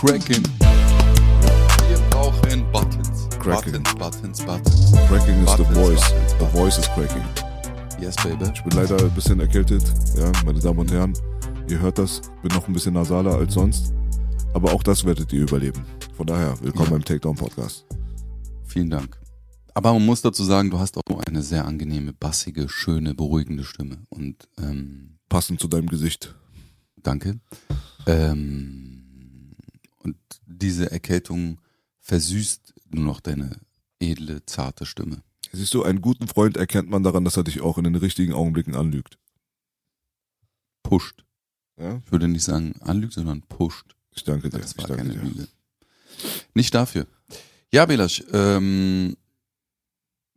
Cracking? 0.00 0.42
Wir 1.88 1.98
brauchen 2.10 2.64
Buttons. 2.72 3.28
Cracking. 3.38 3.82
Buttons, 3.82 3.94
Buttons, 3.98 4.44
Buttons. 4.44 4.92
Cracking 5.08 5.44
is 5.44 5.56
the 5.56 5.64
voice. 5.74 6.00
Buttons, 6.00 6.34
The 6.38 6.46
voice 6.46 6.78
is 6.78 6.88
cracking. 6.94 7.24
Yes, 8.00 8.16
baby. 8.16 8.50
Ich 8.54 8.62
bin 8.64 8.72
leider 8.76 8.98
ein 8.98 9.10
bisschen 9.10 9.40
erkältet, 9.40 9.82
ja, 10.16 10.32
meine 10.44 10.58
Damen 10.58 10.78
und 10.78 10.90
Herren. 10.90 11.12
Ihr 11.68 11.78
hört 11.80 11.98
das, 11.98 12.22
bin 12.42 12.50
noch 12.54 12.66
ein 12.66 12.72
bisschen 12.72 12.94
nasaler 12.94 13.34
als 13.34 13.54
sonst. 13.54 13.92
Aber 14.54 14.72
auch 14.72 14.82
das 14.82 15.04
werdet 15.04 15.32
ihr 15.32 15.42
überleben. 15.42 15.84
Von 16.16 16.26
daher, 16.26 16.54
willkommen 16.62 16.86
Ja. 16.86 16.90
beim 16.92 17.04
Takedown 17.04 17.36
Podcast. 17.36 17.84
Vielen 18.64 18.90
Dank. 18.90 19.18
Aber 19.74 19.92
man 19.92 20.04
muss 20.04 20.22
dazu 20.22 20.42
sagen, 20.44 20.70
du 20.70 20.78
hast 20.78 20.96
auch 20.96 21.20
eine 21.26 21.42
sehr 21.42 21.64
angenehme, 21.66 22.12
bassige, 22.12 22.68
schöne, 22.68 23.14
beruhigende 23.14 23.64
Stimme. 23.64 23.98
Und 24.08 24.48
ähm, 24.58 25.18
Passend 25.28 25.60
zu 25.60 25.68
deinem 25.68 25.86
Gesicht. 25.86 26.34
danke. 27.02 27.38
Ähm, 28.06 28.99
und 30.02 30.16
diese 30.46 30.90
Erkältung 30.90 31.60
versüßt 32.00 32.74
nur 32.90 33.04
noch 33.04 33.20
deine 33.20 33.60
edle, 34.00 34.44
zarte 34.46 34.86
Stimme. 34.86 35.22
Siehst 35.52 35.74
du, 35.74 35.82
einen 35.82 36.00
guten 36.00 36.28
Freund 36.28 36.56
erkennt 36.56 36.88
man 36.90 37.02
daran, 37.02 37.24
dass 37.24 37.36
er 37.36 37.44
dich 37.44 37.60
auch 37.60 37.76
in 37.78 37.84
den 37.84 37.96
richtigen 37.96 38.32
Augenblicken 38.32 38.74
anlügt. 38.76 39.18
Pusht. 40.82 41.24
Ja? 41.78 42.00
Ich 42.04 42.12
würde 42.12 42.28
nicht 42.28 42.44
sagen 42.44 42.74
anlügt, 42.80 43.12
sondern 43.14 43.42
pusht. 43.42 43.96
Ich 44.12 44.24
danke 44.24 44.48
dir. 44.50 44.58
Das 44.58 44.76
war 44.78 44.96
keine 44.96 45.10
dir. 45.12 45.22
Lüge. 45.22 45.48
Nicht 46.54 46.74
dafür. 46.74 47.06
Ja, 47.72 47.86
Belasch, 47.86 48.24
ähm, 48.32 49.16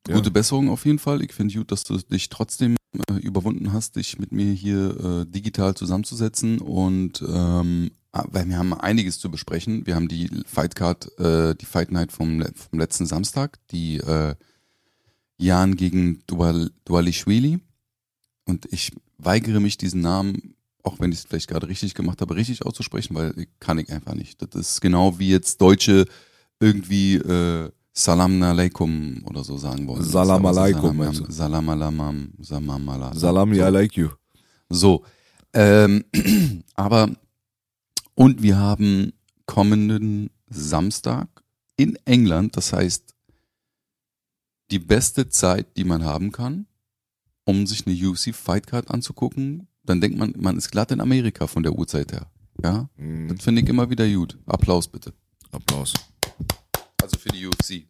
Ja. 0.07 0.15
gute 0.15 0.31
Besserung 0.31 0.69
auf 0.69 0.85
jeden 0.85 0.99
Fall. 0.99 1.21
Ich 1.23 1.33
finde 1.33 1.53
gut, 1.55 1.71
dass 1.71 1.83
du 1.83 1.97
dich 1.97 2.29
trotzdem 2.29 2.75
äh, 3.09 3.13
überwunden 3.15 3.73
hast, 3.73 3.95
dich 3.95 4.19
mit 4.19 4.31
mir 4.31 4.51
hier 4.53 4.99
äh, 4.99 5.25
digital 5.25 5.75
zusammenzusetzen 5.75 6.59
und 6.59 7.23
ähm, 7.27 7.91
weil 8.13 8.47
wir 8.47 8.57
haben 8.57 8.73
einiges 8.73 9.19
zu 9.19 9.31
besprechen. 9.31 9.85
Wir 9.87 9.95
haben 9.95 10.07
die 10.07 10.29
Fightcard, 10.45 11.19
äh, 11.19 11.55
die 11.55 11.65
Fight 11.65 11.91
Night 11.91 12.11
vom, 12.11 12.43
vom 12.55 12.79
letzten 12.79 13.05
Samstag, 13.05 13.57
die 13.71 13.97
äh, 13.97 14.35
Jan 15.37 15.75
gegen 15.75 16.21
Dual, 16.27 16.71
Dualischwili 16.85 17.59
und 18.45 18.71
ich 18.71 18.91
weigere 19.17 19.59
mich, 19.59 19.77
diesen 19.77 20.01
Namen, 20.01 20.55
auch 20.83 20.99
wenn 20.99 21.11
ich 21.11 21.19
es 21.19 21.25
vielleicht 21.25 21.49
gerade 21.49 21.67
richtig 21.67 21.95
gemacht 21.95 22.21
habe, 22.21 22.35
richtig 22.35 22.65
auszusprechen, 22.65 23.15
weil 23.15 23.47
kann 23.59 23.79
ich 23.79 23.91
einfach 23.91 24.13
nicht. 24.13 24.41
Das 24.41 24.53
ist 24.53 24.81
genau 24.81 25.17
wie 25.17 25.29
jetzt 25.29 25.59
Deutsche 25.61 26.05
irgendwie 26.59 27.15
äh, 27.15 27.69
Salam 27.93 28.41
alaikum 28.41 29.23
oder 29.25 29.43
so 29.43 29.57
sagen 29.57 29.87
wollen. 29.87 30.03
Salam 30.03 30.45
alaikum, 30.45 30.97
Salam, 30.97 31.15
du? 31.15 31.31
Salam 31.31 31.69
alamam, 31.69 32.33
Salam 32.41 32.89
ala. 32.89 33.13
Salami, 33.13 33.57
so. 33.57 33.61
I 33.61 33.69
like 33.69 33.95
you. 33.95 34.09
So. 34.69 35.03
Ähm, 35.53 36.03
aber, 36.75 37.09
und 38.15 38.41
wir 38.41 38.57
haben 38.57 39.13
kommenden 39.45 40.29
Samstag 40.49 41.27
in 41.75 41.95
England, 42.05 42.55
das 42.57 42.73
heißt, 42.73 43.13
die 44.71 44.79
beste 44.79 45.29
Zeit, 45.29 45.77
die 45.77 45.83
man 45.83 46.03
haben 46.03 46.31
kann, 46.31 46.65
um 47.45 47.67
sich 47.67 47.85
eine 47.85 47.95
UFC 47.95 48.33
Fightcard 48.33 48.89
anzugucken, 48.89 49.67
dann 49.83 49.99
denkt 50.01 50.17
man, 50.17 50.33
man 50.37 50.57
ist 50.57 50.71
glatt 50.71 50.91
in 50.91 51.01
Amerika 51.01 51.47
von 51.47 51.63
der 51.63 51.73
Uhrzeit 51.73 52.11
her. 52.13 52.31
Ja, 52.63 52.89
Mhm. 52.97 53.29
das 53.29 53.43
finde 53.43 53.61
ich 53.61 53.69
immer 53.69 53.89
wieder 53.89 54.07
gut. 54.09 54.37
Applaus 54.45 54.87
bitte. 54.87 55.13
Applaus. 55.51 55.93
Also 57.01 57.17
für 57.17 57.29
die 57.29 57.45
UFC. 57.47 57.87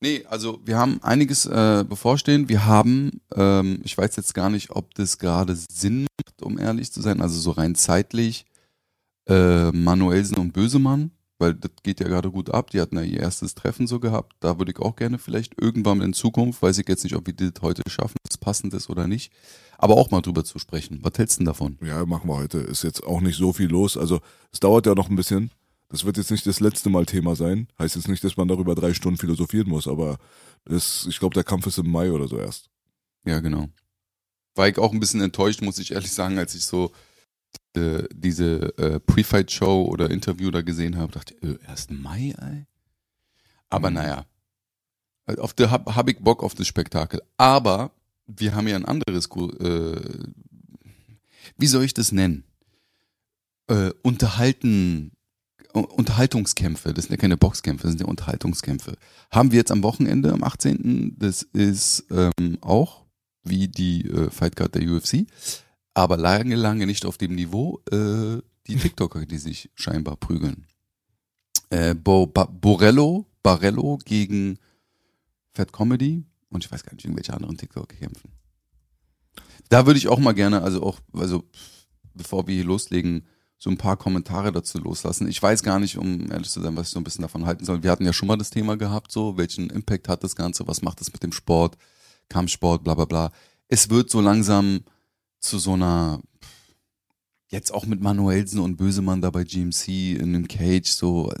Nee, 0.00 0.24
also 0.28 0.60
wir 0.64 0.76
haben 0.76 1.02
einiges 1.02 1.46
äh, 1.46 1.84
bevorstehen. 1.88 2.48
Wir 2.48 2.66
haben, 2.66 3.20
ähm, 3.34 3.80
ich 3.84 3.96
weiß 3.96 4.16
jetzt 4.16 4.34
gar 4.34 4.50
nicht, 4.50 4.70
ob 4.70 4.94
das 4.94 5.18
gerade 5.18 5.56
Sinn 5.56 6.02
macht, 6.18 6.42
um 6.42 6.58
ehrlich 6.58 6.92
zu 6.92 7.00
sein, 7.00 7.22
also 7.22 7.38
so 7.38 7.52
rein 7.52 7.74
zeitlich, 7.74 8.44
äh, 9.26 9.72
Manuelsen 9.72 10.38
und 10.38 10.52
Bösemann, 10.52 11.10
weil 11.38 11.54
das 11.54 11.70
geht 11.82 12.00
ja 12.00 12.08
gerade 12.08 12.30
gut 12.30 12.50
ab. 12.50 12.70
Die 12.70 12.80
hatten 12.80 12.96
ja 12.96 13.02
ihr 13.02 13.20
erstes 13.20 13.54
Treffen 13.54 13.86
so 13.86 14.00
gehabt. 14.00 14.36
Da 14.40 14.58
würde 14.58 14.72
ich 14.72 14.78
auch 14.78 14.96
gerne 14.96 15.18
vielleicht 15.18 15.60
irgendwann 15.60 16.00
in 16.00 16.12
Zukunft, 16.12 16.62
weiß 16.62 16.78
ich 16.78 16.88
jetzt 16.88 17.04
nicht, 17.04 17.16
ob 17.16 17.26
wir 17.26 17.34
das 17.34 17.62
heute 17.62 17.82
schaffen, 17.88 18.16
ob 18.24 18.30
es 18.30 18.38
passend 18.38 18.74
ist 18.74 18.88
oder 18.88 19.06
nicht, 19.06 19.32
aber 19.78 19.96
auch 19.96 20.10
mal 20.10 20.22
drüber 20.22 20.44
zu 20.44 20.58
sprechen. 20.58 21.00
Was 21.02 21.18
hältst 21.18 21.36
du 21.36 21.40
denn 21.40 21.46
davon? 21.46 21.78
Ja, 21.82 22.04
machen 22.06 22.28
wir 22.28 22.36
heute. 22.36 22.58
Ist 22.58 22.84
jetzt 22.84 23.04
auch 23.04 23.20
nicht 23.20 23.36
so 23.36 23.52
viel 23.52 23.68
los. 23.68 23.96
Also 23.96 24.20
es 24.52 24.60
dauert 24.60 24.86
ja 24.86 24.94
noch 24.94 25.10
ein 25.10 25.16
bisschen. 25.16 25.50
Das 25.88 26.04
wird 26.04 26.16
jetzt 26.16 26.30
nicht 26.30 26.46
das 26.46 26.60
letzte 26.60 26.90
Mal 26.90 27.06
Thema 27.06 27.36
sein. 27.36 27.68
Heißt 27.78 27.94
jetzt 27.94 28.08
nicht, 28.08 28.24
dass 28.24 28.36
man 28.36 28.48
darüber 28.48 28.74
drei 28.74 28.92
Stunden 28.92 29.18
philosophieren 29.18 29.68
muss, 29.68 29.86
aber 29.86 30.18
das, 30.64 31.06
ich 31.08 31.18
glaube, 31.20 31.34
der 31.34 31.44
Kampf 31.44 31.66
ist 31.66 31.78
im 31.78 31.90
Mai 31.90 32.10
oder 32.10 32.26
so 32.26 32.38
erst. 32.38 32.70
Ja, 33.24 33.40
genau. 33.40 33.68
War 34.56 34.68
ich 34.68 34.78
auch 34.78 34.92
ein 34.92 35.00
bisschen 35.00 35.20
enttäuscht, 35.20 35.62
muss 35.62 35.78
ich 35.78 35.92
ehrlich 35.92 36.12
sagen, 36.12 36.38
als 36.38 36.54
ich 36.54 36.64
so 36.64 36.90
äh, 37.76 38.04
diese 38.14 38.76
äh, 38.78 39.00
Pre-Fight-Show 39.00 39.84
oder 39.84 40.10
Interview 40.10 40.50
da 40.50 40.62
gesehen 40.62 40.96
habe, 40.96 41.12
dachte 41.12 41.34
ich, 41.40 41.48
äh, 41.48 41.58
erst 41.66 41.90
Mai, 41.90 42.34
ey. 42.40 42.66
Aber 43.68 43.90
Mhm. 43.90 43.94
naja, 43.96 44.26
Äh, 45.28 45.38
auf 45.38 45.52
der 45.54 45.70
hab, 45.72 45.94
hab 45.96 46.08
ich 46.08 46.18
Bock 46.20 46.42
auf 46.44 46.54
das 46.54 46.66
Spektakel. 46.68 47.20
Aber 47.36 47.90
wir 48.28 48.54
haben 48.54 48.68
ja 48.68 48.76
ein 48.76 48.84
anderes, 48.84 49.26
äh, 49.26 50.24
wie 51.58 51.66
soll 51.66 51.84
ich 51.84 51.94
das 51.94 52.12
nennen? 52.12 52.44
Äh, 53.68 53.90
unterhalten, 54.02 55.10
U- 55.74 55.80
Unterhaltungskämpfe, 55.80 56.94
das 56.94 57.06
sind 57.06 57.12
ja 57.12 57.16
keine 57.20 57.36
Boxkämpfe, 57.36 57.82
das 57.82 57.92
sind 57.92 58.00
ja 58.00 58.06
Unterhaltungskämpfe. 58.06 58.96
Haben 59.32 59.50
wir 59.50 59.58
jetzt 59.58 59.72
am 59.72 59.82
Wochenende, 59.82 60.32
am 60.32 60.44
18. 60.44 61.16
Das 61.18 61.42
ist 61.42 62.04
ähm, 62.10 62.58
auch 62.60 63.04
wie 63.42 63.66
die 63.68 64.06
äh, 64.08 64.30
Fightcard 64.30 64.74
der 64.76 64.82
UFC, 64.88 65.26
aber 65.96 66.18
lange, 66.18 66.56
lange 66.56 66.86
nicht 66.86 67.06
auf 67.06 67.16
dem 67.16 67.34
Niveau 67.34 67.80
äh, 67.90 68.42
die 68.66 68.76
TikToker, 68.76 69.24
die 69.24 69.38
sich 69.38 69.70
scheinbar 69.74 70.16
prügeln. 70.16 70.66
Äh, 71.70 71.94
Bo 71.94 72.26
ba 72.26 72.44
Borello, 72.44 73.24
Barello 73.42 73.98
gegen 74.04 74.58
Fat 75.54 75.72
Comedy 75.72 76.26
und 76.50 76.62
ich 76.62 76.70
weiß 76.70 76.82
gar 76.84 76.92
nicht, 76.92 77.06
irgendwelche 77.06 77.32
anderen 77.32 77.56
TikToker 77.56 77.96
kämpfen. 77.96 78.30
Da 79.70 79.86
würde 79.86 79.96
ich 79.96 80.08
auch 80.08 80.18
mal 80.18 80.34
gerne, 80.34 80.60
also 80.60 80.82
auch, 80.82 81.00
also 81.14 81.44
bevor 82.12 82.46
wir 82.46 82.54
hier 82.54 82.64
loslegen, 82.64 83.26
so 83.56 83.70
ein 83.70 83.78
paar 83.78 83.96
Kommentare 83.96 84.52
dazu 84.52 84.76
loslassen. 84.76 85.26
Ich 85.28 85.42
weiß 85.42 85.62
gar 85.62 85.78
nicht, 85.78 85.96
um 85.96 86.30
ehrlich 86.30 86.50
zu 86.50 86.60
sein, 86.60 86.76
was 86.76 86.88
ich 86.88 86.92
so 86.92 87.00
ein 87.00 87.04
bisschen 87.04 87.22
davon 87.22 87.46
halten 87.46 87.64
soll. 87.64 87.82
Wir 87.82 87.90
hatten 87.90 88.04
ja 88.04 88.12
schon 88.12 88.28
mal 88.28 88.36
das 88.36 88.50
Thema 88.50 88.76
gehabt, 88.76 89.12
so, 89.12 89.38
welchen 89.38 89.70
Impact 89.70 90.10
hat 90.10 90.22
das 90.22 90.36
Ganze, 90.36 90.68
was 90.68 90.82
macht 90.82 91.00
es 91.00 91.10
mit 91.10 91.22
dem 91.22 91.32
Sport, 91.32 91.78
Kampfsport, 92.28 92.84
bla 92.84 92.92
bla 92.92 93.06
bla. 93.06 93.32
Es 93.68 93.88
wird 93.88 94.10
so 94.10 94.20
langsam 94.20 94.80
zu 95.40 95.58
so 95.58 95.74
einer, 95.74 96.20
jetzt 97.48 97.72
auch 97.72 97.86
mit 97.86 98.00
Manuelsen 98.00 98.60
und 98.60 98.76
Bösemann 98.76 99.20
da 99.20 99.30
bei 99.30 99.44
GMC 99.44 100.16
in 100.18 100.32
dem 100.32 100.48
Cage, 100.48 100.88
so, 100.88 101.32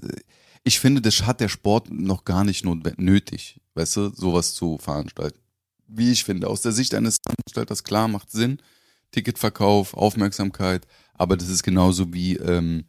ich 0.64 0.80
finde, 0.80 1.00
das 1.00 1.26
hat 1.26 1.40
der 1.40 1.48
Sport 1.48 1.90
noch 1.90 2.24
gar 2.24 2.44
nicht 2.44 2.64
nötig, 2.64 3.60
weißt 3.74 3.96
du, 3.96 4.08
sowas 4.10 4.54
zu 4.54 4.78
veranstalten. 4.78 5.38
Wie 5.86 6.10
ich 6.10 6.24
finde, 6.24 6.48
aus 6.48 6.62
der 6.62 6.72
Sicht 6.72 6.94
eines 6.94 7.18
Veranstalters, 7.24 7.84
klar, 7.84 8.08
macht 8.08 8.30
Sinn, 8.30 8.58
Ticketverkauf, 9.12 9.94
Aufmerksamkeit, 9.94 10.86
aber 11.14 11.36
das 11.36 11.48
ist 11.48 11.62
genauso 11.62 12.12
wie, 12.12 12.36
ähm, 12.36 12.84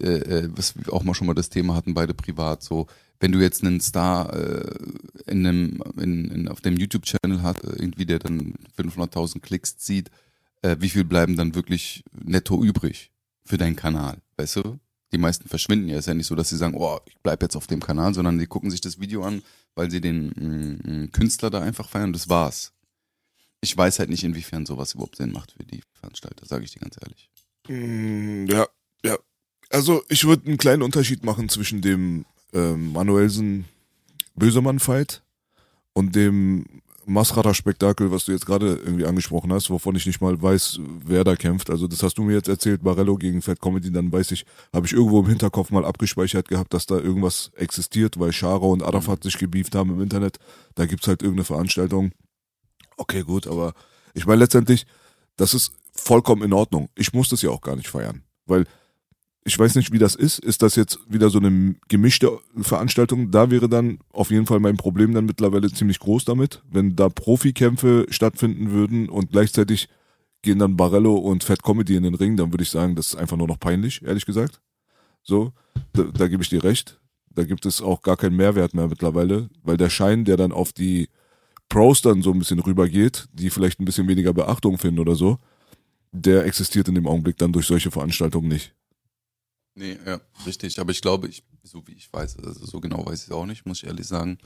äh, 0.00 0.18
äh, 0.18 0.48
was 0.52 0.76
wir 0.76 0.92
auch 0.92 1.02
mal 1.02 1.14
schon 1.14 1.26
mal 1.26 1.34
das 1.34 1.50
Thema 1.50 1.74
hatten, 1.74 1.94
beide 1.94 2.14
privat, 2.14 2.62
so, 2.62 2.86
wenn 3.20 3.32
du 3.32 3.40
jetzt 3.40 3.64
einen 3.64 3.80
Star 3.80 4.32
äh, 4.32 4.74
in 5.26 5.46
einem, 5.46 5.82
in, 6.00 6.30
in, 6.30 6.48
auf 6.48 6.60
dem 6.60 6.76
YouTube-Channel 6.76 7.42
hat, 7.42 7.64
äh, 7.64 7.72
irgendwie 7.76 8.06
der 8.06 8.20
dann 8.20 8.54
500.000 8.78 9.40
Klicks 9.40 9.76
zieht, 9.76 10.10
äh, 10.62 10.76
wie 10.80 10.88
viel 10.88 11.04
bleiben 11.04 11.36
dann 11.36 11.54
wirklich 11.54 12.04
netto 12.12 12.62
übrig 12.62 13.10
für 13.44 13.58
deinen 13.58 13.76
Kanal, 13.76 14.18
weißt 14.36 14.56
du? 14.56 14.78
Die 15.12 15.18
meisten 15.18 15.48
verschwinden 15.48 15.88
ja. 15.88 15.98
Ist 15.98 16.06
ja 16.06 16.14
nicht 16.14 16.26
so, 16.26 16.34
dass 16.34 16.50
sie 16.50 16.56
sagen, 16.56 16.74
oh, 16.76 16.98
ich 17.06 17.16
bleib 17.22 17.42
jetzt 17.42 17.56
auf 17.56 17.66
dem 17.66 17.80
Kanal, 17.80 18.12
sondern 18.12 18.38
die 18.38 18.46
gucken 18.46 18.70
sich 18.70 18.80
das 18.80 19.00
Video 19.00 19.24
an, 19.24 19.42
weil 19.74 19.90
sie 19.90 20.00
den 20.00 20.28
mm, 20.28 21.04
mm, 21.04 21.12
Künstler 21.12 21.50
da 21.50 21.60
einfach 21.60 21.88
feiern. 21.88 22.12
Das 22.12 22.28
war's. 22.28 22.72
Ich 23.60 23.76
weiß 23.76 23.98
halt 23.98 24.10
nicht, 24.10 24.22
inwiefern 24.24 24.66
sowas 24.66 24.94
überhaupt 24.94 25.16
Sinn 25.16 25.32
macht 25.32 25.52
für 25.52 25.64
die 25.64 25.82
Veranstalter, 25.94 26.46
sage 26.46 26.64
ich 26.64 26.72
dir 26.72 26.80
ganz 26.80 26.96
ehrlich. 27.00 27.30
Mm, 27.68 28.46
Ja, 28.50 28.66
ja. 29.04 29.16
Also 29.70 30.02
ich 30.08 30.24
würde 30.24 30.46
einen 30.46 30.58
kleinen 30.58 30.82
Unterschied 30.82 31.24
machen 31.24 31.48
zwischen 31.48 31.80
dem 31.80 32.26
ähm, 32.52 32.92
Manuelsen 32.92 33.64
Bösemann-Fight 34.34 35.22
und 35.92 36.14
dem 36.14 36.66
Masrata-Spektakel, 37.08 38.10
was 38.10 38.24
du 38.24 38.32
jetzt 38.32 38.46
gerade 38.46 38.76
irgendwie 38.76 39.06
angesprochen 39.06 39.52
hast, 39.52 39.70
wovon 39.70 39.96
ich 39.96 40.06
nicht 40.06 40.20
mal 40.20 40.40
weiß, 40.40 40.78
wer 41.04 41.24
da 41.24 41.36
kämpft. 41.36 41.70
Also 41.70 41.86
das 41.86 42.02
hast 42.02 42.18
du 42.18 42.22
mir 42.22 42.34
jetzt 42.34 42.48
erzählt, 42.48 42.82
Barello 42.82 43.16
gegen 43.16 43.42
Fat 43.42 43.60
Comedy, 43.60 43.90
dann 43.90 44.12
weiß 44.12 44.32
ich, 44.32 44.44
habe 44.72 44.86
ich 44.86 44.92
irgendwo 44.92 45.20
im 45.20 45.26
Hinterkopf 45.26 45.70
mal 45.70 45.84
abgespeichert 45.84 46.48
gehabt, 46.48 46.74
dass 46.74 46.86
da 46.86 46.96
irgendwas 46.96 47.50
existiert, 47.56 48.20
weil 48.20 48.32
Scharo 48.32 48.72
und 48.72 48.82
Arafat 48.82 49.22
sich 49.22 49.38
gebieft 49.38 49.74
haben 49.74 49.90
im 49.90 50.02
Internet. 50.02 50.38
Da 50.74 50.86
gibt's 50.86 51.08
halt 51.08 51.22
irgendeine 51.22 51.44
Veranstaltung. 51.44 52.12
Okay, 52.96 53.22
gut, 53.22 53.46
aber 53.46 53.74
ich 54.14 54.26
meine 54.26 54.40
letztendlich, 54.40 54.86
das 55.36 55.54
ist 55.54 55.72
vollkommen 55.92 56.42
in 56.42 56.52
Ordnung. 56.52 56.88
Ich 56.94 57.12
muss 57.12 57.28
das 57.28 57.42
ja 57.42 57.50
auch 57.50 57.60
gar 57.60 57.76
nicht 57.76 57.88
feiern, 57.88 58.22
weil 58.46 58.66
ich 59.48 59.58
weiß 59.58 59.76
nicht, 59.76 59.92
wie 59.92 59.98
das 59.98 60.14
ist. 60.14 60.38
Ist 60.38 60.60
das 60.60 60.76
jetzt 60.76 60.98
wieder 61.08 61.30
so 61.30 61.38
eine 61.38 61.74
gemischte 61.88 62.38
Veranstaltung? 62.60 63.30
Da 63.30 63.50
wäre 63.50 63.68
dann 63.68 63.98
auf 64.12 64.30
jeden 64.30 64.44
Fall 64.44 64.60
mein 64.60 64.76
Problem 64.76 65.14
dann 65.14 65.24
mittlerweile 65.24 65.72
ziemlich 65.72 66.00
groß 66.00 66.26
damit, 66.26 66.62
wenn 66.70 66.96
da 66.96 67.08
Profikämpfe 67.08 68.06
stattfinden 68.10 68.72
würden 68.72 69.08
und 69.08 69.30
gleichzeitig 69.30 69.88
gehen 70.42 70.58
dann 70.58 70.76
Barello 70.76 71.16
und 71.16 71.44
Fat 71.44 71.62
Comedy 71.62 71.96
in 71.96 72.02
den 72.02 72.14
Ring, 72.14 72.36
dann 72.36 72.52
würde 72.52 72.62
ich 72.62 72.70
sagen, 72.70 72.94
das 72.94 73.08
ist 73.08 73.14
einfach 73.16 73.38
nur 73.38 73.48
noch 73.48 73.58
peinlich, 73.58 74.02
ehrlich 74.02 74.26
gesagt. 74.26 74.60
So, 75.22 75.52
da, 75.94 76.02
da 76.02 76.28
gebe 76.28 76.42
ich 76.42 76.50
dir 76.50 76.62
recht. 76.62 77.00
Da 77.30 77.44
gibt 77.44 77.64
es 77.64 77.80
auch 77.80 78.02
gar 78.02 78.18
keinen 78.18 78.36
Mehrwert 78.36 78.74
mehr 78.74 78.88
mittlerweile, 78.88 79.48
weil 79.62 79.78
der 79.78 79.88
Schein, 79.88 80.26
der 80.26 80.36
dann 80.36 80.52
auf 80.52 80.74
die 80.74 81.08
Pros 81.70 82.02
dann 82.02 82.20
so 82.20 82.32
ein 82.32 82.38
bisschen 82.38 82.60
rübergeht, 82.60 83.28
die 83.32 83.48
vielleicht 83.48 83.80
ein 83.80 83.86
bisschen 83.86 84.08
weniger 84.08 84.34
Beachtung 84.34 84.76
finden 84.76 85.00
oder 85.00 85.14
so, 85.14 85.38
der 86.12 86.44
existiert 86.44 86.88
in 86.88 86.94
dem 86.96 87.06
Augenblick 87.06 87.38
dann 87.38 87.52
durch 87.52 87.66
solche 87.66 87.90
Veranstaltungen 87.90 88.48
nicht. 88.48 88.74
Nee, 89.78 89.96
ja, 90.04 90.20
richtig. 90.44 90.80
Aber 90.80 90.90
ich 90.90 91.00
glaube, 91.00 91.28
ich, 91.28 91.44
so 91.62 91.86
wie 91.86 91.92
ich 91.92 92.12
weiß, 92.12 92.38
also 92.38 92.66
so 92.66 92.80
genau 92.80 93.06
weiß 93.06 93.20
ich 93.20 93.26
es 93.28 93.32
auch 93.32 93.46
nicht, 93.46 93.64
muss 93.64 93.78
ich 93.78 93.86
ehrlich 93.86 94.08
sagen, 94.08 94.38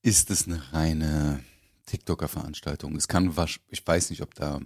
ist 0.00 0.30
es 0.30 0.46
eine 0.46 0.72
reine 0.72 1.42
TikToker-Veranstaltung. 1.86 2.94
Es 2.94 3.08
kann, 3.08 3.34
ich 3.68 3.84
weiß 3.84 4.10
nicht, 4.10 4.22
ob 4.22 4.34
da 4.36 4.60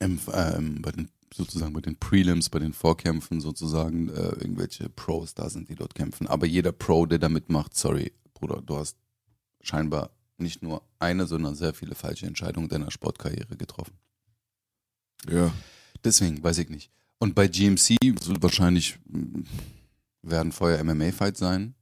ähm, 0.00 0.18
ähm, 0.32 0.82
bei 0.82 0.90
den, 0.90 1.08
sozusagen 1.32 1.72
bei 1.72 1.82
den 1.82 1.96
Prelims, 1.96 2.48
bei 2.48 2.58
den 2.58 2.72
Vorkämpfen 2.72 3.40
sozusagen 3.40 4.08
äh, 4.08 4.30
irgendwelche 4.40 4.88
Pros 4.88 5.34
da 5.34 5.48
sind, 5.48 5.68
die 5.68 5.76
dort 5.76 5.94
kämpfen. 5.94 6.26
Aber 6.26 6.46
jeder 6.46 6.72
Pro, 6.72 7.06
der 7.06 7.20
da 7.20 7.28
mitmacht, 7.28 7.76
sorry, 7.76 8.12
Bruder, 8.34 8.60
du 8.60 8.76
hast 8.76 8.96
scheinbar 9.60 10.10
nicht 10.36 10.62
nur 10.62 10.82
eine, 10.98 11.28
sondern 11.28 11.54
sehr 11.54 11.74
viele 11.74 11.94
falsche 11.94 12.26
Entscheidungen 12.26 12.68
deiner 12.68 12.90
Sportkarriere 12.90 13.56
getroffen. 13.56 13.96
Ja. 15.30 15.52
Deswegen, 16.02 16.42
weiß 16.42 16.58
ich 16.58 16.68
nicht. 16.70 16.90
Und 17.18 17.34
bei 17.34 17.48
GMC 17.48 17.96
wird 18.02 18.42
wahrscheinlich 18.42 18.98
mm, 19.06 19.42
werden 20.22 20.52
vorher 20.52 20.82
MMA-Fights 20.84 21.38
sein. 21.38 21.74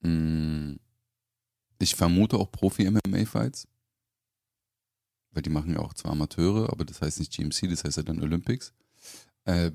Mm, 0.00 0.76
ich 1.78 1.94
vermute 1.94 2.36
auch 2.36 2.50
Profi-MMA-Fights. 2.50 3.66
Weil 5.32 5.42
die 5.42 5.50
machen 5.50 5.74
ja 5.74 5.80
auch 5.80 5.94
zwar 5.94 6.12
Amateure, 6.12 6.70
aber 6.70 6.84
das 6.84 7.00
heißt 7.00 7.20
nicht 7.20 7.32
GMC, 7.32 7.70
das 7.70 7.84
heißt 7.84 7.98
ja 7.98 8.02
dann 8.02 8.20
Olympics. 8.20 8.72
Äh, 9.44 9.70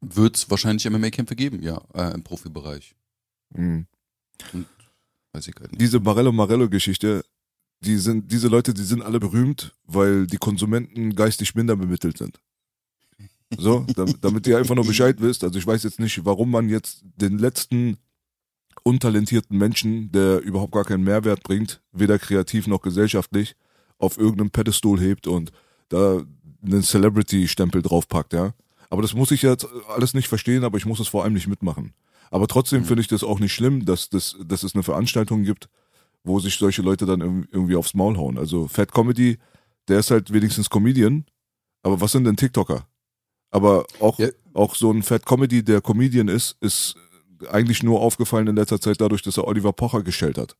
wird 0.00 0.36
es 0.36 0.50
wahrscheinlich 0.50 0.88
MMA-Kämpfe 0.88 1.36
geben, 1.36 1.62
ja, 1.62 1.80
äh, 1.94 2.12
im 2.12 2.22
Profibereich. 2.22 2.94
Mhm. 3.50 3.86
Und, 4.52 4.66
weiß 5.32 5.48
ich 5.48 5.54
halt 5.58 5.72
nicht. 5.72 5.80
Diese 5.80 6.00
Barello-Marello-Geschichte, 6.00 7.24
die 7.80 7.96
sind, 7.96 8.30
diese 8.30 8.48
Leute, 8.48 8.74
die 8.74 8.84
sind 8.84 9.02
alle 9.02 9.20
berühmt, 9.20 9.74
weil 9.84 10.26
die 10.26 10.36
Konsumenten 10.36 11.14
geistig 11.14 11.54
minder 11.54 11.76
bemittelt 11.76 12.18
sind. 12.18 12.40
So, 13.58 13.86
damit, 13.94 14.24
damit 14.24 14.46
ihr 14.46 14.58
einfach 14.58 14.74
nur 14.74 14.86
Bescheid 14.86 15.16
wisst. 15.20 15.44
Also 15.44 15.58
ich 15.58 15.66
weiß 15.66 15.82
jetzt 15.82 16.00
nicht, 16.00 16.24
warum 16.24 16.50
man 16.50 16.68
jetzt 16.68 17.02
den 17.16 17.38
letzten 17.38 17.98
untalentierten 18.82 19.56
Menschen, 19.56 20.10
der 20.12 20.40
überhaupt 20.40 20.72
gar 20.72 20.84
keinen 20.84 21.04
Mehrwert 21.04 21.42
bringt, 21.42 21.82
weder 21.92 22.18
kreativ 22.18 22.66
noch 22.66 22.80
gesellschaftlich, 22.80 23.54
auf 23.98 24.18
irgendeinem 24.18 24.50
Pedestal 24.50 24.98
hebt 24.98 25.26
und 25.26 25.52
da 25.88 26.22
einen 26.64 26.82
Celebrity-Stempel 26.82 27.82
draufpackt, 27.82 28.32
ja. 28.32 28.54
Aber 28.90 29.02
das 29.02 29.14
muss 29.14 29.30
ich 29.30 29.42
jetzt 29.42 29.66
alles 29.88 30.14
nicht 30.14 30.28
verstehen, 30.28 30.64
aber 30.64 30.76
ich 30.76 30.86
muss 30.86 31.00
es 31.00 31.08
vor 31.08 31.24
allem 31.24 31.32
nicht 31.32 31.46
mitmachen. 31.46 31.94
Aber 32.30 32.48
trotzdem 32.48 32.80
mhm. 32.80 32.86
finde 32.86 33.02
ich 33.02 33.08
das 33.08 33.24
auch 33.24 33.38
nicht 33.38 33.52
schlimm, 33.52 33.84
dass, 33.84 34.08
das, 34.10 34.36
dass 34.44 34.62
es 34.62 34.74
eine 34.74 34.82
Veranstaltung 34.82 35.44
gibt, 35.44 35.68
wo 36.24 36.40
sich 36.40 36.56
solche 36.56 36.82
Leute 36.82 37.06
dann 37.06 37.20
irgendwie 37.20 37.76
aufs 37.76 37.94
Maul 37.94 38.16
hauen. 38.16 38.38
Also 38.38 38.68
Fat 38.68 38.92
Comedy, 38.92 39.38
der 39.88 40.00
ist 40.00 40.10
halt 40.10 40.32
wenigstens 40.32 40.70
Comedian, 40.70 41.24
aber 41.82 42.00
was 42.00 42.12
sind 42.12 42.24
denn 42.24 42.36
TikToker? 42.36 42.86
Aber 43.52 43.86
auch, 44.00 44.18
ja. 44.18 44.28
auch 44.54 44.74
so 44.74 44.90
ein 44.90 45.02
Fat 45.04 45.24
Comedy, 45.24 45.62
der 45.62 45.80
Comedian 45.80 46.26
ist, 46.26 46.56
ist 46.60 46.96
eigentlich 47.48 47.82
nur 47.82 48.00
aufgefallen 48.00 48.48
in 48.48 48.56
letzter 48.56 48.80
Zeit 48.80 49.00
dadurch, 49.00 49.22
dass 49.22 49.36
er 49.36 49.46
Oliver 49.46 49.72
Pocher 49.72 50.02
gestellt 50.02 50.38
hat. 50.38 50.56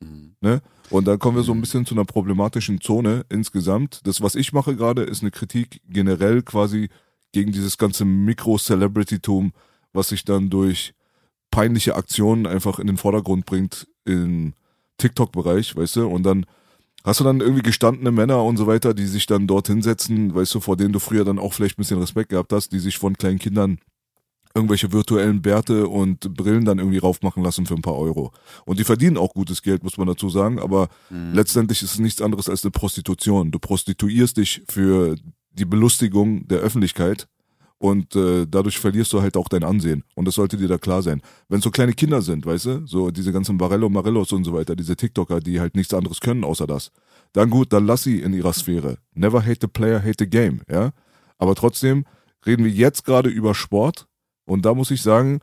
Mhm. 0.00 0.36
Ne? 0.40 0.62
Und 0.88 1.06
dann 1.06 1.18
kommen 1.18 1.36
wir 1.36 1.42
so 1.42 1.52
ein 1.52 1.60
bisschen 1.60 1.84
zu 1.84 1.94
einer 1.94 2.04
problematischen 2.04 2.80
Zone 2.80 3.24
insgesamt. 3.28 4.00
Das, 4.06 4.20
was 4.20 4.34
ich 4.34 4.52
mache 4.52 4.76
gerade, 4.76 5.02
ist 5.02 5.22
eine 5.22 5.30
Kritik 5.30 5.80
generell 5.88 6.42
quasi 6.42 6.88
gegen 7.32 7.52
dieses 7.52 7.78
ganze 7.78 8.04
Mikro-Celebrity-Tum, 8.04 9.52
was 9.92 10.08
sich 10.08 10.24
dann 10.24 10.50
durch 10.50 10.94
peinliche 11.50 11.96
Aktionen 11.96 12.46
einfach 12.46 12.78
in 12.78 12.86
den 12.86 12.98
Vordergrund 12.98 13.46
bringt 13.46 13.88
im 14.04 14.54
TikTok-Bereich, 14.98 15.76
weißt 15.76 15.96
du? 15.96 16.08
Und 16.08 16.24
dann 16.24 16.46
Hast 17.04 17.20
du 17.20 17.24
dann 17.24 17.40
irgendwie 17.40 17.62
gestandene 17.62 18.12
Männer 18.12 18.44
und 18.44 18.56
so 18.56 18.66
weiter, 18.66 18.94
die 18.94 19.06
sich 19.06 19.26
dann 19.26 19.46
dort 19.46 19.66
hinsetzen, 19.66 20.34
weißt 20.34 20.54
du, 20.54 20.60
vor 20.60 20.76
denen 20.76 20.92
du 20.92 21.00
früher 21.00 21.24
dann 21.24 21.38
auch 21.38 21.52
vielleicht 21.52 21.78
ein 21.78 21.82
bisschen 21.82 21.98
Respekt 21.98 22.30
gehabt 22.30 22.52
hast, 22.52 22.70
die 22.72 22.78
sich 22.78 22.98
von 22.98 23.16
kleinen 23.16 23.38
Kindern 23.38 23.78
irgendwelche 24.54 24.92
virtuellen 24.92 25.42
Bärte 25.42 25.88
und 25.88 26.34
Brillen 26.34 26.64
dann 26.64 26.78
irgendwie 26.78 26.98
raufmachen 26.98 27.42
lassen 27.42 27.66
für 27.66 27.74
ein 27.74 27.82
paar 27.82 27.96
Euro. 27.96 28.32
Und 28.66 28.78
die 28.78 28.84
verdienen 28.84 29.16
auch 29.16 29.32
gutes 29.32 29.62
Geld, 29.62 29.82
muss 29.82 29.96
man 29.96 30.06
dazu 30.06 30.28
sagen, 30.28 30.58
aber 30.60 30.88
mhm. 31.10 31.32
letztendlich 31.32 31.82
ist 31.82 31.94
es 31.94 31.98
nichts 31.98 32.20
anderes 32.20 32.48
als 32.48 32.62
eine 32.62 32.70
Prostitution. 32.70 33.50
Du 33.50 33.58
prostituierst 33.58 34.36
dich 34.36 34.62
für 34.68 35.16
die 35.52 35.64
Belustigung 35.64 36.46
der 36.48 36.58
Öffentlichkeit 36.58 37.28
und 37.82 38.14
äh, 38.14 38.46
dadurch 38.48 38.78
verlierst 38.78 39.12
du 39.12 39.22
halt 39.22 39.36
auch 39.36 39.48
dein 39.48 39.64
Ansehen. 39.64 40.04
Und 40.14 40.28
das 40.28 40.36
sollte 40.36 40.56
dir 40.56 40.68
da 40.68 40.78
klar 40.78 41.02
sein. 41.02 41.20
Wenn 41.48 41.60
so 41.60 41.72
kleine 41.72 41.94
Kinder 41.94 42.22
sind, 42.22 42.46
weißt 42.46 42.66
du, 42.66 42.86
so 42.86 43.10
diese 43.10 43.32
ganzen 43.32 43.58
Barello, 43.58 43.88
Marellos 43.88 44.30
und 44.30 44.44
so 44.44 44.52
weiter, 44.52 44.76
diese 44.76 44.94
TikToker, 44.94 45.40
die 45.40 45.58
halt 45.58 45.74
nichts 45.74 45.92
anderes 45.92 46.20
können 46.20 46.44
außer 46.44 46.68
das, 46.68 46.92
dann 47.32 47.50
gut, 47.50 47.72
dann 47.72 47.84
lass 47.84 48.04
sie 48.04 48.20
in 48.20 48.34
ihrer 48.34 48.52
Sphäre. 48.52 48.98
Never 49.14 49.44
hate 49.44 49.58
the 49.62 49.66
player, 49.66 50.00
hate 50.00 50.14
the 50.20 50.30
game, 50.30 50.60
ja. 50.70 50.92
Aber 51.38 51.56
trotzdem 51.56 52.04
reden 52.46 52.64
wir 52.64 52.70
jetzt 52.70 53.04
gerade 53.04 53.28
über 53.28 53.52
Sport 53.52 54.06
und 54.44 54.64
da 54.64 54.74
muss 54.74 54.92
ich 54.92 55.02
sagen, 55.02 55.40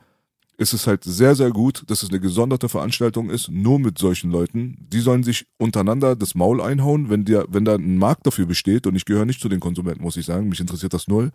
ist 0.57 0.71
es 0.71 0.87
halt 0.87 1.03
sehr, 1.03 1.35
sehr 1.35 1.49
gut, 1.49 1.83
dass 1.87 2.03
es 2.03 2.09
eine 2.09 2.21
gesonderte 2.21 2.69
Veranstaltung 2.69 3.29
ist, 3.29 3.49
nur 3.49 3.79
mit 3.79 3.97
solchen 3.97 4.31
Leuten. 4.31 4.77
Die 4.79 4.99
sollen 5.01 5.23
sich 5.23 5.45
untereinander 5.57 6.15
das 6.15 6.35
Maul 6.35 6.61
einhauen, 6.61 7.09
wenn, 7.09 7.25
der, 7.25 7.45
wenn 7.49 7.65
da 7.65 7.75
ein 7.75 7.97
Markt 7.97 8.27
dafür 8.27 8.45
besteht. 8.45 8.85
Und 8.85 8.95
ich 8.95 9.05
gehöre 9.05 9.25
nicht 9.25 9.39
zu 9.39 9.47
den 9.47 9.61
Konsumenten, 9.61 10.03
muss 10.03 10.17
ich 10.17 10.25
sagen. 10.25 10.49
Mich 10.49 10.59
interessiert 10.59 10.93
das 10.93 11.07
null 11.07 11.31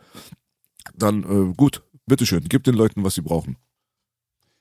dann 0.95 1.23
äh, 1.25 1.55
gut, 1.55 1.83
bitteschön, 2.07 2.45
gib 2.49 2.65
den 2.65 2.75
Leuten, 2.75 3.05
was 3.05 3.15
sie 3.15 3.23
brauchen. 3.23 3.57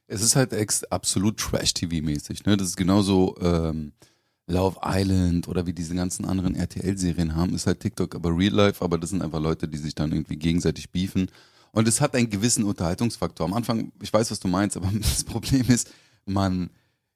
Es 0.08 0.22
ist 0.22 0.36
halt 0.36 0.54
ex 0.54 0.84
absolut 0.86 1.38
Trash-TV-mäßig, 1.38 2.46
ne? 2.46 2.58
Das 2.58 2.68
ist 2.68 2.78
genauso 2.78 3.36
ähm, 3.42 3.94
Love 4.48 4.80
Island 4.84 5.48
oder 5.48 5.66
wie 5.66 5.74
diese 5.74 5.96
ganzen 5.96 6.26
anderen 6.26 6.56
RTL-Serien 6.56 7.36
haben, 7.36 7.56
ist 7.56 7.68
halt 7.68 7.80
TikTok, 7.80 8.16
aber 8.16 8.36
Real 8.38 8.54
Life, 8.54 8.84
aber 8.84 8.98
das 8.98 9.12
sind 9.12 9.22
einfach 9.22 9.40
Leute, 9.40 9.68
die 9.68 9.78
sich 9.78 9.96
dann 9.96 10.12
irgendwie 10.12 10.36
gegenseitig 10.36 10.92
beefen. 10.92 11.30
Und 11.72 11.88
es 11.88 12.02
hat 12.02 12.16
einen 12.16 12.30
gewissen 12.30 12.66
Unterhaltungsfaktor. 12.66 13.46
Am 13.46 13.54
Anfang, 13.54 13.92
ich 14.02 14.12
weiß, 14.12 14.30
was 14.30 14.40
du 14.40 14.48
meinst, 14.48 14.78
aber 14.78 14.90
das 14.94 15.24
Problem 15.24 15.66
ist, 15.70 15.90
man 16.26 16.70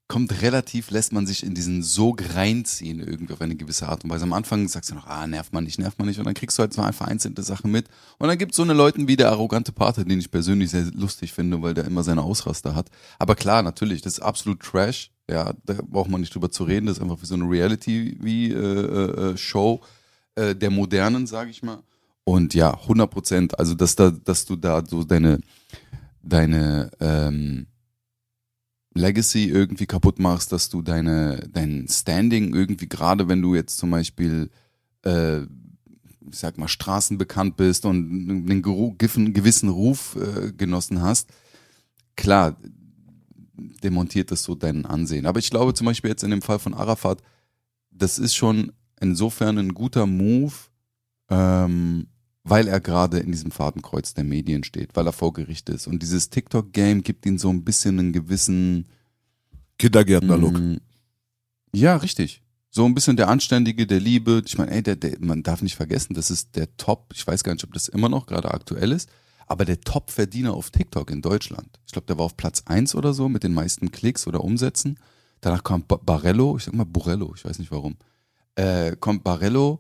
kommt 0.07 0.41
relativ, 0.41 0.89
lässt 0.89 1.11
man 1.11 1.27
sich 1.27 1.43
in 1.43 1.53
diesen 1.53 1.83
Sog 1.83 2.33
reinziehen, 2.33 3.01
irgendwie 3.01 3.33
auf 3.33 3.41
eine 3.41 3.57
gewisse 3.57 3.89
Art 3.89 4.05
und 4.05 4.09
Weise. 4.09 4.23
Am 4.23 4.31
Anfang 4.31 4.69
sagst 4.69 4.89
du 4.89 4.95
noch, 4.95 5.07
ah, 5.07 5.27
nervt 5.27 5.51
man 5.51 5.65
nicht, 5.65 5.79
nervt 5.79 5.99
man 5.99 6.07
nicht. 6.07 6.17
Und 6.17 6.23
dann 6.25 6.33
kriegst 6.33 6.57
du 6.57 6.61
halt 6.61 6.71
zwar 6.73 6.93
vereinzelte 6.93 7.43
Sachen 7.43 7.71
mit. 7.71 7.89
Und 8.17 8.29
dann 8.29 8.37
gibt 8.37 8.53
es 8.53 8.55
so 8.55 8.63
eine 8.63 8.71
Leute 8.73 9.05
wie 9.07 9.17
der 9.17 9.31
arrogante 9.31 9.73
Pate, 9.73 10.05
den 10.05 10.19
ich 10.19 10.31
persönlich 10.31 10.71
sehr 10.71 10.85
lustig 10.93 11.33
finde, 11.33 11.61
weil 11.61 11.73
der 11.73 11.83
immer 11.85 12.03
seine 12.03 12.21
Ausraster 12.21 12.73
hat. 12.73 12.89
Aber 13.19 13.35
klar, 13.35 13.63
natürlich, 13.63 14.01
das 14.01 14.13
ist 14.13 14.21
absolut 14.21 14.61
Trash. 14.61 15.11
Ja, 15.29 15.51
da 15.65 15.73
braucht 15.83 16.09
man 16.09 16.21
nicht 16.21 16.33
drüber 16.33 16.49
zu 16.49 16.63
reden. 16.63 16.85
Das 16.85 16.95
ist 16.97 17.03
einfach 17.03 17.21
wie 17.21 17.25
so 17.25 17.35
eine 17.35 17.49
Reality-Show 17.49 19.81
äh, 20.37 20.51
äh, 20.51 20.55
der 20.55 20.69
Modernen, 20.69 21.27
sage 21.27 21.49
ich 21.49 21.63
mal. 21.63 21.83
Und 22.23 22.53
ja, 22.53 22.73
100 22.73 23.11
Prozent. 23.11 23.59
Also, 23.59 23.73
dass, 23.73 23.97
da, 23.97 24.11
dass 24.11 24.45
du 24.45 24.55
da 24.55 24.81
so 24.85 25.03
deine, 25.03 25.41
deine, 26.23 26.91
ähm, 27.01 27.67
Legacy 28.97 29.45
irgendwie 29.45 29.85
kaputt 29.85 30.19
machst, 30.19 30.51
dass 30.51 30.69
du 30.69 30.81
deine, 30.81 31.47
dein 31.51 31.87
Standing 31.89 32.53
irgendwie, 32.53 32.87
gerade 32.87 33.27
wenn 33.27 33.41
du 33.41 33.55
jetzt 33.55 33.77
zum 33.77 33.91
Beispiel, 33.91 34.49
äh, 35.03 35.41
ich 35.41 36.39
sag 36.39 36.57
mal, 36.57 36.67
straßenbekannt 36.67 37.55
bist 37.57 37.85
und 37.85 37.97
einen 38.49 38.61
gewissen 38.61 39.69
Ruf 39.69 40.17
äh, 40.17 40.51
genossen 40.51 41.01
hast, 41.01 41.29
klar, 42.15 42.57
demontiert 43.83 44.31
das 44.31 44.43
so 44.43 44.55
dein 44.55 44.85
Ansehen. 44.85 45.25
Aber 45.25 45.39
ich 45.39 45.49
glaube 45.49 45.73
zum 45.73 45.85
Beispiel 45.85 46.09
jetzt 46.09 46.23
in 46.23 46.31
dem 46.31 46.41
Fall 46.41 46.59
von 46.59 46.73
Arafat, 46.73 47.21
das 47.91 48.19
ist 48.19 48.35
schon 48.35 48.71
insofern 48.99 49.57
ein 49.57 49.73
guter 49.73 50.05
Move, 50.05 50.53
ähm, 51.29 52.07
weil 52.49 52.67
er 52.67 52.79
gerade 52.79 53.19
in 53.19 53.31
diesem 53.31 53.51
Fadenkreuz 53.51 54.13
der 54.13 54.23
Medien 54.23 54.63
steht, 54.63 54.95
weil 54.95 55.05
er 55.07 55.13
vor 55.13 55.33
Gericht 55.33 55.69
ist. 55.69 55.87
Und 55.87 56.01
dieses 56.01 56.29
TikTok-Game 56.29 57.03
gibt 57.03 57.25
ihm 57.25 57.37
so 57.37 57.49
ein 57.49 57.63
bisschen 57.63 57.99
einen 57.99 58.13
gewissen 58.13 58.87
Kindergärtner-Look. 59.79 60.59
Mm, 60.59 60.77
Ja, 61.73 61.97
richtig. 61.97 62.41
So 62.69 62.85
ein 62.85 62.93
bisschen 62.93 63.17
der 63.17 63.29
Anständige, 63.29 63.87
der 63.87 63.99
Liebe. 63.99 64.41
Ich 64.45 64.57
meine, 64.57 64.71
ey, 64.71 64.83
der, 64.83 64.95
der, 64.95 65.17
man 65.19 65.43
darf 65.43 65.61
nicht 65.61 65.75
vergessen, 65.75 66.13
das 66.13 66.29
ist 66.31 66.55
der 66.55 66.75
Top, 66.77 67.11
ich 67.13 67.25
weiß 67.25 67.43
gar 67.43 67.53
nicht, 67.53 67.63
ob 67.63 67.73
das 67.73 67.87
immer 67.87 68.09
noch 68.09 68.25
gerade 68.27 68.51
aktuell 68.51 68.91
ist, 68.91 69.09
aber 69.47 69.65
der 69.65 69.79
Top-Verdiener 69.81 70.53
auf 70.53 70.69
TikTok 70.69 71.09
in 71.11 71.21
Deutschland. 71.21 71.79
Ich 71.85 71.93
glaube, 71.93 72.07
der 72.07 72.17
war 72.17 72.25
auf 72.25 72.37
Platz 72.37 72.63
1 72.65 72.93
oder 72.95 73.13
so 73.13 73.29
mit 73.29 73.43
den 73.43 73.53
meisten 73.53 73.91
Klicks 73.91 74.27
oder 74.27 74.43
Umsätzen. 74.43 74.99
Danach 75.41 75.63
kam 75.63 75.83
Ba- 75.87 75.99
Barello, 76.03 76.57
ich 76.57 76.63
sag 76.65 76.73
mal 76.73 76.85
Borello, 76.85 77.33
ich 77.35 77.45
weiß 77.45 77.59
nicht 77.59 77.71
warum. 77.71 77.95
Äh, 78.55 78.95
kommt 78.97 79.23
Barello, 79.23 79.79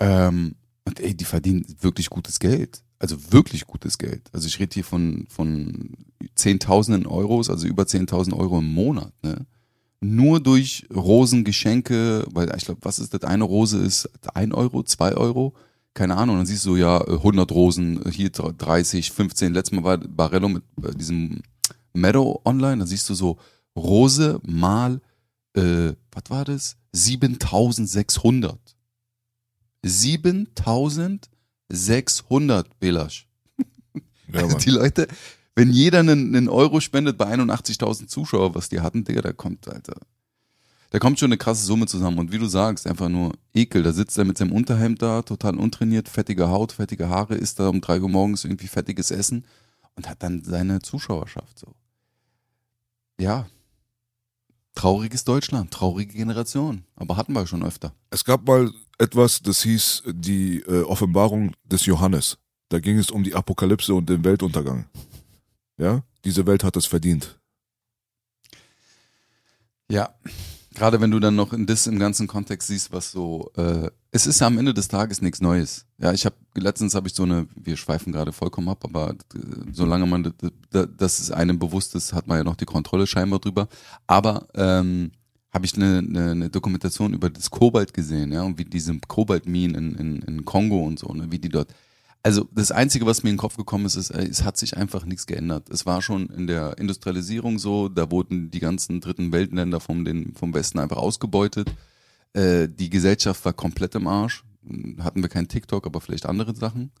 ähm, 0.00 0.54
und 0.84 1.00
ey, 1.00 1.14
die 1.14 1.24
verdienen 1.24 1.64
wirklich 1.80 2.10
gutes 2.10 2.38
Geld. 2.38 2.82
Also 2.98 3.16
wirklich 3.32 3.66
gutes 3.66 3.98
Geld. 3.98 4.30
Also 4.32 4.46
ich 4.46 4.58
rede 4.60 4.74
hier 4.74 4.84
von, 4.84 5.26
von 5.28 5.90
Zehntausenden 6.34 7.06
Euros, 7.06 7.50
also 7.50 7.66
über 7.66 7.82
10.000 7.82 8.36
Euro 8.36 8.60
im 8.60 8.72
Monat. 8.72 9.12
Ne? 9.22 9.46
Nur 10.00 10.40
durch 10.40 10.86
Rosengeschenke, 10.94 12.26
weil 12.32 12.52
ich 12.56 12.64
glaube, 12.64 12.80
was 12.82 12.98
ist 12.98 13.12
das? 13.14 13.22
Eine 13.22 13.44
Rose 13.44 13.78
ist 13.78 14.08
ein 14.34 14.52
Euro, 14.52 14.82
zwei 14.84 15.14
Euro, 15.14 15.54
keine 15.94 16.16
Ahnung. 16.16 16.36
Dann 16.36 16.46
siehst 16.46 16.64
du 16.64 16.76
ja 16.76 17.00
äh, 17.00 17.12
100 17.12 17.50
Rosen, 17.50 18.00
hier 18.10 18.30
30, 18.30 19.10
15. 19.10 19.52
Letztes 19.52 19.76
Mal 19.76 19.84
war 19.84 19.98
Barello 19.98 20.48
mit 20.48 20.62
äh, 20.82 20.94
diesem 20.94 21.42
Meadow 21.92 22.40
online, 22.44 22.78
da 22.78 22.86
siehst 22.86 23.08
du 23.10 23.14
so 23.14 23.38
Rose 23.76 24.40
mal, 24.44 25.00
äh, 25.54 25.92
was 26.12 26.24
war 26.28 26.44
das? 26.44 26.76
7600. 26.92 28.58
7600, 29.82 32.78
Belasch. 32.78 33.26
Ja, 34.32 34.42
Also 34.42 34.58
die 34.58 34.70
Leute, 34.70 35.08
wenn 35.54 35.70
jeder 35.70 36.00
einen, 36.00 36.34
einen 36.34 36.48
Euro 36.48 36.80
spendet 36.80 37.18
bei 37.18 37.26
81.000 37.26 38.06
Zuschauer, 38.06 38.54
was 38.54 38.70
die 38.70 38.80
hatten, 38.80 39.04
Digga, 39.04 39.20
da 39.20 39.32
kommt, 39.32 39.68
Alter. 39.68 39.96
Da 40.90 40.98
kommt 40.98 41.18
schon 41.18 41.28
eine 41.28 41.38
krasse 41.38 41.64
Summe 41.64 41.86
zusammen. 41.86 42.18
Und 42.18 42.32
wie 42.32 42.38
du 42.38 42.46
sagst, 42.46 42.86
einfach 42.86 43.08
nur 43.08 43.32
Ekel. 43.54 43.82
Da 43.82 43.92
sitzt 43.92 44.18
er 44.18 44.24
mit 44.24 44.36
seinem 44.36 44.52
Unterhemd 44.52 45.00
da, 45.00 45.22
total 45.22 45.56
untrainiert, 45.56 46.08
fettige 46.08 46.50
Haut, 46.50 46.72
fettige 46.72 47.08
Haare, 47.08 47.34
isst 47.34 47.60
da 47.60 47.68
um 47.68 47.80
drei 47.80 48.00
Uhr 48.00 48.10
morgens 48.10 48.44
irgendwie 48.44 48.66
fettiges 48.66 49.10
Essen 49.10 49.46
und 49.96 50.08
hat 50.08 50.22
dann 50.22 50.44
seine 50.44 50.82
Zuschauerschaft 50.82 51.58
so. 51.58 51.74
Ja. 53.18 53.46
Trauriges 54.74 55.24
Deutschland, 55.24 55.70
traurige 55.70 56.14
Generation. 56.14 56.84
Aber 56.96 57.16
hatten 57.16 57.32
wir 57.32 57.46
schon 57.46 57.62
öfter. 57.62 57.94
Es 58.10 58.24
gab 58.24 58.46
mal 58.46 58.70
etwas, 58.98 59.42
das 59.42 59.62
hieß 59.62 60.04
die 60.06 60.60
äh, 60.60 60.82
Offenbarung 60.82 61.54
des 61.64 61.86
Johannes. 61.86 62.38
Da 62.68 62.80
ging 62.80 62.98
es 62.98 63.10
um 63.10 63.22
die 63.22 63.34
Apokalypse 63.34 63.94
und 63.94 64.08
den 64.08 64.24
Weltuntergang. 64.24 64.86
Ja, 65.76 66.02
diese 66.24 66.46
Welt 66.46 66.64
hat 66.64 66.76
es 66.76 66.86
verdient. 66.86 67.38
Ja, 69.90 70.14
gerade 70.74 71.00
wenn 71.00 71.10
du 71.10 71.20
dann 71.20 71.36
noch 71.36 71.52
in 71.52 71.66
das 71.66 71.86
im 71.86 71.98
ganzen 71.98 72.26
Kontext 72.26 72.68
siehst, 72.68 72.92
was 72.92 73.12
so, 73.12 73.50
äh, 73.56 73.90
es 74.10 74.26
ist 74.26 74.40
ja 74.40 74.46
am 74.46 74.58
Ende 74.58 74.74
des 74.74 74.88
Tages 74.88 75.22
nichts 75.22 75.40
Neues. 75.40 75.86
Ja, 75.98 76.12
ich 76.12 76.24
habe 76.24 76.36
letztens 76.54 76.94
habe 76.94 77.08
ich 77.08 77.14
so 77.14 77.22
eine, 77.22 77.46
wir 77.54 77.76
schweifen 77.76 78.12
gerade 78.12 78.32
vollkommen 78.32 78.68
ab, 78.68 78.84
aber 78.84 79.10
äh, 79.10 79.38
solange 79.72 80.06
man 80.06 80.32
das 80.70 81.20
ist 81.20 81.30
einem 81.30 81.58
bewusst 81.58 81.94
ist, 81.94 82.12
hat 82.12 82.26
man 82.26 82.38
ja 82.38 82.44
noch 82.44 82.56
die 82.56 82.64
Kontrolle 82.64 83.06
scheinbar 83.06 83.40
drüber. 83.40 83.68
Aber 84.06 84.46
ähm, 84.54 85.12
habe 85.52 85.66
ich 85.66 85.74
eine, 85.76 85.98
eine, 85.98 86.30
eine 86.30 86.50
Dokumentation 86.50 87.12
über 87.12 87.28
das 87.28 87.50
Kobalt 87.50 87.92
gesehen, 87.92 88.32
ja, 88.32 88.42
und 88.42 88.58
wie 88.58 88.64
diese 88.64 88.98
Kobaltminen 88.98 89.74
in, 89.74 89.94
in, 89.94 90.22
in 90.22 90.44
Kongo 90.44 90.82
und 90.84 90.98
so, 90.98 91.12
ne, 91.12 91.30
wie 91.30 91.38
die 91.38 91.50
dort. 91.50 91.72
Also 92.24 92.46
das 92.52 92.70
Einzige, 92.70 93.04
was 93.04 93.24
mir 93.24 93.30
in 93.30 93.36
den 93.36 93.40
Kopf 93.40 93.56
gekommen 93.56 93.86
ist, 93.86 93.96
ist, 93.96 94.10
äh, 94.10 94.24
es 94.24 94.44
hat 94.44 94.56
sich 94.56 94.76
einfach 94.76 95.04
nichts 95.04 95.26
geändert. 95.26 95.68
Es 95.70 95.86
war 95.86 96.02
schon 96.02 96.28
in 96.28 96.46
der 96.46 96.78
Industrialisierung 96.78 97.58
so, 97.58 97.88
da 97.88 98.10
wurden 98.10 98.50
die 98.50 98.60
ganzen 98.60 99.00
dritten 99.00 99.32
Weltländer 99.32 99.80
vom, 99.80 100.04
den, 100.04 100.34
vom 100.34 100.54
Westen 100.54 100.78
einfach 100.78 100.98
ausgebeutet. 100.98 101.74
Äh, 102.32 102.68
die 102.68 102.90
Gesellschaft 102.90 103.44
war 103.44 103.52
komplett 103.52 103.94
im 103.96 104.06
Arsch. 104.06 104.44
Hatten 105.00 105.22
wir 105.22 105.28
kein 105.28 105.48
TikTok, 105.48 105.84
aber 105.86 106.00
vielleicht 106.00 106.26
andere 106.26 106.54
Sachen. 106.54 106.92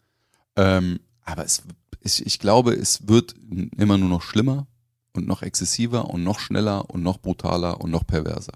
Ähm, 0.56 0.98
aber 1.24 1.44
es, 1.44 1.62
ich, 2.00 2.26
ich 2.26 2.38
glaube, 2.40 2.74
es 2.74 3.06
wird 3.06 3.36
immer 3.76 3.98
nur 3.98 4.08
noch 4.08 4.22
schlimmer 4.22 4.66
und 5.12 5.28
noch 5.28 5.42
exzessiver 5.42 6.10
und 6.10 6.24
noch 6.24 6.40
schneller 6.40 6.90
und 6.90 7.04
noch 7.04 7.18
brutaler 7.18 7.80
und 7.80 7.92
noch 7.92 8.04
perverser. 8.04 8.54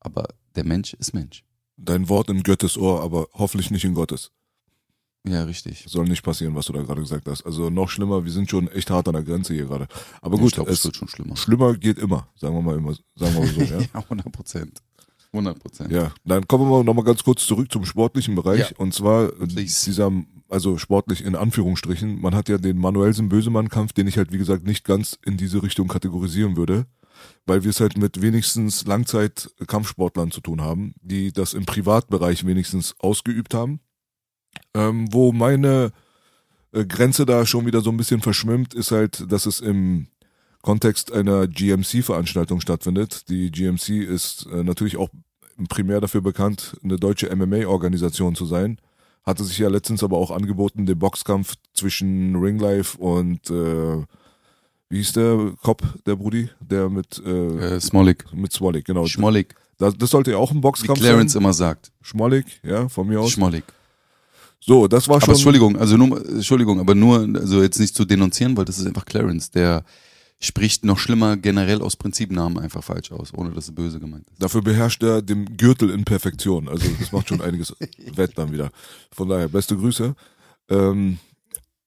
Aber 0.00 0.28
der 0.56 0.64
Mensch 0.64 0.94
ist 0.94 1.14
Mensch. 1.14 1.44
Dein 1.76 2.08
Wort 2.08 2.30
in 2.30 2.42
Gottes 2.42 2.76
Ohr, 2.76 3.02
aber 3.02 3.28
hoffentlich 3.32 3.70
nicht 3.70 3.84
in 3.84 3.94
Gottes. 3.94 4.32
Ja, 5.26 5.44
richtig. 5.44 5.84
Soll 5.88 6.04
nicht 6.04 6.22
passieren, 6.22 6.54
was 6.54 6.66
du 6.66 6.74
da 6.74 6.82
gerade 6.82 7.00
gesagt 7.00 7.26
hast. 7.28 7.46
Also 7.46 7.70
noch 7.70 7.88
schlimmer, 7.88 8.24
wir 8.24 8.32
sind 8.32 8.50
schon 8.50 8.68
echt 8.68 8.90
hart 8.90 9.08
an 9.08 9.14
der 9.14 9.22
Grenze 9.22 9.54
hier 9.54 9.64
gerade. 9.64 9.88
Aber 10.20 10.34
ich 10.34 10.40
gut, 10.42 10.52
glaube, 10.52 10.70
es 10.70 10.84
wird 10.84 10.96
schon 10.96 11.08
schlimmer. 11.08 11.36
schlimmer 11.36 11.74
geht 11.74 11.98
immer, 11.98 12.28
sagen 12.36 12.54
wir 12.54 12.62
mal 12.62 12.76
immer, 12.76 12.94
sagen 13.16 13.34
wir 13.34 13.40
mal 13.40 13.48
so, 13.48 13.60
ja. 13.74 13.80
Ja, 13.80 14.00
100 14.00 14.30
Prozent. 14.30 14.82
100 15.32 15.58
Prozent. 15.58 15.90
Ja, 15.90 16.12
dann 16.24 16.46
kommen 16.46 16.70
wir 16.70 16.84
noch 16.84 16.94
mal 16.94 17.04
ganz 17.04 17.24
kurz 17.24 17.46
zurück 17.46 17.72
zum 17.72 17.84
sportlichen 17.86 18.34
Bereich. 18.34 18.70
Ja. 18.70 18.76
Und 18.76 18.92
zwar 18.92 19.28
äh, 19.28 19.46
Please. 19.46 19.86
dieser, 19.86 20.12
also 20.48 20.76
sportlich 20.76 21.24
in 21.24 21.36
Anführungsstrichen, 21.36 22.20
man 22.20 22.34
hat 22.34 22.50
ja 22.50 22.58
den 22.58 22.78
Manuelsen-Bösemann-Kampf, 22.78 23.94
den 23.94 24.06
ich 24.06 24.18
halt 24.18 24.30
wie 24.30 24.38
gesagt 24.38 24.66
nicht 24.66 24.84
ganz 24.84 25.18
in 25.24 25.38
diese 25.38 25.62
Richtung 25.62 25.88
kategorisieren 25.88 26.56
würde, 26.56 26.86
weil 27.46 27.64
wir 27.64 27.70
es 27.70 27.80
halt 27.80 27.96
mit 27.96 28.20
wenigstens 28.20 28.86
Langzeit-Kampfsportlern 28.86 30.30
zu 30.30 30.42
tun 30.42 30.60
haben, 30.60 30.94
die 31.00 31.32
das 31.32 31.54
im 31.54 31.64
Privatbereich 31.64 32.46
wenigstens 32.46 32.94
ausgeübt 32.98 33.54
haben. 33.54 33.80
Ähm, 34.74 35.12
wo 35.12 35.32
meine 35.32 35.92
äh, 36.72 36.84
Grenze 36.84 37.26
da 37.26 37.46
schon 37.46 37.66
wieder 37.66 37.80
so 37.80 37.90
ein 37.90 37.96
bisschen 37.96 38.20
verschwimmt, 38.20 38.74
ist 38.74 38.90
halt, 38.90 39.30
dass 39.30 39.46
es 39.46 39.60
im 39.60 40.08
Kontext 40.62 41.12
einer 41.12 41.46
GMC-Veranstaltung 41.46 42.60
stattfindet. 42.60 43.28
Die 43.28 43.50
GMC 43.50 43.88
ist 44.04 44.46
äh, 44.52 44.62
natürlich 44.64 44.96
auch 44.96 45.10
primär 45.68 46.00
dafür 46.00 46.20
bekannt, 46.22 46.76
eine 46.82 46.96
deutsche 46.96 47.34
MMA-Organisation 47.34 48.34
zu 48.34 48.46
sein. 48.46 48.78
Hatte 49.24 49.44
sich 49.44 49.58
ja 49.58 49.68
letztens 49.68 50.02
aber 50.02 50.16
auch 50.18 50.30
angeboten, 50.30 50.84
den 50.86 50.98
Boxkampf 50.98 51.54
zwischen 51.72 52.34
Ringlife 52.36 52.98
und 52.98 53.48
äh, 53.50 54.02
wie 54.90 54.96
hieß 54.98 55.12
der 55.12 55.52
Cop, 55.62 55.82
der 56.06 56.16
Brudi, 56.16 56.50
der 56.60 56.88
mit 56.90 57.22
äh, 57.24 57.30
Äh, 57.76 57.80
Smolik. 57.80 58.24
mit 58.34 58.52
Swallig, 58.52 58.84
genau. 58.84 59.06
Schmollig. 59.06 59.54
Das, 59.78 59.96
das 59.96 60.10
sollte 60.10 60.32
ja 60.32 60.36
auch 60.36 60.50
ein 60.50 60.58
Wie 60.58 60.60
Boxkampf 60.60 61.00
Clarence 61.00 61.32
sein. 61.32 61.42
immer 61.42 61.52
sagt. 61.52 61.90
Schmollig, 62.02 62.44
ja, 62.62 62.88
von 62.88 63.08
mir 63.08 63.20
aus. 63.20 63.32
Schmollig. 63.32 63.64
So, 64.66 64.88
das 64.88 65.08
war 65.08 65.16
Aber 65.16 65.26
schon. 65.26 65.34
Entschuldigung, 65.34 65.76
also 65.76 65.98
nur, 65.98 66.26
Entschuldigung, 66.26 66.80
aber 66.80 66.94
nur, 66.94 67.20
also 67.34 67.62
jetzt 67.62 67.78
nicht 67.78 67.94
zu 67.94 68.06
denunzieren, 68.06 68.56
weil 68.56 68.64
das 68.64 68.78
ist 68.78 68.86
einfach 68.86 69.04
Clarence, 69.04 69.50
der 69.50 69.84
spricht 70.40 70.84
noch 70.86 70.98
schlimmer 70.98 71.36
generell 71.36 71.82
aus 71.82 71.96
Prinzipnamen 71.96 72.58
einfach 72.58 72.82
falsch 72.82 73.12
aus, 73.12 73.34
ohne 73.34 73.50
dass 73.50 73.64
es 73.64 73.74
böse 73.74 74.00
gemeint 74.00 74.26
ist. 74.30 74.42
Dafür 74.42 74.62
beherrscht 74.62 75.02
er 75.02 75.20
den 75.20 75.56
Gürtel 75.56 75.90
in 75.90 76.04
Perfektion. 76.04 76.68
Also 76.68 76.88
das 76.98 77.12
macht 77.12 77.28
schon 77.28 77.42
einiges 77.42 77.74
wett 78.14 78.32
dann 78.36 78.52
wieder. 78.52 78.70
Von 79.12 79.28
daher, 79.28 79.48
beste 79.48 79.76
Grüße. 79.76 80.14
Ähm, 80.70 81.18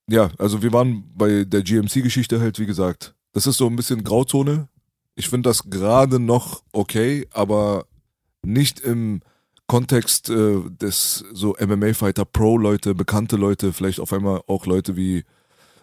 ja, 0.10 0.30
also 0.38 0.62
wir 0.62 0.72
waren 0.72 1.04
bei 1.16 1.46
der 1.46 1.64
GMC-Geschichte 1.64 2.40
halt, 2.40 2.60
wie 2.60 2.68
gesagt, 2.68 3.16
das 3.34 3.48
ist 3.48 3.58
so 3.58 3.68
ein 3.68 3.76
bisschen 3.76 4.04
Grauzone. 4.04 4.70
Ich 5.16 5.30
finde 5.30 5.50
das 5.50 5.64
gerade 5.70 6.20
noch 6.20 6.62
okay, 6.72 7.28
aber 7.32 7.88
nicht 8.44 8.80
im 8.80 9.22
Kontext 9.68 10.30
äh, 10.30 10.62
des 10.70 11.26
so 11.34 11.56
MMA-Fighter 11.60 12.26
Pro-Leute, 12.26 12.96
bekannte 12.96 13.36
Leute, 13.36 13.74
vielleicht 13.74 14.00
auf 14.00 14.14
einmal 14.14 14.42
auch 14.48 14.66
Leute 14.66 14.96
wie, 14.96 15.26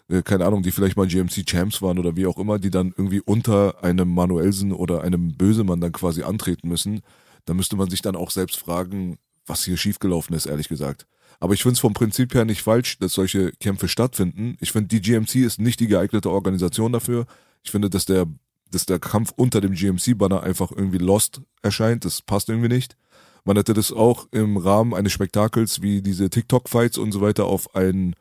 äh, 0.08 0.22
keine 0.22 0.46
Ahnung, 0.46 0.62
die 0.62 0.72
vielleicht 0.72 0.96
mal 0.96 1.06
GMC-Champs 1.06 1.82
waren 1.82 1.98
oder 1.98 2.16
wie 2.16 2.26
auch 2.26 2.38
immer, 2.38 2.58
die 2.58 2.70
dann 2.70 2.94
irgendwie 2.96 3.20
unter 3.20 3.84
einem 3.84 4.12
Manuelsen 4.12 4.72
oder 4.72 5.02
einem 5.02 5.36
Bösemann 5.36 5.80
dann 5.80 5.92
quasi 5.92 6.22
antreten 6.22 6.68
müssen. 6.68 7.02
Da 7.44 7.52
müsste 7.52 7.76
man 7.76 7.90
sich 7.90 8.00
dann 8.00 8.16
auch 8.16 8.30
selbst 8.30 8.56
fragen, 8.56 9.18
was 9.46 9.64
hier 9.64 9.76
schiefgelaufen 9.76 10.34
ist, 10.34 10.46
ehrlich 10.46 10.68
gesagt. 10.68 11.06
Aber 11.40 11.52
ich 11.52 11.62
finde 11.62 11.74
es 11.74 11.80
vom 11.80 11.92
Prinzip 11.92 12.32
her 12.32 12.46
nicht 12.46 12.62
falsch, 12.62 12.98
dass 12.98 13.12
solche 13.12 13.52
Kämpfe 13.52 13.88
stattfinden. 13.88 14.56
Ich 14.60 14.72
finde, 14.72 14.88
die 14.88 15.02
GMC 15.02 15.36
ist 15.36 15.60
nicht 15.60 15.80
die 15.80 15.88
geeignete 15.88 16.30
Organisation 16.30 16.92
dafür. 16.92 17.26
Ich 17.62 17.70
finde, 17.70 17.90
dass 17.90 18.06
der, 18.06 18.26
dass 18.70 18.86
der 18.86 18.98
Kampf 18.98 19.32
unter 19.36 19.60
dem 19.60 19.74
GMC-Banner 19.74 20.42
einfach 20.42 20.70
irgendwie 20.70 20.98
lost 20.98 21.42
erscheint. 21.60 22.06
Das 22.06 22.22
passt 22.22 22.48
irgendwie 22.48 22.68
nicht. 22.68 22.96
Man 23.44 23.56
hätte 23.56 23.74
das 23.74 23.92
auch 23.92 24.26
im 24.30 24.56
Rahmen 24.56 24.94
eines 24.94 25.12
Spektakels 25.12 25.82
wie 25.82 26.00
diese 26.00 26.30
TikTok-Fights 26.30 26.98
und 26.98 27.12
so 27.12 27.20
weiter 27.20 27.44
auf 27.44 27.74
einen 27.74 28.14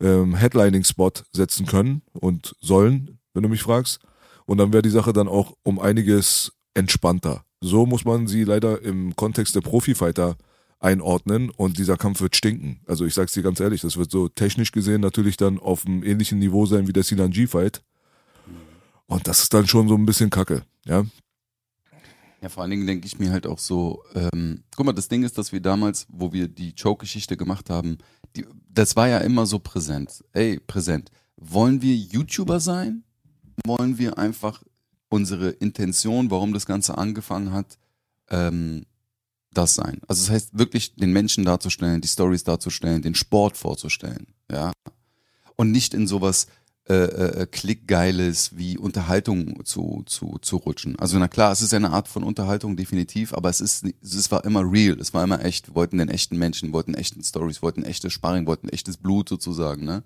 ähm, 0.00 0.34
Headlining-Spot 0.34 1.12
setzen 1.32 1.66
können 1.66 2.02
und 2.12 2.54
sollen, 2.60 3.18
wenn 3.34 3.42
du 3.42 3.48
mich 3.48 3.62
fragst. 3.62 4.00
Und 4.46 4.58
dann 4.58 4.72
wäre 4.72 4.82
die 4.82 4.90
Sache 4.90 5.12
dann 5.12 5.28
auch 5.28 5.56
um 5.62 5.78
einiges 5.78 6.52
entspannter. 6.74 7.44
So 7.60 7.86
muss 7.86 8.04
man 8.04 8.28
sie 8.28 8.44
leider 8.44 8.80
im 8.82 9.16
Kontext 9.16 9.56
der 9.56 9.60
Profi-Fighter 9.62 10.36
einordnen 10.80 11.50
und 11.50 11.78
dieser 11.78 11.96
Kampf 11.96 12.20
wird 12.20 12.36
stinken. 12.36 12.80
Also 12.86 13.04
ich 13.04 13.14
sag's 13.14 13.32
dir 13.32 13.42
ganz 13.42 13.58
ehrlich, 13.58 13.80
das 13.80 13.96
wird 13.96 14.10
so 14.10 14.28
technisch 14.28 14.70
gesehen 14.70 15.00
natürlich 15.00 15.36
dann 15.36 15.58
auf 15.58 15.84
einem 15.84 16.04
ähnlichen 16.04 16.38
Niveau 16.38 16.66
sein 16.66 16.86
wie 16.86 16.92
der 16.92 17.02
Sinan 17.02 17.32
G-Fight. 17.32 17.82
Und 19.06 19.26
das 19.26 19.40
ist 19.40 19.54
dann 19.54 19.66
schon 19.66 19.88
so 19.88 19.94
ein 19.94 20.06
bisschen 20.06 20.30
kacke, 20.30 20.62
ja. 20.84 21.04
Ja, 22.40 22.48
vor 22.48 22.62
allen 22.62 22.70
Dingen 22.70 22.86
denke 22.86 23.06
ich 23.06 23.18
mir 23.18 23.32
halt 23.32 23.46
auch 23.46 23.58
so, 23.58 24.04
ähm, 24.14 24.62
guck 24.76 24.86
mal, 24.86 24.92
das 24.92 25.08
Ding 25.08 25.24
ist, 25.24 25.38
dass 25.38 25.50
wir 25.50 25.60
damals, 25.60 26.06
wo 26.08 26.32
wir 26.32 26.46
die 26.46 26.72
Choke-Geschichte 26.74 27.36
gemacht 27.36 27.68
haben, 27.68 27.98
die, 28.36 28.46
das 28.68 28.94
war 28.94 29.08
ja 29.08 29.18
immer 29.18 29.46
so 29.46 29.58
präsent. 29.58 30.24
Ey, 30.32 30.60
präsent. 30.60 31.10
Wollen 31.36 31.82
wir 31.82 31.96
YouTuber 31.96 32.60
sein? 32.60 33.02
Wollen 33.66 33.98
wir 33.98 34.18
einfach 34.18 34.62
unsere 35.08 35.50
Intention, 35.50 36.30
warum 36.30 36.52
das 36.52 36.66
Ganze 36.66 36.96
angefangen 36.96 37.52
hat, 37.52 37.76
ähm, 38.30 38.84
das 39.52 39.74
sein? 39.74 40.00
Also 40.06 40.22
das 40.22 40.30
heißt 40.30 40.58
wirklich 40.58 40.94
den 40.94 41.12
Menschen 41.12 41.44
darzustellen, 41.44 42.00
die 42.00 42.08
Stories 42.08 42.44
darzustellen, 42.44 43.02
den 43.02 43.16
Sport 43.16 43.56
vorzustellen, 43.56 44.28
ja. 44.50 44.72
Und 45.56 45.72
nicht 45.72 45.92
in 45.92 46.06
sowas 46.06 46.46
äh, 46.88 47.42
äh, 47.42 47.46
Klickgeiles 47.46 48.56
wie 48.56 48.78
Unterhaltung 48.78 49.64
zu, 49.64 50.02
zu, 50.06 50.38
zu 50.40 50.56
rutschen. 50.56 50.98
Also 50.98 51.18
na 51.18 51.28
klar, 51.28 51.52
es 51.52 51.60
ist 51.60 51.74
eine 51.74 51.90
Art 51.90 52.08
von 52.08 52.22
Unterhaltung 52.22 52.76
definitiv, 52.76 53.34
aber 53.34 53.50
es 53.50 53.60
ist 53.60 53.84
es 54.02 54.30
war 54.30 54.44
immer 54.44 54.62
real, 54.62 54.98
es 54.98 55.12
war 55.12 55.22
immer 55.22 55.44
echt. 55.44 55.68
Wir 55.68 55.74
wollten 55.74 55.98
den 55.98 56.08
echten 56.08 56.38
Menschen, 56.38 56.72
wollten 56.72 56.94
echten 56.94 57.22
Stories, 57.22 57.62
wollten 57.62 57.82
echtes 57.84 58.12
Sparring, 58.12 58.46
wollten 58.46 58.68
echtes 58.70 58.96
Blut 58.96 59.28
sozusagen, 59.28 59.84
ne? 59.84 60.02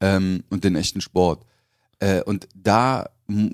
Ähm, 0.00 0.44
und 0.50 0.64
den 0.64 0.76
echten 0.76 1.00
Sport. 1.00 1.44
Äh, 1.98 2.22
und 2.22 2.48
da 2.54 3.10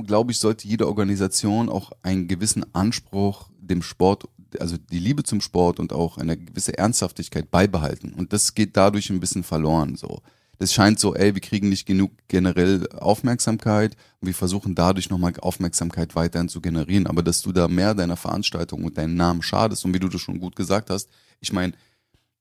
glaube 0.07 0.33
ich, 0.33 0.39
sollte 0.39 0.69
jede 0.69 0.87
Organisation 0.87 1.69
auch 1.69 1.93
einen 2.03 2.29
gewissen 2.29 2.65
Anspruch 2.75 3.49
dem 3.59 3.83
Sport, 3.83 4.29
also 4.61 4.77
die 4.77 4.99
Liebe 4.99 5.23
zum 5.23 5.41
Sport 5.41 5.81
und 5.81 5.93
auch 5.93 6.19
eine 6.19 6.37
gewisse 6.37 6.77
Ernsthaftigkeit 6.77 7.51
beibehalten. 7.51 8.13
Und 8.13 8.33
das 8.33 8.55
geht 8.55 8.77
dadurch 8.77 9.11
ein 9.11 9.21
bisschen 9.21 9.45
verloren. 9.45 9.97
So, 9.97 10.21
es 10.63 10.73
scheint 10.73 11.01
so, 11.01 11.15
ey, 11.15 11.35
wir 11.35 11.41
kriegen 11.41 11.69
nicht 11.69 11.87
genug 11.87 12.13
generell 12.29 12.89
Aufmerksamkeit 12.93 13.97
und 14.21 14.29
wir 14.29 14.35
versuchen 14.35 14.75
dadurch 14.75 15.11
nochmal 15.11 15.33
Aufmerksamkeit 15.41 16.15
weiterhin 16.15 16.49
zu 16.49 16.61
generieren. 16.61 17.07
Aber 17.07 17.23
dass 17.23 17.43
du 17.43 17.53
da 17.53 17.69
mehr 17.69 17.95
deiner 17.95 18.17
Veranstaltung 18.17 18.85
und 18.85 18.97
deinen 18.97 19.17
Namen 19.17 19.43
schadest 19.43 19.85
und 19.85 19.93
wie 19.95 19.99
du 19.99 20.09
das 20.09 20.21
schon 20.21 20.39
gut 20.39 20.57
gesagt 20.57 20.91
hast, 20.91 21.09
ich 21.41 21.53
meine, 21.53 21.73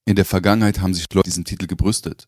in 0.06 0.16
der 0.16 0.26
Vergangenheit 0.26 0.82
haben 0.82 0.94
sich 0.94 1.12
Leute 1.14 1.30
diesen 1.30 1.46
Titel 1.46 1.68
gebrüstet. 1.68 2.28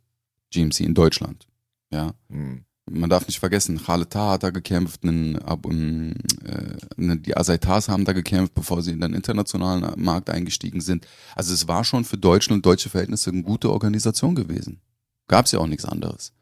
GMC 0.52 0.82
in 0.82 0.94
Deutschland. 0.94 1.48
Ja. 1.92 2.14
Hm. 2.30 2.66
Man 2.90 3.10
darf 3.10 3.28
nicht 3.28 3.40
vergessen, 3.40 3.82
Khaled 3.82 4.14
hat 4.14 4.44
da 4.44 4.50
gekämpft, 4.50 5.04
einen, 5.06 6.16
äh, 6.44 7.18
die 7.18 7.38
Asaitas 7.38 7.88
haben 7.88 8.04
da 8.04 8.12
gekämpft, 8.12 8.54
bevor 8.54 8.82
sie 8.82 8.92
in 8.92 9.00
den 9.00 9.14
internationalen 9.14 10.04
Markt 10.04 10.30
eingestiegen 10.30 10.82
sind. 10.82 11.08
Also 11.34 11.54
es 11.54 11.70
war 11.70 11.86
schon 11.86 12.04
für 12.04 12.18
Deutschland 12.18 12.58
und 12.58 12.66
deutsche 12.66 12.90
Verhältnisse 12.90 13.30
eine 13.30 13.44
gute 13.44 13.72
Organisation 13.72 14.36
gewesen. 14.36 14.82
Gab 15.28 15.46
es 15.46 15.52
ja 15.52 15.60
auch 15.60 15.68
nichts 15.68 15.86
anderes. 15.86 16.34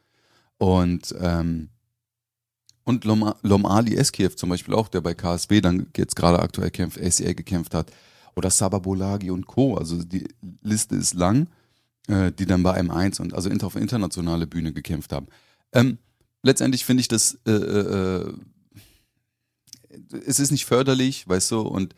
Und, 0.58 1.16
ähm, 1.20 1.70
und 2.84 3.06
Lom, 3.06 3.34
Lom 3.42 3.66
Ali 3.66 3.96
Eskiev 3.96 4.36
zum 4.36 4.50
Beispiel 4.50 4.74
auch, 4.74 4.88
der 4.88 5.02
bei 5.02 5.14
KSW 5.14 5.62
dann 5.62 5.88
jetzt 5.96 6.16
gerade 6.16 6.40
aktuell 6.40 6.72
kämpft, 6.72 7.00
ACA 7.00 7.34
gekämpft 7.34 7.74
hat. 7.74 7.92
Oder 8.36 8.50
Sababolagi 8.50 9.30
und 9.32 9.46
Co. 9.46 9.76
Also 9.76 10.04
die 10.04 10.28
Liste 10.62 10.96
ist 10.96 11.14
lang, 11.14 11.48
äh, 12.08 12.32
die 12.32 12.46
dann 12.46 12.64
bei 12.64 12.80
M1 12.80 13.22
und 13.22 13.34
also 13.34 13.50
auf 13.50 13.76
internationale 13.76 14.48
Bühne 14.48 14.74
gekämpft 14.74 15.14
haben. 15.14 15.28
Ähm, 15.74 15.98
letztendlich 16.44 16.86
finde 16.86 17.02
ich 17.02 17.08
das, 17.08 17.38
äh, 17.46 17.52
äh, 17.52 18.22
äh, 18.22 18.34
es 20.26 20.40
ist 20.40 20.52
nicht 20.52 20.66
förderlich, 20.66 21.28
weißt 21.28 21.52
du, 21.52 21.62
und 21.62 21.96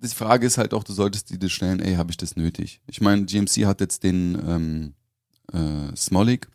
die 0.00 0.08
Frage 0.08 0.46
ist 0.46 0.58
halt 0.58 0.74
auch, 0.74 0.84
du 0.84 0.92
solltest 0.92 1.30
dir 1.30 1.38
das 1.38 1.52
stellen, 1.52 1.80
ey, 1.80 1.94
habe 1.96 2.10
ich 2.10 2.16
das 2.16 2.36
nötig? 2.36 2.80
Ich 2.86 3.00
meine, 3.00 3.24
GMC 3.24 3.66
hat 3.66 3.80
jetzt 3.80 4.04
den, 4.04 4.38
ähm, 4.46 4.94
äh, 5.52 5.94
Smolik, 5.96 6.48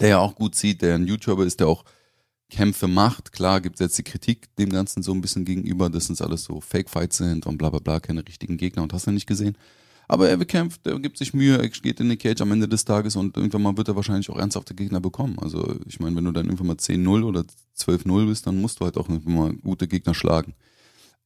der 0.00 0.08
ja 0.08 0.18
auch 0.18 0.34
gut 0.34 0.54
sieht, 0.54 0.82
der 0.82 0.94
ein 0.94 1.06
YouTuber 1.06 1.44
ist, 1.44 1.60
der 1.60 1.68
auch 1.68 1.84
Kämpfe 2.50 2.88
macht. 2.88 3.32
Klar 3.32 3.60
gibt 3.60 3.76
es 3.76 3.80
jetzt 3.80 3.98
die 3.98 4.02
Kritik 4.02 4.54
dem 4.56 4.70
Ganzen 4.70 5.02
so 5.02 5.12
ein 5.12 5.20
bisschen 5.20 5.44
gegenüber, 5.44 5.90
dass 5.90 6.10
es 6.10 6.20
alles 6.20 6.44
so 6.44 6.60
Fake-Fights 6.60 7.16
sind 7.16 7.46
und 7.46 7.58
bla 7.58 7.70
bla 7.70 7.80
bla, 7.80 8.00
keine 8.00 8.26
richtigen 8.26 8.56
Gegner 8.56 8.82
und 8.82 8.92
hast 8.92 9.06
du 9.06 9.10
nicht 9.10 9.26
gesehen. 9.26 9.56
Aber 10.06 10.28
er 10.28 10.36
bekämpft, 10.36 10.86
er 10.86 10.98
gibt 11.00 11.16
sich 11.16 11.32
Mühe, 11.32 11.56
er 11.58 11.68
geht 11.68 11.98
in 11.98 12.10
die 12.10 12.16
Cage 12.16 12.42
am 12.42 12.52
Ende 12.52 12.68
des 12.68 12.84
Tages 12.84 13.16
und 13.16 13.36
irgendwann 13.36 13.62
mal 13.62 13.76
wird 13.76 13.88
er 13.88 13.96
wahrscheinlich 13.96 14.28
auch 14.28 14.36
ernsthafte 14.38 14.74
Gegner 14.74 15.00
bekommen. 15.00 15.38
Also 15.40 15.76
ich 15.86 15.98
meine, 15.98 16.14
wenn 16.16 16.24
du 16.24 16.32
dann 16.32 16.46
irgendwann 16.46 16.66
mal 16.66 16.76
10-0 16.76 17.24
oder 17.24 17.44
12-0 17.76 18.26
bist, 18.26 18.46
dann 18.46 18.60
musst 18.60 18.80
du 18.80 18.84
halt 18.84 18.98
auch 18.98 19.08
irgendwann 19.08 19.34
mal 19.34 19.54
gute 19.54 19.88
Gegner 19.88 20.14
schlagen. 20.14 20.54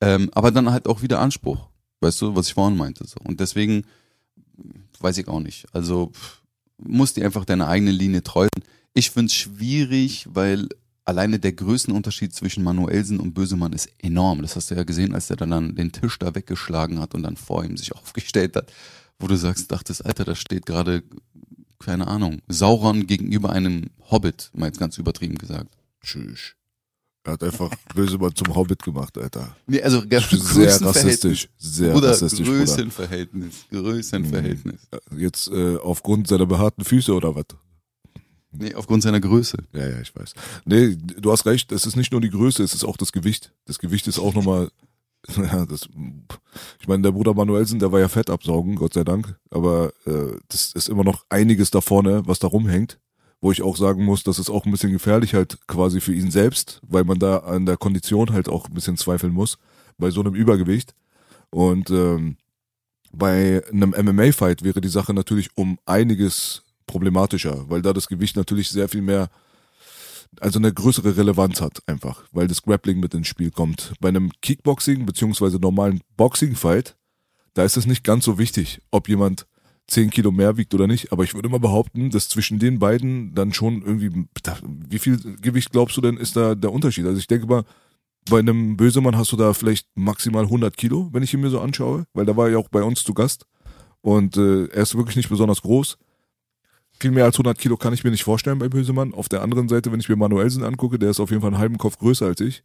Ähm, 0.00 0.30
aber 0.32 0.52
dann 0.52 0.70
halt 0.70 0.86
auch 0.86 1.02
wieder 1.02 1.20
Anspruch. 1.20 1.68
Weißt 2.00 2.22
du, 2.22 2.36
was 2.36 2.48
ich 2.48 2.54
vorhin 2.54 2.76
meinte. 2.76 3.04
So. 3.04 3.16
Und 3.24 3.40
deswegen 3.40 3.84
weiß 5.00 5.18
ich 5.18 5.26
auch 5.26 5.40
nicht. 5.40 5.66
Also 5.72 6.12
pff, 6.12 6.42
musst 6.78 7.16
dir 7.16 7.24
einfach 7.24 7.44
deine 7.44 7.66
eigene 7.66 7.90
Linie 7.90 8.22
treu 8.22 8.48
sein. 8.54 8.64
Ich 8.94 9.10
finde 9.10 9.26
es 9.26 9.34
schwierig, 9.34 10.26
weil 10.30 10.68
alleine 11.04 11.38
der 11.38 11.52
Größenunterschied 11.52 12.34
zwischen 12.34 12.62
Manuelsen 12.62 13.18
und 13.18 13.32
Bösemann 13.32 13.72
ist 13.72 13.90
enorm. 13.98 14.42
Das 14.42 14.56
hast 14.56 14.70
du 14.70 14.74
ja 14.74 14.84
gesehen, 14.84 15.14
als 15.14 15.30
er 15.30 15.36
dann 15.36 15.74
den 15.74 15.92
Tisch 15.92 16.18
da 16.18 16.34
weggeschlagen 16.34 17.00
hat 17.00 17.14
und 17.14 17.22
dann 17.22 17.36
vor 17.36 17.64
ihm 17.64 17.76
sich 17.76 17.92
aufgestellt 17.96 18.56
hat, 18.56 18.72
wo 19.18 19.26
du 19.26 19.36
sagst, 19.36 19.72
dachtest, 19.72 20.04
Alter, 20.04 20.24
da 20.24 20.34
steht 20.34 20.66
gerade, 20.66 21.02
keine 21.78 22.06
Ahnung, 22.06 22.42
Sauron 22.48 23.06
gegenüber 23.06 23.50
einem 23.50 23.90
Hobbit, 24.10 24.50
mal 24.52 24.66
jetzt 24.66 24.80
ganz 24.80 24.98
übertrieben 24.98 25.38
gesagt. 25.38 25.74
Tschüss. 26.02 26.57
Er 27.28 27.32
hat 27.32 27.44
einfach 27.44 27.70
Bösemann 27.94 28.34
zum 28.34 28.54
Hobbit 28.54 28.82
gemacht, 28.82 29.18
Alter. 29.18 29.54
Nee, 29.66 29.82
also 29.82 30.02
sehr 30.08 30.80
rassistisch. 30.80 31.50
Sehr 31.58 31.92
Bruder, 31.92 32.08
rassistisch, 32.10 32.46
Bruder. 32.46 32.60
Größenverhältnis, 32.60 33.66
Größenverhältnis. 33.70 34.88
Jetzt 35.14 35.48
äh, 35.48 35.76
aufgrund 35.76 36.26
seiner 36.26 36.46
behaarten 36.46 36.84
Füße 36.84 37.12
oder 37.12 37.36
was? 37.36 37.44
Nee, 38.50 38.74
aufgrund 38.74 39.02
seiner 39.02 39.20
Größe. 39.20 39.58
Ja, 39.74 39.88
ja, 39.88 40.00
ich 40.00 40.16
weiß. 40.16 40.32
Nee, 40.64 40.96
du 40.96 41.30
hast 41.30 41.44
recht, 41.44 41.70
es 41.70 41.84
ist 41.84 41.96
nicht 41.96 42.12
nur 42.12 42.22
die 42.22 42.30
Größe, 42.30 42.62
es 42.62 42.72
ist 42.72 42.84
auch 42.84 42.96
das 42.96 43.12
Gewicht. 43.12 43.52
Das 43.66 43.78
Gewicht 43.78 44.08
ist 44.08 44.18
auch 44.18 44.32
nochmal, 44.32 44.70
ja, 45.36 45.66
das, 45.66 45.86
ich 46.80 46.88
meine, 46.88 47.02
der 47.02 47.12
Bruder 47.12 47.34
Manuelsen, 47.34 47.78
der 47.78 47.92
war 47.92 48.00
ja 48.00 48.08
Fett 48.08 48.30
absaugen, 48.30 48.76
Gott 48.76 48.94
sei 48.94 49.04
Dank, 49.04 49.38
aber 49.50 49.92
äh, 50.06 50.34
das 50.48 50.72
ist 50.72 50.88
immer 50.88 51.04
noch 51.04 51.26
einiges 51.28 51.70
da 51.70 51.82
vorne, 51.82 52.22
was 52.24 52.38
da 52.38 52.46
rumhängt, 52.46 52.98
wo 53.40 53.52
ich 53.52 53.62
auch 53.62 53.76
sagen 53.76 54.04
muss, 54.04 54.24
das 54.24 54.38
ist 54.38 54.50
auch 54.50 54.64
ein 54.64 54.72
bisschen 54.72 54.92
gefährlich 54.92 55.34
halt 55.34 55.58
quasi 55.66 56.00
für 56.00 56.12
ihn 56.12 56.30
selbst, 56.30 56.80
weil 56.86 57.04
man 57.04 57.18
da 57.18 57.38
an 57.38 57.66
der 57.66 57.76
Kondition 57.76 58.32
halt 58.32 58.48
auch 58.48 58.66
ein 58.68 58.74
bisschen 58.74 58.96
zweifeln 58.96 59.32
muss, 59.32 59.58
bei 59.96 60.10
so 60.10 60.20
einem 60.20 60.34
Übergewicht. 60.34 60.94
Und 61.50 61.90
ähm, 61.90 62.36
bei 63.12 63.62
einem 63.70 63.90
MMA-Fight 63.90 64.62
wäre 64.62 64.80
die 64.80 64.88
Sache 64.88 65.14
natürlich 65.14 65.50
um 65.56 65.78
einiges 65.86 66.62
problematischer, 66.86 67.68
weil 67.68 67.82
da 67.82 67.92
das 67.92 68.08
Gewicht 68.08 68.36
natürlich 68.36 68.70
sehr 68.70 68.88
viel 68.88 69.02
mehr, 69.02 69.30
also 70.40 70.58
eine 70.58 70.72
größere 70.72 71.16
Relevanz 71.16 71.60
hat 71.60 71.82
einfach, 71.86 72.24
weil 72.32 72.48
das 72.48 72.62
Grappling 72.62 73.00
mit 73.00 73.14
ins 73.14 73.28
Spiel 73.28 73.50
kommt. 73.50 73.92
Bei 74.00 74.08
einem 74.08 74.30
Kickboxing 74.42 75.06
beziehungsweise 75.06 75.58
normalen 75.58 76.00
Boxing-Fight, 76.16 76.96
da 77.54 77.64
ist 77.64 77.76
es 77.76 77.86
nicht 77.86 78.04
ganz 78.04 78.24
so 78.24 78.38
wichtig, 78.38 78.80
ob 78.90 79.08
jemand 79.08 79.46
10 79.88 80.10
Kilo 80.10 80.30
mehr 80.30 80.56
wiegt 80.56 80.74
oder 80.74 80.86
nicht, 80.86 81.12
aber 81.12 81.24
ich 81.24 81.34
würde 81.34 81.48
mal 81.48 81.60
behaupten, 81.60 82.10
dass 82.10 82.28
zwischen 82.28 82.58
den 82.58 82.78
beiden 82.78 83.34
dann 83.34 83.52
schon 83.52 83.82
irgendwie, 83.82 84.26
wie 84.88 84.98
viel 84.98 85.18
Gewicht 85.40 85.72
glaubst 85.72 85.96
du 85.96 86.02
denn 86.02 86.18
ist 86.18 86.36
da 86.36 86.54
der 86.54 86.72
Unterschied? 86.72 87.06
Also 87.06 87.18
ich 87.18 87.26
denke 87.26 87.46
mal, 87.46 87.64
bei 88.28 88.38
einem 88.38 88.76
Bösemann 88.76 89.16
hast 89.16 89.32
du 89.32 89.36
da 89.36 89.54
vielleicht 89.54 89.88
maximal 89.94 90.44
100 90.44 90.76
Kilo, 90.76 91.08
wenn 91.12 91.22
ich 91.22 91.32
ihn 91.32 91.40
mir 91.40 91.48
so 91.48 91.60
anschaue, 91.60 92.04
weil 92.12 92.26
da 92.26 92.36
war 92.36 92.46
er 92.46 92.52
ja 92.52 92.58
auch 92.58 92.68
bei 92.68 92.82
uns 92.82 93.02
zu 93.02 93.14
Gast 93.14 93.46
und 94.02 94.36
äh, 94.36 94.66
er 94.66 94.82
ist 94.82 94.94
wirklich 94.94 95.16
nicht 95.16 95.30
besonders 95.30 95.62
groß. 95.62 95.96
Viel 97.00 97.10
mehr 97.12 97.24
als 97.24 97.36
100 97.36 97.58
Kilo 97.58 97.76
kann 97.76 97.94
ich 97.94 98.04
mir 98.04 98.10
nicht 98.10 98.24
vorstellen 98.24 98.58
bei 98.58 98.68
Bösemann. 98.68 99.14
Auf 99.14 99.28
der 99.28 99.42
anderen 99.42 99.68
Seite, 99.68 99.90
wenn 99.92 100.00
ich 100.00 100.08
mir 100.08 100.16
Manuelsen 100.16 100.64
angucke, 100.64 100.98
der 100.98 101.10
ist 101.10 101.20
auf 101.20 101.30
jeden 101.30 101.40
Fall 101.40 101.50
einen 101.50 101.60
halben 101.60 101.78
Kopf 101.78 101.96
größer 101.98 102.26
als 102.26 102.40
ich. 102.40 102.62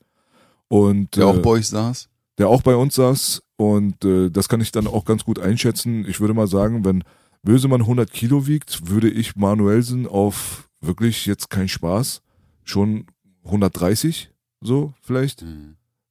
Und, 0.68 1.16
Der 1.16 1.26
äh, 1.26 1.28
auch 1.28 1.38
bei 1.38 1.52
euch 1.52 1.68
saß. 1.68 2.10
Der 2.38 2.50
auch 2.50 2.62
bei 2.62 2.76
uns 2.76 2.96
saß 2.96 3.44
und 3.58 4.04
äh, 4.06 4.30
das 4.30 4.50
kann 4.50 4.62
ich 4.62 4.72
dann 4.72 4.88
auch 4.88 5.06
ganz 5.06 5.24
gut 5.24 5.40
einschätzen. 5.40 6.06
Ich 6.08 6.20
würde 6.20 6.34
mal 6.34 6.48
sagen, 6.48 6.84
wenn 6.86 7.04
Bösemann 7.44 7.82
100 7.82 8.12
Kilo 8.12 8.48
wiegt, 8.48 8.90
würde 8.90 9.10
ich 9.10 9.36
Manuelsen 9.36 10.08
auf 10.08 10.70
wirklich 10.82 11.26
jetzt 11.26 11.50
kein 11.50 11.68
Spaß 11.68 12.22
schon 12.64 13.06
130 13.46 14.32
so 14.62 14.94
vielleicht 15.02 15.46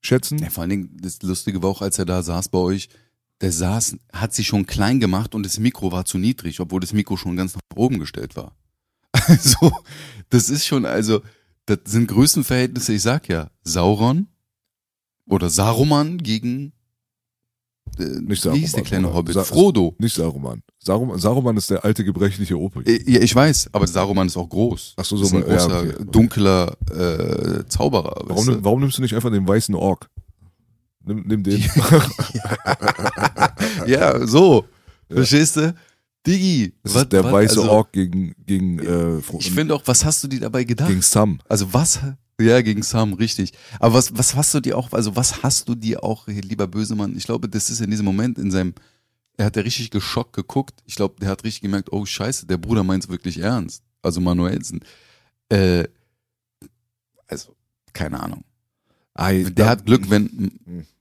schätzen. 0.01 0.39
Ja, 0.39 0.51
vor 0.51 0.63
allen 0.63 0.71
Dingen, 0.71 0.97
das 1.01 1.23
Lustige 1.23 1.63
war 1.63 1.71
auch, 1.71 1.83
als 1.83 1.99
er 1.99 2.05
da 2.05 2.23
saß 2.23 2.49
bei 2.49 2.59
euch, 2.59 2.89
der 3.41 3.53
saß, 3.53 3.97
hat 4.13 4.35
sich 4.35 4.47
schon 4.47 4.67
klein 4.67 5.01
gemacht 5.01 5.35
und 5.35 5.45
das 5.45 5.59
Mikro 5.59 5.91
war 5.91 6.05
zu 6.05 6.19
niedrig, 6.19 6.61
obwohl 6.61 6.81
das 6.81 6.93
Mikro 6.93 7.17
schon 7.17 7.37
ganz 7.37 7.55
nach 7.55 7.63
oben 7.75 7.99
gestellt 7.99 8.37
war. 8.37 8.57
Also, 9.27 9.71
das 10.31 10.49
ist 10.49 10.67
schon, 10.67 10.87
also, 10.87 11.21
das 11.67 11.81
sind 11.85 12.09
Größenverhältnisse, 12.09 12.95
ich 12.95 13.03
sag 13.03 13.29
ja, 13.29 13.51
Sauron 13.63 14.27
oder 15.29 15.51
Saruman 15.51 16.19
gegen, 16.19 16.73
äh, 17.99 18.05
Nicht 18.05 18.45
wie 18.45 18.59
hieß 18.59 18.73
der 18.73 18.81
Saruman, 18.85 18.85
kleine? 18.85 19.15
Hobbit? 19.15 19.35
Sa- 19.35 19.45
Frodo. 19.45 19.95
Nicht 19.99 20.15
Saruman. 20.17 20.63
Saruman, 20.79 21.19
Saruman 21.19 21.57
ist 21.57 21.71
der 21.71 21.85
alte 21.85 22.05
gebrechliche 22.05 22.59
Opel. 22.59 22.87
Äh, 22.89 23.11
Ja, 23.11 23.21
ich 23.21 23.35
weiß, 23.35 23.71
aber 23.73 23.87
Saruman 23.87 24.27
ist 24.27 24.37
auch 24.37 24.49
groß. 24.49 24.95
Ach 24.97 25.05
so, 25.05 25.17
das 25.19 25.29
ist 25.29 25.35
ein 25.35 25.43
so, 25.43 25.49
ja, 25.49 25.57
großer, 25.57 25.81
okay, 25.81 26.05
dunkler 26.11 26.77
äh, 26.91 27.65
Zauberer. 27.69 28.23
Warum, 28.27 28.47
nimm- 28.47 28.65
warum 28.65 28.81
nimmst 28.81 28.99
du 28.99 29.03
nicht 29.03 29.15
einfach 29.15 29.31
den 29.31 29.47
weißen 29.47 29.75
Ork? 29.75 30.09
Nimm, 31.05 31.25
nimm 31.27 31.43
den. 31.43 31.61
Ja, 33.87 34.27
so. 34.27 34.65
Verstehst 35.11 35.57
du? 35.57 35.75
Digi. 36.27 36.73
Das 36.83 36.95
was- 36.95 37.03
ist 37.03 37.13
der 37.13 37.25
was- 37.25 37.33
weiße 37.33 37.61
also, 37.61 37.71
Ork 37.71 37.93
gegen, 37.93 38.35
gegen, 38.47 38.79
äh, 38.79 39.19
Ich 39.39 39.51
finde 39.51 39.75
auch, 39.75 39.83
was 39.85 40.05
hast 40.05 40.23
du 40.25 40.29
dir 40.29 40.41
dabei 40.41 40.65
gedacht? 40.65 40.89
gegen 40.89 41.03
Sam. 41.03 41.41
Also 41.49 41.73
was, 41.73 42.01
Ja, 42.41 42.61
gegen 42.63 42.83
Sam, 42.83 43.13
richtig. 43.13 43.53
Aber 43.79 43.95
was, 43.95 44.17
was 44.17 44.35
hast 44.35 44.53
du 44.55 44.61
dir 44.61 44.77
auch, 44.77 44.93
also 44.93 45.15
was 45.17 45.43
hast 45.43 45.69
du 45.69 45.75
dir 45.75 46.03
auch, 46.03 46.27
lieber 46.27 46.67
Bösemann, 46.67 47.17
ich 47.17 47.25
glaube, 47.25 47.49
das 47.49 47.71
ist 47.71 47.81
in 47.81 47.91
diesem 47.91 48.05
Moment 48.07 48.39
in 48.39 48.51
seinem, 48.51 48.75
er 49.37 49.47
hat 49.47 49.57
ja 49.57 49.63
richtig 49.63 49.91
geschockt 49.91 50.33
geguckt. 50.35 50.83
Ich 50.87 50.95
glaube, 50.97 51.17
der 51.21 51.29
hat 51.29 51.45
richtig 51.45 51.63
gemerkt, 51.63 51.93
oh 51.93 52.05
scheiße, 52.05 52.47
der 52.47 52.57
Bruder 52.59 52.83
meint 52.85 53.05
es 53.05 53.11
wirklich 53.11 53.39
ernst. 53.39 53.83
Also 54.03 54.21
Manuelsen. 54.21 54.81
Äh, 55.51 55.85
also, 57.29 57.55
keine 57.93 58.21
Ahnung. 58.21 58.45
Ei, 59.15 59.43
Der 59.43 59.51
da- 59.51 59.69
hat 59.69 59.87
Glück, 59.87 60.09
wenn, 60.11 60.51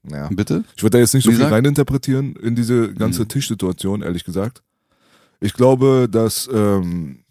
Ja. 0.10 0.28
bitte? 0.30 0.64
Ich 0.76 0.84
würde 0.84 0.98
da 0.98 1.00
jetzt 1.00 1.14
nicht 1.14 1.24
so 1.24 1.30
Wie 1.30 1.36
viel 1.36 1.40
gesagt? 1.46 1.54
reininterpretieren 1.54 2.36
in 2.36 2.56
diese 2.56 2.94
ganze 2.94 3.22
Mhm. 3.24 3.30
Tischsituation, 3.30 4.02
ehrlich 4.02 4.24
gesagt. 4.26 4.62
Ich 5.40 5.54
glaube, 5.54 6.08
dass, 6.12 6.50
ähm, 6.54 7.24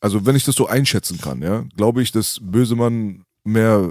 also 0.00 0.24
wenn 0.26 0.34
ich 0.36 0.44
das 0.44 0.54
so 0.56 0.66
einschätzen 0.66 1.20
kann, 1.20 1.42
ja, 1.42 1.64
glaube 1.76 2.02
ich, 2.02 2.12
dass 2.12 2.40
Bösemann 2.42 3.24
mehr, 3.44 3.90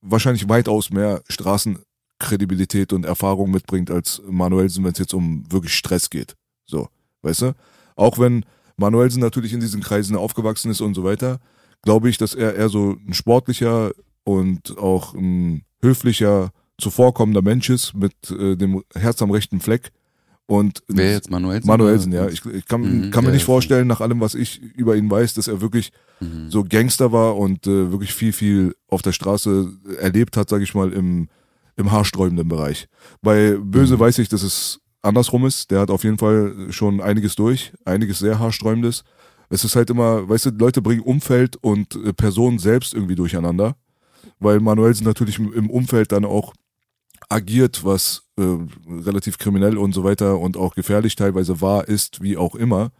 wahrscheinlich 0.00 0.48
weitaus 0.48 0.90
mehr 0.90 1.22
Straßenkredibilität 1.28 2.92
und 2.92 3.04
Erfahrung 3.04 3.50
mitbringt 3.50 3.90
als 3.90 4.22
Manuelsen, 4.28 4.84
wenn 4.84 4.92
es 4.92 4.98
jetzt 4.98 5.14
um 5.14 5.44
wirklich 5.50 5.74
Stress 5.74 6.10
geht. 6.10 6.36
So, 6.66 6.88
weißt 7.22 7.42
du? 7.42 7.54
Auch 7.96 8.18
wenn 8.18 8.44
Manuelsen 8.76 9.20
natürlich 9.20 9.52
in 9.52 9.60
diesen 9.60 9.82
Kreisen 9.82 10.16
aufgewachsen 10.16 10.70
ist 10.70 10.80
und 10.80 10.94
so 10.94 11.04
weiter, 11.04 11.38
glaube 11.82 12.08
ich, 12.08 12.18
dass 12.18 12.34
er 12.34 12.54
eher 12.54 12.68
so 12.68 12.96
ein 13.06 13.14
sportlicher 13.14 13.92
und 14.24 14.76
auch 14.78 15.14
ein 15.14 15.64
höflicher, 15.82 16.52
zuvorkommender 16.78 17.42
Mensch 17.42 17.68
ist 17.68 17.94
mit 17.94 18.30
äh, 18.30 18.56
dem 18.56 18.82
Herz 18.94 19.20
am 19.22 19.30
rechten 19.30 19.60
Fleck. 19.60 19.90
Und 20.50 20.82
Wer 20.88 21.12
jetzt 21.12 21.30
Manuelsen? 21.30 21.68
Manuelsen, 21.68 22.12
ja. 22.12 22.26
Ich, 22.26 22.44
ich 22.44 22.66
kann, 22.66 22.80
Mhm, 22.80 23.10
kann 23.12 23.22
mir 23.22 23.30
ja, 23.30 23.34
nicht 23.34 23.44
vorstellen, 23.44 23.86
nach 23.86 24.00
allem, 24.00 24.20
was 24.20 24.34
ich 24.34 24.60
über 24.60 24.96
ihn 24.96 25.08
weiß, 25.08 25.34
dass 25.34 25.46
er 25.46 25.60
wirklich 25.60 25.92
Mhm. 26.20 26.50
so 26.50 26.64
Gangster 26.64 27.12
war 27.12 27.36
und 27.36 27.66
äh, 27.68 27.92
wirklich 27.92 28.12
viel, 28.12 28.32
viel 28.32 28.74
auf 28.88 29.00
der 29.02 29.12
Straße 29.12 29.70
erlebt 30.00 30.36
hat, 30.36 30.48
sage 30.50 30.64
ich 30.64 30.74
mal, 30.74 30.92
im, 30.92 31.28
im 31.76 31.92
haarsträubenden 31.92 32.48
Bereich. 32.48 32.88
Bei 33.22 33.56
Böse 33.62 33.94
Mhm. 33.94 34.00
weiß 34.00 34.18
ich, 34.18 34.28
dass 34.28 34.42
es 34.42 34.80
andersrum 35.02 35.46
ist. 35.46 35.70
Der 35.70 35.78
hat 35.80 35.90
auf 35.90 36.02
jeden 36.02 36.18
Fall 36.18 36.66
schon 36.70 37.00
einiges 37.00 37.36
durch, 37.36 37.72
einiges 37.84 38.18
sehr 38.18 38.40
haarsträubendes. 38.40 39.04
Es 39.50 39.62
ist 39.64 39.76
halt 39.76 39.88
immer, 39.88 40.28
weißt 40.28 40.46
du, 40.46 40.50
Leute 40.50 40.82
bringen 40.82 41.02
Umfeld 41.02 41.56
und 41.60 41.94
äh, 41.94 42.12
Personen 42.12 42.58
selbst 42.58 42.92
irgendwie 42.92 43.14
durcheinander, 43.14 43.76
weil 44.40 44.58
Manuelsen 44.60 45.06
natürlich 45.06 45.38
im 45.38 45.70
Umfeld 45.70 46.10
dann 46.12 46.24
auch 46.24 46.54
agiert, 47.28 47.84
was 47.84 48.22
äh, 48.38 48.42
relativ 48.88 49.38
kriminell 49.38 49.76
und 49.78 49.92
so 49.92 50.04
weiter 50.04 50.38
und 50.38 50.56
auch 50.56 50.74
gefährlich 50.74 51.16
teilweise 51.16 51.60
war, 51.60 51.86
ist, 51.88 52.22
wie 52.22 52.36
auch 52.36 52.54
immer, 52.54 52.90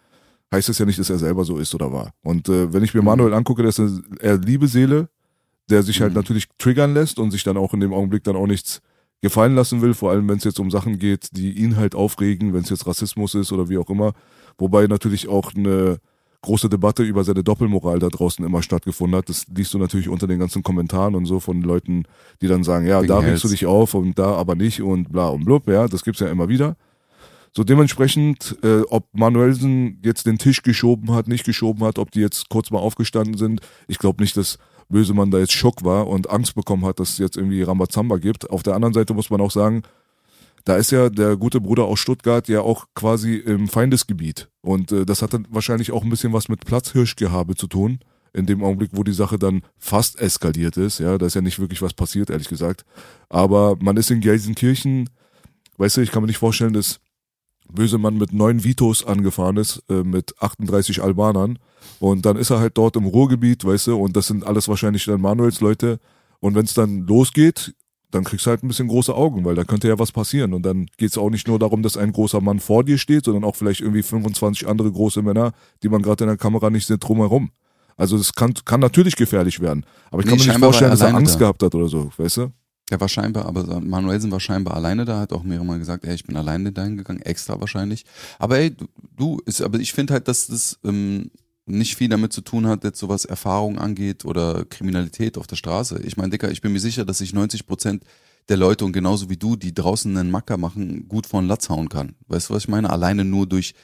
heißt 0.53 0.69
es 0.69 0.79
ja 0.79 0.87
nicht, 0.87 0.99
dass 0.99 1.11
er 1.11 1.19
selber 1.19 1.45
so 1.45 1.59
ist 1.59 1.75
oder 1.75 1.93
war. 1.93 2.13
Und 2.23 2.49
äh, 2.49 2.73
wenn 2.73 2.83
ich 2.85 2.95
mir 2.95 3.03
Manuel 3.03 3.35
angucke, 3.35 3.63
dass 3.63 3.79
er 3.79 3.91
er 4.21 4.39
liebe 4.39 4.67
Seele, 4.69 5.09
der 5.69 5.83
sich 5.83 6.01
halt 6.01 6.13
Mhm. 6.13 6.17
natürlich 6.19 6.49
triggern 6.59 6.95
lässt 6.95 7.19
und 7.19 7.31
sich 7.31 7.45
dann 7.45 7.57
auch 7.57 7.73
in 7.75 7.81
dem 7.81 7.93
Augenblick 7.95 8.25
dann 8.25 8.37
auch 8.37 8.47
nichts 8.49 8.81
gefallen 9.23 9.55
lassen 9.55 9.83
will, 9.83 9.95
vor 9.95 10.11
allem 10.11 10.29
wenn 10.29 10.39
es 10.39 10.45
jetzt 10.45 10.59
um 10.59 10.71
Sachen 10.71 10.99
geht, 10.99 11.29
die 11.37 11.53
ihn 11.53 11.77
halt 11.77 11.95
aufregen, 11.95 12.53
wenn 12.53 12.63
es 12.63 12.71
jetzt 12.71 12.87
Rassismus 12.87 13.35
ist 13.35 13.53
oder 13.53 13.69
wie 13.69 13.79
auch 13.79 13.91
immer. 13.91 14.13
Wobei 14.59 14.87
natürlich 14.87 15.29
auch 15.29 15.55
eine 15.55 15.99
große 16.43 16.69
Debatte 16.69 17.03
über 17.03 17.25
seine 17.25 17.45
Doppelmoral 17.45 17.99
da 17.99 18.09
draußen 18.09 18.45
immer 18.45 18.63
stattgefunden 18.63 19.19
hat. 19.19 19.29
Das 19.29 19.47
liest 19.55 19.75
du 19.75 19.79
natürlich 19.79 20.09
unter 20.09 20.27
den 20.27 20.39
ganzen 20.39 20.63
Kommentaren 20.63 21.15
und 21.15 21.27
so 21.27 21.41
von 21.41 21.63
Leuten, 21.63 22.05
die 22.41 22.49
dann 22.49 22.65
sagen, 22.65 22.87
ja, 22.87 22.99
Wegen 23.03 23.09
da 23.09 23.19
regst 23.19 23.45
du 23.45 23.49
dich 23.49 23.67
auf 23.67 23.95
und 23.95 24.19
da 24.19 24.35
aber 24.35 24.55
nicht 24.55 24.81
und 24.83 25.13
bla 25.13 25.29
und 25.29 25.45
blub, 25.45 25.69
ja, 25.69 25.87
das 25.87 26.03
gibt's 26.03 26.21
ja 26.21 26.29
immer 26.29 26.49
wieder. 26.49 26.77
So 27.53 27.65
dementsprechend, 27.65 28.57
äh, 28.63 28.83
ob 28.91 29.09
Manuelsen 29.13 29.99
jetzt 30.05 30.27
den 30.27 30.39
Tisch 30.39 30.63
geschoben 30.63 31.13
hat, 31.13 31.27
nicht 31.27 31.45
geschoben 31.45 31.85
hat, 31.85 31.99
ob 31.99 32.13
die 32.13 32.21
jetzt 32.21 32.49
kurz 32.49 32.71
mal 32.71 32.79
aufgestanden 32.79 33.37
sind, 33.37 33.61
ich 33.89 33.99
glaube 33.99 34.23
nicht, 34.23 34.37
dass 34.37 34.59
Bösemann 34.89 35.31
da 35.31 35.39
jetzt 35.39 35.53
Schock 35.53 35.85
war 35.85 36.07
und 36.07 36.31
Angst 36.31 36.55
bekommen 36.55 36.85
hat, 36.85 37.01
dass 37.01 37.11
es 37.11 37.19
jetzt 37.19 37.37
irgendwie 37.37 37.63
Rambazamba 37.63 38.19
gibt. 38.19 38.51
Auf 38.51 38.63
der 38.63 38.75
anderen 38.75 38.95
Seite 38.95 39.15
muss 39.15 39.31
man 39.31 39.41
auch 39.41 39.51
sagen, 39.51 39.83
da 40.65 40.77
ist 40.77 40.91
ja 40.91 41.09
der 41.09 41.37
gute 41.37 41.61
Bruder 41.61 41.85
aus 41.85 42.01
Stuttgart 42.01 42.49
ja 42.49 42.61
auch 42.61 42.87
quasi 42.95 43.37
im 43.37 43.69
Feindesgebiet. 43.69 44.49
Und 44.61 44.93
äh, 44.93 45.07
das 45.07 45.23
hat 45.23 45.33
dann 45.35 45.47
wahrscheinlich 45.51 45.93
auch 45.93 46.03
ein 46.03 46.11
bisschen 46.11 46.33
was 46.33 46.49
mit 46.49 46.65
Platzhirschgehabe 46.65 47.55
zu 47.55 47.67
tun. 47.67 48.01
In 48.33 48.47
dem 48.47 48.63
Augenblick, 48.63 48.91
wo 48.93 49.03
die 49.03 49.13
Sache 49.13 49.39
dann 49.39 49.63
fast 49.79 50.21
eskaliert 50.21 50.77
ist. 50.77 51.01
Ja, 51.01 51.19
da 51.19 51.27
ist 51.27 51.35
ja 51.35 51.41
nicht 51.41 51.59
wirklich 51.59 51.83
was 51.83 51.95
passiert, 51.95 52.31
ehrlich 52.31 52.49
gesagt. 52.49 52.85
Aber 53.29 53.77
man 53.81 53.97
ist 53.97 54.11
in 54.11 54.21
Gelsenkirchen, 54.21 55.11
weißt 55.79 55.97
du, 55.97 56.01
ich 56.03 56.13
kann 56.13 56.23
mir 56.23 56.29
nicht 56.29 56.39
vorstellen, 56.39 56.75
dass 56.75 57.01
Bösemann 57.73 58.19
mit 58.19 58.33
neun 58.33 58.63
Vitos 58.63 59.05
angefahren 59.05 59.57
ist, 59.57 59.83
äh, 59.89 60.03
mit 60.05 60.41
38 60.41 61.03
Albanern. 61.03 61.59
Und 61.99 62.25
dann 62.27 62.37
ist 62.37 62.51
er 62.51 62.61
halt 62.61 62.77
dort 62.77 62.97
im 62.97 63.07
Ruhrgebiet, 63.07 63.65
weißt 63.65 63.89
du, 63.89 63.97
und 63.97 64.17
das 64.17 64.27
sind 64.27 64.45
alles 64.45 64.69
wahrscheinlich 64.69 65.05
dann 65.07 65.21
Manuels 65.21 65.61
Leute. 65.61 65.99
Und 66.41 66.55
wenn 66.55 66.65
es 66.65 66.75
dann 66.75 67.07
losgeht, 67.07 67.75
dann 68.11 68.25
kriegst 68.25 68.47
du 68.47 68.51
halt 68.51 68.63
ein 68.63 68.69
bisschen 68.69 68.89
große 68.89 69.15
Augen, 69.15 69.45
weil 69.45 69.55
da 69.55 69.65
könnte 69.65 69.89
ja 69.89 69.99
was 69.99 70.13
passieren. 70.13 70.53
Und 70.55 70.63
dann 70.65 70.87
geht 70.97 71.11
es 71.11 71.19
auch 71.19 71.31
nicht 71.31 71.47
nur 71.49 71.59
darum, 71.59 71.83
dass 71.83 71.97
ein 71.97 72.13
großer 72.13 72.41
Mann 72.41 72.61
vor 72.61 72.85
dir 72.85 72.99
steht, 72.99 73.25
sondern 73.25 73.45
auch 73.45 73.57
vielleicht 73.57 73.81
irgendwie 73.81 74.03
25 74.03 74.67
andere 74.69 74.91
große 74.91 75.23
Männer, 75.23 75.53
die 75.83 75.89
man 75.89 76.03
gerade 76.03 76.25
in 76.25 76.29
der 76.29 76.37
Kamera 76.37 76.71
nicht 76.71 76.87
sieht, 76.87 77.03
drumherum. 77.07 77.51
Also 77.97 78.17
das 78.17 78.33
kann, 78.33 78.55
kann 78.65 78.81
natürlich 78.81 79.17
gefährlich 79.17 79.61
werden. 79.61 79.85
Aber 80.11 80.21
ich 80.21 80.27
Nee, 80.27 80.31
kann 80.37 80.39
mir 80.41 80.47
nicht 80.53 80.59
vorstellen, 80.59 80.91
dass 80.91 81.03
er 81.03 81.15
Angst 81.15 81.35
da. 81.35 81.39
gehabt 81.41 81.63
hat 81.63 81.75
oder 81.75 81.89
so, 81.89 82.11
weißt 82.17 82.37
du? 82.39 82.53
Der 82.91 83.01
war 83.01 83.09
scheinbar, 83.09 83.47
aber 83.47 83.81
Manuelsen 83.81 84.33
war 84.33 84.41
scheinbar 84.41 84.75
alleine 84.75 85.05
da, 85.05 85.21
hat 85.21 85.33
auch 85.33 85.45
mehrere 85.45 85.65
Mal 85.65 85.79
gesagt, 85.79 86.05
ey, 86.05 86.15
ich 86.15 86.25
bin 86.25 86.37
alleine 86.37 86.73
dahin 86.73 86.97
gegangen, 86.97 87.21
extra 87.23 87.61
wahrscheinlich. 87.61 88.05
Aber 88.41 88.59
ey, 88.59 88.71
du, 88.75 88.87
du 89.17 89.41
ist, 89.47 89.63
aber 89.63 89.79
ich 89.79 89.93
finde 89.93 90.15
halt, 90.15 90.27
dass 90.27 90.49
das 90.49 90.77
ähm, 90.85 91.31
nicht 91.71 91.97
viel 91.97 92.09
damit 92.09 92.33
zu 92.33 92.41
tun 92.41 92.67
hat, 92.67 92.85
jetzt 92.85 92.99
so 92.99 93.09
was 93.09 93.25
Erfahrung 93.25 93.79
angeht 93.79 94.25
oder 94.25 94.65
Kriminalität 94.65 95.39
auf 95.39 95.47
der 95.47 95.57
Straße. 95.57 96.01
Ich 96.05 96.17
meine, 96.17 96.31
Dicker, 96.31 96.51
ich 96.51 96.61
bin 96.61 96.73
mir 96.73 96.81
sicher, 96.81 97.05
dass 97.05 97.21
ich 97.21 97.33
90 97.33 97.67
Prozent 97.67 98.05
der 98.49 98.57
Leute 98.57 98.85
und 98.85 98.93
genauso 98.93 99.31
wie 99.31 99.37
du, 99.37 99.57
die 99.57 99.75
draußen 99.75 100.17
einen 100.17 100.31
Macker 100.31 100.57
machen, 100.57 101.09
gut 101.09 101.27
vor 101.27 101.41
den 101.41 101.49
Latz 101.49 101.69
hauen 101.69 101.89
kann. 101.89 102.17
Weißt 102.27 102.49
du, 102.51 102.55
was 102.55 102.65
ich 102.65 102.69
meine? 102.69 102.91
Alleine 102.91 103.25
nur 103.25 103.47
durch 103.47 103.75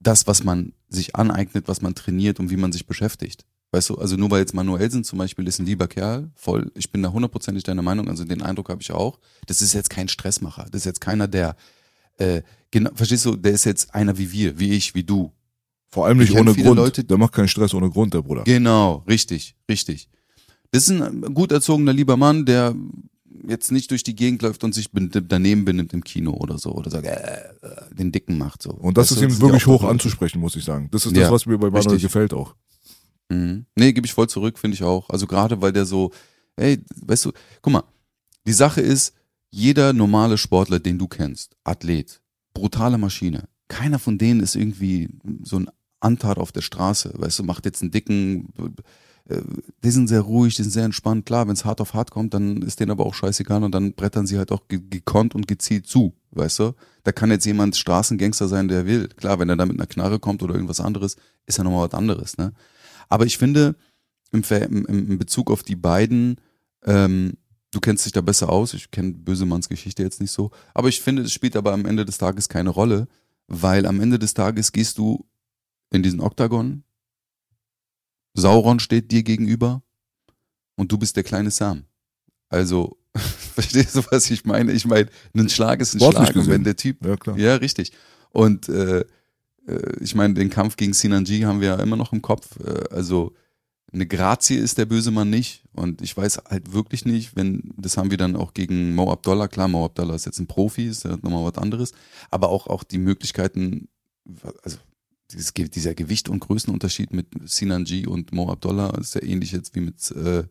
das, 0.00 0.26
was 0.26 0.42
man 0.42 0.72
sich 0.88 1.14
aneignet, 1.14 1.68
was 1.68 1.82
man 1.82 1.94
trainiert 1.94 2.40
und 2.40 2.50
wie 2.50 2.56
man 2.56 2.72
sich 2.72 2.86
beschäftigt. 2.86 3.44
Weißt 3.72 3.90
du, 3.90 3.98
also 3.98 4.16
nur 4.16 4.30
weil 4.30 4.40
jetzt 4.40 4.54
Manuelsen 4.54 5.04
zum 5.04 5.18
Beispiel 5.18 5.46
ist 5.46 5.60
ein 5.60 5.66
lieber 5.66 5.86
Kerl, 5.86 6.30
voll, 6.34 6.72
ich 6.74 6.90
bin 6.90 7.02
da 7.02 7.12
hundertprozentig 7.12 7.62
deiner 7.62 7.82
Meinung, 7.82 8.08
also 8.08 8.24
den 8.24 8.42
Eindruck 8.42 8.68
habe 8.68 8.82
ich 8.82 8.90
auch. 8.90 9.20
Das 9.46 9.62
ist 9.62 9.74
jetzt 9.74 9.90
kein 9.90 10.08
Stressmacher. 10.08 10.66
Das 10.70 10.80
ist 10.80 10.86
jetzt 10.86 11.00
keiner, 11.00 11.28
der, 11.28 11.54
äh, 12.18 12.42
genau, 12.72 12.90
verstehst 12.94 13.26
du, 13.26 13.36
der 13.36 13.52
ist 13.52 13.64
jetzt 13.64 13.94
einer 13.94 14.18
wie 14.18 14.32
wir, 14.32 14.58
wie 14.58 14.72
ich, 14.72 14.94
wie 14.96 15.04
du. 15.04 15.32
Vor 15.90 16.06
allem 16.06 16.20
Ich 16.20 16.28
nicht 16.30 16.36
kenn 16.36 16.48
ohne 16.48 16.56
Grund. 16.62 16.76
Leute- 16.76 17.04
der 17.04 17.18
macht 17.18 17.32
keinen 17.32 17.48
Stress 17.48 17.74
ohne 17.74 17.90
Grund, 17.90 18.14
der 18.14 18.22
Bruder. 18.22 18.44
Genau, 18.44 19.02
richtig, 19.08 19.56
richtig. 19.68 20.08
Das 20.70 20.84
ist 20.84 20.90
ein 20.90 21.22
gut 21.34 21.50
erzogener 21.52 21.92
lieber 21.92 22.16
Mann, 22.16 22.44
der 22.46 22.74
jetzt 23.48 23.72
nicht 23.72 23.90
durch 23.90 24.02
die 24.04 24.14
Gegend 24.14 24.42
läuft 24.42 24.62
und 24.62 24.74
sich 24.74 24.92
ben- 24.92 25.10
daneben 25.26 25.64
benimmt 25.64 25.92
im 25.92 26.04
Kino 26.04 26.32
oder 26.34 26.58
so 26.58 26.72
oder 26.72 26.90
sagt, 26.90 27.06
äh, 27.06 27.10
äh, 27.10 27.94
den 27.94 28.12
Dicken 28.12 28.38
macht 28.38 28.62
so. 28.62 28.70
Und 28.70 28.96
das 28.98 29.10
Weißt 29.10 29.22
ist 29.22 29.36
ihm 29.36 29.40
wirklich 29.40 29.66
hoch 29.66 29.82
anzusprechen, 29.82 30.38
muss 30.40 30.54
ich 30.56 30.64
sagen. 30.64 30.88
Das 30.92 31.06
ist 31.06 31.16
Ja, 31.16 31.22
das, 31.22 31.32
was 31.32 31.46
mir 31.46 31.58
bei 31.58 31.70
Manuel 31.70 31.98
gefällt 31.98 32.32
auch. 32.34 32.54
Mhm. 33.30 33.64
Nee, 33.76 33.92
gebe 33.92 34.06
ich 34.06 34.12
voll 34.12 34.28
zurück, 34.28 34.58
finde 34.58 34.74
ich 34.76 34.84
auch. 34.84 35.08
Also 35.10 35.26
gerade 35.26 35.60
weil 35.62 35.72
der 35.72 35.86
so, 35.86 36.12
ey, 36.56 36.78
weißt 37.04 37.24
du, 37.26 37.32
guck 37.62 37.72
mal, 37.72 37.84
die 38.46 38.52
Sache 38.52 38.80
ist, 38.80 39.14
jeder 39.50 39.92
normale 39.92 40.38
Sportler, 40.38 40.78
den 40.78 40.98
du 40.98 41.08
kennst, 41.08 41.56
Athlet, 41.64 42.20
brutale 42.54 42.98
Maschine, 42.98 43.48
keiner 43.68 43.98
von 43.98 44.18
denen 44.18 44.40
ist 44.40 44.54
irgendwie 44.54 45.08
so 45.42 45.56
ein 45.56 45.68
Antat 46.00 46.38
auf 46.38 46.52
der 46.52 46.62
Straße, 46.62 47.12
weißt 47.16 47.38
du, 47.38 47.44
macht 47.44 47.64
jetzt 47.66 47.82
einen 47.82 47.90
dicken, 47.90 48.48
äh, 49.28 49.42
die 49.84 49.90
sind 49.90 50.08
sehr 50.08 50.22
ruhig, 50.22 50.56
die 50.56 50.62
sind 50.62 50.72
sehr 50.72 50.84
entspannt. 50.84 51.26
Klar, 51.26 51.46
wenn 51.46 51.54
es 51.54 51.64
hart 51.64 51.80
auf 51.80 51.94
hart 51.94 52.10
kommt, 52.10 52.34
dann 52.34 52.62
ist 52.62 52.80
denen 52.80 52.90
aber 52.90 53.06
auch 53.06 53.14
scheißegal 53.14 53.62
und 53.62 53.72
dann 53.72 53.92
brettern 53.92 54.26
sie 54.26 54.38
halt 54.38 54.52
auch 54.52 54.68
ge 54.68 54.80
gekonnt 54.88 55.34
und 55.34 55.46
gezielt 55.46 55.86
zu, 55.86 56.14
weißt 56.32 56.58
du. 56.60 56.72
Da 57.04 57.12
kann 57.12 57.30
jetzt 57.30 57.46
jemand 57.46 57.76
Straßengangster 57.76 58.48
sein, 58.48 58.68
der 58.68 58.86
will. 58.86 59.08
Klar, 59.08 59.38
wenn 59.38 59.48
er 59.48 59.56
da 59.56 59.66
mit 59.66 59.76
einer 59.76 59.86
Knarre 59.86 60.18
kommt 60.18 60.42
oder 60.42 60.54
irgendwas 60.54 60.80
anderes, 60.80 61.16
ist 61.46 61.58
ja 61.58 61.64
nochmal 61.64 61.88
was 61.88 61.98
anderes, 61.98 62.36
ne. 62.38 62.52
Aber 63.08 63.26
ich 63.26 63.38
finde, 63.38 63.74
im, 64.32 64.42
im 64.42 64.86
im 64.86 65.18
Bezug 65.18 65.50
auf 65.50 65.62
die 65.62 65.76
beiden, 65.76 66.36
ähm, 66.84 67.34
du 67.72 67.80
kennst 67.80 68.04
dich 68.04 68.12
da 68.12 68.20
besser 68.20 68.48
aus, 68.48 68.74
ich 68.74 68.90
kenne 68.90 69.12
Bösemanns 69.12 69.68
Geschichte 69.68 70.02
jetzt 70.02 70.20
nicht 70.20 70.30
so, 70.30 70.50
aber 70.74 70.88
ich 70.88 71.00
finde, 71.00 71.22
es 71.22 71.32
spielt 71.32 71.56
aber 71.56 71.72
am 71.72 71.86
Ende 71.86 72.04
des 72.04 72.18
Tages 72.18 72.48
keine 72.48 72.70
Rolle, 72.70 73.08
weil 73.48 73.86
am 73.86 74.00
Ende 74.00 74.18
des 74.18 74.34
Tages 74.34 74.72
gehst 74.72 74.98
du 74.98 75.26
in 75.90 76.02
diesen 76.02 76.20
Oktagon, 76.20 76.84
Sauron 78.34 78.80
steht 78.80 79.10
dir 79.10 79.22
gegenüber 79.22 79.82
und 80.76 80.92
du 80.92 80.98
bist 80.98 81.16
der 81.16 81.24
kleine 81.24 81.50
Sam. 81.50 81.84
Also, 82.48 82.96
verstehst 83.14 83.96
du, 83.96 84.02
was 84.10 84.30
ich 84.30 84.44
meine? 84.44 84.72
Ich 84.72 84.86
meine, 84.86 85.08
ein 85.36 85.48
Schlag 85.48 85.80
ist 85.80 85.94
ein 85.94 86.00
Sportlich 86.00 86.28
Schlag 86.28 86.36
und 86.36 86.48
wenn 86.48 86.64
der 86.64 86.76
Typ 86.76 87.04
Ja, 87.04 87.16
klar. 87.16 87.36
ja, 87.38 87.56
richtig. 87.56 87.92
Und 88.30 88.68
äh, 88.68 89.00
äh, 89.66 89.96
ich 90.00 90.14
meine, 90.14 90.34
den 90.34 90.50
Kampf 90.50 90.76
gegen 90.76 90.92
Sinanji 90.92 91.40
haben 91.40 91.60
wir 91.60 91.68
ja 91.68 91.76
immer 91.76 91.96
noch 91.96 92.12
im 92.12 92.22
Kopf. 92.22 92.58
Äh, 92.64 92.94
also 92.94 93.34
eine 93.92 94.06
Grazie 94.06 94.54
ist 94.56 94.78
der 94.78 94.86
böse 94.86 95.10
Mann 95.10 95.30
nicht. 95.30 95.64
Und 95.72 96.00
ich 96.02 96.16
weiß 96.16 96.42
halt 96.48 96.72
wirklich 96.72 97.04
nicht, 97.04 97.34
wenn, 97.36 97.72
das 97.76 97.96
haben 97.96 98.10
wir 98.10 98.18
dann 98.18 98.36
auch 98.36 98.54
gegen 98.54 98.94
Mo 98.94 99.10
Abdallah, 99.10 99.48
klar, 99.48 99.68
Mo 99.68 99.84
Abdallah 99.84 100.14
ist 100.14 100.26
jetzt 100.26 100.38
ein 100.38 100.46
Profi, 100.46 100.86
ist 100.86 101.04
ja 101.04 101.16
nochmal 101.22 101.44
was 101.44 101.58
anderes, 101.60 101.92
aber 102.30 102.48
auch, 102.50 102.68
auch 102.68 102.84
die 102.84 102.98
Möglichkeiten, 102.98 103.88
also 104.62 104.78
dieses, 105.32 105.52
dieser 105.52 105.94
Gewicht- 105.94 106.28
und 106.28 106.40
Größenunterschied 106.40 107.12
mit 107.12 107.28
Sinanji 107.44 108.06
und 108.06 108.32
Mo 108.32 108.50
Abdallah 108.50 108.98
ist 108.98 109.14
ja 109.14 109.22
ähnlich 109.22 109.52
jetzt 109.52 109.74
wie 109.74 109.80
mit, 109.80 110.10
äh, 110.12 110.44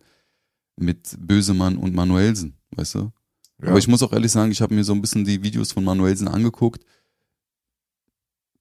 mit 0.76 1.16
Bösemann 1.20 1.78
und 1.78 1.94
Manuelsen, 1.94 2.58
weißt 2.72 2.96
du? 2.96 3.12
Ja. 3.62 3.70
Aber 3.70 3.80
ich 3.80 3.88
muss 3.88 4.04
auch 4.04 4.14
ehrlich 4.14 4.32
sagen, 4.32 4.52
ich 4.52 4.62
habe 4.62 4.74
mir 4.74 4.84
so 4.84 4.94
ein 4.94 5.02
bisschen 5.02 5.26
die 5.26 5.44
Videos 5.44 5.74
von 5.74 5.84
Manuelsen 5.84 6.28
angeguckt. 6.28 6.86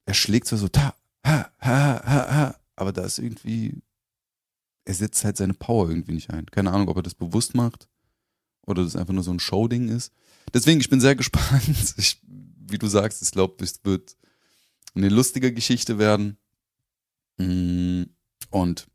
Er 0.06 0.14
schlägt 0.14 0.48
zwar 0.48 0.58
so, 0.58 0.68
ta, 0.68 0.94
ha, 1.24 1.50
ha, 1.60 2.02
ha, 2.04 2.34
ha, 2.34 2.60
aber 2.76 2.92
da 2.92 3.04
ist 3.04 3.18
irgendwie, 3.18 3.82
er 4.84 4.94
setzt 4.94 5.24
halt 5.24 5.36
seine 5.36 5.54
Power 5.54 5.88
irgendwie 5.88 6.12
nicht 6.12 6.30
ein. 6.30 6.46
Keine 6.46 6.72
Ahnung, 6.72 6.88
ob 6.88 6.96
er 6.96 7.02
das 7.02 7.14
bewusst 7.14 7.54
macht 7.54 7.88
oder 8.66 8.82
das 8.82 8.96
einfach 8.96 9.14
nur 9.14 9.22
so 9.22 9.32
ein 9.32 9.40
Showding 9.40 9.88
ist. 9.88 10.12
Deswegen, 10.52 10.80
ich 10.80 10.90
bin 10.90 11.00
sehr 11.00 11.14
gespannt. 11.16 11.94
Ich, 11.96 12.20
wie 12.26 12.78
du 12.78 12.86
sagst, 12.86 13.22
ich 13.22 13.30
glaube, 13.30 13.62
es 13.62 13.84
wird 13.84 14.16
eine 14.98 15.08
lustige 15.08 15.52
Geschichte 15.52 15.98
werden. 15.98 16.38
Mm, 17.38 18.04
Und 18.50 18.88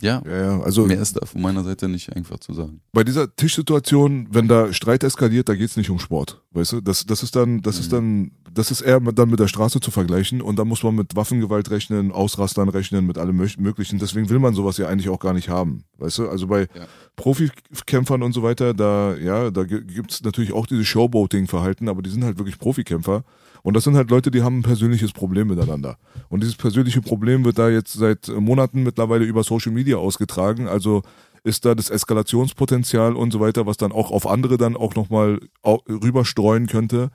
ja, 0.00 0.22
ja, 0.26 0.36
ja, 0.36 0.60
also 0.60 0.86
mehr 0.86 1.00
ist 1.00 1.16
da 1.16 1.24
von 1.26 1.40
meiner 1.40 1.62
Seite 1.64 1.88
nicht 1.88 2.14
einfach 2.14 2.38
zu 2.40 2.52
sagen. 2.52 2.80
bei 2.92 3.04
dieser 3.04 3.34
Tischsituation, 3.36 4.28
wenn 4.30 4.48
da 4.48 4.72
Streit 4.72 5.04
eskaliert, 5.04 5.48
da 5.48 5.54
geht's 5.54 5.76
nicht 5.76 5.90
um 5.90 5.98
Sport, 5.98 6.42
weißt 6.52 6.72
du? 6.72 6.80
Das, 6.80 7.06
das 7.06 7.22
ist 7.22 7.36
dann, 7.36 7.62
das 7.62 7.78
ist 7.78 7.92
dann, 7.92 8.32
das 8.52 8.70
ist 8.70 8.80
eher 8.82 9.00
mit- 9.00 9.18
dann 9.18 9.30
mit 9.30 9.40
der 9.40 9.48
Straße 9.48 9.80
zu 9.80 9.90
vergleichen 9.90 10.40
und 10.42 10.58
da 10.58 10.64
muss 10.64 10.82
man 10.82 10.94
mit 10.94 11.14
Waffengewalt 11.16 11.70
rechnen, 11.70 12.12
Ausrastern 12.12 12.68
rechnen, 12.68 13.06
mit 13.06 13.18
allem 13.18 13.40
mög- 13.40 13.60
möglichen. 13.60 13.98
Deswegen 13.98 14.28
will 14.30 14.38
man 14.38 14.54
sowas 14.54 14.76
ja 14.78 14.88
eigentlich 14.88 15.08
auch 15.08 15.18
gar 15.20 15.32
nicht 15.32 15.48
haben, 15.48 15.84
weißt 15.98 16.18
du? 16.18 16.28
Also 16.28 16.46
bei 16.48 16.62
Ja. 16.74 16.86
Profikämpfern 17.16 18.22
und 18.22 18.32
so 18.32 18.42
weiter, 18.42 18.74
da, 18.74 19.14
ja, 19.16 19.50
da 19.50 19.64
gi- 19.64 19.82
gibt's 19.84 20.22
natürlich 20.22 20.52
auch 20.52 20.66
dieses 20.66 20.86
Showboating-Verhalten, 20.86 21.88
aber 21.88 22.02
die 22.02 22.10
sind 22.10 22.22
halt 22.24 22.38
wirklich 22.38 22.58
Profikämpfer. 22.58 23.24
Und 23.62 23.74
das 23.74 23.84
sind 23.84 23.96
halt 23.96 24.10
Leute, 24.10 24.30
die 24.30 24.42
haben 24.42 24.58
ein 24.58 24.62
persönliches 24.62 25.12
Problem 25.12 25.48
miteinander. 25.48 25.96
Und 26.28 26.42
dieses 26.42 26.54
persönliche 26.54 27.00
Problem 27.00 27.46
wird 27.46 27.58
da 27.58 27.70
jetzt 27.70 27.94
seit 27.94 28.28
Monaten 28.28 28.82
mittlerweile 28.82 29.24
über 29.24 29.42
Social 29.42 29.72
Media 29.72 29.83
ausgetragen. 29.92 30.68
Also 30.68 31.02
ist 31.42 31.66
da 31.66 31.74
das 31.74 31.90
Eskalationspotenzial 31.90 33.14
und 33.14 33.30
so 33.30 33.40
weiter, 33.40 33.66
was 33.66 33.76
dann 33.76 33.92
auch 33.92 34.10
auf 34.10 34.26
andere 34.26 34.56
dann 34.56 34.76
auch 34.76 34.94
nochmal 34.94 35.40
rüberstreuen 35.64 36.66
könnte, 36.66 37.10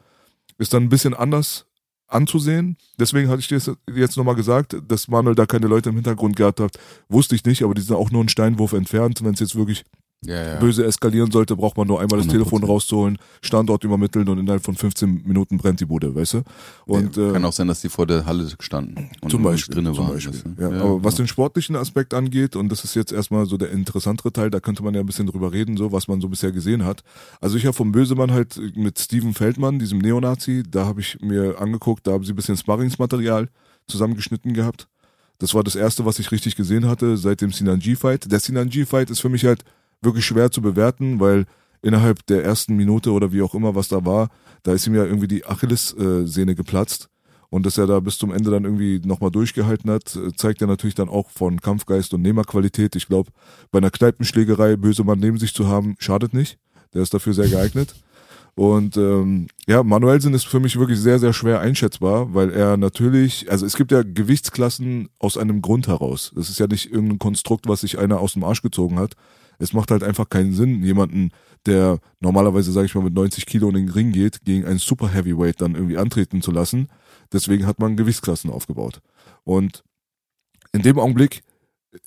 ist 0.60 0.74
dann 0.74 0.84
ein 0.84 0.90
bisschen 0.90 1.16
anders 1.16 1.66
anzusehen. 2.08 2.78
Deswegen 3.00 3.30
hatte 3.30 3.40
ich 3.40 3.48
dir 3.48 3.60
jetzt 3.96 4.18
nochmal 4.18 4.36
gesagt, 4.36 4.76
dass 4.88 5.08
Manuel 5.08 5.36
da 5.36 5.46
keine 5.46 5.68
Leute 5.68 5.90
im 5.90 5.96
Hintergrund 5.96 6.36
gehabt 6.36 6.60
hat, 6.60 6.78
wusste 7.08 7.36
ich 7.36 7.46
nicht, 7.46 7.64
aber 7.64 7.74
die 7.74 7.82
sind 7.82 7.96
auch 7.96 8.12
nur 8.12 8.22
einen 8.22 8.30
Steinwurf 8.30 8.74
entfernt. 8.74 9.24
Wenn 9.24 9.34
es 9.34 9.40
jetzt 9.40 9.56
wirklich 9.56 9.84
Ja, 10.22 10.54
ja. 10.54 10.60
böse 10.60 10.86
eskalieren 10.86 11.32
sollte, 11.32 11.56
braucht 11.56 11.78
man 11.78 11.88
nur 11.88 12.02
einmal 12.02 12.20
das 12.20 12.28
100%. 12.28 12.32
Telefon 12.32 12.64
rauszuholen, 12.66 13.18
Standort 13.42 13.86
übermitteln 13.86 14.28
und 14.28 14.38
innerhalb 14.38 14.62
von 14.66 14.76
15 14.76 15.24
Minuten 15.26 15.58
brennt 15.58 15.80
die 15.80 15.86
Bude, 15.86 16.14
weißt 16.14 16.34
du? 16.34 16.44
Und 16.86 17.16
ja, 17.16 17.30
äh, 17.30 17.34
kann 17.34 17.46
auch 17.46 17.54
sein, 17.54 17.70
dass 17.70 17.80
die 17.80 17.88
vor 17.88 18.06
der 18.06 18.26
Halle 18.26 18.50
standen 18.60 19.10
und 19.22 19.30
zum 19.30 19.44
Beispiel, 19.44 19.76
drinne 19.76 19.94
zum 19.94 20.04
waren. 20.04 20.16
Beispiel. 20.16 20.42
du? 20.44 20.62
Ja, 20.62 20.68
aber 20.68 21.02
was 21.06 21.16
den 21.16 21.28
sportlichen 21.28 21.78
Aspekt 21.78 22.14
angeht, 22.14 22.58
und 22.58 22.70
das 22.70 22.84
ist 22.84 22.96
jetzt 22.96 23.14
erstmal 23.14 23.46
so 23.46 23.56
der 23.56 23.72
interessantere 23.72 24.34
Teil, 24.34 24.50
da 24.50 24.60
könnte 24.60 24.84
man 24.84 24.94
ja 24.94 25.00
ein 25.00 25.06
bisschen 25.06 25.28
drüber 25.28 25.54
reden, 25.54 25.78
so 25.78 25.94
was 25.94 26.10
man 26.10 26.20
so 26.20 26.28
bisher 26.28 26.52
gesehen 26.52 26.84
hat. 26.84 27.02
Also 27.40 27.56
ich 27.56 27.66
habe 27.66 27.74
vom 27.74 27.94
Bösemann 27.94 28.32
halt 28.32 28.60
mit 28.76 29.00
Steven 29.00 29.34
Feldmann, 29.34 29.80
diesem 29.80 30.00
Neonazi, 30.00 30.64
da 30.70 30.86
habe 30.86 31.00
ich 31.00 31.18
mir 31.22 31.62
angeguckt, 31.62 32.06
da 32.06 32.12
haben 32.12 32.26
sie 32.26 32.34
ein 32.34 32.36
bisschen 32.36 32.58
Sparringsmaterial 32.58 33.48
zusammengeschnitten 33.88 34.54
gehabt. 34.54 34.90
Das 35.38 35.54
war 35.54 35.64
das 35.64 35.76
erste, 35.76 36.06
was 36.06 36.20
ich 36.20 36.32
richtig 36.32 36.58
gesehen 36.58 36.88
hatte 36.88 37.16
seit 37.16 37.40
dem 37.40 37.54
Sinanji-Fight. 37.54 38.30
Der 38.30 38.42
Sinanji-Fight 38.42 39.10
ist 39.10 39.22
für 39.22 39.30
mich 39.30 39.46
halt 39.46 39.64
wirklich 40.02 40.26
schwer 40.26 40.52
zu 40.52 40.62
bewerten, 40.62 41.20
weil 41.20 41.46
innerhalb 41.82 42.26
der 42.28 42.44
ersten 42.44 42.76
Minute 42.76 43.12
oder 43.12 43.32
wie 43.32 43.42
auch 43.42 43.56
immer 43.56 43.76
was 43.76 43.88
da 43.88 44.06
war, 44.06 44.30
da 44.64 44.74
ist 44.74 44.88
ihm 44.88 44.96
ja 44.96 45.06
irgendwie 45.06 45.28
die 45.28 45.46
Achillessehne 45.46 46.56
geplatzt. 46.56 47.10
Und 47.52 47.66
dass 47.66 47.80
er 47.80 47.88
da 47.88 48.00
bis 48.00 48.20
zum 48.20 48.32
Ende 48.32 48.52
dann 48.52 48.64
irgendwie 48.64 49.02
nochmal 49.04 49.32
durchgehalten 49.32 49.90
hat, 49.90 50.18
zeigt 50.36 50.62
ja 50.62 50.68
natürlich 50.68 50.94
dann 50.94 51.10
auch 51.10 51.32
von 51.32 51.60
Kampfgeist 51.60 52.14
und 52.14 52.22
Nehmerqualität. 52.22 52.96
Ich 52.96 53.08
glaube, 53.08 53.32
bei 53.72 53.80
einer 53.80 53.90
Kneipenschlägerei 53.90 54.76
böse 54.76 55.04
Mann 55.04 55.20
neben 55.20 55.40
sich 55.40 55.54
zu 55.54 55.68
haben, 55.68 55.96
schadet 55.98 56.34
nicht. 56.34 56.60
Der 56.94 57.02
ist 57.02 57.14
dafür 57.14 57.34
sehr 57.34 57.48
geeignet. 57.48 57.96
Und 58.54 58.98
ähm, 58.98 59.48
ja, 59.68 59.84
Manuelsen 59.84 60.34
ist 60.34 60.46
für 60.46 60.60
mich 60.60 60.78
wirklich 60.78 61.00
sehr, 61.00 61.18
sehr 61.18 61.34
schwer 61.34 61.60
einschätzbar, 61.60 62.34
weil 62.34 62.52
er 62.52 62.78
natürlich, 62.78 63.50
also 63.50 63.66
es 63.66 63.76
gibt 63.76 63.92
ja 63.92 64.04
Gewichtsklassen 64.04 65.10
aus 65.18 65.38
einem 65.38 65.62
Grund 65.62 65.88
heraus. 65.88 66.32
Das 66.36 66.50
ist 66.50 66.60
ja 66.60 66.68
nicht 66.68 66.92
irgendein 66.92 67.20
Konstrukt, 67.20 67.68
was 67.68 67.82
sich 67.82 67.98
einer 67.98 68.20
aus 68.20 68.34
dem 68.34 68.44
Arsch 68.44 68.62
gezogen 68.62 69.00
hat. 69.00 69.14
Es 69.60 69.74
macht 69.74 69.92
halt 69.92 70.04
einfach 70.04 70.30
keinen 70.30 70.54
Sinn, 70.54 70.84
jemanden, 70.84 71.32
der 71.66 72.00
normalerweise, 72.20 72.72
sage 72.72 72.88
ich 72.88 72.96
mal, 72.96 73.04
mit 73.04 73.14
90 73.14 73.46
Kilo 73.46 73.70
in 73.70 73.76
den 73.76 73.90
Ring 73.90 74.12
geht, 74.12 74.44
gegen 74.44 74.66
einen 74.66 74.80
Super 74.80 75.10
Heavyweight 75.10 75.62
dann 75.62 75.76
irgendwie 75.76 75.98
antreten 75.98 76.42
zu 76.42 76.52
lassen. 76.52 76.88
Deswegen 77.32 77.68
hat 77.68 77.80
man 77.80 77.98
Gewichtsklassen 77.98 78.50
aufgebaut. 78.50 79.02
Und 79.44 79.84
in 80.72 80.82
dem 80.82 80.98
Augenblick 80.98 81.42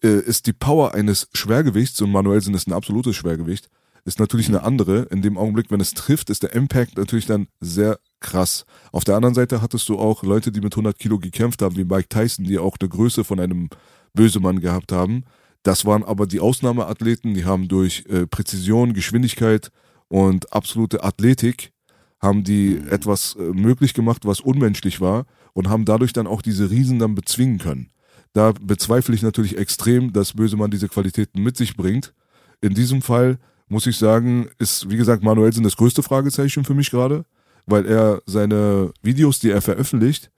äh, 0.02 0.20
ist 0.20 0.46
die 0.46 0.52
Power 0.52 0.94
eines 0.94 1.28
Schwergewichts, 1.34 2.00
und 2.00 2.10
Manuelsen 2.10 2.54
ist 2.54 2.66
ein 2.66 2.72
absolutes 2.72 3.16
Schwergewicht, 3.16 3.68
ist 4.04 4.18
natürlich 4.18 4.48
eine 4.48 4.62
andere. 4.62 5.02
In 5.10 5.22
dem 5.22 5.38
Augenblick, 5.38 5.70
wenn 5.70 5.80
es 5.80 5.94
trifft, 5.94 6.30
ist 6.30 6.42
der 6.42 6.54
Impact 6.54 6.96
natürlich 6.96 7.26
dann 7.26 7.46
sehr 7.60 8.00
krass. 8.20 8.64
Auf 8.90 9.04
der 9.04 9.16
anderen 9.16 9.34
Seite 9.34 9.62
hattest 9.62 9.88
du 9.88 9.98
auch 9.98 10.22
Leute, 10.22 10.50
die 10.50 10.60
mit 10.60 10.72
100 10.72 10.98
Kilo 10.98 11.18
gekämpft 11.18 11.62
haben, 11.62 11.76
wie 11.76 11.84
Mike 11.84 12.08
Tyson, 12.08 12.44
die 12.44 12.58
auch 12.58 12.76
eine 12.80 12.88
Größe 12.88 13.24
von 13.24 13.38
einem 13.38 13.68
Bösemann 14.14 14.60
gehabt 14.60 14.92
haben. 14.92 15.24
Das 15.62 15.84
waren 15.84 16.02
aber 16.02 16.26
die 16.26 16.40
Ausnahmeathleten, 16.40 17.34
die 17.34 17.44
haben 17.44 17.68
durch 17.68 18.04
äh, 18.08 18.26
Präzision, 18.26 18.94
Geschwindigkeit 18.94 19.70
und 20.08 20.52
absolute 20.52 21.04
Athletik 21.04 21.72
haben 22.20 22.44
die 22.44 22.80
etwas 22.90 23.36
äh, 23.36 23.42
möglich 23.42 23.94
gemacht, 23.94 24.24
was 24.24 24.40
unmenschlich 24.40 25.00
war 25.00 25.26
und 25.54 25.68
haben 25.68 25.84
dadurch 25.84 26.12
dann 26.12 26.26
auch 26.26 26.42
diese 26.42 26.70
Riesen 26.70 26.98
dann 26.98 27.14
bezwingen 27.14 27.58
können. 27.58 27.90
Da 28.32 28.52
bezweifle 28.52 29.14
ich 29.14 29.22
natürlich 29.22 29.58
extrem, 29.58 30.12
dass 30.12 30.32
Bösemann 30.32 30.70
diese 30.70 30.88
Qualitäten 30.88 31.42
mit 31.42 31.56
sich 31.56 31.76
bringt. 31.76 32.14
In 32.60 32.74
diesem 32.74 33.02
Fall 33.02 33.38
muss 33.68 33.86
ich 33.86 33.98
sagen, 33.98 34.48
ist 34.58 34.88
wie 34.90 34.96
gesagt 34.96 35.22
Manuelsen 35.22 35.64
das 35.64 35.76
größte 35.76 36.02
Fragezeichen 36.02 36.64
für 36.64 36.74
mich 36.74 36.90
gerade, 36.90 37.24
weil 37.66 37.86
er 37.86 38.22
seine 38.26 38.92
Videos, 39.02 39.38
die 39.38 39.50
er 39.50 39.60
veröffentlicht, 39.60 40.30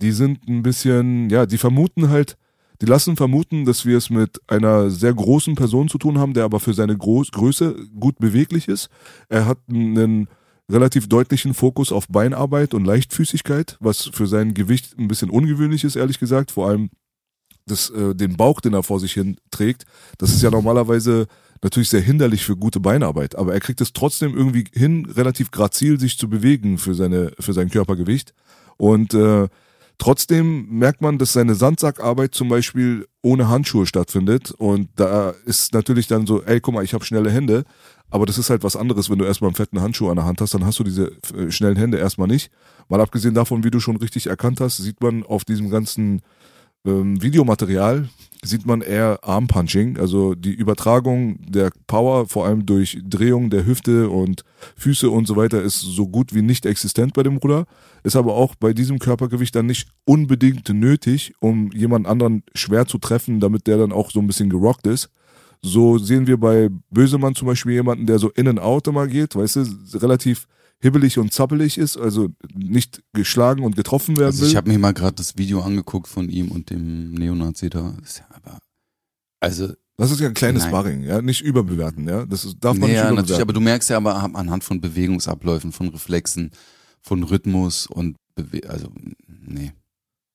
die 0.00 0.12
sind 0.12 0.48
ein 0.48 0.62
bisschen, 0.62 1.30
ja, 1.30 1.46
die 1.46 1.58
vermuten 1.58 2.08
halt, 2.08 2.36
die 2.84 2.90
lassen 2.90 3.16
vermuten, 3.16 3.64
dass 3.64 3.86
wir 3.86 3.96
es 3.96 4.10
mit 4.10 4.42
einer 4.46 4.90
sehr 4.90 5.14
großen 5.14 5.54
Person 5.54 5.88
zu 5.88 5.96
tun 5.96 6.18
haben, 6.18 6.34
der 6.34 6.44
aber 6.44 6.60
für 6.60 6.74
seine 6.74 6.96
Groß 6.96 7.30
Größe 7.30 7.74
gut 7.98 8.18
beweglich 8.18 8.68
ist. 8.68 8.90
Er 9.30 9.46
hat 9.46 9.56
einen 9.70 10.28
relativ 10.70 11.08
deutlichen 11.08 11.54
Fokus 11.54 11.92
auf 11.92 12.08
Beinarbeit 12.08 12.74
und 12.74 12.84
Leichtfüßigkeit, 12.84 13.78
was 13.80 14.10
für 14.12 14.26
sein 14.26 14.52
Gewicht 14.52 14.98
ein 14.98 15.08
bisschen 15.08 15.30
ungewöhnlich 15.30 15.82
ist, 15.84 15.96
ehrlich 15.96 16.18
gesagt. 16.18 16.50
Vor 16.50 16.68
allem 16.68 16.90
das, 17.64 17.88
äh, 17.88 18.14
den 18.14 18.36
Bauch, 18.36 18.60
den 18.60 18.74
er 18.74 18.82
vor 18.82 19.00
sich 19.00 19.14
hin 19.14 19.38
trägt. 19.50 19.84
Das 20.18 20.34
ist 20.34 20.42
ja 20.42 20.50
normalerweise 20.50 21.26
natürlich 21.62 21.88
sehr 21.88 22.02
hinderlich 22.02 22.44
für 22.44 22.56
gute 22.56 22.80
Beinarbeit, 22.80 23.34
aber 23.34 23.54
er 23.54 23.60
kriegt 23.60 23.80
es 23.80 23.94
trotzdem 23.94 24.36
irgendwie 24.36 24.64
hin, 24.74 25.06
relativ 25.06 25.50
grazil 25.50 25.98
sich 25.98 26.18
zu 26.18 26.28
bewegen 26.28 26.76
für 26.76 26.94
seine 26.94 27.32
für 27.40 27.54
sein 27.54 27.70
Körpergewicht. 27.70 28.34
Und 28.76 29.14
äh, 29.14 29.48
trotzdem 29.98 30.66
merkt 30.68 31.00
man, 31.00 31.18
dass 31.18 31.32
seine 31.32 31.54
Sandsackarbeit 31.54 32.34
zum 32.34 32.48
Beispiel 32.48 33.06
ohne 33.22 33.48
Handschuhe 33.48 33.86
stattfindet. 33.86 34.50
Und 34.52 34.88
da 34.96 35.30
ist 35.46 35.72
natürlich 35.72 36.06
dann 36.06 36.26
so, 36.26 36.42
ey, 36.42 36.60
guck 36.60 36.74
mal, 36.74 36.84
ich 36.84 36.94
habe 36.94 37.04
schnelle 37.04 37.30
Hände. 37.30 37.64
Aber 38.10 38.26
das 38.26 38.38
ist 38.38 38.50
halt 38.50 38.62
was 38.62 38.76
anderes, 38.76 39.10
wenn 39.10 39.18
du 39.18 39.24
erstmal 39.24 39.48
einen 39.48 39.56
fetten 39.56 39.80
Handschuh 39.80 40.08
an 40.08 40.16
der 40.16 40.24
Hand 40.24 40.40
hast, 40.40 40.54
dann 40.54 40.64
hast 40.64 40.78
du 40.78 40.84
diese 40.84 41.12
äh, 41.36 41.50
schnellen 41.50 41.76
Hände 41.76 41.98
erstmal 41.98 42.28
nicht. 42.28 42.50
Mal 42.88 43.00
abgesehen 43.00 43.34
davon, 43.34 43.64
wie 43.64 43.70
du 43.70 43.80
schon 43.80 43.96
richtig 43.96 44.28
erkannt 44.28 44.60
hast, 44.60 44.76
sieht 44.76 45.00
man 45.00 45.24
auf 45.24 45.44
diesem 45.44 45.70
ganzen 45.70 46.22
ähm, 46.86 47.20
Videomaterial 47.20 48.08
sieht 48.44 48.66
man 48.66 48.80
eher 48.80 49.18
Armpunching, 49.22 49.98
also 49.98 50.34
die 50.34 50.52
Übertragung 50.52 51.38
der 51.46 51.70
Power, 51.86 52.26
vor 52.28 52.46
allem 52.46 52.66
durch 52.66 52.98
Drehung 53.04 53.50
der 53.50 53.66
Hüfte 53.66 54.10
und 54.10 54.44
Füße 54.76 55.10
und 55.10 55.26
so 55.26 55.36
weiter, 55.36 55.62
ist 55.62 55.80
so 55.80 56.06
gut 56.06 56.34
wie 56.34 56.42
nicht 56.42 56.66
existent 56.66 57.14
bei 57.14 57.22
dem 57.22 57.38
Bruder. 57.38 57.66
Ist 58.02 58.16
aber 58.16 58.34
auch 58.34 58.54
bei 58.54 58.72
diesem 58.72 58.98
Körpergewicht 58.98 59.54
dann 59.54 59.66
nicht 59.66 59.88
unbedingt 60.04 60.68
nötig, 60.68 61.34
um 61.40 61.70
jemand 61.72 62.06
anderen 62.06 62.42
schwer 62.54 62.86
zu 62.86 62.98
treffen, 62.98 63.40
damit 63.40 63.66
der 63.66 63.78
dann 63.78 63.92
auch 63.92 64.10
so 64.10 64.20
ein 64.20 64.26
bisschen 64.26 64.50
gerockt 64.50 64.86
ist. 64.86 65.10
So 65.62 65.96
sehen 65.96 66.26
wir 66.26 66.38
bei 66.38 66.68
Bösemann 66.90 67.34
zum 67.34 67.48
Beispiel 67.48 67.72
jemanden, 67.72 68.06
der 68.06 68.18
so 68.18 68.28
in 68.30 68.48
and 68.48 68.60
out 68.60 68.86
immer 68.86 69.06
geht, 69.06 69.34
weißt 69.34 69.56
du, 69.56 69.98
relativ 69.98 70.46
hibbelig 70.84 71.18
und 71.18 71.32
zappelig 71.32 71.78
ist, 71.78 71.96
also 71.96 72.28
nicht 72.54 73.02
geschlagen 73.14 73.64
und 73.64 73.74
getroffen 73.74 74.18
werden 74.18 74.26
Also 74.26 74.42
will. 74.42 74.48
ich 74.50 74.56
habe 74.56 74.70
mir 74.70 74.78
mal 74.78 74.92
gerade 74.92 75.14
das 75.14 75.38
Video 75.38 75.62
angeguckt 75.62 76.06
von 76.08 76.28
ihm 76.28 76.50
und 76.50 76.68
dem 76.68 77.12
Neonazi 77.12 77.70
da. 77.70 77.94
Ist 78.02 78.18
ja 78.18 78.26
aber, 78.30 78.58
also, 79.40 79.72
Das 79.96 80.10
ist 80.10 80.20
ja 80.20 80.28
ein 80.28 80.34
kleines 80.34 80.64
Nein. 80.64 80.70
Sparring, 80.70 81.02
ja, 81.04 81.22
nicht 81.22 81.40
überbewerten, 81.40 82.06
ja. 82.06 82.26
Das 82.26 82.44
ist, 82.44 82.56
darf 82.60 82.74
man 82.76 82.82
nee, 82.82 82.86
nicht 82.88 82.96
ja, 82.96 83.02
überbewerten. 83.04 83.16
natürlich, 83.16 83.40
aber 83.40 83.52
du 83.54 83.60
merkst 83.60 83.88
ja 83.88 83.96
aber 83.96 84.14
anhand 84.16 84.62
von 84.62 84.82
Bewegungsabläufen, 84.82 85.72
von 85.72 85.88
Reflexen, 85.88 86.50
von 87.00 87.22
Rhythmus 87.22 87.86
und 87.86 88.16
Bewe 88.34 88.68
also, 88.68 88.88
nee. 89.26 89.72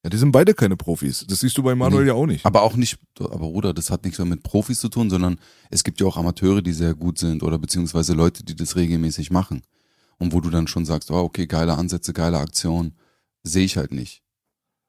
ja, 0.03 0.09
die 0.09 0.17
sind 0.17 0.31
beide 0.31 0.55
keine 0.55 0.77
Profis. 0.77 1.25
Das 1.27 1.41
siehst 1.41 1.57
du 1.59 1.61
bei 1.63 1.75
Manuel 1.75 2.05
Nee. 2.05 2.07
ja 2.07 2.13
auch 2.15 2.25
nicht. 2.25 2.43
Aber 2.43 2.63
auch 2.63 2.75
nicht, 2.75 2.97
aber 3.19 3.37
Bruder, 3.37 3.73
das 3.75 3.91
hat 3.91 4.03
nichts 4.03 4.17
mehr 4.17 4.25
mit 4.25 4.41
Profis 4.41 4.79
zu 4.79 4.89
tun, 4.89 5.11
sondern 5.11 5.37
es 5.69 5.83
gibt 5.83 5.99
ja 6.01 6.07
auch 6.07 6.17
Amateure, 6.17 6.63
die 6.63 6.73
sehr 6.73 6.95
gut 6.95 7.19
sind 7.19 7.43
oder 7.43 7.59
beziehungsweise 7.59 8.13
Leute, 8.13 8.43
die 8.43 8.55
das 8.55 8.75
regelmäßig 8.75 9.29
machen. 9.29 9.61
Und 10.19 10.33
wo 10.33 10.41
du 10.41 10.49
dann 10.49 10.67
schon 10.67 10.85
sagst, 10.85 11.09
oh, 11.11 11.15
okay, 11.19 11.47
geile 11.47 11.75
Ansätze, 11.77 12.13
geile 12.13 12.37
Aktion, 12.37 12.93
sehe 13.43 13.63
ich 13.65 13.77
halt 13.77 13.91
nicht. 13.93 14.21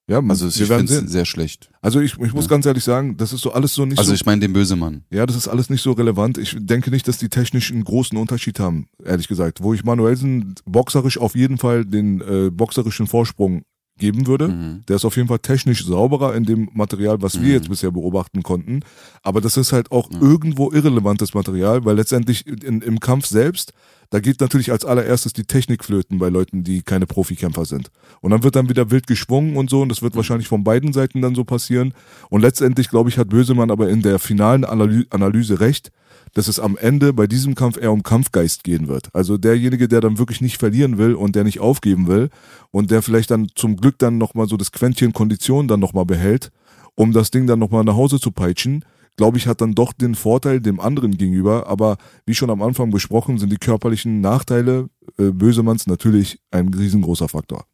Ja, 0.08 0.20
Also 0.28 0.48
ich 0.48 0.58
wir 0.58 0.68
werden 0.68 0.88
finde 0.88 0.92
sehen. 0.94 1.06
es 1.06 1.12
sehr 1.12 1.24
schlecht. 1.24 1.70
Also 1.82 2.00
ich, 2.00 2.14
ich 2.18 2.32
muss 2.32 2.46
Ja. 2.46 2.50
ganz 2.50 2.66
ehrlich 2.66 2.82
sagen, 2.82 3.16
das 3.16 3.32
ist 3.32 3.42
so 3.42 3.52
alles 3.52 3.74
so 3.74 3.86
nicht 3.86 3.96
Also 3.98 4.08
so. 4.08 4.14
ich 4.16 4.26
meine 4.26 4.40
den 4.40 4.52
Bösemann. 4.52 5.04
Ja, 5.10 5.24
das 5.24 5.36
ist 5.36 5.46
alles 5.46 5.70
nicht 5.70 5.82
so 5.82 5.92
relevant. 5.92 6.36
Ich 6.36 6.56
denke 6.58 6.90
nicht, 6.90 7.06
dass 7.06 7.18
die 7.18 7.28
technisch 7.28 7.70
einen 7.70 7.84
großen 7.84 8.18
Unterschied 8.18 8.58
haben, 8.58 8.88
ehrlich 9.04 9.28
gesagt. 9.28 9.62
Wo 9.62 9.72
ich 9.72 9.84
Manuelsen 9.84 10.56
boxerisch 10.64 11.16
auf 11.16 11.36
jeden 11.36 11.58
Fall 11.58 11.84
den 11.84 12.20
äh, 12.22 12.50
boxerischen 12.50 13.06
Vorsprung 13.06 13.62
geben 14.00 14.26
würde. 14.26 14.48
Mhm. 14.48 14.82
Der 14.88 14.96
ist 14.96 15.04
auf 15.04 15.14
jeden 15.16 15.28
Fall 15.28 15.38
technisch 15.38 15.84
sauberer 15.86 16.34
in 16.34 16.42
dem 16.44 16.68
Material, 16.72 17.22
was 17.22 17.34
wir 17.40 17.46
Mhm. 17.48 17.54
jetzt 17.54 17.68
bisher 17.68 17.92
beobachten 17.92 18.42
konnten. 18.42 18.80
Aber 19.22 19.40
das 19.40 19.56
ist 19.56 19.72
halt 19.72 19.92
auch 19.92 20.10
Ja. 20.10 20.20
irgendwo 20.20 20.72
irrelevantes 20.72 21.34
Material, 21.34 21.84
weil 21.84 21.94
letztendlich 21.94 22.44
in, 22.46 22.80
im 22.82 22.98
Kampf 22.98 23.26
selbst, 23.26 23.72
da 24.10 24.18
geht 24.18 24.40
natürlich 24.40 24.72
als 24.72 24.84
allererstes 24.84 25.32
die 25.34 25.44
Technik 25.44 25.84
flöten 25.84 26.18
bei 26.18 26.30
Leuten, 26.30 26.64
die 26.64 26.82
keine 26.82 27.06
Profikämpfer 27.06 27.64
sind. 27.64 27.92
Und 28.20 28.32
dann 28.32 28.42
wird 28.42 28.56
dann 28.56 28.68
wieder 28.68 28.90
wild 28.90 29.06
geschwungen 29.06 29.56
und 29.56 29.70
so, 29.70 29.82
und 29.82 29.88
das 29.88 30.02
wird 30.02 30.16
wahrscheinlich 30.16 30.48
von 30.48 30.64
beiden 30.64 30.92
Seiten 30.92 31.22
dann 31.22 31.36
so 31.36 31.44
passieren. 31.44 31.94
Und 32.28 32.40
letztendlich, 32.40 32.88
glaube 32.90 33.08
ich, 33.08 33.18
hat 33.18 33.28
Bösemann 33.28 33.70
aber 33.70 33.88
in 33.88 34.02
der 34.02 34.18
finalen 34.18 34.64
Analy 34.64 35.06
Analyse 35.10 35.60
recht, 35.60 35.92
dass 36.34 36.48
es 36.48 36.60
am 36.60 36.76
Ende 36.76 37.12
bei 37.12 37.26
diesem 37.26 37.54
Kampf 37.54 37.76
eher 37.76 37.92
um 37.92 38.02
Kampfgeist 38.02 38.64
gehen 38.64 38.88
wird. 38.88 39.14
Also 39.14 39.36
derjenige, 39.36 39.88
der 39.88 40.00
dann 40.00 40.18
wirklich 40.18 40.40
nicht 40.40 40.58
verlieren 40.58 40.98
will 40.98 41.14
und 41.14 41.34
der 41.36 41.44
nicht 41.44 41.60
aufgeben 41.60 42.06
will 42.06 42.30
und 42.70 42.90
der 42.90 43.02
vielleicht 43.02 43.30
dann 43.30 43.48
zum 43.54 43.76
Glück 43.76 43.98
dann 43.98 44.18
nochmal 44.18 44.48
so 44.48 44.56
das 44.56 44.72
Quäntchen 44.72 45.12
Kondition 45.12 45.68
dann 45.68 45.80
nochmal 45.80 46.06
behält, 46.06 46.50
um 46.94 47.12
das 47.12 47.30
Ding 47.30 47.46
dann 47.46 47.58
nochmal 47.58 47.84
nach 47.84 47.96
Hause 47.96 48.20
zu 48.20 48.30
peitschen, 48.30 48.84
glaube 49.16 49.36
ich, 49.36 49.46
hat 49.46 49.60
dann 49.60 49.74
doch 49.74 49.92
den 49.92 50.14
Vorteil 50.14 50.60
dem 50.60 50.80
anderen 50.80 51.16
gegenüber. 51.18 51.66
Aber 51.66 51.98
wie 52.24 52.34
schon 52.34 52.50
am 52.50 52.62
Anfang 52.62 52.90
besprochen, 52.90 53.38
sind 53.38 53.52
die 53.52 53.58
körperlichen 53.58 54.20
Nachteile 54.20 54.88
äh, 55.18 55.30
Bösemanns 55.30 55.86
natürlich 55.86 56.40
ein 56.50 56.72
riesengroßer 56.72 57.28
Faktor. 57.28 57.66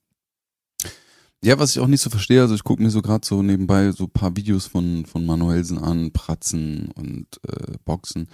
Ja, 1.47 1.61
was 1.61 1.77
ich 1.77 1.79
auch 1.81 1.87
nicht 1.87 2.01
so 2.01 2.11
verstehe, 2.11 2.41
also 2.41 2.57
ich 2.57 2.65
gucke 2.65 2.83
mir 2.83 2.91
so 2.91 3.01
gerade 3.01 3.25
so 3.25 3.41
nebenbei 3.41 3.93
so 3.93 4.09
paar 4.09 4.37
Videos 4.37 4.67
von, 4.67 5.07
von 5.07 5.25
Manuelsen 5.25 5.79
an, 5.79 6.11
Pratzen 6.11 6.91
und 6.97 7.39
äh, 7.47 7.75
Boxen. 7.85 8.27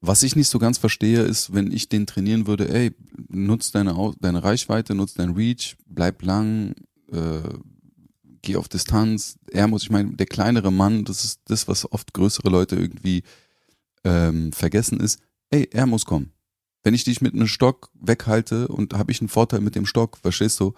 Was 0.00 0.22
ich 0.22 0.36
nicht 0.36 0.46
so 0.46 0.60
ganz 0.60 0.78
verstehe, 0.78 1.22
ist, 1.22 1.52
wenn 1.52 1.72
ich 1.72 1.88
den 1.88 2.06
trainieren 2.06 2.46
würde, 2.46 2.72
ey, 2.72 2.94
nutz 3.26 3.72
deine, 3.72 4.12
deine 4.20 4.44
Reichweite, 4.44 4.94
nutz 4.94 5.14
dein 5.14 5.30
Reach, 5.30 5.78
bleib 5.86 6.22
lang, 6.22 6.76
äh, 7.10 7.40
geh 8.40 8.54
auf 8.54 8.68
Distanz. 8.68 9.36
Er 9.50 9.66
muss, 9.66 9.82
ich 9.82 9.90
meine, 9.90 10.14
der 10.14 10.26
kleinere 10.26 10.70
Mann, 10.70 11.04
das 11.04 11.24
ist 11.24 11.40
das, 11.46 11.66
was 11.66 11.90
oft 11.90 12.14
größere 12.14 12.50
Leute 12.50 12.76
irgendwie 12.76 13.24
ähm, 14.04 14.52
vergessen 14.52 15.00
ist, 15.00 15.18
ey, 15.50 15.68
er 15.72 15.86
muss 15.86 16.04
kommen. 16.04 16.34
Wenn 16.84 16.94
ich 16.94 17.02
dich 17.02 17.20
mit 17.20 17.34
einem 17.34 17.48
Stock 17.48 17.90
weghalte 18.00 18.68
und 18.68 18.94
habe 18.94 19.10
ich 19.10 19.20
einen 19.20 19.28
Vorteil 19.28 19.60
mit 19.60 19.74
dem 19.74 19.86
Stock, 19.86 20.18
verstehst 20.18 20.60
du? 20.60 20.74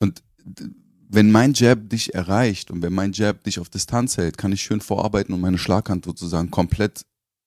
Und 0.00 0.24
wenn 1.08 1.30
mein 1.30 1.52
Jab 1.54 1.88
dich 1.88 2.14
erreicht 2.14 2.70
und 2.70 2.82
wenn 2.82 2.92
mein 2.92 3.12
Jab 3.12 3.44
dich 3.44 3.60
auf 3.60 3.68
Distanz 3.68 4.16
hält, 4.16 4.38
kann 4.38 4.52
ich 4.52 4.62
schön 4.62 4.80
vorarbeiten 4.80 5.34
und 5.34 5.40
meine 5.40 5.58
Schlaghand 5.58 6.04
sozusagen 6.04 6.50
komplett 6.50 7.02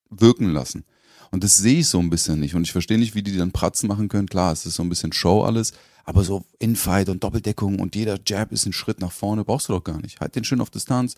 wirken 0.10 0.50
lassen. 0.52 0.86
Und 1.32 1.44
das 1.44 1.58
sehe 1.58 1.80
ich 1.80 1.88
so 1.88 2.00
ein 2.00 2.10
bisschen 2.10 2.40
nicht. 2.40 2.56
Und 2.56 2.64
ich 2.64 2.72
verstehe 2.72 2.98
nicht, 2.98 3.16
wie 3.16 3.22
die 3.22 3.38
dann 3.38 3.52
Pratzen 3.52 3.88
machen 3.88 4.08
können. 4.08 4.28
Klar, 4.28 4.52
es 4.52 4.66
ist 4.66 4.76
so 4.76 4.84
ein 4.84 4.90
bisschen 4.90 5.14
Show 5.14 5.44
alles, 5.44 5.74
aber 6.04 6.24
so 6.24 6.44
Infight 6.58 7.10
und 7.10 7.24
Doppeldeckung 7.24 7.80
und 7.80 7.96
jeder 7.96 8.18
Jab 8.26 8.52
ist 8.52 8.66
ein 8.66 8.74
Schritt 8.74 9.00
nach 9.00 9.12
vorne, 9.12 9.44
brauchst 9.44 9.70
du 9.70 9.74
doch 9.74 9.84
gar 9.84 10.02
nicht. 10.02 10.20
Halt 10.20 10.36
den 10.36 10.44
schön 10.44 10.62
auf 10.62 10.72
Distanz, 10.72 11.16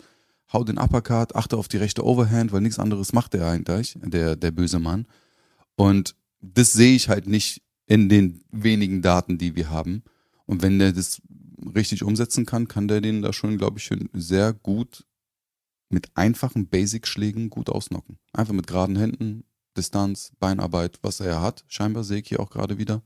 hau 0.51 0.63
den 0.63 0.77
Uppercut, 0.77 1.36
achte 1.36 1.56
auf 1.56 1.67
die 1.67 1.77
rechte 1.77 2.06
Overhand, 2.06 2.51
weil 2.51 2.62
nichts 2.62 2.80
anderes 2.80 3.13
macht 3.13 3.34
der 3.34 3.47
eigentlich, 3.47 3.97
der, 4.04 4.36
der 4.36 4.51
böse 4.51 4.80
Mann. 4.80 5.06
Und 5.75 6.15
das 6.41 6.73
sehe 6.73 6.95
ich 6.95 7.08
halt 7.08 7.27
nicht 7.27 7.62
in 7.86 8.10
den 8.10 8.41
wenigen 8.51 9.01
Daten, 9.01 9.38
die 9.38 9.56
wir 9.56 9.69
haben. 9.69 10.04
Und 10.45 10.62
wenn 10.62 10.80
der 10.80 10.91
das 10.91 11.21
richtig 11.76 12.04
umsetzen 12.04 12.45
kann, 12.45 12.67
kann 12.67 12.88
der 12.88 13.02
den 13.02 13.21
da 13.21 13.34
schon, 13.34 13.58
glaube 13.58 13.80
ich, 13.80 13.89
sehr 14.13 14.54
gut 14.54 15.06
mit 15.89 16.10
einfachen 16.15 16.67
Basic-Schlägen 16.67 17.50
gut 17.50 17.69
ausnocken. 17.69 18.17
Einfach 18.34 18.54
mit 18.54 18.67
geraden 18.67 18.95
Händen, 18.95 19.43
Distanz, 19.76 20.32
Beinarbeit, 20.39 21.00
was 21.02 21.19
er 21.19 21.28
ja 21.28 21.41
hat. 21.41 21.65
Scheinbar 21.67 22.04
sehe 22.04 22.21
ich 22.21 22.30
hier 22.30 22.39
auch 22.39 22.50
gerade 22.50 22.78
wieder. 22.78 23.04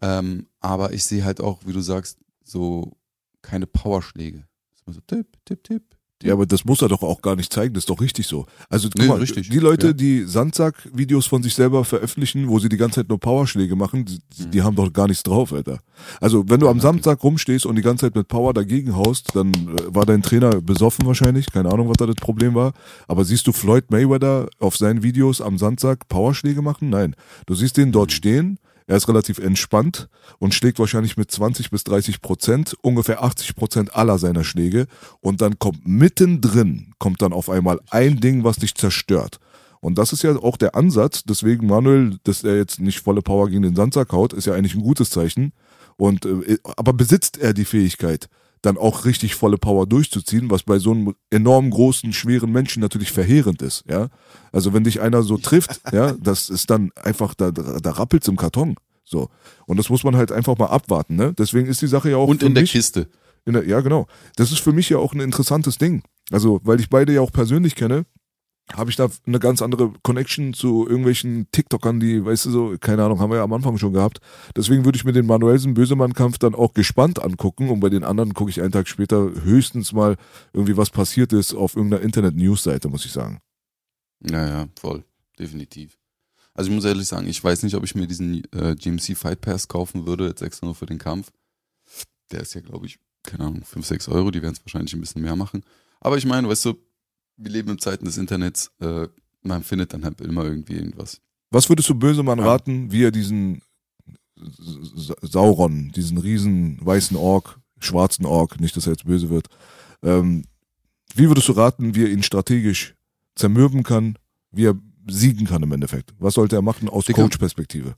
Ähm, 0.00 0.48
aber 0.60 0.92
ich 0.92 1.04
sehe 1.04 1.24
halt 1.24 1.40
auch, 1.40 1.60
wie 1.66 1.72
du 1.72 1.80
sagst, 1.80 2.18
so 2.42 2.96
keine 3.42 3.66
Powerschläge. 3.66 4.46
So 4.86 5.00
tipp, 5.02 5.38
tipp, 5.44 5.62
tipp. 5.62 5.96
Ja, 6.22 6.34
aber 6.34 6.44
das 6.44 6.64
muss 6.66 6.82
er 6.82 6.88
doch 6.88 7.02
auch 7.02 7.22
gar 7.22 7.34
nicht 7.36 7.50
zeigen, 7.52 7.72
das 7.72 7.82
ist 7.82 7.90
doch 7.90 8.00
richtig 8.00 8.26
so. 8.26 8.44
Also 8.68 8.88
guck 8.90 9.00
Nee, 9.00 9.08
mal, 9.08 9.18
richtig. 9.18 9.48
die 9.48 9.58
Leute, 9.58 9.88
Ja. 9.88 9.92
die 9.94 10.24
Sandsack-Videos 10.24 11.26
von 11.26 11.42
sich 11.42 11.54
selber 11.54 11.84
veröffentlichen, 11.84 12.48
wo 12.48 12.58
sie 12.58 12.68
die 12.68 12.76
ganze 12.76 12.96
Zeit 12.96 13.08
nur 13.08 13.18
Powerschläge 13.18 13.74
machen, 13.74 14.04
die, 14.04 14.20
die 14.50 14.62
haben 14.62 14.76
doch 14.76 14.92
gar 14.92 15.06
nichts 15.08 15.22
drauf, 15.22 15.52
Alter. 15.52 15.78
Also 16.20 16.44
wenn 16.48 16.60
du 16.60 16.68
am 16.68 16.76
Mhm. 16.76 16.80
Samstag 16.80 17.22
rumstehst 17.22 17.64
und 17.66 17.76
die 17.76 17.82
ganze 17.82 18.06
Zeit 18.06 18.14
mit 18.14 18.28
Power 18.28 18.52
dagegen 18.52 18.96
haust, 18.96 19.34
dann 19.34 19.48
äh, 19.52 19.94
war 19.94 20.04
dein 20.04 20.22
Trainer 20.22 20.60
besoffen 20.60 21.06
wahrscheinlich, 21.06 21.50
keine 21.52 21.70
Ahnung, 21.72 21.88
was 21.88 21.96
da 21.96 22.06
das 22.06 22.16
Problem 22.16 22.54
war. 22.54 22.72
Aber 23.08 23.24
siehst 23.24 23.46
du 23.46 23.52
Floyd 23.52 23.90
Mayweather 23.90 24.48
auf 24.58 24.76
seinen 24.76 25.02
Videos 25.02 25.40
am 25.40 25.56
Samstag 25.56 26.08
Powerschläge 26.08 26.60
machen? 26.60 26.90
Nein. 26.90 27.16
Du 27.46 27.54
siehst 27.54 27.76
den 27.78 27.88
Mhm. 27.88 27.92
dort 27.92 28.12
stehen, 28.12 28.58
er 28.90 28.96
ist 28.96 29.06
relativ 29.06 29.38
entspannt 29.38 30.08
und 30.40 30.52
schlägt 30.52 30.80
wahrscheinlich 30.80 31.16
mit 31.16 31.30
20 31.30 31.70
bis 31.70 31.84
30 31.84 32.20
Prozent, 32.20 32.76
ungefähr 32.82 33.22
80 33.22 33.54
Prozent 33.54 33.94
aller 33.94 34.18
seiner 34.18 34.42
Schläge. 34.42 34.88
Und 35.20 35.40
dann 35.40 35.60
kommt 35.60 35.86
mittendrin, 35.86 36.92
kommt 36.98 37.22
dann 37.22 37.32
auf 37.32 37.48
einmal 37.48 37.78
ein 37.90 38.18
Ding, 38.18 38.42
was 38.42 38.56
dich 38.56 38.74
zerstört. 38.74 39.38
Und 39.78 39.96
das 39.96 40.12
ist 40.12 40.24
ja 40.24 40.34
auch 40.34 40.56
der 40.56 40.74
Ansatz, 40.74 41.22
deswegen 41.22 41.68
Manuel, 41.68 42.18
dass 42.24 42.42
er 42.42 42.56
jetzt 42.56 42.80
nicht 42.80 42.98
volle 42.98 43.22
Power 43.22 43.48
gegen 43.48 43.62
den 43.62 43.76
Sandsack 43.76 44.10
haut, 44.10 44.32
ist 44.32 44.48
ja 44.48 44.54
eigentlich 44.54 44.74
ein 44.74 44.82
gutes 44.82 45.10
Zeichen. 45.10 45.52
Und, 45.96 46.26
äh, 46.26 46.58
aber 46.76 46.92
besitzt 46.92 47.38
er 47.38 47.54
die 47.54 47.66
Fähigkeit, 47.66 48.28
dann 48.62 48.76
auch 48.76 49.04
richtig 49.04 49.34
volle 49.34 49.56
Power 49.56 49.86
durchzuziehen, 49.86 50.50
was 50.50 50.62
bei 50.64 50.78
so 50.78 50.92
einem 50.92 51.14
enorm 51.30 51.70
großen, 51.70 52.12
schweren 52.12 52.52
Menschen 52.52 52.80
natürlich 52.80 53.10
verheerend 53.12 53.62
ist, 53.62 53.84
ja. 53.88 54.08
Also 54.52 54.72
wenn 54.72 54.84
dich 54.84 55.00
einer 55.00 55.22
so 55.22 55.38
trifft, 55.38 55.80
ja, 55.92 56.12
das 56.20 56.48
ist 56.48 56.70
dann 56.70 56.90
einfach, 56.94 57.34
da, 57.34 57.50
da, 57.50 57.78
da 57.80 57.90
rappelt's 57.92 58.28
im 58.28 58.36
Karton. 58.36 58.76
So. 59.04 59.28
Und 59.66 59.78
das 59.78 59.88
muss 59.88 60.04
man 60.04 60.16
halt 60.16 60.30
einfach 60.30 60.56
mal 60.56 60.66
abwarten, 60.66 61.16
ne? 61.16 61.32
Deswegen 61.36 61.66
ist 61.66 61.82
die 61.82 61.86
Sache 61.88 62.10
ja 62.10 62.16
auch 62.16 62.28
Und 62.28 62.42
in 62.42 62.54
der 62.54 62.62
mich, 62.62 62.72
Kiste. 62.72 63.08
in 63.44 63.54
der, 63.54 63.66
ja, 63.66 63.80
genau. 63.80 64.06
Das 64.36 64.52
ist 64.52 64.60
für 64.60 64.72
mich 64.72 64.88
ja 64.88 64.98
auch 64.98 65.12
ein 65.12 65.20
interessantes 65.20 65.78
Ding. 65.78 66.02
Also, 66.30 66.60
weil 66.62 66.78
ich 66.80 66.90
beide 66.90 67.12
ja 67.12 67.20
auch 67.20 67.32
persönlich 67.32 67.74
kenne, 67.74 68.04
habe 68.76 68.90
ich 68.90 68.96
da 68.96 69.08
eine 69.26 69.38
ganz 69.38 69.62
andere 69.62 69.92
Connection 70.02 70.54
zu 70.54 70.86
irgendwelchen 70.86 71.50
TikTokern, 71.52 72.00
die, 72.00 72.24
weißt 72.24 72.46
du, 72.46 72.50
so, 72.50 72.76
keine 72.80 73.04
Ahnung, 73.04 73.20
haben 73.20 73.30
wir 73.30 73.36
ja 73.36 73.44
am 73.44 73.52
Anfang 73.52 73.78
schon 73.78 73.92
gehabt. 73.92 74.20
Deswegen 74.56 74.84
würde 74.84 74.96
ich 74.96 75.04
mir 75.04 75.12
den 75.12 75.26
Manuelsen-Bösemann-Kampf 75.26 76.38
dann 76.38 76.54
auch 76.54 76.74
gespannt 76.74 77.22
angucken 77.22 77.68
und 77.68 77.80
bei 77.80 77.88
den 77.88 78.04
anderen 78.04 78.34
gucke 78.34 78.50
ich 78.50 78.60
einen 78.60 78.72
Tag 78.72 78.88
später 78.88 79.30
höchstens 79.42 79.92
mal 79.92 80.16
irgendwie 80.52 80.76
was 80.76 80.90
passiert 80.90 81.32
ist 81.32 81.54
auf 81.54 81.76
irgendeiner 81.76 82.02
Internet-News-Seite, 82.02 82.88
muss 82.88 83.04
ich 83.04 83.12
sagen. 83.12 83.40
Ja, 84.28 84.68
voll. 84.78 85.04
Definitiv. 85.38 85.96
Also 86.54 86.68
ich 86.70 86.74
muss 86.74 86.84
ehrlich 86.84 87.06
sagen, 87.06 87.26
ich 87.26 87.42
weiß 87.42 87.62
nicht, 87.62 87.74
ob 87.74 87.84
ich 87.84 87.94
mir 87.94 88.06
diesen 88.06 88.42
äh, 88.52 88.74
GMC 88.74 89.16
Fight 89.16 89.40
Pass 89.40 89.68
kaufen 89.68 90.06
würde, 90.06 90.26
jetzt 90.26 90.42
extra 90.42 90.66
nur 90.66 90.74
für 90.74 90.86
den 90.86 90.98
Kampf. 90.98 91.30
Der 92.30 92.40
ist 92.40 92.54
ja, 92.54 92.60
glaube 92.60 92.86
ich, 92.86 92.98
keine 93.22 93.44
Ahnung, 93.44 93.64
5, 93.64 93.86
6 93.86 94.08
Euro, 94.08 94.30
die 94.30 94.42
werden 94.42 94.54
es 94.54 94.64
wahrscheinlich 94.64 94.92
ein 94.94 95.00
bisschen 95.00 95.22
mehr 95.22 95.36
machen. 95.36 95.64
Aber 96.00 96.16
ich 96.16 96.26
meine, 96.26 96.48
weißt 96.48 96.66
du, 96.66 96.74
wir 97.40 97.50
leben 97.50 97.70
in 97.70 97.78
Zeiten 97.78 98.04
des 98.04 98.18
Internets, 98.18 98.70
äh, 98.80 99.08
man 99.42 99.62
findet 99.62 99.92
dann 99.92 100.04
halt 100.04 100.20
immer 100.20 100.44
irgendwie 100.44 100.74
irgendwas. 100.74 101.20
Was 101.50 101.68
würdest 101.68 101.88
du 101.88 101.94
Bösemann 101.94 102.38
Ja. 102.38 102.44
raten, 102.46 102.92
wie 102.92 103.02
er 103.04 103.10
diesen 103.10 103.62
Sa- 104.36 105.14
Sauron, 105.20 105.92
diesen 105.92 106.16
riesen 106.18 106.78
weißen 106.84 107.16
Ork, 107.16 107.58
schwarzen 107.78 108.24
Ork, 108.24 108.58
nicht, 108.60 108.74
dass 108.76 108.86
er 108.86 108.92
jetzt 108.92 109.04
böse 109.04 109.28
wird, 109.28 109.48
ähm, 110.02 110.44
wie 111.14 111.28
würdest 111.28 111.48
du 111.48 111.52
raten, 111.52 111.94
wie 111.94 112.04
er 112.04 112.10
ihn 112.10 112.22
strategisch 112.22 112.94
zermürben 113.34 113.82
kann, 113.82 114.16
wie 114.50 114.66
er 114.66 114.78
siegen 115.10 115.46
kann 115.46 115.62
im 115.62 115.72
Endeffekt? 115.72 116.14
Was 116.18 116.34
sollte 116.34 116.56
er 116.56 116.62
machen 116.62 116.88
aus. 116.88 117.06
Coach-Perspektive? 117.06 117.96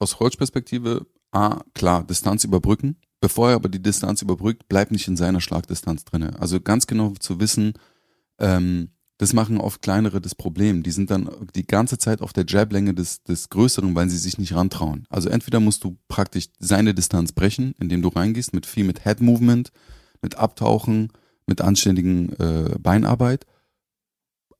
Aus 0.00 0.16
Coach-Perspektive, 0.16 1.06
A, 1.30 1.60
klar, 1.74 2.04
Distanz 2.04 2.44
überbrücken. 2.44 2.96
Bevor 3.20 3.50
er 3.50 3.56
aber 3.56 3.68
die 3.68 3.82
Distanz 3.82 4.22
überbrückt, 4.22 4.68
bleibt 4.68 4.92
nicht 4.92 5.06
in 5.08 5.16
seiner 5.16 5.40
Schlagdistanz 5.40 6.04
drinne. 6.04 6.40
Also 6.40 6.60
ganz 6.60 6.86
genau 6.86 7.12
zu 7.20 7.38
wissen, 7.40 7.74
ähm, 8.38 8.90
das 9.18 9.32
machen 9.32 9.58
oft 9.58 9.82
kleinere 9.82 10.20
das 10.20 10.36
Problem. 10.36 10.84
Die 10.84 10.92
sind 10.92 11.10
dann 11.10 11.28
die 11.56 11.66
ganze 11.66 11.98
Zeit 11.98 12.22
auf 12.22 12.32
der 12.32 12.46
Jablänge 12.46 12.94
des, 12.94 13.24
des 13.24 13.48
Größeren, 13.48 13.94
weil 13.96 14.08
sie 14.08 14.16
sich 14.16 14.38
nicht 14.38 14.54
rantrauen. 14.54 15.06
Also 15.10 15.28
entweder 15.28 15.58
musst 15.58 15.82
du 15.82 15.98
praktisch 16.06 16.46
seine 16.60 16.94
Distanz 16.94 17.32
brechen, 17.32 17.74
indem 17.80 18.00
du 18.00 18.08
reingehst, 18.08 18.54
mit 18.54 18.64
viel 18.64 18.84
mit 18.84 19.02
Head 19.02 19.20
Movement, 19.20 19.72
mit 20.22 20.36
Abtauchen, 20.36 21.12
mit 21.46 21.60
anständigen 21.60 22.32
äh, 22.34 22.76
Beinarbeit. 22.78 23.44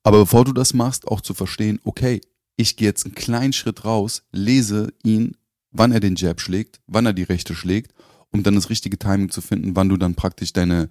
Aber 0.02 0.20
bevor 0.20 0.44
du 0.44 0.52
das 0.52 0.74
machst, 0.74 1.06
auch 1.06 1.20
zu 1.20 1.34
verstehen, 1.34 1.80
okay, 1.84 2.20
ich 2.56 2.76
gehe 2.76 2.88
jetzt 2.88 3.04
einen 3.04 3.14
kleinen 3.14 3.52
Schritt 3.52 3.84
raus, 3.84 4.24
lese 4.32 4.92
ihn, 5.04 5.36
wann 5.70 5.92
er 5.92 6.00
den 6.00 6.16
Jab 6.16 6.40
schlägt, 6.40 6.80
wann 6.88 7.06
er 7.06 7.12
die 7.12 7.22
rechte 7.22 7.54
schlägt, 7.54 7.92
um 8.30 8.42
dann 8.42 8.56
das 8.56 8.70
richtige 8.70 8.98
Timing 8.98 9.30
zu 9.30 9.40
finden, 9.40 9.76
wann 9.76 9.88
du 9.88 9.96
dann 9.96 10.16
praktisch 10.16 10.52
deine 10.52 10.90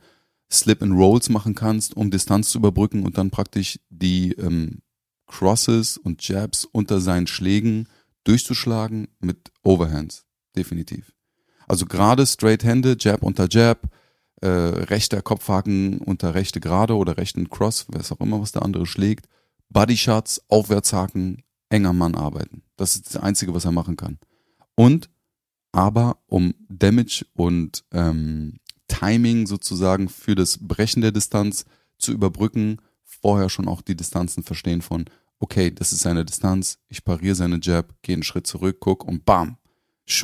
Slip 0.52 0.82
and 0.82 0.94
Rolls 0.94 1.30
machen 1.30 1.56
kannst, 1.56 1.96
um 1.96 2.10
Distanz 2.10 2.50
zu 2.50 2.60
überbrücken 2.60 3.04
und 3.04 3.18
dann 3.18 3.32
praktisch 3.32 3.80
die 3.90 4.34
ähm, 4.34 4.82
Crosses 5.28 5.98
und 5.98 6.26
Jabs 6.28 6.66
unter 6.66 7.02
seinen 7.02 7.28
Schlägen 7.28 7.88
durchzuschlagen 8.24 9.08
mit 9.20 9.52
Overhands. 9.64 10.26
Definitiv. 10.56 11.14
Also 11.68 11.86
gerade 11.86 12.26
Straight 12.26 12.64
Hände, 12.64 12.96
Jab 13.00 13.24
unter 13.24 13.48
Jab, 13.50 13.90
äh, 14.42 14.48
rechter 14.48 15.22
Kopfhaken 15.22 16.00
unter 16.00 16.34
rechte 16.34 16.60
Gerade 16.60 16.96
oder 16.96 17.18
rechten 17.18 17.50
Cross, 17.50 17.88
was 17.90 18.12
auch 18.12 18.22
immer, 18.22 18.40
was 18.42 18.54
der 18.54 18.64
andere 18.64 18.86
schlägt. 18.86 19.28
Body 19.70 19.98
Shots, 19.98 20.42
Aufwärtshaken, 20.48 21.44
enger 21.70 21.94
Mann 21.94 22.16
arbeiten. 22.16 22.64
Das 22.78 22.96
ist 22.96 23.08
das 23.08 23.22
Einzige, 23.22 23.54
was 23.54 23.66
er 23.66 23.72
machen 23.72 23.98
kann. 23.98 24.20
Und 24.76 25.10
aber 25.72 26.18
um 26.28 26.54
Damage 26.70 27.26
und 27.34 27.84
ähm, 27.92 28.60
Timing 28.88 29.48
sozusagen 29.48 30.10
für 30.10 30.36
das 30.36 30.60
Brechen 30.62 31.02
der 31.02 31.12
Distanz 31.12 31.66
zu 31.98 32.12
überbrücken, 32.12 32.78
vorher 33.04 33.50
schon 33.50 33.68
auch 33.68 33.82
die 33.82 33.96
Distanzen 33.96 34.44
verstehen 34.44 34.82
von, 34.82 35.06
okay, 35.40 35.72
das 35.72 35.92
ist 35.92 36.02
seine 36.02 36.26
Distanz, 36.26 36.80
ich 36.88 37.04
pariere 37.04 37.36
seine 37.36 37.60
Jab, 37.62 37.94
gehe 38.02 38.14
einen 38.14 38.24
Schritt 38.24 38.48
zurück, 38.48 38.78
guck 38.80 39.04
und 39.04 39.26
bam. 39.26 39.58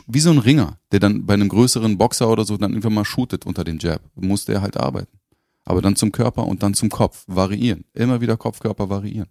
Wie 0.07 0.19
so 0.19 0.31
ein 0.31 0.37
Ringer, 0.37 0.79
der 0.91 0.99
dann 0.99 1.25
bei 1.25 1.33
einem 1.33 1.49
größeren 1.49 1.97
Boxer 1.97 2.29
oder 2.29 2.45
so 2.45 2.55
dann 2.57 2.71
irgendwann 2.71 2.93
mal 2.93 3.05
shootet 3.05 3.45
unter 3.45 3.63
den 3.63 3.79
Jab. 3.79 4.01
Musste 4.15 4.53
er 4.53 4.61
halt 4.61 4.77
arbeiten. 4.77 5.19
Aber 5.65 5.81
dann 5.81 5.95
zum 5.95 6.11
Körper 6.11 6.45
und 6.47 6.63
dann 6.63 6.73
zum 6.73 6.89
Kopf 6.89 7.25
variieren. 7.27 7.85
Immer 7.93 8.21
wieder 8.21 8.37
Kopf-Körper 8.37 8.89
variieren. 8.89 9.29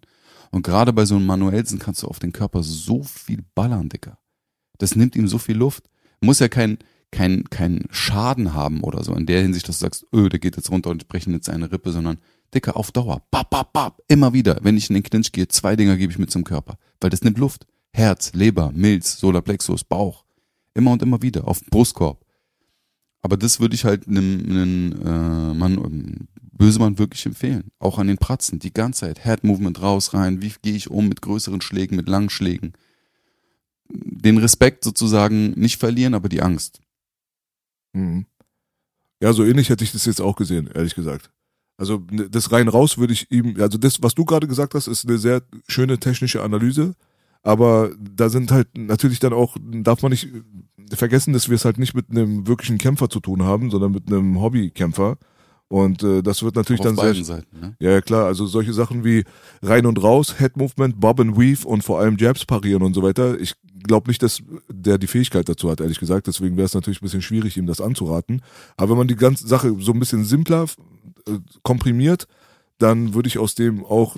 Und 0.51 0.63
gerade 0.63 0.93
bei 0.93 1.07
so 1.07 1.17
einem 1.17 1.27
Manuelsen 1.27 1.79
kannst 1.79 2.03
du 2.03 2.09
auf 2.09 2.19
den 2.19 2.33
Körper 2.33 2.63
so 2.63 3.03
viel 3.03 3.43
ballern, 3.55 3.89
Dicker. 3.89 4.19
Das 4.79 4.95
nimmt 4.95 5.17
ihm 5.17 5.27
so 5.27 5.39
viel 5.39 5.57
Luft. 5.57 5.89
Muss 6.21 6.39
ja 6.39 6.49
kein, 6.49 6.79
kein, 7.13 7.45
kein 7.51 7.85
Schaden 7.91 8.55
haben 8.55 8.81
oder 8.81 9.05
so. 9.05 9.15
In 9.15 9.27
der 9.27 9.43
Hinsicht, 9.43 9.69
dass 9.69 9.79
du 9.79 9.85
sagst, 9.85 10.07
öh, 10.13 10.29
der 10.29 10.41
geht 10.41 10.57
jetzt 10.57 10.71
runter 10.71 10.91
und 10.91 11.07
brechen 11.07 11.33
jetzt 11.33 11.49
eine 11.49 11.71
Rippe, 11.71 11.93
sondern 11.93 12.19
Dicker, 12.53 12.77
auf 12.77 12.91
Dauer. 12.91 13.23
Bap, 13.31 13.51
bap, 13.51 13.73
bap. 13.73 14.03
Immer 14.09 14.33
wieder. 14.33 14.59
Wenn 14.63 14.77
ich 14.77 14.91
in 14.91 14.95
den 14.95 15.03
Clinch 15.03 15.33
gehe, 15.33 15.49
zwei 15.49 15.77
Dinger 15.77 15.97
gebe 15.97 16.13
ich 16.13 16.19
mit 16.19 16.31
zum 16.31 16.45
Körper. 16.45 16.77
Weil 17.01 17.11
das 17.11 17.23
nimmt 17.23 17.39
Luft. 17.39 17.67
Herz, 17.93 18.33
Leber, 18.35 18.73
Milz, 18.75 19.19
Solarplexus, 19.19 19.85
Bauch. 19.85 20.25
Immer 20.75 20.93
und 20.93 21.03
immer 21.03 21.23
wieder. 21.23 21.47
Auf 21.47 21.65
Brustkorb. 21.67 22.25
Aber 23.21 23.37
das 23.37 23.61
würde 23.61 23.75
ich 23.75 23.85
halt 23.85 24.09
einem, 24.09 24.41
einem 24.49 24.93
äh, 25.03 25.55
Mann, 25.55 25.75
ähm, 25.75 26.29
Bösemann 26.53 26.99
wirklich 26.99 27.25
empfehlen. 27.25 27.71
Auch 27.79 27.99
an 27.99 28.09
den 28.09 28.19
Pratzen. 28.19 28.59
Die 28.59 28.73
ganze 28.73 29.01
Zeit. 29.01 29.25
Head 29.25 29.45
Movement 29.45 29.81
raus, 29.81 30.13
rein. 30.13 30.43
Wie 30.43 30.53
gehe 30.63 30.75
ich 30.75 30.91
um 30.91 31.09
mit 31.09 31.23
größeren 31.23 31.61
Schlägen, 31.61 31.97
mit 31.97 32.09
langen 32.09 32.31
Schlägen? 32.31 32.73
Den 33.89 34.39
Respekt 34.39 34.85
sozusagen 34.85 35.51
nicht 35.53 35.79
verlieren, 35.79 36.15
aber 36.15 36.29
die 36.29 36.43
Angst. 36.43 36.81
Mhm. 37.93 38.27
Ja, 39.23 39.33
so 39.33 39.45
ähnlich 39.45 39.69
hätte 39.71 39.85
ich 39.85 39.93
das 39.93 40.05
jetzt 40.05 40.21
auch 40.21 40.37
gesehen, 40.37 40.69
ehrlich 40.75 40.95
gesagt. 40.95 41.31
Also 41.77 42.05
ne, 42.11 42.29
das 42.29 42.53
rein 42.53 42.69
raus 42.69 42.99
würde 42.99 43.13
ich 43.13 43.31
ihm, 43.31 43.57
also 43.61 43.79
das, 43.79 44.03
was 44.03 44.15
du 44.15 44.25
gerade 44.25 44.49
gesagt 44.49 44.75
hast, 44.75 44.89
ist 44.89 45.07
eine 45.09 45.19
sehr 45.19 45.43
schöne 45.69 45.99
technische 45.99 46.43
Analyse, 46.43 46.95
aber 47.43 47.93
da 47.99 48.29
sind 48.29 48.51
halt 48.53 48.77
natürlich 48.77 49.19
dann 49.19 49.33
auch, 49.33 49.57
darf 49.61 50.03
man 50.03 50.11
nicht 50.11 50.29
vergessen, 50.93 51.33
dass 51.33 51.49
wir 51.49 51.57
es 51.57 51.65
halt 51.65 51.79
nicht 51.79 51.95
mit 51.95 52.11
einem 52.11 52.47
wirklichen 52.47 52.79
Kämpfer 52.79 53.09
zu 53.09 53.21
tun 53.21 53.43
haben, 53.43 53.71
sondern 53.71 53.93
mit 53.93 54.09
einem 54.09 54.41
Hobbykämpfer. 54.41 55.19
Und 55.69 56.03
äh, 56.03 56.23
das 56.23 56.43
wird 56.43 56.55
natürlich 56.55 56.81
Auf 56.81 56.87
dann 56.87 56.97
beiden 56.97 57.25
sehr, 57.25 57.37
Seiten, 57.37 57.59
ne? 57.59 57.77
ja, 57.81 57.93
ja, 57.93 58.01
klar, 58.03 58.27
also 58.27 58.45
solche 58.45 58.75
Sachen 58.75 59.05
wie 59.05 59.25
rein 59.63 59.87
und 59.87 60.03
raus, 60.03 60.39
Head 60.39 60.59
Movement, 60.59 61.01
Bob 61.01 61.19
and 61.19 61.37
Weave 61.37 61.67
und 61.67 61.83
vor 61.83 61.99
allem 61.99 62.19
Jabs 62.19 62.45
parieren 62.45 62.83
und 62.83 62.93
so 62.93 63.03
weiter. 63.03 63.41
Ich 63.41 63.55
glaube 63.83 64.11
nicht, 64.11 64.23
dass 64.23 64.43
der 64.71 64.99
die 64.99 65.07
Fähigkeit 65.07 65.49
dazu 65.49 65.71
hat, 65.71 65.81
ehrlich 65.81 65.99
gesagt. 65.99 66.27
Deswegen 66.27 66.57
wäre 66.57 66.67
es 66.67 66.75
natürlich 66.75 67.01
ein 67.01 67.07
bisschen 67.07 67.23
schwierig, 67.23 67.57
ihm 67.57 67.67
das 67.67 67.81
anzuraten. 67.81 68.43
Aber 68.77 68.91
wenn 68.91 68.99
man 68.99 69.09
die 69.09 69.17
ganze 69.17 69.49
Sache 69.49 69.75
so 69.81 69.93
ein 69.93 69.99
bisschen 69.99 70.25
simpler 70.25 70.67
äh, 71.27 71.39
komprimiert, 71.63 72.27
dann 72.77 73.15
würde 73.15 73.29
ich 73.29 73.39
aus 73.39 73.55
dem 73.55 73.85
auch 73.85 74.17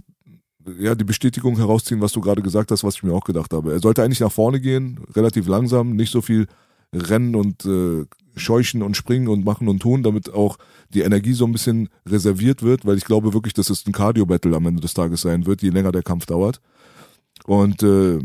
ja, 0.79 0.95
die 0.95 1.05
Bestätigung 1.05 1.57
herausziehen, 1.57 2.01
was 2.01 2.13
du 2.13 2.21
gerade 2.21 2.43
gesagt 2.43 2.71
hast, 2.71 2.85
was 2.85 2.97
ich 2.97 3.03
mir 3.03 3.13
auch 3.13 3.25
gedacht 3.25 3.53
habe. 3.53 3.73
Er 3.73 3.81
sollte 3.81 4.03
eigentlich 4.03 4.21
nach 4.21 4.33
vorne 4.33 4.61
gehen, 4.61 5.01
relativ 5.15 5.47
langsam, 5.47 5.95
nicht 5.95 6.11
so 6.11 6.23
viel 6.23 6.47
rennen 6.93 7.35
und 7.35 7.65
äh, 7.65 8.07
scheuchen 8.37 8.83
und 8.83 8.97
springen 8.97 9.29
und 9.29 9.45
machen 9.45 9.69
und 9.69 9.81
tun, 9.81 10.03
damit 10.03 10.33
auch 10.33 10.59
die 10.91 11.01
Energie 11.03 11.33
so 11.33 11.45
ein 11.45 11.53
bisschen 11.53 11.89
reserviert 12.07 12.63
wird, 12.63 12.85
weil 12.85 12.97
ich 12.97 13.05
glaube 13.05 13.33
wirklich, 13.33 13.55
dass 13.55 13.71
es 13.71 13.87
ein 13.87 13.93
Cardio-Battle 13.93 14.57
am 14.57 14.67
Ende 14.67 14.81
des 14.81 14.95
Tages 14.95 15.23
sein 15.23 15.47
wird, 15.47 15.63
je 15.63 15.71
länger 15.71 15.93
der 15.93 16.03
Kampf 16.03 16.27
dauert. 16.27 16.61
Und 17.47 17.83
äh, 17.83 18.19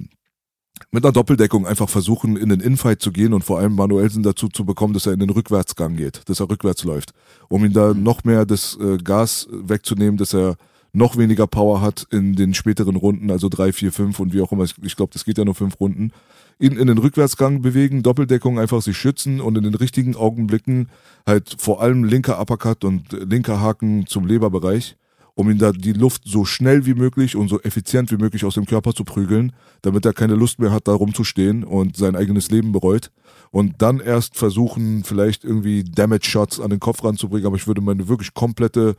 mit 0.91 1.03
einer 1.03 1.11
Doppeldeckung 1.11 1.67
einfach 1.67 1.89
versuchen, 1.89 2.37
in 2.37 2.49
den 2.49 2.61
Infight 2.61 3.01
zu 3.01 3.11
gehen 3.11 3.33
und 3.33 3.43
vor 3.43 3.59
allem 3.59 3.75
Manuelsen 3.75 4.23
dazu 4.23 4.47
zu 4.47 4.65
bekommen, 4.65 4.93
dass 4.93 5.05
er 5.05 5.13
in 5.13 5.19
den 5.19 5.29
Rückwärtsgang 5.29 5.95
geht, 5.95 6.27
dass 6.27 6.39
er 6.39 6.49
rückwärts 6.49 6.83
läuft, 6.83 7.13
um 7.49 7.63
ihm 7.65 7.73
da 7.73 7.93
noch 7.93 8.23
mehr 8.23 8.45
das 8.45 8.77
äh, 8.79 8.97
Gas 8.97 9.47
wegzunehmen, 9.51 10.17
dass 10.17 10.33
er 10.33 10.55
noch 10.91 11.17
weniger 11.17 11.45
Power 11.45 11.81
hat 11.81 12.07
in 12.11 12.35
den 12.35 12.53
späteren 12.53 12.95
Runden, 12.95 13.29
also 13.29 13.49
drei, 13.49 13.71
vier, 13.71 13.91
fünf 13.91 14.19
und 14.19 14.33
wie 14.33 14.41
auch 14.41 14.51
immer. 14.51 14.63
Ich, 14.63 14.75
ich 14.81 14.95
glaube, 14.95 15.13
das 15.13 15.25
geht 15.25 15.37
ja 15.37 15.45
nur 15.45 15.55
fünf 15.55 15.79
Runden. 15.79 16.11
Ihn 16.61 16.73
in 16.73 16.87
den 16.87 16.97
Rückwärtsgang 16.97 17.61
bewegen, 17.61 18.03
Doppeldeckung 18.03 18.59
einfach 18.59 18.81
sich 18.81 18.97
schützen 18.97 19.39
und 19.39 19.57
in 19.57 19.63
den 19.63 19.75
richtigen 19.75 20.15
Augenblicken 20.15 20.89
halt 21.25 21.55
vor 21.57 21.81
allem 21.81 22.03
linker 22.03 22.39
Uppercut 22.39 22.83
und 22.83 23.13
linker 23.13 23.61
Haken 23.61 24.05
zum 24.07 24.27
Leberbereich, 24.27 24.97
um 25.35 25.49
ihn 25.49 25.57
da 25.57 25.71
die 25.71 25.93
Luft 25.93 26.23
so 26.25 26.43
schnell 26.43 26.85
wie 26.85 26.95
möglich 26.95 27.37
und 27.37 27.47
so 27.47 27.61
effizient 27.61 28.11
wie 28.11 28.17
möglich 28.17 28.43
aus 28.43 28.55
dem 28.55 28.65
Körper 28.65 28.93
zu 28.93 29.05
prügeln, 29.05 29.53
damit 29.83 30.05
er 30.05 30.11
keine 30.11 30.35
Lust 30.35 30.59
mehr 30.59 30.71
hat, 30.71 30.89
da 30.89 30.93
rumzustehen 30.93 31.63
und 31.63 31.95
sein 31.95 32.17
eigenes 32.17 32.51
Leben 32.51 32.73
bereut. 32.73 33.09
Und 33.51 33.81
dann 33.81 34.01
erst 34.01 34.35
versuchen, 34.35 35.05
vielleicht 35.05 35.45
irgendwie 35.45 35.85
Damage-Shots 35.85 36.59
an 36.59 36.71
den 36.71 36.81
Kopf 36.81 37.05
ranzubringen, 37.05 37.47
aber 37.47 37.55
ich 37.55 37.67
würde 37.67 37.79
meine 37.79 38.09
wirklich 38.09 38.33
komplette 38.33 38.97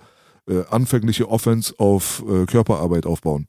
äh, 0.49 0.65
anfängliche 0.71 1.29
Offense 1.29 1.75
auf 1.79 2.25
äh, 2.27 2.47
Körperarbeit 2.47 3.05
aufbauen. 3.05 3.49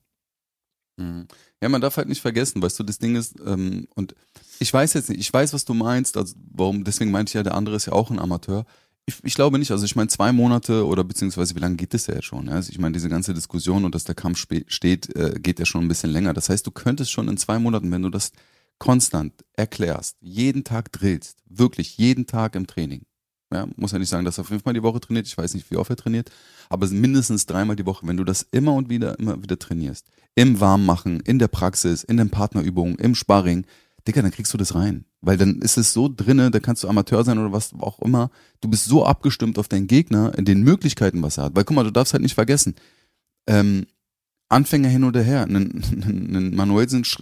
Ja, 1.61 1.69
man 1.69 1.81
darf 1.81 1.97
halt 1.97 2.09
nicht 2.09 2.21
vergessen, 2.21 2.61
weißt 2.61 2.79
du, 2.79 2.83
das 2.83 2.97
Ding 2.97 3.15
ist, 3.15 3.35
ähm, 3.45 3.87
und 3.95 4.15
ich 4.59 4.73
weiß 4.73 4.93
jetzt 4.93 5.09
nicht, 5.09 5.19
ich 5.19 5.31
weiß, 5.31 5.53
was 5.53 5.63
du 5.63 5.73
meinst, 5.73 6.17
also 6.17 6.35
warum, 6.51 6.83
deswegen 6.83 7.11
meinte 7.11 7.29
ich 7.29 7.33
ja, 7.35 7.43
der 7.43 7.55
andere 7.55 7.75
ist 7.75 7.85
ja 7.85 7.93
auch 7.93 8.09
ein 8.09 8.19
Amateur. 8.19 8.65
Ich, 9.05 9.15
ich 9.23 9.35
glaube 9.35 9.59
nicht, 9.59 9.71
also 9.71 9.85
ich 9.85 9.95
meine, 9.95 10.07
zwei 10.07 10.31
Monate 10.31 10.85
oder 10.85 11.03
beziehungsweise 11.03 11.55
wie 11.55 11.59
lange 11.59 11.75
geht 11.75 11.93
das 11.93 12.07
ja 12.07 12.15
jetzt 12.15 12.25
schon? 12.25 12.47
Ja? 12.47 12.53
Also 12.53 12.71
ich 12.71 12.79
meine, 12.79 12.93
diese 12.93 13.09
ganze 13.09 13.33
Diskussion 13.33 13.85
und 13.85 13.93
dass 13.93 14.03
der 14.03 14.15
Kampf 14.15 14.39
steht, 14.67 15.15
äh, 15.15 15.39
geht 15.39 15.59
ja 15.59 15.65
schon 15.65 15.83
ein 15.83 15.87
bisschen 15.87 16.11
länger. 16.11 16.33
Das 16.33 16.49
heißt, 16.49 16.65
du 16.65 16.71
könntest 16.71 17.11
schon 17.11 17.27
in 17.27 17.37
zwei 17.37 17.59
Monaten, 17.59 17.91
wenn 17.91 18.01
du 18.01 18.09
das 18.09 18.31
konstant 18.79 19.33
erklärst, 19.53 20.17
jeden 20.21 20.63
Tag 20.63 20.91
drillst, 20.91 21.43
wirklich 21.47 21.97
jeden 21.97 22.25
Tag 22.25 22.55
im 22.55 22.65
Training. 22.65 23.03
Ja, 23.53 23.67
muss 23.75 23.91
ja 23.91 23.99
nicht 23.99 24.09
sagen, 24.09 24.23
dass 24.25 24.37
er 24.37 24.43
fünfmal 24.45 24.73
die 24.73 24.83
Woche 24.83 25.01
trainiert, 25.01 25.27
ich 25.27 25.37
weiß 25.37 25.53
nicht, 25.55 25.69
wie 25.71 25.75
oft 25.75 25.89
er 25.89 25.97
trainiert, 25.97 26.31
aber 26.69 26.87
mindestens 26.87 27.45
dreimal 27.45 27.75
die 27.75 27.85
Woche, 27.85 28.07
wenn 28.07 28.17
du 28.17 28.23
das 28.23 28.47
immer 28.51 28.73
und 28.73 28.89
wieder, 28.89 29.19
immer 29.19 29.43
wieder 29.43 29.59
trainierst, 29.59 30.07
im 30.35 30.59
Warmmachen, 30.61 31.19
in 31.19 31.37
der 31.37 31.49
Praxis, 31.49 32.03
in 32.03 32.15
den 32.17 32.29
Partnerübungen, 32.29 32.95
im 32.95 33.13
Sparring, 33.13 33.65
Digga, 34.07 34.21
dann 34.21 34.31
kriegst 34.31 34.53
du 34.53 34.57
das 34.57 34.73
rein. 34.73 35.05
Weil 35.21 35.37
dann 35.37 35.59
ist 35.61 35.77
es 35.77 35.93
so 35.93 36.09
drinne, 36.09 36.49
da 36.49 36.59
kannst 36.59 36.83
du 36.83 36.87
Amateur 36.87 37.23
sein 37.23 37.37
oder 37.37 37.51
was 37.51 37.73
auch 37.79 37.99
immer. 37.99 38.31
Du 38.59 38.67
bist 38.67 38.85
so 38.85 39.05
abgestimmt 39.05 39.59
auf 39.59 39.67
deinen 39.67 39.85
Gegner, 39.85 40.35
in 40.37 40.45
den 40.45 40.63
Möglichkeiten, 40.63 41.21
was 41.21 41.37
er 41.37 41.43
hat. 41.45 41.55
Weil 41.55 41.65
guck 41.65 41.75
mal, 41.75 41.83
du 41.83 41.91
darfst 41.91 42.13
halt 42.13 42.23
nicht 42.23 42.33
vergessen, 42.33 42.73
ähm, 43.45 43.85
Anfänger 44.49 44.89
hin 44.89 45.03
oder 45.03 45.21
her. 45.21 45.43
Ein, 45.43 45.55
ein, 45.55 46.35
ein 46.35 46.55
Manuelsen 46.55 47.03
sch- 47.03 47.21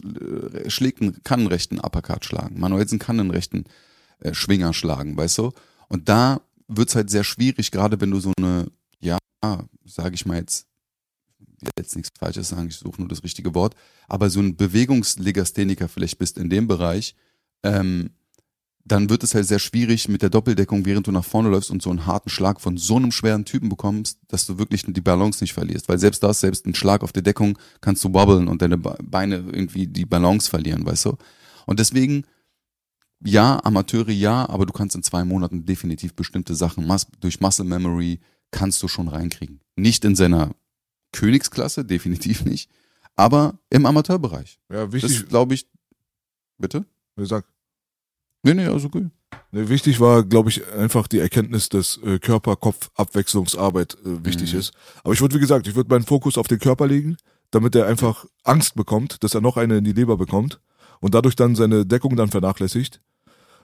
äh, 0.55 0.69
schlägt 0.69 1.01
einen, 1.01 1.21
kann 1.23 1.41
einen 1.41 1.49
rechten 1.49 1.79
Uppercut 1.79 2.23
schlagen. 2.23 2.59
Manuelsen 2.59 2.97
kann 2.97 3.19
einen 3.19 3.31
rechten 3.31 3.65
äh, 4.19 4.33
Schwinger 4.33 4.73
schlagen, 4.73 5.17
weißt 5.17 5.39
du? 5.39 5.51
Und 5.89 6.07
da 6.07 6.41
wird's 6.67 6.95
halt 6.95 7.09
sehr 7.09 7.23
schwierig, 7.23 7.71
gerade 7.71 7.99
wenn 7.99 8.11
du 8.11 8.19
so 8.19 8.31
eine, 8.37 8.67
ja, 9.01 9.17
sage 9.85 10.15
ich 10.15 10.25
mal 10.25 10.37
jetzt, 10.37 10.67
jetzt 11.77 11.95
nichts 11.95 12.11
Falsches 12.17 12.49
sagen, 12.49 12.67
ich 12.69 12.77
suche 12.77 13.01
nur 13.01 13.09
das 13.09 13.23
richtige 13.23 13.53
Wort, 13.53 13.75
aber 14.07 14.29
so 14.29 14.39
ein 14.39 14.55
Bewegungslegastheniker 14.55 15.89
vielleicht 15.89 16.17
bist 16.17 16.37
in 16.37 16.49
dem 16.49 16.67
Bereich, 16.67 17.15
ähm, 17.63 18.11
dann 18.85 19.09
wird 19.09 19.23
es 19.23 19.35
halt 19.35 19.45
sehr 19.45 19.59
schwierig 19.59 20.07
mit 20.07 20.21
der 20.21 20.29
Doppeldeckung, 20.29 20.85
während 20.85 21.05
du 21.05 21.11
nach 21.11 21.25
vorne 21.25 21.49
läufst 21.49 21.69
und 21.69 21.81
so 21.81 21.89
einen 21.89 22.05
harten 22.05 22.29
Schlag 22.29 22.59
von 22.59 22.77
so 22.77 22.95
einem 22.95 23.11
schweren 23.11 23.45
Typen 23.45 23.69
bekommst, 23.69 24.19
dass 24.29 24.47
du 24.47 24.57
wirklich 24.57 24.83
die 24.87 25.01
Balance 25.01 25.43
nicht 25.43 25.53
verlierst. 25.53 25.89
Weil 25.89 25.99
selbst 25.99 26.23
das, 26.23 26.39
selbst 26.39 26.65
ein 26.65 26.73
Schlag 26.73 27.03
auf 27.03 27.11
der 27.11 27.21
Deckung, 27.21 27.59
kannst 27.81 28.03
du 28.03 28.13
wobbeln 28.13 28.47
und 28.47 28.61
deine 28.61 28.77
Be- 28.77 28.97
Beine 29.03 29.43
irgendwie 29.51 29.85
die 29.85 30.05
Balance 30.05 30.49
verlieren, 30.49 30.85
weißt 30.85 31.05
du? 31.05 31.17
Und 31.67 31.79
deswegen, 31.79 32.25
ja, 33.23 33.63
Amateure 33.63 34.11
ja, 34.11 34.47
aber 34.49 34.65
du 34.65 34.73
kannst 34.73 34.95
in 34.95 35.03
zwei 35.03 35.23
Monaten 35.23 35.65
definitiv 35.65 36.13
bestimmte 36.13 36.55
Sachen 36.55 36.91
durch 37.19 37.39
Muscle 37.41 37.65
Memory 37.65 38.19
kannst 38.51 38.81
du 38.81 38.87
schon 38.87 39.07
reinkriegen. 39.07 39.59
Nicht 39.75 40.05
in 40.05 40.15
seiner 40.15 40.55
Königsklasse, 41.11 41.85
definitiv 41.85 42.45
nicht, 42.45 42.69
aber 43.15 43.59
im 43.69 43.85
Amateurbereich. 43.85 44.59
Ja, 44.71 44.91
wichtig, 44.91 45.27
glaube 45.27 45.53
ich. 45.53 45.67
Bitte? 46.57 46.85
wie 47.15 47.21
gesagt, 47.23 47.47
Nee, 48.43 48.53
nee, 48.53 48.65
also 48.67 48.87
gut. 48.89 49.09
Ne, 49.51 49.67
wichtig 49.67 49.99
war, 49.99 50.23
glaube 50.23 50.49
ich, 50.49 50.65
einfach 50.71 51.07
die 51.09 51.19
Erkenntnis, 51.19 51.67
dass 51.67 51.97
äh, 52.03 52.19
Körper-Kopf-Abwechslungsarbeit 52.19 53.97
äh, 54.05 54.25
wichtig 54.25 54.53
Mhm. 54.53 54.59
ist. 54.59 54.71
Aber 55.03 55.13
ich 55.13 55.21
würde, 55.21 55.35
wie 55.35 55.39
gesagt, 55.39 55.67
ich 55.67 55.75
würde 55.75 55.89
meinen 55.93 56.05
Fokus 56.05 56.37
auf 56.37 56.47
den 56.47 56.59
Körper 56.59 56.87
legen, 56.87 57.17
damit 57.51 57.75
er 57.75 57.87
einfach 57.87 58.25
Angst 58.43 58.75
bekommt, 58.75 59.23
dass 59.23 59.33
er 59.35 59.41
noch 59.41 59.57
eine 59.57 59.77
in 59.77 59.83
die 59.83 59.91
Leber 59.93 60.17
bekommt 60.17 60.59
und 61.01 61.13
dadurch 61.15 61.35
dann 61.35 61.55
seine 61.55 61.85
Deckung 61.85 62.15
dann 62.15 62.29
vernachlässigt. 62.29 63.01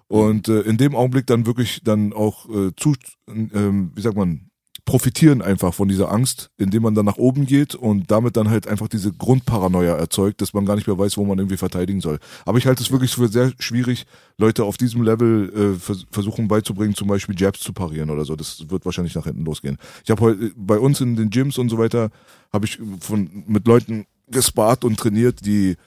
Und 0.07 0.47
äh, 0.47 0.61
in 0.61 0.77
dem 0.77 0.95
Augenblick 0.95 1.27
dann 1.27 1.45
wirklich 1.45 1.81
dann 1.83 2.13
auch 2.13 2.47
äh, 2.49 2.71
zu, 2.75 2.93
ähm, 3.27 3.91
wie 3.95 4.01
sagt 4.01 4.15
man, 4.15 4.51
profitieren 4.85 5.41
einfach 5.41 5.73
von 5.73 5.87
dieser 5.87 6.11
Angst, 6.11 6.51
indem 6.57 6.83
man 6.83 6.93
dann 6.93 7.05
nach 7.05 7.17
oben 7.17 7.47
geht 7.47 7.73
und 7.73 8.11
damit 8.11 8.37
dann 8.37 8.51
halt 8.51 8.67
einfach 8.67 8.87
diese 8.87 9.11
Grundparanoia 9.11 9.95
erzeugt, 9.95 10.41
dass 10.41 10.53
man 10.53 10.65
gar 10.65 10.75
nicht 10.75 10.85
mehr 10.85 10.97
weiß, 10.97 11.17
wo 11.17 11.25
man 11.25 11.39
irgendwie 11.39 11.57
verteidigen 11.57 12.01
soll. 12.01 12.19
Aber 12.45 12.59
ich 12.59 12.67
halte 12.67 12.83
es 12.83 12.91
wirklich 12.91 13.15
für 13.15 13.27
sehr 13.27 13.51
schwierig, 13.57 14.05
Leute 14.37 14.63
auf 14.63 14.77
diesem 14.77 15.01
Level 15.01 15.51
äh, 15.75 15.79
vers 15.79 16.05
versuchen 16.11 16.47
beizubringen, 16.47 16.93
zum 16.93 17.07
Beispiel 17.07 17.35
Jabs 17.37 17.61
zu 17.61 17.73
parieren 17.73 18.11
oder 18.11 18.25
so. 18.25 18.35
Das 18.35 18.69
wird 18.69 18.85
wahrscheinlich 18.85 19.15
nach 19.15 19.25
hinten 19.25 19.43
losgehen. 19.43 19.77
Ich 20.03 20.11
habe 20.11 20.21
heute 20.21 20.51
bei 20.55 20.77
uns 20.77 21.01
in 21.01 21.15
den 21.15 21.31
Gyms 21.31 21.57
und 21.57 21.69
so 21.69 21.79
weiter, 21.79 22.11
habe 22.53 22.65
ich 22.67 22.79
von 22.99 23.43
mit 23.47 23.67
Leuten 23.67 24.05
gespart 24.27 24.85
und 24.85 24.99
trainiert, 24.99 25.45
die 25.45 25.77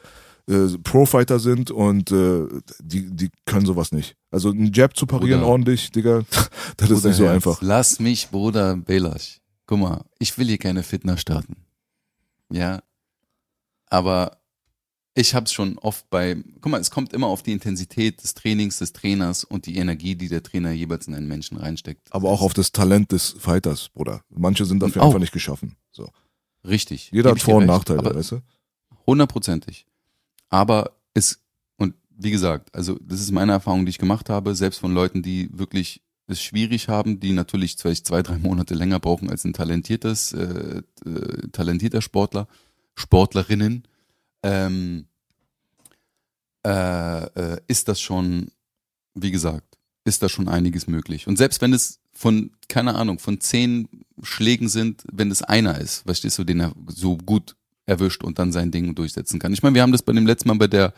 äh, 0.48 0.78
Pro-Fighter 0.82 1.38
sind 1.38 1.70
und 1.70 2.10
äh, 2.10 2.46
die, 2.80 3.14
die 3.14 3.30
können 3.44 3.66
sowas 3.66 3.92
nicht. 3.92 4.16
Also 4.30 4.50
ein 4.50 4.72
Jab 4.72 4.96
zu 4.96 5.06
parieren 5.06 5.40
Bruder. 5.40 5.52
ordentlich, 5.52 5.90
Digga, 5.90 6.22
das 6.76 6.90
ist 6.90 7.02
Bruder 7.02 7.08
nicht 7.08 7.16
so 7.16 7.24
Herz, 7.24 7.34
einfach. 7.34 7.58
Lass 7.60 8.00
mich, 8.00 8.28
Bruder 8.30 8.76
Belasch. 8.76 9.40
Guck 9.66 9.80
mal, 9.80 10.04
ich 10.18 10.36
will 10.38 10.46
hier 10.46 10.58
keine 10.58 10.82
Fitness 10.82 11.20
starten. 11.20 11.56
Ja. 12.50 12.80
Aber 13.90 14.38
ich 15.14 15.34
hab's 15.34 15.52
schon 15.52 15.78
oft 15.78 16.08
bei, 16.10 16.36
guck 16.60 16.72
mal, 16.72 16.80
es 16.80 16.90
kommt 16.90 17.12
immer 17.12 17.26
auf 17.26 17.42
die 17.42 17.52
Intensität 17.52 18.22
des 18.22 18.34
Trainings 18.34 18.78
des 18.78 18.92
Trainers 18.92 19.44
und 19.44 19.66
die 19.66 19.76
Energie, 19.76 20.14
die 20.14 20.28
der 20.28 20.42
Trainer 20.42 20.70
jeweils 20.70 21.08
in 21.08 21.14
einen 21.14 21.28
Menschen 21.28 21.58
reinsteckt. 21.58 22.06
Aber 22.10 22.30
auch 22.30 22.40
auf 22.40 22.54
das 22.54 22.72
Talent 22.72 23.12
des 23.12 23.34
Fighters, 23.38 23.88
Bruder. 23.90 24.22
Manche 24.30 24.64
sind 24.64 24.80
dafür 24.80 25.02
einfach 25.02 25.18
nicht 25.18 25.32
geschaffen. 25.32 25.76
So. 25.90 26.08
Richtig. 26.64 27.10
Jeder 27.12 27.32
hat 27.32 27.40
Vor- 27.40 27.56
und. 27.56 27.66
Nachteile, 27.66 28.14
weißt 28.14 28.32
du? 28.32 28.40
Hundertprozentig. 29.06 29.87
Aber 30.48 30.92
es, 31.14 31.40
und 31.76 31.94
wie 32.10 32.30
gesagt, 32.30 32.74
also 32.74 32.98
das 33.00 33.20
ist 33.20 33.30
meine 33.32 33.52
Erfahrung, 33.52 33.84
die 33.84 33.90
ich 33.90 33.98
gemacht 33.98 34.30
habe, 34.30 34.54
selbst 34.54 34.78
von 34.78 34.92
Leuten, 34.92 35.22
die 35.22 35.48
wirklich 35.52 36.02
es 36.26 36.42
schwierig 36.42 36.88
haben, 36.88 37.20
die 37.20 37.32
natürlich 37.32 37.76
vielleicht 37.76 38.06
zwei, 38.06 38.22
drei 38.22 38.38
Monate 38.38 38.74
länger 38.74 39.00
brauchen 39.00 39.30
als 39.30 39.44
ein 39.44 39.54
talentiertes, 39.54 40.32
äh, 40.32 40.82
äh, 41.06 41.48
talentierter 41.52 42.02
Sportler, 42.02 42.48
Sportlerinnen, 42.94 43.84
ähm, 44.42 45.06
äh, 46.66 47.24
äh, 47.24 47.60
ist 47.66 47.88
das 47.88 48.00
schon, 48.00 48.50
wie 49.14 49.30
gesagt, 49.30 49.78
ist 50.04 50.22
da 50.22 50.28
schon 50.28 50.48
einiges 50.48 50.86
möglich. 50.86 51.26
Und 51.26 51.36
selbst 51.36 51.60
wenn 51.60 51.72
es 51.72 52.00
von, 52.12 52.50
keine 52.68 52.94
Ahnung, 52.94 53.18
von 53.18 53.40
zehn 53.40 53.88
Schlägen 54.22 54.68
sind, 54.68 55.04
wenn 55.10 55.30
es 55.30 55.42
einer 55.42 55.80
ist, 55.80 56.02
verstehst 56.04 56.38
du, 56.38 56.44
den 56.44 56.60
er 56.60 56.72
so 56.88 57.16
gut 57.16 57.56
erwischt 57.88 58.22
und 58.22 58.38
dann 58.38 58.52
sein 58.52 58.70
Ding 58.70 58.94
durchsetzen 58.94 59.38
kann. 59.38 59.52
Ich 59.52 59.62
meine, 59.62 59.74
wir 59.74 59.82
haben 59.82 59.92
das 59.92 60.02
bei 60.02 60.12
dem 60.12 60.26
letzten 60.26 60.48
Mal 60.48 60.58
bei 60.58 60.66
der 60.66 60.92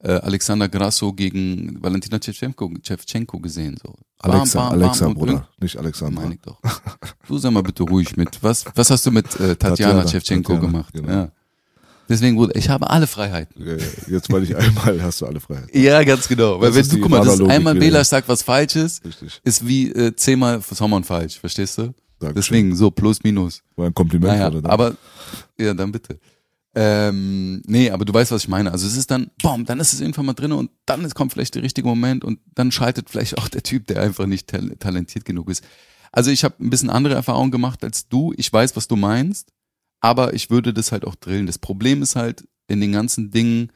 äh, 0.00 0.12
Alexander 0.12 0.68
Grasso 0.68 1.12
gegen 1.12 1.80
Valentina 1.80 2.18
Shevchenko, 2.20 2.72
Shevchenko 2.82 3.38
gesehen. 3.38 3.76
So. 3.80 3.94
Bam, 4.20 4.32
Alexa, 4.32 4.58
bam, 4.58 4.70
bam 4.70 4.82
Alexa, 4.82 5.06
und 5.06 5.14
Bruder, 5.14 5.48
nicht 5.60 5.76
Alexandra. 5.76 6.22
meine 6.22 6.34
ich 6.34 6.40
doch. 6.40 6.60
Du 7.28 7.38
sei 7.38 7.50
mal 7.50 7.62
bitte 7.62 7.84
ruhig 7.84 8.16
mit. 8.16 8.42
Was, 8.42 8.64
was 8.74 8.90
hast 8.90 9.06
du 9.06 9.10
mit 9.12 9.26
äh, 9.36 9.54
Tatjana, 9.54 9.56
Tatjana, 9.56 10.08
Shevchenko 10.08 10.58
gemacht? 10.58 10.92
genau. 10.92 11.08
Ja. 11.08 11.32
Deswegen, 12.08 12.36
Bruder, 12.36 12.56
ich 12.56 12.68
habe 12.68 12.90
alle 12.90 13.06
Freiheiten. 13.06 13.64
Ja, 13.64 13.76
Jetzt, 14.08 14.30
weil 14.30 14.42
ich 14.42 14.54
einmal 14.56 15.00
hast 15.02 15.20
du 15.20 15.26
alle 15.26 15.40
Freiheit. 15.40 15.70
Ja, 15.72 16.02
ganz 16.02 16.26
genau. 16.26 16.60
Weil 16.60 16.74
wenn 16.74 16.86
du, 16.86 16.98
guck 16.98 17.10
mal, 17.10 17.24
das 17.24 17.34
ist 17.38 17.48
einmal 17.48 17.74
wieder. 17.74 17.86
Bela 17.86 18.04
sagt 18.04 18.28
was 18.28 18.42
Falsches, 18.42 19.00
Richtig. 19.04 19.40
ist 19.44 19.66
wie 19.66 19.90
äh, 19.92 20.14
zehnmal 20.16 20.60
Sommern 20.60 21.04
falsch, 21.04 21.38
verstehst 21.38 21.78
du? 21.78 21.94
Dankeschön. 22.22 22.54
Deswegen, 22.56 22.76
so 22.76 22.90
plus 22.90 23.22
minus. 23.22 23.62
War 23.76 23.86
ein 23.86 23.94
Kompliment 23.94 24.32
Naja, 24.32 24.48
gerade. 24.50 24.68
aber, 24.70 24.96
ja, 25.58 25.74
dann 25.74 25.92
bitte. 25.92 26.18
Ähm, 26.74 27.62
nee, 27.66 27.90
aber 27.90 28.04
du 28.06 28.14
weißt, 28.14 28.30
was 28.32 28.44
ich 28.44 28.48
meine. 28.48 28.72
Also 28.72 28.86
es 28.86 28.96
ist 28.96 29.10
dann, 29.10 29.30
boom, 29.42 29.66
dann 29.66 29.78
ist 29.78 29.92
es 29.92 30.00
irgendwann 30.00 30.26
mal 30.26 30.32
drin 30.32 30.52
und 30.52 30.70
dann 30.86 31.04
ist- 31.04 31.14
kommt 31.14 31.32
vielleicht 31.32 31.54
der 31.54 31.62
richtige 31.62 31.86
Moment 31.86 32.24
und 32.24 32.40
dann 32.54 32.72
schaltet 32.72 33.10
vielleicht 33.10 33.36
auch 33.36 33.48
der 33.48 33.62
Typ, 33.62 33.86
der 33.88 34.00
einfach 34.00 34.24
nicht 34.26 34.46
tal 34.48 34.70
talentiert 34.78 35.24
genug 35.26 35.50
ist. 35.50 35.62
Also 36.12 36.30
ich 36.30 36.44
habe 36.44 36.54
ein 36.60 36.70
bisschen 36.70 36.88
andere 36.90 37.14
Erfahrungen 37.14 37.50
gemacht 37.50 37.84
als 37.84 38.08
du. 38.08 38.32
Ich 38.38 38.50
weiß, 38.50 38.74
was 38.76 38.88
du 38.88 38.96
meinst, 38.96 39.50
aber 40.00 40.32
ich 40.32 40.48
würde 40.50 40.72
das 40.72 40.92
halt 40.92 41.04
auch 41.06 41.14
drillen. 41.14 41.46
Das 41.46 41.58
Problem 41.58 42.00
ist 42.02 42.16
halt 42.16 42.44
in 42.68 42.80
den 42.80 42.92
ganzen 42.92 43.30
Dingen, 43.30 43.70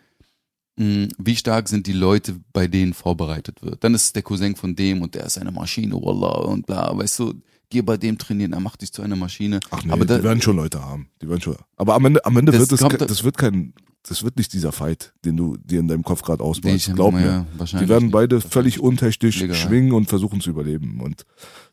mh, 0.76 1.08
wie 1.18 1.36
stark 1.36 1.68
sind 1.68 1.86
die 1.86 1.92
Leute, 1.92 2.40
bei 2.54 2.66
denen 2.66 2.94
vorbereitet 2.94 3.62
wird. 3.62 3.84
Dann 3.84 3.94
ist 3.94 4.04
es 4.04 4.12
der 4.14 4.22
Cousin 4.22 4.56
von 4.56 4.74
dem 4.74 5.02
und 5.02 5.14
der 5.14 5.26
ist 5.26 5.36
eine 5.36 5.52
Maschine, 5.52 5.94
wallah 5.96 6.46
und 6.48 6.66
bla, 6.66 6.96
weißt 6.96 7.18
du, 7.18 7.34
geh 7.70 7.82
bei 7.82 7.96
dem 7.96 8.18
trainieren, 8.18 8.52
er 8.52 8.60
macht 8.60 8.82
dich 8.82 8.92
zu 8.92 9.02
einer 9.02 9.16
Maschine. 9.16 9.60
Ach 9.70 9.82
nee, 9.84 9.92
aber 9.92 10.04
da, 10.04 10.18
die 10.18 10.24
werden 10.24 10.40
schon 10.42 10.56
Leute 10.56 10.84
haben. 10.84 11.08
Die 11.22 11.28
werden 11.28 11.40
schon. 11.40 11.56
Aber 11.76 11.94
am 11.94 12.04
Ende, 12.04 12.24
am 12.24 12.36
Ende 12.36 12.52
Das 12.52 12.60
wird 12.70 12.72
es, 12.80 12.88
ke- 12.88 13.06
das 13.06 13.24
wird 13.24 13.36
kein, 13.38 13.72
das 14.08 14.22
wird 14.22 14.36
nicht 14.36 14.52
dieser 14.52 14.70
Fight, 14.70 15.12
den 15.24 15.36
du 15.36 15.56
dir 15.56 15.80
in 15.80 15.88
deinem 15.88 16.04
Kopf 16.04 16.22
gerade 16.22 16.42
ausmalst. 16.44 16.94
Glaub 16.94 17.14
ja, 17.14 17.18
mir. 17.20 17.46
wahrscheinlich 17.58 17.86
Die 17.88 17.92
werden 17.92 18.10
beide 18.12 18.40
völlig 18.40 18.78
untechnisch 18.78 19.38
Schlägerei. 19.38 19.58
schwingen 19.58 19.92
und 19.92 20.08
versuchen 20.08 20.40
zu 20.40 20.50
überleben. 20.50 21.00
Und 21.00 21.24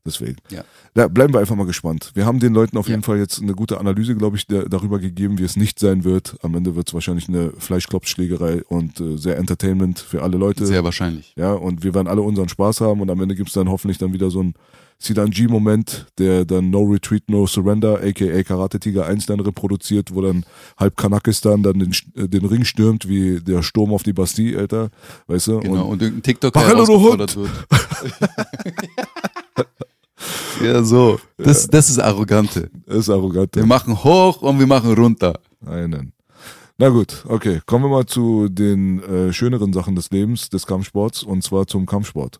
deswegen. 0.03 0.37
Ja. 0.49 0.63
Ja, 0.95 1.07
bleiben 1.07 1.31
wir 1.31 1.39
einfach 1.41 1.55
mal 1.55 1.67
gespannt. 1.67 2.09
Wir 2.15 2.25
haben 2.25 2.39
den 2.39 2.53
Leuten 2.55 2.75
auf 2.77 2.87
Ja. 2.87 2.93
jeden 2.93 3.03
Fall 3.03 3.19
jetzt 3.19 3.39
eine 3.39 3.53
gute 3.53 3.79
Analyse, 3.79 4.15
glaube 4.15 4.37
ich, 4.37 4.47
der, 4.47 4.67
darüber 4.67 4.97
gegeben, 4.97 5.37
wie 5.37 5.43
es 5.43 5.55
nicht 5.55 5.77
sein 5.77 6.03
wird. 6.05 6.35
Am 6.41 6.55
Ende 6.55 6.75
wird 6.75 6.87
es 6.87 6.93
wahrscheinlich 6.95 7.29
eine 7.29 7.51
Fleischklopfschlägerei 7.59 8.63
und 8.63 8.99
äh, 8.99 9.17
sehr 9.17 9.37
Entertainment 9.37 9.99
für 9.99 10.23
alle 10.23 10.37
Leute. 10.37 10.65
Sehr 10.65 10.83
wahrscheinlich. 10.83 11.33
Ja, 11.37 11.53
und 11.53 11.83
wir 11.83 11.93
werden 11.93 12.07
alle 12.07 12.21
unseren 12.23 12.49
Spaß 12.49 12.81
haben 12.81 13.01
und 13.01 13.11
am 13.11 13.21
Ende 13.21 13.35
gibt's 13.35 13.53
dann 13.53 13.69
hoffentlich 13.69 13.99
dann 13.99 14.11
wieder 14.13 14.31
so 14.31 14.41
ein 14.41 14.55
Sidan-G-Moment, 14.99 16.07
der 16.17 16.45
dann 16.45 16.69
No 16.69 16.83
Retreat, 16.83 17.23
No 17.27 17.47
Surrender, 17.47 17.99
aka 18.03 18.43
Karate 18.43 18.79
Tiger 18.79 19.05
1 19.05 19.25
dann 19.25 19.39
reproduziert, 19.39 20.13
wo 20.13 20.21
dann 20.21 20.45
halb 20.77 20.97
Kanakistan 20.97 21.63
dann 21.63 21.79
den, 21.79 21.91
äh, 22.15 22.27
den 22.27 22.45
Ring 22.45 22.63
stürmt, 22.63 23.07
wie 23.07 23.39
der 23.39 23.63
Sturm 23.63 23.93
auf 23.93 24.03
die 24.03 24.13
Bastille, 24.13 24.59
Alter. 24.59 24.89
Weißt 25.27 25.47
du? 25.47 25.59
Genau. 25.59 25.85
Und 25.85 25.91
Und, 25.91 26.01
irgendein 26.01 26.23
TikTok, 26.23 26.55
herausgefordert 26.55 27.35
wird. 27.35 27.49
ja, 30.63 30.83
so. 30.83 31.19
Das, 31.37 31.67
das 31.67 31.89
ist 31.89 31.99
Arrogante. 31.99 32.69
das 32.85 32.97
ist 32.97 33.09
arrogant. 33.09 33.55
Wir 33.55 33.65
machen 33.65 34.03
hoch 34.03 34.41
und 34.41 34.59
wir 34.59 34.67
machen 34.67 34.93
runter. 34.93 35.39
Einen. 35.65 36.13
Na 36.77 36.89
gut, 36.89 37.23
okay. 37.27 37.61
Kommen 37.65 37.85
wir 37.85 37.89
mal 37.89 38.05
zu 38.05 38.49
den 38.49 39.01
äh, 39.03 39.31
schöneren 39.31 39.73
Sachen 39.73 39.95
des 39.95 40.09
Lebens, 40.09 40.49
des 40.49 40.65
Kampfsports, 40.65 41.23
und 41.23 41.43
zwar 41.43 41.67
zum 41.67 41.85
Kampfsport. 41.85 42.39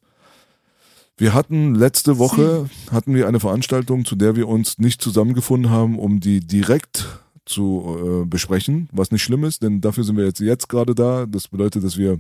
Wir 1.18 1.34
hatten 1.34 1.76
letzte 1.76 2.18
Woche 2.18 2.70
hatten 2.92 3.14
wir 3.14 3.28
eine 3.28 3.40
Veranstaltung, 3.40 4.04
zu 4.04 4.16
der 4.16 4.36
wir 4.36 4.48
uns 4.48 4.80
nicht 4.80 5.02
zusammengefunden 5.02 5.70
haben, 5.70 6.00
um 6.00 6.20
die 6.20 6.40
direkt 6.40 7.08
zu 7.46 8.24
äh, 8.24 8.26
besprechen, 8.26 8.90
was 8.92 9.12
nicht 9.12 9.22
schlimm 9.22 9.44
ist, 9.44 9.62
denn 9.62 9.82
dafür 9.82 10.04
sind 10.04 10.18
wir 10.18 10.26
jetzt 10.26 10.40
jetzt 10.40 10.70
gerade 10.70 10.96
da. 10.96 11.26
Das 11.26 11.50
bedeutet, 11.50 11.84
dass 11.84 11.98
wir 11.98 12.20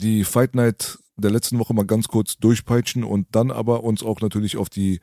die 0.00 0.24
Fight 0.24 0.54
Night 0.54 0.98
der 1.16 1.30
letzten 1.30 1.58
Woche 1.58 1.74
mal 1.74 1.86
ganz 1.86 2.08
kurz 2.08 2.36
durchpeitschen 2.36 3.04
und 3.04 3.26
dann 3.32 3.50
aber 3.50 3.82
uns 3.84 4.02
auch 4.02 4.20
natürlich 4.20 4.56
auf 4.56 4.68
die 4.68 5.00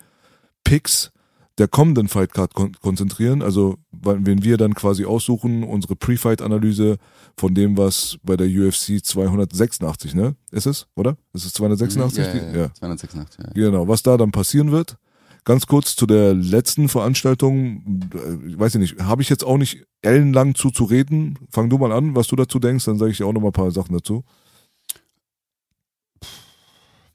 Picks 0.63 1.11
der 1.57 1.67
kommenden 1.67 2.07
Fightcard 2.07 2.53
kon 2.53 2.73
konzentrieren. 2.81 3.41
Also 3.41 3.77
wenn 3.91 4.43
wir 4.43 4.57
dann 4.57 4.73
quasi 4.73 5.05
aussuchen, 5.05 5.63
unsere 5.63 5.95
Pre-Fight-Analyse 5.95 6.97
von 7.37 7.53
dem, 7.53 7.77
was 7.77 8.17
bei 8.23 8.37
der 8.37 8.47
UFC 8.47 9.03
286, 9.03 10.15
ne? 10.15 10.35
Ist 10.51 10.65
es, 10.65 10.87
oder? 10.95 11.17
Ist 11.33 11.45
es 11.45 11.53
286? 11.53 12.25
Ja, 12.25 12.33
ja, 12.33 12.57
ja. 12.61 12.73
286, 12.73 13.45
ja. 13.45 13.51
Genau, 13.53 13.87
was 13.87 14.03
da 14.03 14.17
dann 14.17 14.31
passieren 14.31 14.71
wird. 14.71 14.97
Ganz 15.43 15.65
kurz 15.65 15.95
zu 15.95 16.05
der 16.05 16.35
letzten 16.35 16.87
Veranstaltung, 16.87 18.01
ich 18.47 18.59
weiß 18.59 18.75
ich 18.75 18.81
nicht, 18.81 18.99
habe 19.01 19.23
ich 19.23 19.29
jetzt 19.29 19.43
auch 19.43 19.57
nicht 19.57 19.85
ellenlang 20.03 20.53
zu 20.53 20.69
zu 20.69 20.83
reden. 20.83 21.39
Fang 21.49 21.69
du 21.69 21.79
mal 21.79 21.91
an, 21.91 22.15
was 22.15 22.27
du 22.27 22.35
dazu 22.35 22.59
denkst, 22.59 22.85
dann 22.85 22.99
sage 22.99 23.11
ich 23.11 23.17
dir 23.17 23.25
auch 23.25 23.33
noch 23.33 23.41
mal 23.41 23.47
ein 23.47 23.53
paar 23.53 23.71
Sachen 23.71 23.93
dazu. 23.93 24.23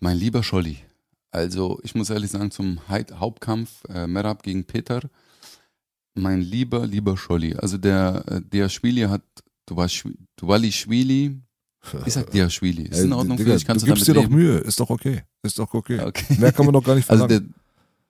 Mein 0.01 0.18
lieber 0.18 0.43
Scholli. 0.43 0.78
Also, 1.37 1.78
ich 1.82 1.95
muss 1.95 2.09
ehrlich 2.09 2.30
sagen, 2.30 2.51
zum 2.51 2.80
Hauptkampf 2.89 3.84
äh, 3.91 4.07
Merab 4.07 4.43
gegen 4.43 4.64
Peter. 4.64 5.03
Mein 6.14 6.41
lieber, 6.41 6.87
lieber 6.87 7.18
Scholli. 7.18 7.55
Also, 7.55 7.76
der, 7.76 8.24
äh, 8.26 8.41
der 8.41 8.70
Schwili 8.70 9.03
hat, 9.03 9.20
du 9.66 9.76
warst, 9.76 10.03
du 10.37 10.49
Wali 10.49 10.72
Schwili. 10.72 11.43
Ich 12.07 12.14
sag 12.14 12.30
der 12.30 12.49
Schwili. 12.49 12.84
Ist 12.84 13.01
in 13.01 13.12
Ey, 13.12 13.18
Ordnung 13.18 13.37
für 13.37 13.45
Digga, 13.45 13.57
dich? 13.57 13.66
Kannst 13.66 13.82
du 13.82 13.87
du 13.87 13.93
gibst 13.93 14.09
dir 14.09 14.14
damit 14.14 14.30
doch 14.30 14.37
leben? 14.37 14.43
Mühe, 14.43 14.59
ist 14.61 14.80
doch 14.80 14.89
okay. 14.89 15.24
Ist 15.43 15.59
doch 15.59 15.74
okay. 15.74 16.01
Okay. 16.01 16.37
Mehr 16.41 16.53
kann 16.53 16.64
man 16.64 16.72
doch 16.72 16.82
gar 16.82 16.95
nicht 16.95 17.09
Also 17.11 17.28
verlangen. 17.28 17.55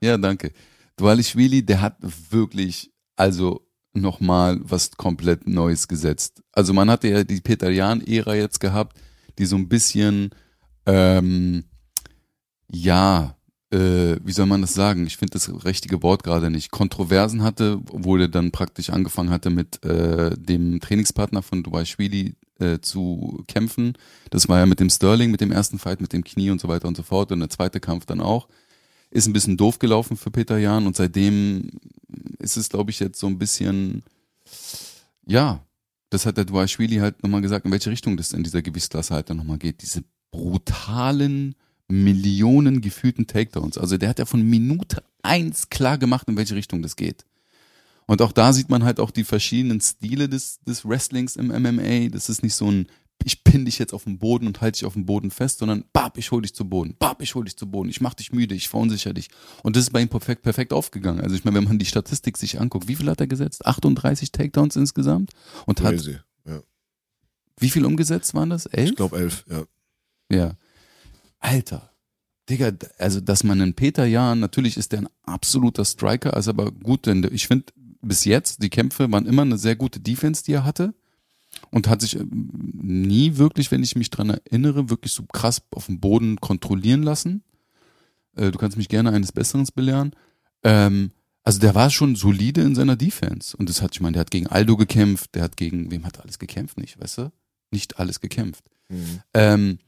der, 0.00 0.08
ja, 0.10 0.16
danke. 0.16 0.52
Dualischwili, 0.96 1.66
der 1.66 1.80
hat 1.80 1.96
wirklich, 2.30 2.92
also 3.16 3.66
nochmal 3.92 4.60
was 4.62 4.92
komplett 4.92 5.48
Neues 5.48 5.88
gesetzt. 5.88 6.42
Also 6.52 6.72
man 6.72 6.88
hatte 6.88 7.08
ja 7.08 7.24
die 7.24 7.40
Peter 7.40 7.70
Jan-Ära 7.70 8.36
jetzt 8.36 8.60
gehabt, 8.60 8.96
die 9.36 9.46
so 9.46 9.56
ein 9.56 9.68
bisschen, 9.68 10.30
ähm, 10.86 11.64
ja, 12.70 13.36
äh, 13.70 14.16
wie 14.22 14.32
soll 14.32 14.46
man 14.46 14.60
das 14.60 14.74
sagen? 14.74 15.06
Ich 15.06 15.16
finde 15.16 15.32
das 15.32 15.64
richtige 15.64 16.02
Wort 16.02 16.22
gerade 16.22 16.50
nicht. 16.50 16.70
Kontroversen 16.70 17.42
hatte, 17.42 17.80
obwohl 17.90 18.22
er 18.22 18.28
dann 18.28 18.52
praktisch 18.52 18.90
angefangen 18.90 19.30
hatte 19.30 19.50
mit 19.50 19.84
äh, 19.84 20.36
dem 20.36 20.80
Trainingspartner 20.80 21.42
von 21.42 21.62
Dubai-Schwili 21.62 22.36
äh, 22.58 22.78
zu 22.80 23.44
kämpfen. 23.48 23.94
Das 24.30 24.48
war 24.48 24.58
ja 24.60 24.66
mit 24.66 24.80
dem 24.80 24.90
Sterling, 24.90 25.30
mit 25.30 25.40
dem 25.40 25.52
ersten 25.52 25.78
Fight, 25.78 26.00
mit 26.00 26.12
dem 26.12 26.24
Knie 26.24 26.50
und 26.50 26.60
so 26.60 26.68
weiter 26.68 26.88
und 26.88 26.96
so 26.96 27.02
fort. 27.02 27.32
Und 27.32 27.40
der 27.40 27.50
zweite 27.50 27.80
Kampf 27.80 28.06
dann 28.06 28.20
auch. 28.20 28.48
Ist 29.10 29.26
ein 29.26 29.32
bisschen 29.32 29.56
doof 29.56 29.78
gelaufen 29.78 30.16
für 30.16 30.30
Peter 30.30 30.58
Jan 30.58 30.86
und 30.86 30.96
seitdem 30.96 31.70
ist 32.38 32.56
es, 32.56 32.68
glaube 32.68 32.90
ich, 32.90 32.98
jetzt 33.00 33.20
so 33.20 33.28
ein 33.28 33.38
bisschen, 33.38 34.02
ja, 35.26 35.64
das 36.10 36.26
hat 36.26 36.36
der 36.36 36.44
Duashvili 36.44 36.96
halt 36.96 37.22
nochmal 37.22 37.40
gesagt, 37.40 37.66
in 37.66 37.72
welche 37.72 37.90
Richtung 37.90 38.16
das 38.16 38.32
in 38.32 38.42
dieser 38.42 38.62
Gewichtsklasse 38.62 39.14
halt 39.14 39.30
dann 39.30 39.36
nochmal 39.38 39.58
geht. 39.58 39.82
Diese 39.82 40.02
brutalen 40.30 41.54
Millionen 41.88 42.80
gefühlten 42.80 43.26
Takedowns. 43.26 43.78
Also 43.78 43.96
der 43.96 44.08
hat 44.08 44.18
ja 44.18 44.26
von 44.26 44.42
Minute 44.42 45.02
eins 45.22 45.68
klar 45.68 45.98
gemacht, 45.98 46.28
in 46.28 46.36
welche 46.36 46.54
Richtung 46.54 46.82
das 46.82 46.96
geht. 46.96 47.24
Und 48.06 48.22
auch 48.22 48.32
da 48.32 48.52
sieht 48.52 48.70
man 48.70 48.84
halt 48.84 49.00
auch 49.00 49.10
die 49.10 49.24
verschiedenen 49.24 49.80
Stile 49.80 50.28
des, 50.28 50.60
des 50.60 50.88
Wrestlings 50.88 51.36
im 51.36 51.48
MMA. 51.48 52.08
Das 52.08 52.28
ist 52.28 52.42
nicht 52.42 52.54
so 52.54 52.70
ein, 52.70 52.86
ich 53.24 53.42
pin 53.42 53.64
dich 53.64 53.78
jetzt 53.78 53.92
auf 53.92 54.04
den 54.04 54.18
Boden 54.18 54.46
und 54.46 54.60
halte 54.60 54.78
dich 54.78 54.86
auf 54.86 54.92
dem 54.92 55.06
Boden 55.06 55.30
fest, 55.30 55.58
sondern 55.58 55.84
bab, 55.92 56.16
ich 56.18 56.30
hol 56.30 56.42
dich 56.42 56.54
zu 56.54 56.68
Boden, 56.68 56.94
bab, 56.98 57.22
ich 57.22 57.34
hol 57.34 57.44
dich 57.44 57.56
zu 57.56 57.68
Boden, 57.68 57.88
ich 57.88 58.00
mach 58.00 58.14
dich 58.14 58.32
müde, 58.32 58.54
ich 58.54 58.68
verunsichere 58.68 59.14
dich. 59.14 59.28
Und 59.62 59.74
das 59.74 59.84
ist 59.84 59.92
bei 59.92 60.00
ihm 60.00 60.08
perfekt, 60.08 60.42
perfekt 60.42 60.72
aufgegangen. 60.72 61.20
Also 61.20 61.34
ich 61.34 61.44
meine, 61.44 61.56
wenn 61.56 61.64
man 61.64 61.78
die 61.78 61.86
Statistik 61.86 62.36
sich 62.36 62.60
anguckt, 62.60 62.86
wie 62.86 62.94
viel 62.94 63.10
hat 63.10 63.20
er 63.20 63.26
gesetzt? 63.26 63.66
38 63.66 64.30
Takedowns 64.30 64.76
insgesamt? 64.76 65.32
Und 65.66 65.80
hat, 65.80 65.94
Crazy. 65.94 66.18
Ja. 66.44 66.60
wie 67.58 67.70
viel 67.70 67.84
umgesetzt 67.84 68.34
waren 68.34 68.50
das? 68.50 68.66
Elf? 68.66 68.90
Ich 68.90 68.96
glaube 68.96 69.18
elf, 69.18 69.44
ja. 69.50 69.64
Ja. 70.30 70.54
Alter. 71.38 71.92
Digga, 72.48 72.72
also 72.98 73.20
dass 73.20 73.42
man 73.44 73.60
einen 73.60 73.74
Peter 73.74 74.04
Jahn, 74.06 74.38
natürlich 74.40 74.76
ist 74.76 74.92
der 74.92 75.00
ein 75.00 75.08
absoluter 75.24 75.84
Striker, 75.84 76.34
also 76.34 76.50
aber 76.50 76.70
gut, 76.70 77.06
denn 77.06 77.28
ich 77.32 77.48
finde 77.48 77.72
bis 78.00 78.24
jetzt, 78.24 78.62
die 78.62 78.70
Kämpfe 78.70 79.10
waren 79.10 79.26
immer 79.26 79.42
eine 79.42 79.58
sehr 79.58 79.76
gute 79.76 80.00
Defense, 80.00 80.44
die 80.44 80.52
er 80.52 80.64
hatte. 80.64 80.94
Und 81.70 81.88
hat 81.88 82.02
sich 82.02 82.16
ähm, 82.16 82.50
nie 82.82 83.38
wirklich, 83.38 83.70
wenn 83.70 83.82
ich 83.82 83.96
mich 83.96 84.10
dran 84.10 84.30
erinnere, 84.30 84.90
wirklich 84.90 85.12
so 85.12 85.24
krass 85.24 85.62
auf 85.70 85.86
dem 85.86 86.00
Boden 86.00 86.36
kontrollieren 86.38 87.02
lassen. 87.02 87.42
Äh, 88.36 88.50
du 88.50 88.58
kannst 88.58 88.76
mich 88.76 88.88
gerne 88.88 89.10
eines 89.10 89.32
Besseren 89.32 89.66
belehren. 89.74 90.12
Ähm, 90.62 91.12
also 91.44 91.58
der 91.58 91.74
war 91.74 91.90
schon 91.90 92.14
solide 92.14 92.60
in 92.60 92.74
seiner 92.74 92.96
Defense. 92.96 93.56
Und 93.56 93.70
das 93.70 93.80
hat, 93.80 93.94
ich 93.94 94.00
meine, 94.00 94.14
der 94.14 94.20
hat 94.20 94.30
gegen 94.30 94.48
Aldo 94.48 94.76
gekämpft, 94.76 95.34
der 95.34 95.44
hat 95.44 95.56
gegen, 95.56 95.90
wem 95.90 96.04
hat 96.04 96.18
er 96.18 96.24
alles 96.24 96.38
gekämpft? 96.38 96.78
Nicht, 96.78 97.00
weißt 97.00 97.18
du? 97.18 97.32
Nicht 97.70 97.98
alles 97.98 98.20
gekämpft. 98.20 98.64
Mhm. 98.88 99.20
Ähm, 99.32 99.78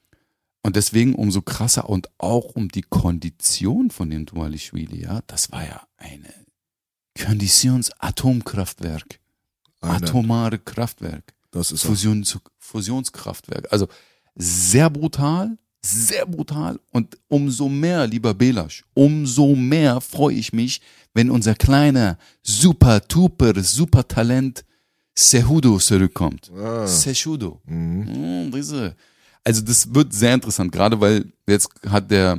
und 0.63 0.77
deswegen 0.77 1.15
umso 1.15 1.43
krasser 1.43 1.89
und 1.89 2.09
auch 2.19 2.57
um 2.57 2.69
die 2.69 2.83
Kondition 2.83 3.91
von 3.91 4.11
dem 4.11 4.27
Dualischwili, 4.27 5.03
ja, 5.03 5.21
das 5.27 5.53
war 5.53 5.65
ja 5.65 5.87
eine 5.97 6.33
Konditions-Atomkraftwerk. 7.19 9.21
Atomare 9.81 10.59
Kraftwerk. 10.59 11.35
Das 11.51 11.73
ist. 11.73 11.83
Fusions 11.83 12.39
Fusionskraftwerk. 12.59 13.67
Also 13.71 13.89
sehr 14.35 14.91
brutal, 14.91 15.57
sehr 15.81 16.27
brutal. 16.27 16.79
Und 16.93 17.17
umso 17.29 17.69
mehr, 17.69 18.07
lieber 18.07 18.35
Belasch, 18.35 18.85
umso 18.95 19.55
mehr 19.55 20.01
freue 20.01 20.35
ich 20.35 20.53
mich, 20.53 20.81
wenn 21.15 21.31
unser 21.31 21.55
kleiner, 21.55 22.19
super, 22.43 23.07
tuper, 23.07 23.63
super 23.63 24.07
Talent 24.07 24.65
Sehudo 25.15 25.79
zurückkommt. 25.79 26.51
Ah. 26.53 26.87
Sehudo. 26.87 27.61
Mhm. 27.65 28.47
Mm, 28.47 28.53
diese. 28.53 28.95
Also 29.49 29.63
das 29.63 29.95
wird 29.95 30.13
sehr 30.13 30.35
interessant, 30.35 30.73
gerade 30.73 31.01
weil 31.01 31.33
jetzt 31.47 31.71
hat 31.89 32.11
der 32.11 32.39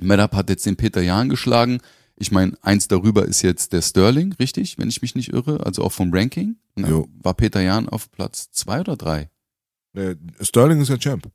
Medap 0.00 0.34
hat 0.34 0.50
jetzt 0.50 0.66
den 0.66 0.74
Peter 0.74 1.00
Jahn 1.00 1.28
geschlagen. 1.28 1.78
Ich 2.16 2.32
meine, 2.32 2.58
eins 2.60 2.88
darüber 2.88 3.24
ist 3.24 3.42
jetzt 3.42 3.72
der 3.72 3.82
Sterling, 3.82 4.32
richtig, 4.32 4.76
wenn 4.76 4.88
ich 4.88 5.00
mich 5.00 5.14
nicht 5.14 5.32
irre, 5.32 5.64
also 5.64 5.84
auch 5.84 5.92
vom 5.92 6.12
Ranking. 6.12 6.56
Ne? 6.74 7.04
War 7.22 7.34
Peter 7.34 7.60
Jahn 7.60 7.88
auf 7.88 8.10
Platz 8.10 8.50
zwei 8.50 8.80
oder 8.80 8.96
drei? 8.96 9.30
Nee, 9.92 10.16
Sterling 10.40 10.80
ist 10.80 10.88
ja 10.88 10.98
Champ. 10.98 11.30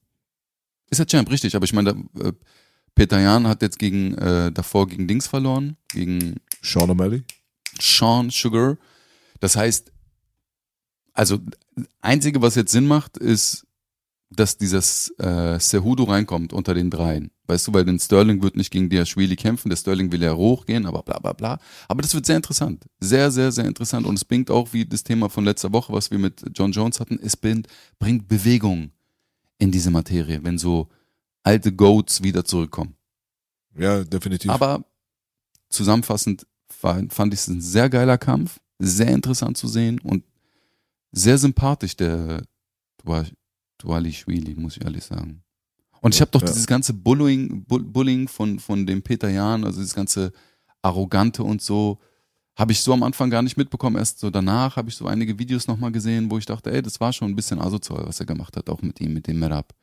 Ist 0.90 0.98
der 1.00 1.08
Champ, 1.08 1.32
richtig, 1.32 1.56
aber 1.56 1.64
ich 1.64 1.72
meine, 1.72 1.92
äh, 2.22 2.34
Peter 2.94 3.22
Jahn 3.22 3.48
hat 3.48 3.62
jetzt 3.62 3.80
gegen 3.80 4.16
äh, 4.16 4.52
davor 4.52 4.86
gegen 4.86 5.08
Dings 5.08 5.28
verloren, 5.28 5.78
gegen 5.94 6.42
Sean 6.62 6.92
O'Malley. 6.92 7.24
Sean 7.80 8.32
Sugar. 8.32 8.78
Das 9.40 9.56
heißt, 9.56 9.94
also 11.14 11.40
einzige, 12.02 12.42
was 12.42 12.56
jetzt 12.56 12.74
Sinn 12.74 12.86
macht, 12.86 13.18
ist, 13.18 13.66
dass 14.30 14.58
dieses 14.58 15.10
äh, 15.18 15.60
Sehudo 15.60 16.04
reinkommt 16.04 16.54
unter 16.54 16.74
den 16.74 16.92
dreien. 16.92 17.32
Weißt 17.48 17.68
du, 17.68 17.74
weil 17.74 17.84
den 17.84 18.00
Sterling 18.00 18.44
wird 18.44 18.56
nicht 18.56 18.70
gegen 18.70 18.90
Diashvili 18.90 19.36
kämpfen, 19.36 19.70
der 19.70 19.76
Sterling 19.76 20.12
will 20.12 20.22
ja 20.22 20.36
hochgehen, 20.36 20.86
aber 20.86 21.02
bla 21.02 21.18
bla 21.18 21.34
bla. 21.34 21.60
Aber 21.88 22.04
das 22.04 22.14
wird 22.14 22.28
sehr 22.28 22.36
interessant. 22.36 22.86
Sehr, 23.00 23.32
sehr, 23.32 23.52
sehr 23.52 23.66
interessant. 23.66 24.06
Und 24.06 24.16
es 24.16 24.26
bringt 24.26 24.52
auch, 24.52 24.72
wie 24.72 24.86
das 24.86 25.04
Thema 25.04 25.30
von 25.30 25.46
letzter 25.46 25.74
Woche, 25.74 25.92
was 25.94 26.12
wir 26.12 26.20
mit 26.20 26.44
John 26.54 26.72
Jones 26.72 27.00
hatten, 27.00 27.20
es 27.22 27.36
bringt, 27.36 27.68
bringt 27.98 28.28
Bewegung 28.28 28.92
in 29.58 29.72
diese 29.72 29.90
Materie, 29.90 30.44
wenn 30.44 30.60
so 30.60 30.90
alte 31.44 31.72
Goats 31.72 32.22
wieder 32.22 32.46
zurückkommen. 32.46 32.96
Ja, 33.76 34.04
definitiv. 34.04 34.52
Aber 34.52 34.86
zusammenfassend 35.70 36.46
fand, 36.68 37.14
fand 37.14 37.34
ich 37.34 37.40
es 37.40 37.48
ein 37.48 37.62
sehr 37.62 37.90
geiler 37.90 38.20
Kampf, 38.20 38.60
sehr 38.78 39.10
interessant 39.10 39.58
zu 39.58 39.68
sehen 39.68 40.00
und 40.00 40.24
sehr 41.12 41.40
sympathisch, 41.40 41.96
der 41.96 42.44
Dualischwili, 43.80 44.56
muss 44.56 44.78
ich 44.78 44.84
ehrlich 44.84 45.04
sagen. 45.04 45.42
Und 46.02 46.16
ich 46.16 46.22
habe 46.22 46.32
doch 46.32 46.42
Ja. 46.42 46.48
dieses 46.48 46.68
ganze 46.68 46.94
Bullying, 46.94 47.64
Bull- 47.66 47.84
Bullying 47.84 48.28
von, 48.28 48.60
von 48.60 48.86
dem 48.86 49.02
Peter 49.02 49.30
Jahn, 49.30 49.64
also 49.66 49.80
dieses 49.80 49.96
ganze 49.96 50.32
Arrogante 50.82 51.44
und 51.44 51.62
so, 51.62 52.00
habe 52.58 52.72
ich 52.72 52.82
so 52.82 52.94
am 52.94 53.04
Anfang 53.04 53.30
gar 53.30 53.42
nicht 53.42 53.58
mitbekommen. 53.58 53.96
Erst 53.98 54.20
so 54.20 54.30
danach 54.30 54.76
habe 54.76 54.90
ich 54.90 54.96
so 54.96 55.08
einige 55.08 55.38
Videos 55.40 55.68
nochmal 55.68 55.92
gesehen, 55.92 56.30
wo 56.30 56.38
ich 56.38 56.46
dachte, 56.46 56.72
ey, 56.72 56.82
das 56.82 57.00
war 57.00 57.12
schon 57.14 57.30
ein 57.32 57.36
bisschen 57.36 57.60
asozial, 57.60 58.06
was 58.06 58.20
er 58.20 58.26
gemacht 58.26 58.56
hat, 58.58 58.70
auch 58.70 58.82
mit 58.82 59.00
ihm, 59.02 59.14
mit 59.14 59.28
dem 59.28 59.40
Merab. 59.40 59.74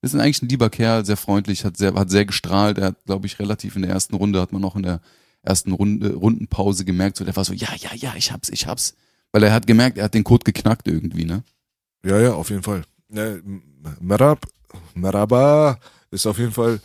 Das 0.00 0.12
ist 0.14 0.20
eigentlich 0.20 0.42
ein 0.42 0.48
lieber 0.48 0.68
Kerl, 0.70 1.04
sehr 1.04 1.16
freundlich, 1.16 1.64
hat 1.64 1.76
sehr, 1.76 1.94
hat 1.94 2.10
sehr 2.10 2.26
gestrahlt. 2.26 2.78
Er 2.78 2.86
hat, 2.88 3.04
glaube 3.04 3.26
ich, 3.26 3.38
relativ 3.38 3.74
in 3.76 3.82
der 3.82 3.90
ersten 3.92 4.14
Runde, 4.16 4.40
hat 4.40 4.52
man 4.52 4.64
auch 4.64 4.76
in 4.76 4.82
der 4.82 5.00
ersten 5.42 5.72
Runde, 5.72 6.14
Rundenpause 6.14 6.84
gemerkt, 6.84 7.16
so 7.16 7.24
der 7.24 7.34
war 7.36 7.44
so, 7.44 7.52
ja, 7.52 7.68
ja, 7.78 7.94
ja, 7.94 8.14
ich 8.16 8.30
hab's, 8.32 8.48
ich 8.50 8.66
hab's. 8.66 8.94
Weil 9.32 9.42
er 9.44 9.52
hat 9.52 9.66
gemerkt, 9.66 9.98
er 9.98 10.04
hat 10.04 10.14
den 10.14 10.24
Code 10.24 10.44
geknackt 10.44 10.88
irgendwie, 10.88 11.24
ne? 11.24 11.42
Ja, 12.04 12.20
ja, 12.20 12.32
auf 12.34 12.50
jeden 12.50 12.62
Fall. 12.62 12.82
Ne, 13.14 13.40
Merab, 14.00 14.44
Meraba 14.94 15.78
ist 16.10 16.26
auf 16.26 16.38
jeden 16.38 16.50
Fall, 16.50 16.80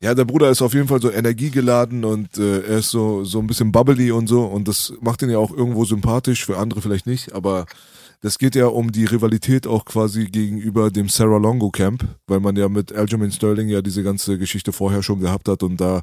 ja, 0.00 0.14
der 0.14 0.26
Bruder 0.26 0.50
ist 0.50 0.60
auf 0.60 0.74
jeden 0.74 0.86
Fall 0.86 1.00
so 1.00 1.10
energiegeladen 1.10 2.04
und 2.04 2.36
äh, 2.36 2.60
er 2.60 2.78
ist 2.78 2.90
so, 2.90 3.24
so 3.24 3.38
ein 3.38 3.46
bisschen 3.46 3.72
bubbly 3.72 4.12
und 4.12 4.26
so 4.26 4.44
und 4.44 4.68
das 4.68 4.92
macht 5.00 5.22
ihn 5.22 5.30
ja 5.30 5.38
auch 5.38 5.50
irgendwo 5.50 5.86
sympathisch, 5.86 6.44
für 6.44 6.58
andere 6.58 6.82
vielleicht 6.82 7.06
nicht, 7.06 7.32
aber 7.32 7.64
das 8.20 8.38
geht 8.38 8.54
ja 8.54 8.66
um 8.66 8.92
die 8.92 9.06
Rivalität 9.06 9.66
auch 9.66 9.86
quasi 9.86 10.26
gegenüber 10.26 10.90
dem 10.90 11.08
Sarah 11.08 11.38
Longo 11.38 11.70
Camp, 11.70 12.06
weil 12.26 12.40
man 12.40 12.56
ja 12.56 12.68
mit 12.68 12.92
Aljamain 12.92 13.32
Sterling 13.32 13.70
ja 13.70 13.80
diese 13.80 14.02
ganze 14.02 14.36
Geschichte 14.36 14.72
vorher 14.72 15.02
schon 15.02 15.20
gehabt 15.20 15.48
hat 15.48 15.62
und 15.62 15.80
da 15.80 16.02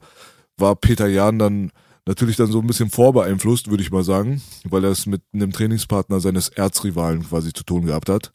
war 0.58 0.76
Peter 0.76 1.08
Jan 1.08 1.38
dann 1.38 1.72
natürlich 2.08 2.38
dann 2.38 2.52
so 2.52 2.60
ein 2.60 2.66
bisschen 2.66 2.90
vorbeeinflusst, 2.90 3.70
würde 3.70 3.84
ich 3.84 3.92
mal 3.92 4.04
sagen, 4.04 4.42
weil 4.64 4.84
er 4.84 4.92
es 4.92 5.06
mit 5.06 5.22
einem 5.32 5.52
Trainingspartner 5.52 6.22
seines 6.22 6.50
Erzrivalen 6.50 7.22
quasi 7.22 7.54
zu 7.54 7.64
tun 7.64 7.86
gehabt 7.86 8.10
hat. 8.10 8.34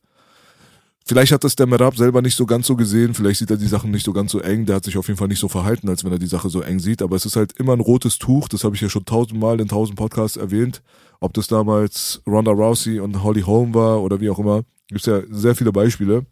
Vielleicht 1.12 1.32
hat 1.32 1.44
das 1.44 1.56
der 1.56 1.66
Merab 1.66 1.94
selber 1.94 2.22
nicht 2.22 2.36
so 2.36 2.46
ganz 2.46 2.66
so 2.66 2.74
gesehen, 2.74 3.12
vielleicht 3.12 3.40
sieht 3.40 3.50
er 3.50 3.58
die 3.58 3.66
Sachen 3.66 3.90
nicht 3.90 4.02
so 4.02 4.14
ganz 4.14 4.32
so 4.32 4.40
eng, 4.40 4.64
der 4.64 4.76
hat 4.76 4.84
sich 4.84 4.96
auf 4.96 5.08
jeden 5.08 5.18
Fall 5.18 5.28
nicht 5.28 5.40
so 5.40 5.48
verhalten, 5.48 5.90
als 5.90 6.04
wenn 6.04 6.12
er 6.12 6.18
die 6.18 6.26
Sache 6.26 6.48
so 6.48 6.62
eng 6.62 6.78
sieht, 6.78 7.02
aber 7.02 7.16
es 7.16 7.26
ist 7.26 7.36
halt 7.36 7.52
immer 7.58 7.74
ein 7.74 7.80
rotes 7.80 8.16
Tuch, 8.16 8.48
das 8.48 8.64
habe 8.64 8.76
ich 8.76 8.80
ja 8.80 8.88
schon 8.88 9.04
tausendmal 9.04 9.60
in 9.60 9.68
tausend 9.68 9.98
Podcasts 9.98 10.38
erwähnt, 10.38 10.80
ob 11.20 11.34
das 11.34 11.48
damals 11.48 12.22
Ronda 12.26 12.52
Rousey 12.52 12.98
und 12.98 13.22
Holly 13.22 13.42
Holm 13.42 13.74
war 13.74 14.00
oder 14.00 14.22
wie 14.22 14.30
auch 14.30 14.38
immer, 14.38 14.62
gibt's 14.88 15.04
ja 15.04 15.20
sehr 15.28 15.54
viele 15.54 15.70
Beispiele, 15.70 16.24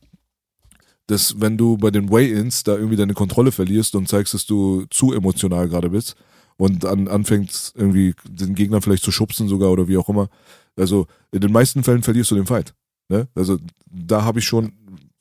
dass 1.09 1.39
wenn 1.39 1.59
du 1.59 1.77
bei 1.77 1.91
den 1.91 2.11
Weigh-Ins 2.11 2.65
da 2.65 2.75
irgendwie 2.75 2.97
deine 2.97 3.13
Kontrolle 3.13 3.53
verlierst 3.53 3.95
und 3.97 4.09
zeigst, 4.09 4.33
dass 4.33 4.47
du 4.47 4.87
zu 4.89 5.13
emotional 5.13 5.69
gerade 5.69 5.91
bist 5.91 6.15
und 6.57 6.87
an, 6.87 7.07
anfängst 7.07 7.75
irgendwie 7.77 8.15
den 8.27 8.55
Gegner 8.55 8.81
vielleicht 8.81 9.05
zu 9.05 9.13
schubsen 9.13 9.47
sogar 9.47 9.73
oder 9.73 9.89
wie 9.89 9.99
auch 9.99 10.09
immer, 10.09 10.31
also 10.75 11.07
in 11.33 11.43
den 11.43 11.53
meisten 11.53 11.85
Fällen 11.85 12.03
verlierst 12.03 12.31
du 12.31 12.37
den 12.37 12.47
Fight. 12.47 12.73
Ne? 13.11 13.29
Also 13.35 13.59
da 13.91 14.25
habe 14.25 14.39
ich 14.39 14.47
schon 14.47 14.73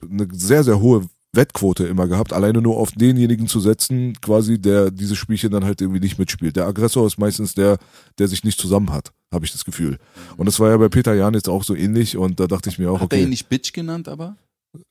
eine 0.02 0.28
sehr, 0.32 0.64
sehr 0.64 0.80
hohe 0.80 1.08
Wettquote 1.34 1.86
immer 1.86 2.08
gehabt, 2.08 2.34
alleine 2.34 2.62
nur 2.62 2.78
auf 2.78 2.92
denjenigen 2.92 3.48
zu 3.48 3.60
setzen, 3.60 4.14
quasi, 4.22 4.60
der 4.60 4.90
dieses 4.90 5.18
Spielchen 5.18 5.52
dann 5.52 5.66
halt 5.66 5.82
irgendwie 5.82 6.00
nicht 6.00 6.18
mitspielt. 6.18 6.56
Der 6.56 6.66
Aggressor 6.66 7.06
ist 7.06 7.18
meistens 7.18 7.54
der, 7.54 7.78
der 8.18 8.28
sich 8.28 8.44
nicht 8.44 8.60
zusammen 8.60 8.92
hat, 8.92 9.12
habe 9.32 9.46
ich 9.46 9.52
das 9.52 9.66
Gefühl. 9.66 9.98
Und 10.38 10.46
das 10.46 10.60
war 10.60 10.70
ja 10.70 10.78
bei 10.78 10.90
Peter 10.90 11.14
Jan 11.14 11.34
jetzt 11.34 11.50
auch 11.50 11.64
so 11.64 11.76
ähnlich 11.76 12.18
und 12.18 12.40
da 12.40 12.48
dachte 12.48 12.70
ich 12.70 12.80
mir 12.80 12.92
auch, 12.92 13.02
Hat 13.02 13.14
er 13.14 13.20
ihn 13.20 13.24
okay, 13.24 13.30
nicht 13.30 13.50
Bitch 13.50 13.74
genannt, 13.74 14.08
aber? 14.08 14.38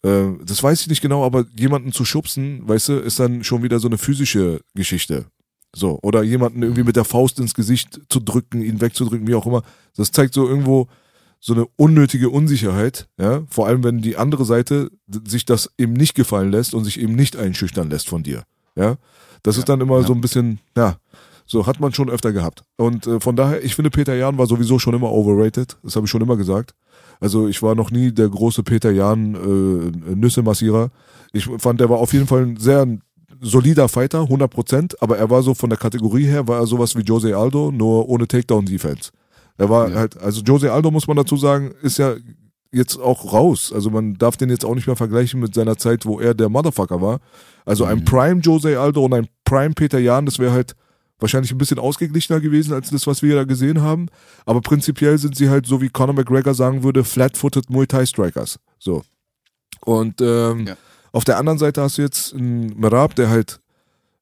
äh, 0.02 0.26
das 0.44 0.62
weiß 0.62 0.82
ich 0.82 0.88
nicht 0.88 1.00
genau, 1.00 1.24
aber 1.24 1.44
jemanden 1.56 1.92
zu 1.92 2.04
schubsen, 2.04 2.68
weißt 2.68 2.88
du, 2.88 2.92
ist 2.94 3.18
dann 3.18 3.42
schon 3.42 3.62
wieder 3.62 3.78
so 3.80 3.88
eine 3.88 3.98
physische 3.98 4.60
Geschichte. 4.74 5.26
So, 5.74 5.98
oder 6.02 6.22
jemanden 6.22 6.62
irgendwie 6.62 6.84
mit 6.84 6.96
der 6.96 7.04
Faust 7.04 7.38
ins 7.40 7.54
Gesicht 7.54 8.00
zu 8.08 8.20
drücken, 8.20 8.62
ihn 8.62 8.80
wegzudrücken, 8.80 9.26
wie 9.26 9.34
auch 9.34 9.46
immer. 9.46 9.62
Das 9.96 10.12
zeigt 10.12 10.34
so 10.34 10.48
irgendwo 10.48 10.88
so 11.40 11.54
eine 11.54 11.66
unnötige 11.76 12.30
Unsicherheit, 12.30 13.08
ja, 13.18 13.42
vor 13.48 13.66
allem 13.66 13.84
wenn 13.84 14.00
die 14.00 14.16
andere 14.16 14.44
Seite 14.44 14.90
sich 15.26 15.44
das 15.44 15.70
eben 15.78 15.92
nicht 15.92 16.14
gefallen 16.14 16.50
lässt 16.50 16.74
und 16.74 16.84
sich 16.84 17.00
eben 17.00 17.14
nicht 17.14 17.36
einschüchtern 17.36 17.90
lässt 17.90 18.08
von 18.08 18.22
dir, 18.22 18.44
ja. 18.76 18.96
Das 19.44 19.56
ist 19.56 19.68
dann 19.68 19.80
immer 19.80 20.00
ja. 20.00 20.02
so 20.06 20.12
ein 20.14 20.20
bisschen, 20.20 20.58
ja, 20.76 20.96
so 21.46 21.66
hat 21.66 21.80
man 21.80 21.92
schon 21.92 22.10
öfter 22.10 22.32
gehabt. 22.32 22.64
Und 22.76 23.06
äh, 23.06 23.20
von 23.20 23.36
daher, 23.36 23.64
ich 23.64 23.74
finde 23.74 23.90
Peter 23.90 24.14
Jan 24.14 24.36
war 24.36 24.46
sowieso 24.46 24.78
schon 24.78 24.94
immer 24.94 25.10
overrated, 25.10 25.76
das 25.82 25.96
habe 25.96 26.06
ich 26.06 26.10
schon 26.10 26.20
immer 26.22 26.36
gesagt. 26.36 26.74
Also 27.20 27.48
ich 27.48 27.62
war 27.62 27.74
noch 27.74 27.90
nie 27.90 28.12
der 28.12 28.28
große 28.28 28.62
Peter 28.62 28.90
Jan 28.90 29.34
äh, 29.34 30.14
Nüssemassierer. 30.14 30.90
Ich 31.32 31.48
fand, 31.58 31.80
der 31.80 31.90
war 31.90 31.98
auf 31.98 32.12
jeden 32.12 32.26
Fall 32.26 32.42
ein 32.42 32.56
sehr 32.58 32.86
solider 33.40 33.88
Fighter, 33.88 34.22
100 34.22 34.50
Prozent, 34.50 35.02
aber 35.02 35.18
er 35.18 35.30
war 35.30 35.42
so 35.42 35.54
von 35.54 35.70
der 35.70 35.78
Kategorie 35.78 36.26
her, 36.26 36.48
war 36.48 36.60
er 36.60 36.66
sowas 36.66 36.96
wie 36.96 37.02
Jose 37.02 37.36
Aldo, 37.36 37.70
nur 37.70 38.08
ohne 38.08 38.26
Takedown-Defense. 38.26 39.10
Er 39.58 39.68
war 39.68 39.88
Ja. 39.90 39.96
halt, 39.96 40.16
also 40.20 40.40
Jose 40.42 40.72
Aldo 40.72 40.90
muss 40.90 41.06
man 41.06 41.16
dazu 41.16 41.36
sagen, 41.36 41.72
ist 41.82 41.98
ja 41.98 42.14
jetzt 42.72 42.98
auch 42.98 43.32
raus. 43.32 43.72
Also 43.74 43.90
man 43.90 44.14
darf 44.14 44.36
den 44.36 44.50
jetzt 44.50 44.64
auch 44.64 44.74
nicht 44.74 44.86
mehr 44.86 44.96
vergleichen 44.96 45.40
mit 45.40 45.54
seiner 45.54 45.76
Zeit, 45.76 46.04
wo 46.06 46.20
er 46.20 46.34
der 46.34 46.48
Motherfucker 46.48 47.00
war. 47.00 47.20
Also 47.64 47.84
ein 47.84 48.04
Prime 48.04 48.40
Jose 48.40 48.78
Aldo 48.78 49.04
und 49.04 49.14
ein 49.14 49.28
Prime 49.44 49.74
Peter 49.74 49.98
Jan, 49.98 50.26
das 50.26 50.38
wäre 50.38 50.52
halt 50.52 50.74
wahrscheinlich 51.18 51.50
ein 51.50 51.58
bisschen 51.58 51.78
ausgeglichener 51.78 52.40
gewesen 52.40 52.72
als 52.74 52.90
das, 52.90 53.06
was 53.06 53.22
wir 53.22 53.34
da 53.34 53.44
gesehen 53.44 53.80
haben. 53.82 54.06
Aber 54.46 54.60
prinzipiell 54.60 55.18
sind 55.18 55.34
sie 55.36 55.48
halt 55.50 55.66
so, 55.66 55.80
wie 55.80 55.88
Conor 55.88 56.14
McGregor 56.14 56.54
sagen 56.54 56.82
würde, 56.84 57.02
flat-footed 57.04 57.68
Muay 57.70 57.86
Thai 57.86 58.06
Strikers. 58.06 58.58
So. 58.78 59.02
Und 59.80 60.20
ähm, 60.20 60.66
Ja. 60.66 60.76
auf 61.12 61.24
der 61.24 61.38
anderen 61.38 61.58
Seite 61.58 61.82
hast 61.82 61.98
du 61.98 62.02
jetzt 62.02 62.34
einen 62.34 62.78
Merab, 62.78 63.14
der 63.16 63.30
halt 63.30 63.60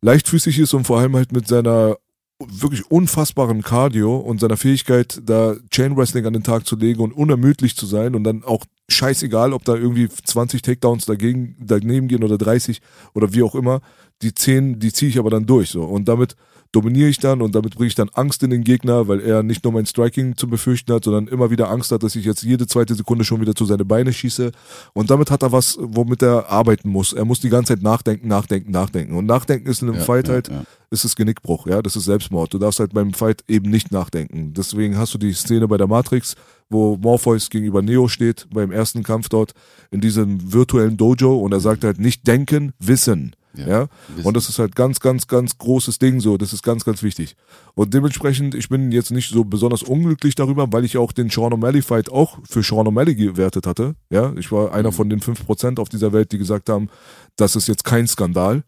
leichtfüßig 0.03 0.59
ist 0.59 0.73
und 0.73 0.87
vor 0.87 0.99
allem 1.01 1.17
halt 1.17 1.33
mit 1.33 1.49
seiner 1.49 1.97
wirklich 2.39 2.91
unfassbaren 2.91 3.63
Cardio 3.63 4.17
und 4.17 4.41
seiner 4.41 4.57
Fähigkeit, 4.57 5.21
da 5.25 5.57
Chain 5.71 5.97
Wrestling 5.97 6.27
an 6.27 6.35
den 6.35 6.43
Tag 6.43 6.67
zu 6.67 6.77
legen 6.77 7.01
und 7.01 7.13
unermüdlich 7.13 7.77
zu 7.77 7.87
sein 7.87 8.15
und 8.15 8.25
dann 8.25 8.45
auch 8.45 8.65
scheißegal, 8.89 9.53
ob 9.53 9.65
da 9.65 9.75
irgendwie 9.75 10.09
20 10.09 10.63
Takedowns 10.63 11.07
dagegen, 11.07 11.57
daneben 11.59 12.09
gehen 12.09 12.23
oder 12.23 12.37
30 12.37 12.81
oder 13.15 13.33
wie 13.33 13.43
auch 13.43 13.55
immer, 13.55 13.81
die 14.23 14.35
10, 14.35 14.79
die 14.79 14.93
ziehe 14.93 15.11
ich 15.11 15.19
aber 15.19 15.31
dann 15.31 15.47
durch 15.47 15.71
so. 15.71 15.85
Und 15.85 16.09
damit 16.09 16.37
dominiere 16.73 17.09
ich 17.09 17.19
dann 17.19 17.43
und 17.43 17.55
damit 17.55 17.75
bringe 17.75 17.89
ich 17.89 17.95
dann 17.95 18.09
Angst 18.15 18.43
in 18.43 18.51
den 18.51 18.65
Gegner, 18.65 19.09
weil 19.09 19.21
er 19.21 19.43
nicht 19.43 19.65
nur 19.65 19.73
mein 19.73 19.87
Striking 19.87 20.37
zu 20.37 20.49
befürchten 20.49 20.93
hat, 20.93 21.05
sondern 21.05 21.29
immer 21.29 21.51
wieder 21.51 21.71
Angst 21.71 21.93
hat, 21.93 22.03
dass 22.03 22.17
ich 22.17 22.25
jetzt 22.25 22.43
jede 22.43 22.67
zweite 22.67 22.95
Sekunde 22.95 23.25
schon 23.25 23.41
wieder 23.41 23.55
zu 23.55 23.65
seine 23.65 23.85
Beine 23.85 24.13
schieße. 24.13 24.53
Und 24.93 25.11
damit 25.11 25.31
hat 25.31 25.43
er 25.43 25.53
was, 25.53 25.79
womit 25.81 26.23
er 26.23 26.49
arbeiten 26.51 26.89
muss. 26.89 27.13
Er 27.13 27.25
muss 27.25 27.41
die 27.41 27.49
ganze 27.49 27.75
Zeit 27.75 27.83
nachdenken, 27.83 28.29
nachdenken, 28.29 28.71
nachdenken. 28.71 29.15
Und 29.17 29.27
nachdenken 29.27 29.69
ist 29.69 29.83
in 29.83 29.89
einem 29.89 29.99
Ja, 29.99 30.05
Fight 30.05 30.29
ja, 30.29 30.35
halt, 30.35 30.49
ja. 30.49 30.65
ist 30.91 31.05
es 31.05 31.17
Genickbruch, 31.17 31.67
ja, 31.67 31.83
das 31.83 31.97
ist 31.97 32.05
Selbstmord. 32.05 32.53
Du 32.53 32.59
darfst 32.59 32.81
halt 32.81 32.93
beim 32.93 33.13
Fight 33.13 33.45
eben 33.49 33.71
nicht 33.71 33.93
nachdenken. 33.93 34.53
Deswegen 34.55 34.97
hast 34.97 35.15
du 35.15 35.19
die 35.19 35.33
Szene 35.33 35.69
bei 35.69 35.77
der 35.77 35.87
Matrix, 35.87 36.35
wo 36.69 36.97
Morpheus 36.97 37.51
gegenüber 37.51 37.83
Neo 37.83 38.09
steht, 38.09 38.47
beim 38.53 38.73
ersten 38.73 39.03
Kampf 39.03 39.29
dort 39.29 39.53
in 39.91 40.01
diesem 40.01 40.53
virtuellen 40.53 40.97
Dojo 40.97 41.37
und 41.39 41.53
er 41.53 41.61
sagt 41.61 41.85
halt 41.85 41.99
nicht 41.99 42.27
denken, 42.27 42.73
wissen. 42.79 43.35
Ja, 43.57 43.67
Ja, 43.69 43.89
und 44.23 44.37
das 44.37 44.49
ist 44.49 44.59
halt 44.59 44.75
ganz, 44.77 45.01
ganz, 45.01 45.27
ganz 45.27 45.59
großes 45.59 45.99
Ding 45.99 46.21
so. 46.21 46.37
Das 46.37 46.53
ist 46.53 46.63
ganz, 46.63 46.85
ganz 46.85 47.03
wichtig. 47.03 47.37
Und 47.75 47.95
dementsprechend, 47.95 48.55
ich 48.55 48.69
bin 48.69 48.93
jetzt 48.93 49.11
nicht 49.11 49.31
so 49.31 49.45
besonders 49.45 49.83
unglücklich 49.83 50.35
darüber, 50.35 50.73
weil 50.73 50.85
ich 50.85 50.97
auch 50.99 51.13
den 51.13 51.31
Sean 51.31 51.53
O'Malley 51.53 51.83
Fight 51.83 52.11
auch 52.11 52.39
für 52.49 52.63
Sean 52.63 52.87
O'Malley 52.87 53.15
gewertet 53.15 53.67
hatte. 53.67 53.95
Ja, 54.11 54.33
ich 54.37 54.51
war 54.53 54.73
einer 54.73 54.93
von 54.93 55.09
den 55.11 55.21
5% 55.21 55.81
auf 55.81 55.89
dieser 55.89 56.13
Welt, 56.13 56.33
die 56.33 56.39
gesagt 56.39 56.69
haben, 56.69 56.89
das 57.37 57.57
ist 57.57 57.69
jetzt 57.69 57.85
kein 57.85 58.07
Skandal. 58.07 58.65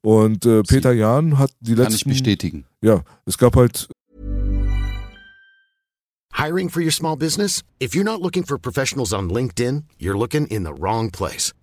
Und 0.00 0.46
äh, 0.46 0.62
Peter 0.62 0.92
Jahn 0.92 1.38
hat 1.38 1.52
die 1.60 1.74
Kann 1.74 1.84
ich 1.84 1.90
letzten, 1.92 2.08
bestätigen. 2.10 2.64
ja, 2.82 3.02
es 3.24 3.38
gab 3.38 3.54
halt 3.56 3.88
Hiring 6.34 6.70
for 6.70 6.82
your 6.82 6.90
small 6.90 7.16
business? 7.16 7.62
If 7.80 7.94
you're 7.94 8.04
not 8.04 8.20
looking 8.20 8.42
for 8.42 8.58
professionals 8.58 9.12
on 9.12 9.30
LinkedIn, 9.30 9.84
you're 10.00 10.18
looking 10.18 10.46
in 10.48 10.64
the 10.64 10.72
wrong 10.72 11.10
place. 11.10 11.52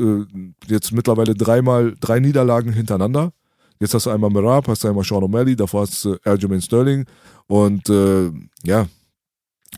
Äh, 0.00 0.24
jetzt 0.66 0.92
mittlerweile 0.92 1.34
dreimal 1.34 1.94
drei 2.00 2.20
Niederlagen 2.20 2.72
hintereinander. 2.72 3.32
Jetzt 3.80 3.94
hast 3.94 4.06
du 4.06 4.10
einmal 4.10 4.30
Merab, 4.30 4.66
hast 4.68 4.82
du 4.82 4.88
einmal 4.88 5.04
Sean 5.04 5.22
O'Malley, 5.22 5.54
davor 5.54 5.82
hast 5.82 6.04
du 6.04 6.16
Aljamain 6.24 6.60
Sterling. 6.60 7.04
Und 7.46 7.88
äh, 7.88 8.30
ja, 8.64 8.86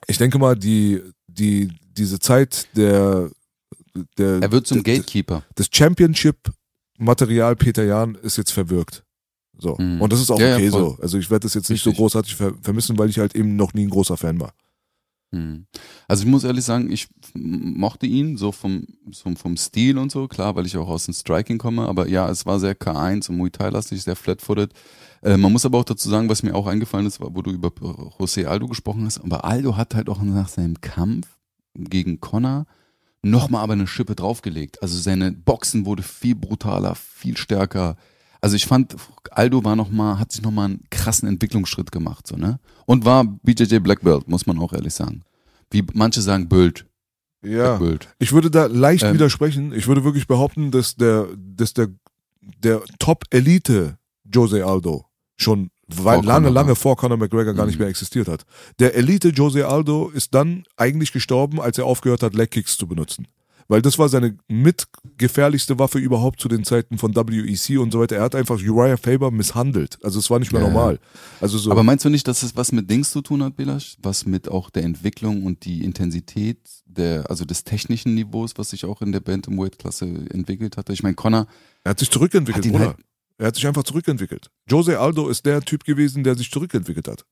ich 0.06 0.16
denke 0.18 0.38
mal, 0.38 0.56
die, 0.56 1.02
die, 1.26 1.70
diese 1.96 2.18
Zeit 2.18 2.68
der, 2.76 3.30
der 4.16 4.40
Er 4.40 4.52
wird 4.52 4.66
zum 4.66 4.82
Gatekeeper. 4.82 5.42
Das 5.54 5.68
Championship-Material 5.70 7.56
Peter 7.56 7.84
Jan 7.84 8.14
ist 8.14 8.38
jetzt 8.38 8.52
verwirkt. 8.52 9.04
So. 9.58 9.76
Mhm. 9.78 10.00
Und 10.00 10.12
das 10.12 10.20
ist 10.20 10.30
auch 10.30 10.40
Ja, 10.40 10.48
ja, 10.48 10.56
okay 10.56 10.70
voll. 10.70 10.80
so. 10.80 10.98
Also 11.02 11.18
ich 11.18 11.30
werde 11.30 11.42
das 11.44 11.54
jetzt 11.54 11.68
nicht 11.68 11.84
Richtig. 11.84 11.96
so 11.96 12.02
großartig 12.02 12.34
ver 12.36 12.54
vermissen, 12.62 12.96
weil 12.98 13.10
ich 13.10 13.18
halt 13.18 13.34
eben 13.34 13.56
noch 13.56 13.74
nie 13.74 13.82
ein 13.84 13.90
großer 13.90 14.16
Fan 14.16 14.40
war. 14.40 14.54
Hm. 15.32 15.66
Also 16.08 16.24
ich 16.24 16.28
muss 16.28 16.44
ehrlich 16.44 16.64
sagen, 16.64 16.90
ich 16.90 17.08
mochte 17.34 18.06
ihn 18.06 18.36
so 18.36 18.50
vom, 18.50 18.86
vom, 19.12 19.36
vom 19.36 19.56
Stil 19.56 19.96
und 19.98 20.10
so, 20.10 20.26
klar, 20.26 20.56
weil 20.56 20.66
ich 20.66 20.76
auch 20.76 20.88
aus 20.88 21.04
dem 21.04 21.14
Striking 21.14 21.58
komme, 21.58 21.86
aber 21.86 22.08
ja, 22.08 22.28
es 22.28 22.46
war 22.46 22.58
sehr 22.58 22.76
K1 22.76 23.30
und 23.30 23.36
Muay 23.36 23.50
Thai-lastig, 23.50 24.02
sehr 24.02 24.16
flat-footed. 24.16 24.72
Äh, 25.22 25.36
man 25.36 25.52
muss 25.52 25.64
aber 25.64 25.78
auch 25.78 25.84
dazu 25.84 26.08
sagen, 26.08 26.28
was 26.28 26.42
mir 26.42 26.54
auch 26.54 26.66
eingefallen 26.66 27.06
ist, 27.06 27.20
wo 27.20 27.42
du 27.42 27.50
über 27.52 27.68
José 27.68 28.46
Aldo 28.46 28.66
gesprochen 28.66 29.04
hast, 29.04 29.18
aber 29.18 29.44
Aldo 29.44 29.76
hat 29.76 29.94
halt 29.94 30.08
auch 30.08 30.20
nach 30.20 30.48
seinem 30.48 30.80
Kampf 30.80 31.28
gegen 31.74 32.20
Connor 32.20 32.66
nochmal 33.22 33.62
aber 33.62 33.74
eine 33.74 33.86
Schippe 33.86 34.14
draufgelegt. 34.14 34.82
Also 34.82 34.98
seine 34.98 35.32
Boxen 35.32 35.86
wurde 35.86 36.02
viel 36.02 36.34
brutaler, 36.34 36.94
viel 36.94 37.36
stärker. 37.36 37.96
Also 38.40 38.56
ich 38.56 38.66
fand, 38.66 38.96
Aldo 39.30 39.64
war 39.64 39.76
noch 39.76 39.90
mal, 39.90 40.18
hat 40.18 40.32
sich 40.32 40.42
nochmal 40.42 40.66
einen 40.66 40.84
krassen 40.90 41.28
Entwicklungsschritt 41.28 41.92
gemacht, 41.92 42.26
so, 42.26 42.36
ne? 42.36 42.58
Und 42.86 43.04
war 43.04 43.24
BJJ 43.24 43.78
Black 43.80 44.02
Belt, 44.02 44.28
muss 44.28 44.46
man 44.46 44.58
auch 44.58 44.72
ehrlich 44.72 44.94
sagen. 44.94 45.22
Wie 45.70 45.84
manche 45.92 46.22
sagen, 46.22 46.48
Böld. 46.48 46.86
Ja. 47.42 47.76
Belt. 47.76 48.08
Ich 48.18 48.32
würde 48.32 48.50
da 48.50 48.66
leicht 48.66 49.02
Ähm. 49.04 49.14
widersprechen. 49.14 49.72
Ich 49.72 49.86
würde 49.86 50.04
wirklich 50.04 50.26
behaupten, 50.26 50.70
dass 50.70 50.96
der, 50.96 51.28
dass 51.36 51.72
der, 51.74 51.88
der 52.40 52.82
Top-Elite 52.98 53.98
Jose 54.32 54.64
Aldo 54.66 55.06
schon 55.36 55.70
weil 55.86 56.24
lange, 56.24 56.46
Conor 56.48 56.50
lange 56.52 56.74
vor 56.76 56.96
Conor 56.96 57.16
McGregor 57.16 57.52
gar 57.54 57.66
nicht 57.66 57.74
Mhm. 57.76 57.80
mehr 57.80 57.88
existiert 57.88 58.28
hat. 58.28 58.44
Der 58.78 58.94
Elite 58.94 59.30
Jose 59.30 59.66
Aldo 59.66 60.08
ist 60.10 60.34
dann 60.34 60.64
eigentlich 60.76 61.12
gestorben, 61.12 61.60
als 61.60 61.78
er 61.78 61.84
aufgehört 61.86 62.22
hat, 62.22 62.34
Leg 62.34 62.50
Kicks 62.52 62.76
zu 62.76 62.86
benutzen. 62.86 63.26
Weil 63.70 63.82
das 63.82 64.00
war 64.00 64.08
seine 64.08 64.36
mitgefährlichste 64.48 65.78
Waffe 65.78 66.00
überhaupt 66.00 66.40
zu 66.40 66.48
den 66.48 66.64
Zeiten 66.64 66.98
von 66.98 67.14
WEC 67.14 67.78
und 67.78 67.92
so 67.92 68.00
weiter. 68.00 68.16
Er 68.16 68.22
hat 68.22 68.34
einfach 68.34 68.56
Uriah 68.60 68.96
Faber 68.96 69.30
misshandelt. 69.30 69.96
Also 70.02 70.18
es 70.18 70.28
war 70.28 70.40
nicht 70.40 70.52
mehr 70.52 70.60
Ja, 70.60 70.66
normal. 70.66 70.98
Also 71.40 71.56
so. 71.56 71.70
Aber 71.70 71.84
meinst 71.84 72.04
du 72.04 72.08
nicht, 72.08 72.26
dass 72.26 72.42
es 72.42 72.56
was 72.56 72.72
mit 72.72 72.90
Dings 72.90 73.12
zu 73.12 73.20
tun 73.22 73.44
hat, 73.44 73.54
Belasch? 73.56 73.96
Was 74.02 74.26
mit 74.26 74.48
auch 74.48 74.70
der 74.70 74.82
Entwicklung 74.82 75.44
und 75.44 75.64
die 75.64 75.84
Intensität 75.84 76.58
der, 76.84 77.30
also 77.30 77.44
des 77.44 77.62
technischen 77.62 78.14
Niveaus, 78.16 78.54
was 78.56 78.70
sich 78.70 78.84
auch 78.84 79.02
in 79.02 79.12
der 79.12 79.20
Bantamweight-Klasse 79.20 80.04
entwickelt 80.30 80.76
hatte? 80.76 80.92
Ich 80.92 81.04
meine, 81.04 81.14
Connor, 81.14 81.46
Er 81.84 81.90
hat 81.90 82.00
sich 82.00 82.10
zurückentwickelt, 82.10 82.64
Hat 82.66 82.72
Bruder. 82.72 82.86
halt- 82.88 82.96
Er 83.38 83.46
hat 83.46 83.54
sich 83.54 83.66
einfach 83.68 83.84
zurückentwickelt. 83.84 84.50
Jose 84.68 84.98
Aldo 84.98 85.28
ist 85.28 85.46
der 85.46 85.60
Typ 85.62 85.84
gewesen, 85.84 86.24
der 86.24 86.34
sich 86.34 86.50
zurückentwickelt 86.50 87.06
hat. 87.06 87.24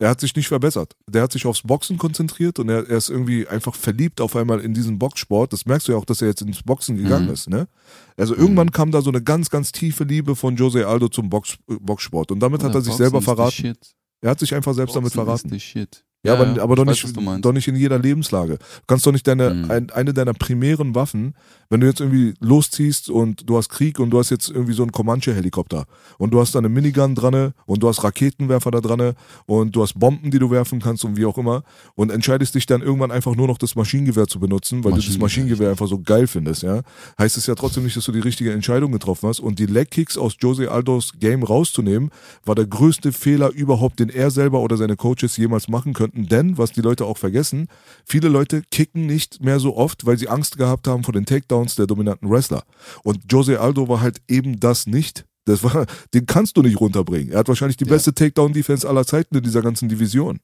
Er 0.00 0.08
hat 0.10 0.20
sich 0.20 0.34
nicht 0.34 0.48
verbessert. 0.48 0.94
Der 1.08 1.22
hat 1.22 1.30
sich 1.32 1.46
aufs 1.46 1.62
Boxen 1.62 1.98
konzentriert 1.98 2.58
und 2.58 2.68
er, 2.68 2.88
er 2.88 2.96
ist 2.96 3.10
irgendwie 3.10 3.46
einfach 3.46 3.74
verliebt 3.76 4.20
auf 4.20 4.34
einmal 4.34 4.60
in 4.60 4.74
diesen 4.74 4.98
Boxsport. 4.98 5.52
Das 5.52 5.66
merkst 5.66 5.86
du 5.86 5.92
ja 5.92 5.98
auch, 5.98 6.04
dass 6.04 6.20
er 6.20 6.28
jetzt 6.28 6.42
ins 6.42 6.62
Boxen 6.64 6.96
gegangen 6.96 7.26
Mhm. 7.26 7.32
ist. 7.32 7.48
Ne? 7.48 7.68
Also 8.16 8.34
irgendwann 8.34 8.72
kam 8.72 8.90
da 8.90 9.02
so 9.02 9.10
eine 9.10 9.22
ganz, 9.22 9.50
ganz 9.50 9.70
tiefe 9.70 10.02
Liebe 10.04 10.34
von 10.34 10.56
Jose 10.56 10.86
Aldo 10.86 11.08
zum 11.08 11.30
Box, 11.30 11.56
äh, 11.70 11.74
Boxsport. 11.80 12.32
Und 12.32 12.40
damit 12.40 12.62
hat 12.64 12.72
Bruder, 12.72 12.80
er 12.80 12.82
sich 12.82 12.90
Boxen 12.92 13.04
selber 13.04 13.22
verraten. 13.22 13.72
Er 14.20 14.30
hat 14.30 14.40
sich 14.40 14.52
einfach 14.54 14.74
selbst 14.74 14.96
damit 14.96 15.12
Boxen 15.12 15.24
verraten. 15.26 15.48
Ist 15.48 15.52
the 15.52 15.60
shit. 15.60 16.04
Ja, 16.26 16.32
aber, 16.40 16.60
aber 16.62 16.74
doch, 16.74 16.86
weiß, 16.86 17.04
nicht, 17.14 17.44
doch 17.44 17.52
nicht 17.52 17.68
in 17.68 17.76
jeder 17.76 17.98
Lebenslage. 17.98 18.56
Du 18.56 18.64
kannst 18.86 19.06
doch 19.06 19.12
nicht 19.12 19.26
deine, 19.26 19.50
Mhm. 19.52 19.70
ein, 19.70 19.90
eine 19.90 20.14
deiner 20.14 20.32
primären 20.32 20.94
Waffen, 20.94 21.34
wenn 21.74 21.80
du 21.80 21.88
jetzt 21.88 21.98
irgendwie 21.98 22.34
losziehst 22.38 23.10
und 23.10 23.50
du 23.50 23.56
hast 23.56 23.68
Krieg 23.68 23.98
und 23.98 24.10
du 24.10 24.20
hast 24.20 24.30
jetzt 24.30 24.48
irgendwie 24.48 24.74
so 24.74 24.84
einen 24.84 24.92
Comanche-Helikopter 24.92 25.86
und 26.18 26.30
du 26.30 26.38
hast 26.38 26.54
da 26.54 26.60
eine 26.60 26.68
Minigun 26.68 27.16
dran 27.16 27.52
und 27.66 27.82
du 27.82 27.88
hast 27.88 28.04
Raketenwerfer 28.04 28.70
da 28.70 28.80
dran 28.80 29.14
und 29.46 29.74
du 29.74 29.82
hast 29.82 29.98
Bomben, 29.98 30.30
die 30.30 30.38
du 30.38 30.52
werfen 30.52 30.80
kannst 30.80 31.04
und 31.04 31.16
wie 31.16 31.26
auch 31.26 31.36
immer 31.36 31.64
und 31.96 32.12
entscheidest 32.12 32.54
dich 32.54 32.66
dann 32.66 32.80
irgendwann 32.80 33.10
einfach 33.10 33.34
nur 33.34 33.48
noch 33.48 33.58
das 33.58 33.74
Maschinengewehr 33.74 34.28
zu 34.28 34.38
benutzen, 34.38 34.84
weil 34.84 34.92
du 34.92 35.00
das 35.00 35.18
Maschinengewehr, 35.18 35.70
einfach 35.70 35.88
so 35.88 35.98
geil 35.98 36.28
findest, 36.28 36.62
ja, 36.62 36.82
heißt 37.18 37.36
es 37.36 37.48
ja 37.48 37.56
trotzdem 37.56 37.82
nicht, 37.82 37.96
dass 37.96 38.04
du 38.04 38.12
die 38.12 38.20
richtige 38.20 38.52
Entscheidung 38.52 38.92
getroffen 38.92 39.28
hast 39.28 39.40
und 39.40 39.58
die 39.58 39.66
Leg-Kicks 39.66 40.16
aus 40.16 40.36
Jose 40.38 40.70
Aldos 40.70 41.14
Game 41.18 41.42
rauszunehmen, 41.42 42.12
war 42.44 42.54
der 42.54 42.66
größte 42.66 43.10
Fehler 43.10 43.50
überhaupt, 43.50 43.98
den 43.98 44.10
er 44.10 44.30
selber 44.30 44.60
oder 44.60 44.76
seine 44.76 44.94
Coaches 44.94 45.36
jemals 45.36 45.66
machen 45.66 45.92
könnten, 45.92 46.28
denn, 46.28 46.56
was 46.56 46.70
die 46.70 46.82
Leute 46.82 47.04
auch 47.04 47.18
vergessen, 47.18 47.66
viele 48.04 48.28
Leute 48.28 48.62
kicken 48.70 49.06
nicht 49.06 49.42
mehr 49.42 49.58
so 49.58 49.76
oft, 49.76 50.06
weil 50.06 50.16
sie 50.16 50.28
Angst 50.28 50.56
gehabt 50.56 50.86
haben 50.86 51.02
vor 51.02 51.12
den 51.12 51.26
Takedowns 51.26 51.63
der 51.74 51.86
dominanten 51.86 52.30
Wrestler 52.30 52.62
und 53.02 53.20
Jose 53.30 53.60
Aldo 53.60 53.88
war 53.88 54.00
halt 54.00 54.18
eben 54.28 54.60
das 54.60 54.86
nicht. 54.86 55.24
Das 55.46 55.62
war, 55.62 55.86
den 56.14 56.26
kannst 56.26 56.56
du 56.56 56.62
nicht 56.62 56.80
runterbringen. 56.80 57.32
Er 57.32 57.40
hat 57.40 57.48
wahrscheinlich 57.48 57.76
die 57.76 57.84
Ja. 57.84 57.90
beste 57.92 58.14
Takedown-Defense 58.14 58.88
aller 58.88 59.04
Zeiten 59.06 59.36
in 59.36 59.42
dieser 59.42 59.62
ganzen 59.62 59.88
Division. 59.88 60.40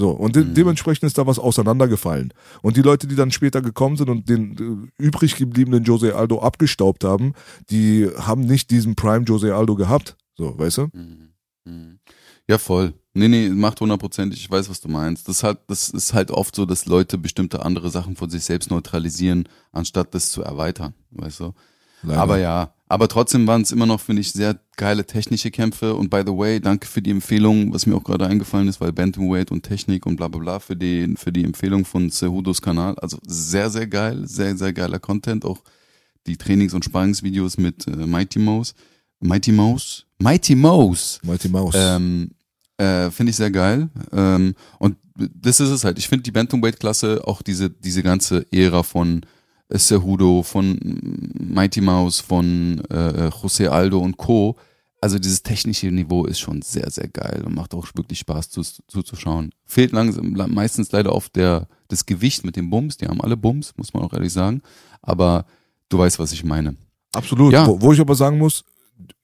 So, 0.00 0.10
und 0.10 0.36
de 0.36 0.44
Mhm. 0.44 0.54
dementsprechend 0.54 1.04
ist 1.08 1.18
da 1.18 1.26
was 1.26 1.40
auseinandergefallen. 1.40 2.32
Und 2.62 2.76
die 2.76 2.82
Leute, 2.82 3.08
die 3.08 3.16
dann 3.16 3.32
später 3.32 3.60
gekommen 3.60 3.96
sind 3.96 4.08
und 4.08 4.28
den 4.28 4.90
äh, 4.98 5.02
übrig 5.02 5.34
gebliebenen 5.36 5.82
Jose 5.84 6.14
Aldo 6.14 6.40
abgestaubt 6.40 7.02
haben, 7.04 7.32
die 7.70 8.08
haben 8.16 8.42
nicht 8.42 8.70
diesen 8.70 8.94
Prime 8.94 9.24
Jose 9.24 9.54
Aldo 9.54 9.74
gehabt. 9.74 10.16
So, 10.36 10.56
weißt 10.56 10.78
du? 10.78 10.82
Mhm. 10.92 11.28
Mhm. 11.64 11.98
Ja, 12.48 12.58
voll. 12.58 12.94
Nee, 13.18 13.28
nee, 13.28 13.48
macht 13.48 13.80
hundertprozentig. 13.80 14.40
Ich 14.40 14.50
weiß, 14.50 14.70
was 14.70 14.80
du 14.80 14.88
meinst. 14.88 15.28
Das, 15.28 15.42
hat, 15.42 15.62
das 15.66 15.90
ist 15.90 16.14
halt 16.14 16.30
oft 16.30 16.54
so, 16.54 16.66
dass 16.66 16.86
Leute 16.86 17.18
bestimmte 17.18 17.64
andere 17.64 17.90
Sachen 17.90 18.16
von 18.16 18.30
sich 18.30 18.44
selbst 18.44 18.70
neutralisieren, 18.70 19.48
anstatt 19.72 20.14
das 20.14 20.30
zu 20.30 20.42
erweitern. 20.42 20.94
Weißt 21.10 21.40
du? 21.40 21.52
Leider. 22.02 22.20
Aber 22.20 22.38
ja, 22.38 22.72
aber 22.86 23.08
trotzdem 23.08 23.46
waren 23.46 23.62
es 23.62 23.72
immer 23.72 23.86
noch, 23.86 24.00
finde 24.00 24.20
ich, 24.20 24.30
sehr 24.30 24.60
geile 24.76 25.04
technische 25.04 25.50
Kämpfe. 25.50 25.94
Und 25.94 26.10
by 26.10 26.22
the 26.24 26.32
way, 26.32 26.60
danke 26.60 26.86
für 26.86 27.02
die 27.02 27.10
Empfehlung, 27.10 27.72
was 27.74 27.86
mir 27.86 27.96
auch 27.96 28.04
gerade 28.04 28.26
eingefallen 28.26 28.68
ist, 28.68 28.80
weil 28.80 28.92
Bantamweight 28.92 29.50
und 29.50 29.62
Technik 29.62 30.06
und 30.06 30.16
bla 30.16 30.28
bla 30.28 30.38
bla 30.40 30.58
für 30.60 30.76
die, 30.76 31.12
für 31.16 31.32
die 31.32 31.42
Empfehlung 31.42 31.84
von 31.84 32.10
Cejudos 32.10 32.62
Kanal. 32.62 32.96
Also 33.00 33.18
sehr, 33.26 33.68
sehr 33.68 33.88
geil, 33.88 34.28
sehr, 34.28 34.56
sehr 34.56 34.72
geiler 34.72 35.00
Content. 35.00 35.44
Auch 35.44 35.62
die 36.26 36.36
Trainings- 36.36 36.74
und 36.74 36.84
Sparringsvideos 36.84 37.58
mit 37.58 37.86
äh, 37.88 38.06
Mighty 38.06 38.38
Mouse. 38.38 38.74
Mighty 39.20 39.50
Mouse? 39.50 40.06
Mighty 40.20 40.54
Mouse! 40.54 41.20
Mighty 41.24 41.48
Mouse. 41.48 41.74
Ähm, 41.76 42.30
äh, 42.78 43.10
finde 43.10 43.30
ich 43.30 43.36
sehr 43.36 43.50
geil. 43.50 43.88
Ähm, 44.12 44.54
und 44.78 44.96
das 45.16 45.60
ist 45.60 45.70
es 45.70 45.84
halt. 45.84 45.98
Ich 45.98 46.08
finde 46.08 46.22
die 46.22 46.30
Bantamweight-Klasse, 46.32 47.22
auch 47.26 47.42
diese, 47.42 47.70
diese 47.70 48.02
ganze 48.02 48.46
Ära 48.52 48.82
von 48.82 49.26
äh, 49.68 49.78
Cejudo, 49.78 50.42
von 50.42 50.78
Mighty 51.38 51.80
Mouse, 51.80 52.20
von 52.20 52.80
äh, 52.88 53.28
José 53.28 53.68
Aldo 53.68 53.98
und 53.98 54.16
Co. 54.16 54.56
Also 55.00 55.18
dieses 55.20 55.44
technische 55.44 55.86
Niveau 55.92 56.24
ist 56.24 56.40
schon 56.40 56.60
sehr, 56.62 56.90
sehr 56.90 57.06
geil 57.06 57.44
und 57.46 57.54
macht 57.54 57.72
auch 57.72 57.86
wirklich 57.94 58.18
Spaß 58.18 58.50
zu- 58.50 58.62
zuzuschauen. 58.88 59.52
Fehlt 59.64 59.92
langsam, 59.92 60.32
meistens 60.52 60.90
leider 60.90 61.14
oft 61.14 61.36
der, 61.36 61.68
das 61.86 62.04
Gewicht 62.04 62.44
mit 62.44 62.56
dem 62.56 62.68
Bums. 62.68 62.96
Die 62.96 63.06
haben 63.06 63.20
alle 63.20 63.36
Bums, 63.36 63.74
muss 63.76 63.94
man 63.94 64.02
auch 64.02 64.12
ehrlich 64.12 64.32
sagen. 64.32 64.60
Aber 65.02 65.46
du 65.88 65.98
weißt, 65.98 66.18
was 66.18 66.32
ich 66.32 66.42
meine. 66.44 66.74
Absolut. 67.14 67.52
Ja. 67.52 67.64
Wo, 67.66 67.80
wo 67.80 67.92
ich 67.92 68.00
aber 68.00 68.16
sagen 68.16 68.38
muss, 68.38 68.64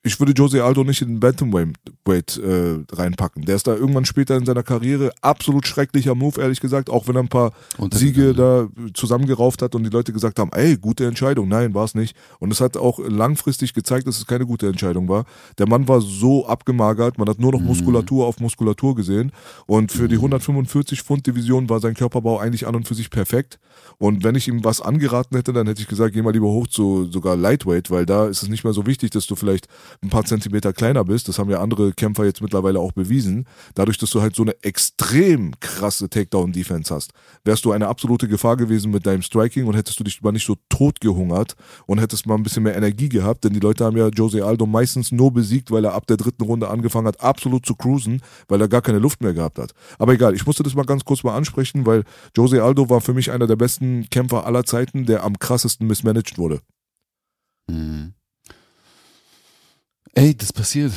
ich 0.06 0.20
würde 0.20 0.32
Jose 0.32 0.62
Aldo 0.62 0.84
nicht 0.84 1.00
in 1.00 1.08
den 1.08 1.20
Bantamweight 1.20 2.36
äh, 2.36 2.76
reinpacken. 2.92 3.46
Der 3.46 3.56
ist 3.56 3.66
da 3.66 3.74
irgendwann 3.74 4.04
später 4.04 4.36
in 4.36 4.44
seiner 4.44 4.62
Karriere 4.62 5.12
absolut 5.22 5.66
schrecklicher 5.66 6.14
Move, 6.14 6.40
ehrlich 6.42 6.60
gesagt, 6.60 6.90
auch 6.90 7.08
wenn 7.08 7.16
er 7.16 7.22
ein 7.22 7.28
paar 7.28 7.52
Siege 7.90 8.34
da 8.34 8.68
zusammengerauft 8.92 9.62
hat 9.62 9.74
und 9.74 9.82
die 9.82 9.88
Leute 9.88 10.12
gesagt 10.12 10.38
haben, 10.38 10.50
ey, 10.52 10.76
gute 10.76 11.06
Entscheidung. 11.06 11.48
Nein, 11.48 11.72
war 11.72 11.84
es 11.84 11.94
nicht. 11.94 12.14
Und 12.38 12.52
es 12.52 12.60
hat 12.60 12.76
auch 12.76 12.98
langfristig 12.98 13.72
gezeigt, 13.72 14.06
dass 14.06 14.18
es 14.18 14.26
keine 14.26 14.44
gute 14.44 14.66
Entscheidung 14.66 15.08
war. 15.08 15.24
Der 15.56 15.66
Mann 15.66 15.88
war 15.88 16.02
so 16.02 16.46
abgemagert, 16.46 17.16
man 17.16 17.26
hat 17.26 17.40
nur 17.40 17.52
noch 17.52 17.60
Muskulatur 17.60 18.26
auf 18.26 18.40
Muskulatur 18.40 18.94
gesehen. 18.94 19.32
Und 19.64 19.90
für 19.90 20.08
die 20.08 20.16
145 20.16 21.00
Pfund 21.02 21.26
Division 21.26 21.70
war 21.70 21.80
sein 21.80 21.94
Körperbau 21.94 22.38
eigentlich 22.38 22.66
an 22.66 22.76
und 22.76 22.86
für 22.86 22.94
sich 22.94 23.08
perfekt. 23.08 23.58
Und 23.96 24.22
wenn 24.22 24.34
ich 24.34 24.48
ihm 24.48 24.64
was 24.64 24.82
angeraten 24.82 25.36
hätte, 25.36 25.54
dann 25.54 25.66
hätte 25.66 25.80
ich 25.80 25.88
gesagt, 25.88 26.12
geh 26.12 26.20
mal 26.20 26.32
lieber 26.32 26.48
hoch 26.48 26.66
zu 26.66 27.06
sogar 27.10 27.36
Lightweight, 27.36 27.90
weil 27.90 28.04
da 28.04 28.26
ist 28.26 28.42
es 28.42 28.50
nicht 28.50 28.64
mehr 28.64 28.74
so 28.74 28.86
wichtig, 28.86 29.10
dass 29.10 29.26
du 29.26 29.34
vielleicht 29.34 29.66
ein 30.02 30.10
paar 30.10 30.24
Zentimeter 30.24 30.72
kleiner 30.72 31.04
bist. 31.04 31.28
Das 31.28 31.38
haben 31.38 31.50
ja 31.50 31.60
andere 31.60 31.92
Kämpfer 31.92 32.24
jetzt 32.24 32.42
mittlerweile 32.42 32.80
auch 32.80 32.92
bewiesen. 32.92 33.46
Dadurch, 33.74 33.98
dass 33.98 34.10
du 34.10 34.20
halt 34.20 34.34
so 34.36 34.42
eine 34.42 34.54
extrem 34.62 35.52
krasse 35.60 36.08
Takedown-Defense 36.08 36.94
hast, 36.94 37.12
wärst 37.44 37.64
du 37.64 37.72
eine 37.72 37.88
absolute 37.88 38.28
Gefahr 38.28 38.56
gewesen 38.56 38.90
mit 38.90 39.06
deinem 39.06 39.22
Striking 39.22 39.66
und 39.66 39.74
hättest 39.74 39.98
du 40.00 40.04
dich 40.04 40.22
mal 40.22 40.32
nicht 40.32 40.46
so 40.46 40.56
tot 40.68 41.00
gehungert 41.00 41.54
und 41.86 42.00
hättest 42.00 42.26
mal 42.26 42.34
ein 42.34 42.42
bisschen 42.42 42.62
mehr 42.62 42.76
Energie 42.76 43.08
gehabt, 43.08 43.44
denn 43.44 43.52
die 43.52 43.60
Leute 43.60 43.84
haben 43.84 43.96
ja 43.96 44.08
Jose 44.08 44.44
Aldo 44.44 44.66
meistens 44.66 45.12
nur 45.12 45.32
besiegt, 45.32 45.70
weil 45.70 45.84
er 45.84 45.94
ab 45.94 46.06
der 46.06 46.16
dritten 46.16 46.44
Runde 46.44 46.68
angefangen 46.68 47.06
hat, 47.06 47.20
absolut 47.20 47.66
zu 47.66 47.74
cruisen, 47.74 48.20
weil 48.48 48.60
er 48.60 48.68
gar 48.68 48.82
keine 48.82 48.98
Luft 48.98 49.22
mehr 49.22 49.34
gehabt 49.34 49.58
hat. 49.58 49.72
Aber 49.98 50.12
egal, 50.12 50.34
ich 50.34 50.46
musste 50.46 50.62
das 50.62 50.74
mal 50.74 50.84
ganz 50.84 51.04
kurz 51.04 51.24
mal 51.24 51.36
ansprechen, 51.36 51.86
weil 51.86 52.04
Jose 52.36 52.62
Aldo 52.62 52.90
war 52.90 53.00
für 53.00 53.14
mich 53.14 53.30
einer 53.30 53.46
der 53.46 53.56
besten 53.56 54.08
Kämpfer 54.10 54.46
aller 54.46 54.64
Zeiten, 54.64 55.06
der 55.06 55.24
am 55.24 55.38
krassesten 55.38 55.86
mismanaged 55.86 56.38
wurde. 56.38 56.60
Mhm. 57.70 58.14
Ey, 60.14 60.34
das 60.34 60.52
passiert. 60.52 60.92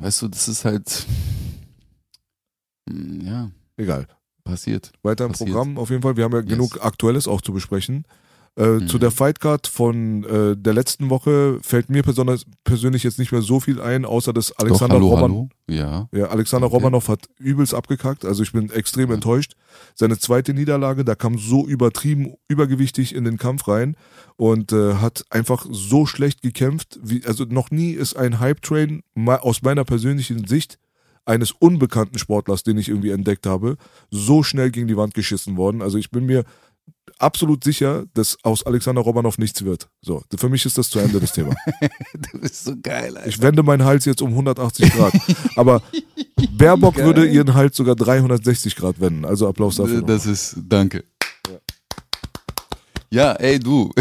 Weißt 0.00 0.22
du, 0.22 0.28
das 0.28 0.48
ist 0.48 0.64
halt. 0.64 1.06
Mm, 2.90 3.20
Ja, 3.26 3.50
Egal. 3.76 4.06
passiert. 4.44 4.92
Weiter 5.02 5.24
im 5.26 5.32
Passiert. 5.32 5.50
Programm 5.50 5.78
auf 5.78 5.90
jeden 5.90 6.02
Fall. 6.02 6.16
Wir 6.16 6.24
haben 6.24 6.32
ja 6.32 6.40
Yes. 6.40 6.48
genug 6.48 6.84
Aktuelles 6.84 7.26
auch 7.28 7.40
zu 7.40 7.52
besprechen. 7.52 8.04
Äh, 8.56 8.66
Mhm. 8.66 8.86
Zu 8.86 8.98
der 8.98 9.10
Fightcard 9.10 9.66
von 9.66 10.22
äh, 10.24 10.56
der 10.56 10.74
letzten 10.74 11.10
Woche 11.10 11.58
fällt 11.60 11.90
mir 11.90 12.02
besonders 12.04 12.44
persönlich 12.62 13.02
jetzt 13.02 13.18
nicht 13.18 13.32
mehr 13.32 13.42
so 13.42 13.58
viel 13.58 13.80
ein, 13.80 14.04
außer 14.04 14.32
dass 14.32 14.52
Alexander 14.52 14.94
Doch, 15.00 15.02
hallo, 15.02 15.08
Roman 15.08 15.22
hallo. 15.32 15.48
Ja. 15.68 16.08
Ja, 16.12 16.26
Alexander 16.26 16.68
Okay. 16.68 16.76
Romanov 16.76 17.08
hat 17.08 17.26
übelst 17.38 17.74
abgekackt. 17.74 18.24
Also 18.24 18.44
ich 18.44 18.52
bin 18.52 18.70
extrem 18.70 19.08
Ja. 19.08 19.14
enttäuscht. 19.16 19.54
Seine 19.96 20.18
zweite 20.18 20.54
Niederlage, 20.54 21.04
da 21.04 21.16
kam 21.16 21.36
so 21.36 21.66
übertrieben, 21.66 22.34
übergewichtig 22.46 23.12
in 23.14 23.24
den 23.24 23.38
Kampf 23.38 23.66
rein 23.66 23.96
und 24.36 24.70
äh, 24.72 24.94
hat 24.94 25.24
einfach 25.30 25.66
so 25.68 26.06
schlecht 26.06 26.40
gekämpft. 26.42 27.00
Wie, 27.02 27.24
also 27.26 27.44
noch 27.44 27.72
nie 27.72 27.90
ist 27.90 28.14
ein 28.16 28.38
Hype-Train 28.38 29.02
aus 29.26 29.62
meiner 29.62 29.84
persönlichen 29.84 30.46
Sicht 30.46 30.78
eines 31.26 31.50
unbekannten 31.52 32.18
Sportlers, 32.18 32.62
den 32.62 32.76
ich 32.78 32.88
irgendwie 32.90 33.10
entdeckt 33.10 33.46
habe, 33.46 33.78
so 34.10 34.42
schnell 34.42 34.70
gegen 34.70 34.86
die 34.88 34.96
Wand 34.96 35.14
geschissen 35.14 35.56
worden. 35.56 35.82
Also 35.82 35.96
ich 35.98 36.10
bin 36.10 36.26
mir 36.26 36.44
absolut 37.18 37.64
sicher, 37.64 38.04
dass 38.14 38.36
aus 38.42 38.64
Alexander 38.64 39.02
Romanov 39.02 39.38
nichts 39.38 39.64
wird. 39.64 39.88
So, 40.02 40.22
für 40.36 40.48
mich 40.48 40.64
ist 40.66 40.78
das 40.78 40.90
zu 40.90 40.98
Ende 40.98 41.20
das 41.20 41.32
Thema. 41.32 41.54
Du 42.32 42.40
bist 42.40 42.64
so 42.64 42.74
geil, 42.80 43.16
Alter. 43.16 43.28
Ich 43.28 43.40
wende 43.40 43.62
meinen 43.62 43.84
Hals 43.84 44.04
jetzt 44.04 44.22
um 44.22 44.30
180 44.30 44.92
Grad. 44.92 45.12
Aber 45.56 45.82
Baerbock 46.52 46.96
Geil. 46.96 47.06
würde 47.06 47.26
ihren 47.26 47.54
Hals 47.54 47.76
sogar 47.76 47.94
360 47.96 48.76
Grad 48.76 49.00
wenden. 49.00 49.24
Also 49.24 49.48
Applaus 49.48 49.76
dafür. 49.76 50.00
noch. 50.00 50.06
Das 50.06 50.26
ist, 50.26 50.56
danke. 50.68 51.04
Ja, 53.14 53.32
ey, 53.34 53.60
du. 53.60 53.92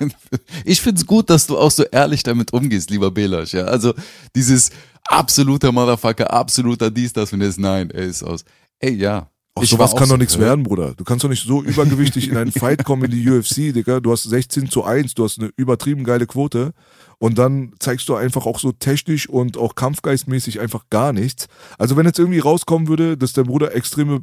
ich 0.66 0.82
find's 0.82 1.06
gut, 1.06 1.30
dass 1.30 1.46
du 1.46 1.56
auch 1.56 1.70
so 1.70 1.84
ehrlich 1.84 2.22
damit 2.22 2.52
umgehst, 2.52 2.90
lieber 2.90 3.10
Belasch. 3.10 3.54
Ja, 3.54 3.64
also 3.64 3.94
dieses 4.36 4.70
absoluter 5.04 5.72
Motherfucker, 5.72 6.30
absoluter 6.30 6.90
dies, 6.90 7.14
das 7.14 7.32
und 7.32 7.40
das. 7.40 7.56
Nein, 7.56 7.90
er 7.90 8.04
ist 8.04 8.22
aus. 8.22 8.44
Ey, 8.78 8.94
ja. 8.94 9.29
Auch 9.54 9.62
Ich 9.64 9.70
sowas 9.70 9.96
kann 9.96 10.08
doch 10.08 10.16
nichts 10.16 10.38
werden, 10.38 10.62
Bruder. 10.62 10.94
Du 10.96 11.02
kannst 11.02 11.24
doch 11.24 11.28
nicht 11.28 11.44
so 11.44 11.62
übergewichtig 11.62 12.28
in 12.28 12.36
einen 12.36 12.52
Fight 12.52 12.84
kommen 12.84 13.04
in 13.04 13.10
die 13.10 13.28
UFC, 13.28 13.74
Digga. 13.74 13.98
Du 13.98 14.12
hast 14.12 14.22
16 14.22 14.70
zu 14.70 14.84
1, 14.84 15.14
du 15.14 15.24
hast 15.24 15.40
eine 15.40 15.50
übertrieben 15.56 16.04
geile 16.04 16.26
Quote. 16.26 16.72
Und 17.18 17.36
dann 17.36 17.72
zeigst 17.80 18.08
du 18.08 18.14
einfach 18.14 18.46
auch 18.46 18.60
so 18.60 18.72
technisch 18.72 19.28
und 19.28 19.58
auch 19.58 19.74
kampfgeistmäßig 19.74 20.60
einfach 20.60 20.84
gar 20.88 21.12
nichts. 21.12 21.48
Also 21.78 21.96
wenn 21.96 22.06
jetzt 22.06 22.18
irgendwie 22.18 22.38
rauskommen 22.38 22.88
würde, 22.88 23.16
dass 23.16 23.32
der 23.32 23.44
Bruder 23.44 23.74
extreme 23.74 24.22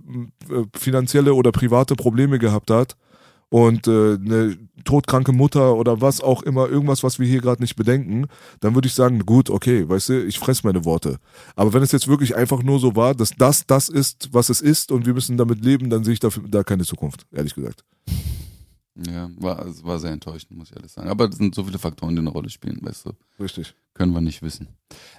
äh, 0.49 0.63
finanzielle 0.75 1.33
oder 1.33 1.51
private 1.51 1.95
Probleme 1.95 2.39
gehabt 2.39 2.71
hat 2.71 2.95
und 3.49 3.87
äh, 3.87 4.15
eine 4.15 4.57
todkranke 4.83 5.31
Mutter 5.31 5.75
oder 5.75 6.01
was 6.01 6.21
auch 6.21 6.43
immer, 6.43 6.67
irgendwas, 6.67 7.03
was 7.03 7.19
wir 7.19 7.27
hier 7.27 7.41
gerade 7.41 7.61
nicht 7.61 7.75
bedenken, 7.75 8.27
dann 8.59 8.75
würde 8.75 8.87
ich 8.87 8.93
sagen, 8.93 9.25
gut, 9.25 9.49
okay, 9.49 9.87
weißt 9.87 10.09
du, 10.09 10.25
ich 10.25 10.39
fress 10.39 10.63
meine 10.63 10.85
Worte. 10.85 11.17
Aber 11.55 11.73
wenn 11.73 11.83
es 11.83 11.91
jetzt 11.91 12.07
wirklich 12.07 12.35
einfach 12.35 12.63
nur 12.63 12.79
so 12.79 12.95
war, 12.95 13.15
dass 13.15 13.31
das 13.31 13.65
das 13.65 13.89
ist, 13.89 14.29
was 14.33 14.49
es 14.49 14.61
ist 14.61 14.91
und 14.91 15.05
wir 15.05 15.13
müssen 15.13 15.37
damit 15.37 15.63
leben, 15.63 15.89
dann 15.89 16.03
sehe 16.03 16.13
ich 16.13 16.19
dafür 16.19 16.43
da 16.47 16.63
keine 16.63 16.83
Zukunft, 16.83 17.25
ehrlich 17.31 17.55
gesagt. 17.55 17.83
Ja, 19.05 19.29
war, 19.37 19.63
es 19.65 19.83
war 19.83 19.99
sehr 19.99 20.11
enttäuschend, 20.11 20.57
muss 20.57 20.71
ich 20.71 20.75
ehrlich 20.75 20.91
sagen. 20.91 21.07
Aber 21.07 21.29
es 21.29 21.37
sind 21.37 21.53
so 21.53 21.63
viele 21.63 21.77
Faktoren, 21.77 22.15
die 22.15 22.21
eine 22.21 22.31
Rolle 22.31 22.49
spielen, 22.49 22.79
weißt 22.81 23.05
du. 23.05 23.11
Richtig. 23.39 23.75
Können 23.93 24.13
wir 24.13 24.21
nicht 24.21 24.41
wissen. 24.41 24.69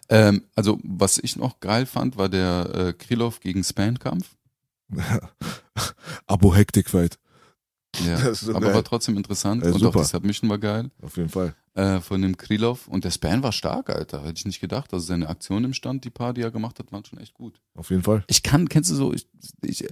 Ähm, 0.09 0.43
also, 0.57 0.79
was 0.83 1.19
ich 1.19 1.37
noch 1.37 1.61
geil 1.61 1.87
fand, 1.87 2.17
war 2.17 2.29
der 2.29 2.71
äh, 2.75 2.93
Krylov 2.93 3.39
gegen 3.41 3.63
Span-Kampf. 3.63 4.37
Abo 6.27 6.55
Hektik 6.55 6.91
Fight. 6.91 7.19
Ja, 8.07 8.35
so 8.35 8.51
aber 8.53 8.67
geil. 8.67 8.75
war 8.75 8.85
trotzdem 8.85 9.17
interessant. 9.17 9.63
Ja, 9.65 9.73
und 9.73 9.79
super. 9.81 9.99
auch 10.01 10.03
die 10.03 10.09
Submission 10.09 10.49
war 10.51 10.59
geil. 10.59 10.91
Auf 11.03 11.17
jeden 11.17 11.29
Fall. 11.29 11.55
äh, 11.75 12.01
von 12.01 12.21
dem 12.23 12.37
Krylov. 12.37 12.89
Und 12.89 13.05
der 13.05 13.11
Span 13.11 13.43
war 13.43 13.53
stark, 13.53 13.91
Alter. 13.91 14.23
Hätte 14.25 14.39
ich 14.39 14.47
nicht 14.47 14.61
gedacht. 14.61 14.93
Also 14.93 15.07
seine 15.07 15.29
Aktionen 15.29 15.67
im 15.67 15.73
Stand, 15.75 16.05
die 16.05 16.11
paar, 16.11 16.33
die 16.35 16.43
er 16.43 16.51
gemacht 16.51 16.79
hat, 16.79 16.93
waren 16.93 17.05
schon 17.05 17.19
echt 17.19 17.35
gut. 17.35 17.61
Auf 17.75 17.91
jeden 17.91 18.03
Fall. 18.03 18.25
Ich 18.29 18.43
kann, 18.43 18.69
kennst 18.69 18.91
du 18.91 18.95
so, 18.95 19.13
ich, 19.13 19.27
ich, 19.63 19.87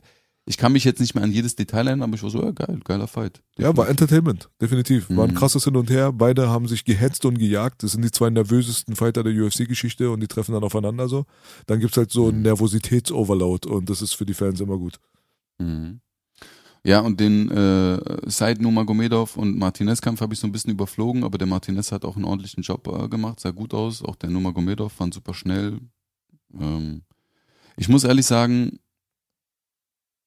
ich 0.49 0.57
kann 0.59 0.73
mich 0.73 0.85
jetzt 0.85 1.01
nicht 1.01 1.15
mehr 1.17 1.25
an 1.25 1.33
jedes 1.33 1.57
Detail 1.57 1.89
erinnern, 1.89 2.05
aber 2.09 2.15
ich 2.15 2.23
war 2.23 2.31
so, 2.31 2.41
ja 2.41 2.53
geil, 2.53 2.79
geiler 2.85 3.09
Fight. 3.09 3.43
Ja, 3.59 3.77
war 3.77 3.89
Entertainment, 3.89 4.49
definitiv. 4.61 5.07
War 5.11 5.25
ein 5.25 5.31
Mhm. 5.33 5.35
krasses 5.35 5.65
Hin 5.65 5.75
und 5.77 5.91
Her. 5.91 6.13
Beide 6.13 6.49
haben 6.49 6.69
sich 6.69 6.85
gehetzt 6.85 7.25
und 7.25 7.37
gejagt. 7.39 7.83
Das 7.83 7.93
sind 7.93 8.03
die 8.05 8.13
zwei 8.13 8.31
nervösesten 8.31 8.95
Fighter 8.95 9.25
der 9.25 9.33
UFC-Geschichte 9.35 10.09
und 10.11 10.21
die 10.21 10.29
treffen 10.29 10.53
dann 10.53 10.63
aufeinander 10.63 11.09
so. 11.09 11.25
Dann 11.67 11.81
gibt's 11.81 11.97
halt 11.97 12.13
so 12.13 12.29
einen 12.29 12.37
Mhm. 12.39 12.43
Nervositätsoverload 12.45 13.69
und 13.69 13.91
das 13.91 14.03
ist 14.03 14.15
für 14.15 14.25
die 14.27 14.35
Fans 14.35 14.61
immer 14.61 14.77
gut. 14.79 15.01
Mhm. 15.59 16.01
Ja, 16.87 17.01
und 17.01 17.19
den 17.19 17.51
äh, 17.51 17.99
Said 18.31 18.61
Nurmagomedov 18.61 19.37
und 19.37 19.59
Martinez-Kampf 19.59 20.21
habe 20.21 20.35
ich 20.35 20.39
so 20.39 20.47
ein 20.47 20.53
bisschen 20.53 20.71
überflogen, 20.71 21.25
aber 21.25 21.37
der 21.37 21.49
Martinez 21.49 21.91
hat 21.91 22.05
auch 22.05 22.15
einen 22.15 22.25
ordentlichen 22.25 22.63
Job 22.63 22.87
äh, 22.87 23.09
gemacht, 23.09 23.41
sah 23.41 23.51
gut 23.51 23.75
aus. 23.75 24.05
Auch 24.05 24.15
der 24.15 24.31
Nurmagomedov 24.31 24.93
fand 24.93 25.13
super 25.13 25.35
schnell. 25.35 25.81
Ähm, 26.55 27.03
ich 27.77 27.89
muss 27.89 28.05
ehrlich 28.05 28.25
sagen, 28.25 28.79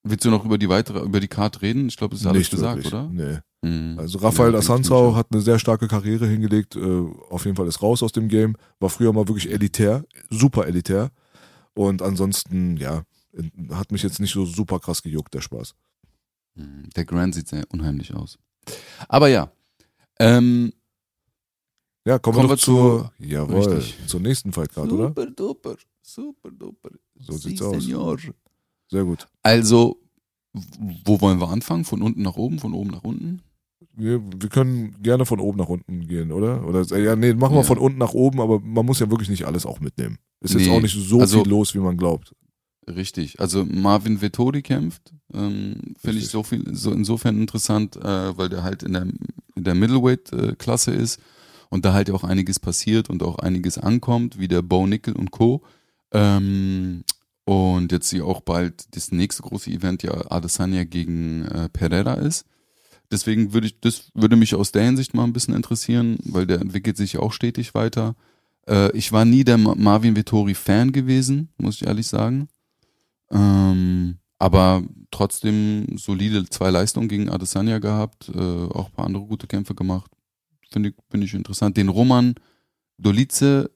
willst 0.03 0.25
du 0.25 0.29
noch 0.29 0.43
über 0.43 0.57
die 0.57 0.67
weitere, 0.67 0.99
über 0.99 1.21
die 1.21 1.29
Card 1.29 1.61
reden? 1.61 1.87
Ich 1.87 1.95
glaube, 1.95 2.11
das 2.11 2.21
ist 2.21 2.27
alles 2.27 2.39
Nicht 2.39 2.51
gesagt, 2.51 2.83
wirklich. 2.83 2.93
oder? 2.93 3.09
Nee. 3.09 3.39
Mhm. 3.61 3.97
Also 3.97 4.19
Rafael 4.19 4.51
Ja, 4.51 4.59
ich 4.59 4.69
hat 4.69 5.27
eine 5.31 5.41
sehr 5.41 5.59
starke 5.59 5.87
Karriere 5.87 6.27
hingelegt. 6.27 6.75
Äh, 6.75 7.05
auf 7.29 7.45
jeden 7.45 7.55
Fall 7.55 7.67
ist 7.67 7.81
raus 7.81 8.03
aus 8.03 8.11
dem 8.11 8.27
Game. 8.27 8.57
War 8.81 8.89
früher 8.89 9.13
mal 9.13 9.29
wirklich 9.29 9.49
elitär, 9.49 10.03
super 10.29 10.67
elitär. 10.67 11.11
Und 11.73 12.01
ansonsten, 12.01 12.75
ja, 12.75 13.03
hat 13.71 13.93
mich 13.93 14.03
jetzt 14.03 14.19
nicht 14.19 14.33
so 14.33 14.43
super 14.43 14.79
krass 14.81 15.01
gejuckt, 15.01 15.33
der 15.33 15.39
Spaß. 15.39 15.73
Mhm. 16.59 16.89
Der 16.95 17.05
Grand 17.05 17.33
sieht 17.35 17.47
sehr 17.47 17.63
unheimlich 17.71 18.13
aus. 18.13 18.37
Aber 19.07 19.27
ja, 19.29 19.51
ähm, 20.19 20.71
Ja, 22.05 22.17
kommen, 22.17 22.35
Kommen 22.35 22.49
wir 22.49 22.53
wir 22.53 22.55
doch 22.55 22.63
zur, 22.63 23.11
jawohl, 23.19 23.73
Richtig. 23.73 23.97
zur 24.07 24.19
nächsten 24.19 24.51
Fightcard, 24.53 24.91
oder? 24.91 25.07
super 25.09 25.25
duper, 25.27 25.75
super 26.01 26.51
duper. 26.51 26.89
So 27.19 27.33
Si, 27.33 27.49
sieht's 27.49 27.61
aus. 27.61 27.83
Senor. 27.83 28.17
Sehr 28.89 29.03
gut. 29.03 29.27
Also, 29.43 29.99
wo 31.05 31.21
wollen 31.21 31.39
wir 31.39 31.49
anfangen? 31.49 31.85
Von 31.85 32.01
unten 32.01 32.21
nach 32.23 32.35
oben, 32.35 32.59
von 32.59 32.73
oben 32.73 32.89
nach 32.91 33.03
unten? 33.03 33.41
wir, 33.93 34.21
wir 34.23 34.49
können 34.49 35.01
gerne 35.01 35.25
von 35.25 35.39
oben 35.39 35.57
nach 35.57 35.67
unten 35.69 36.07
gehen, 36.07 36.31
oder? 36.31 36.65
Oder 36.65 36.81
äh, 36.91 37.03
ja, 37.03 37.15
nee, 37.15 37.33
machen 37.33 37.53
wir 37.53 37.61
Ja. 37.61 37.63
von 37.67 37.77
unten 37.77 37.97
nach 37.97 38.13
oben, 38.13 38.39
aber 38.39 38.59
man 38.59 38.85
muss 38.85 38.99
ja 38.99 39.09
wirklich 39.09 39.29
nicht 39.29 39.45
alles 39.45 39.65
auch 39.65 39.79
mitnehmen. 39.81 40.17
Ist 40.39 40.53
jetzt 40.53 40.67
Nee, 40.67 40.75
auch 40.77 40.81
nicht 40.81 40.95
so 40.95 41.19
also- 41.19 41.43
viel 41.43 41.49
los, 41.49 41.75
wie 41.75 41.79
man 41.79 41.97
glaubt. 41.97 42.33
Richtig. 42.87 43.39
Also 43.39 43.65
Marvin 43.65 44.21
Vettori 44.21 44.61
kämpft, 44.61 45.13
ähm, 45.33 45.95
finde 46.01 46.19
ich 46.19 46.29
so 46.29 46.41
viel, 46.43 46.75
so 46.75 46.91
insofern 46.91 47.39
interessant, 47.39 47.95
äh, 47.97 48.37
weil 48.37 48.49
der 48.49 48.63
halt 48.63 48.81
in 48.83 48.93
der, 48.93 49.03
in 49.55 49.63
der 49.63 49.75
Middleweight-Klasse 49.75 50.91
ist 50.91 51.19
und 51.69 51.85
da 51.85 51.93
halt 51.93 52.09
ja 52.09 52.15
auch 52.15 52.23
einiges 52.23 52.59
passiert 52.59 53.09
und 53.09 53.21
auch 53.21 53.37
einiges 53.37 53.77
ankommt, 53.77 54.39
wie 54.39 54.47
der 54.47 54.63
Bo 54.63 54.87
Nickel 54.87 55.15
und 55.15 55.29
Co. 55.29 55.61
Ähm, 56.11 57.03
und 57.45 57.91
jetzt 57.91 58.09
hier 58.09 58.25
auch 58.25 58.41
bald 58.41 58.95
das 58.95 59.11
nächste 59.11 59.43
große 59.43 59.69
Event 59.69 60.01
ja 60.01 60.31
Adesanya 60.31 60.83
gegen 60.83 61.45
äh, 61.45 61.69
Pereira 61.69 62.13
ist. 62.15 62.45
Deswegen 63.11 63.53
würde 63.53 63.67
ich, 63.67 63.79
das 63.81 64.11
würde 64.13 64.35
mich 64.35 64.55
aus 64.55 64.71
der 64.71 64.83
Hinsicht 64.83 65.13
mal 65.13 65.23
ein 65.23 65.33
bisschen 65.33 65.55
interessieren, 65.55 66.17
weil 66.23 66.45
der 66.47 66.61
entwickelt 66.61 66.97
sich 66.97 67.17
auch 67.17 67.33
stetig 67.33 67.73
weiter. 67.73 68.15
Äh, 68.67 68.95
ich 68.95 69.11
war 69.11 69.25
nie 69.25 69.43
der 69.43 69.57
Ma- 69.57 69.75
Marvin 69.75 70.15
Vettori 70.15 70.53
Fan 70.53 70.91
gewesen, 70.91 71.49
muss 71.57 71.75
ich 71.75 71.87
ehrlich 71.87 72.07
sagen. 72.07 72.47
Ähm, 73.31 74.17
aber 74.37 74.83
trotzdem 75.11 75.97
solide 75.97 76.45
zwei 76.49 76.69
Leistungen 76.69 77.09
gegen 77.09 77.29
Adesanya 77.29 77.79
gehabt, 77.79 78.29
äh, 78.29 78.39
auch 78.39 78.87
ein 78.87 78.93
paar 78.93 79.05
andere 79.05 79.25
gute 79.25 79.47
Kämpfe 79.47 79.75
gemacht. 79.75 80.11
Finde 80.71 80.89
ich, 80.89 80.95
finde 81.09 81.25
ich 81.25 81.33
interessant. 81.33 81.77
Den 81.77 81.89
Roman 81.89 82.35
Dolice 82.97 83.69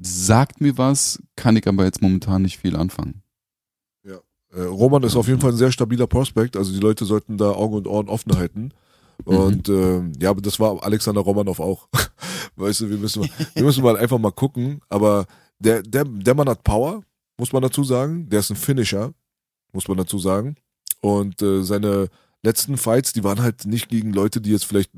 sagt 0.00 0.60
mir 0.60 0.76
was, 0.78 1.22
kann 1.36 1.56
ich 1.56 1.66
aber 1.66 1.84
jetzt 1.84 2.02
momentan 2.02 2.42
nicht 2.42 2.58
viel 2.58 2.76
anfangen. 2.76 3.22
Äh, 4.54 4.62
Roman 4.62 5.02
ist 5.02 5.16
auf 5.16 5.28
jeden 5.28 5.40
Fall 5.40 5.52
ein 5.52 5.56
sehr 5.56 5.72
stabiler 5.72 6.06
Prospekt, 6.06 6.56
also 6.56 6.72
die 6.72 6.78
Leute 6.78 7.04
sollten 7.04 7.38
da 7.38 7.52
Augen 7.52 7.74
und 7.74 7.86
Ohren 7.86 8.08
offen 8.08 8.36
halten. 8.36 8.72
Und 9.24 9.68
ähm, 9.68 10.12
ja, 10.20 10.30
aber 10.30 10.40
das 10.40 10.58
war 10.58 10.82
Alexander 10.82 11.20
Romanov 11.20 11.60
auch. 11.60 11.88
weißt 12.56 12.80
du, 12.80 12.90
wir 12.90 12.98
müssen, 12.98 13.20
mal, 13.20 13.30
wir 13.54 13.62
müssen 13.62 13.84
mal 13.84 13.96
einfach 13.96 14.18
mal 14.18 14.32
gucken. 14.32 14.80
Aber 14.88 15.26
der, 15.58 15.82
der, 15.82 16.04
der 16.04 16.34
Mann 16.34 16.48
hat 16.48 16.64
Power, 16.64 17.02
muss 17.42 17.52
man 17.52 17.62
dazu 17.62 17.82
sagen. 17.82 18.28
Der 18.28 18.38
ist 18.38 18.50
ein 18.50 18.56
Finisher, 18.56 19.14
muss 19.72 19.88
man 19.88 19.96
dazu 19.96 20.16
sagen. 20.16 20.54
Und 21.00 21.42
äh, 21.42 21.64
seine 21.64 22.06
letzten 22.44 22.76
Fights, 22.76 23.12
die 23.12 23.24
waren 23.24 23.42
halt 23.42 23.66
nicht 23.66 23.88
gegen 23.88 24.12
Leute, 24.12 24.40
die 24.40 24.52
jetzt 24.52 24.64
vielleicht 24.64 24.92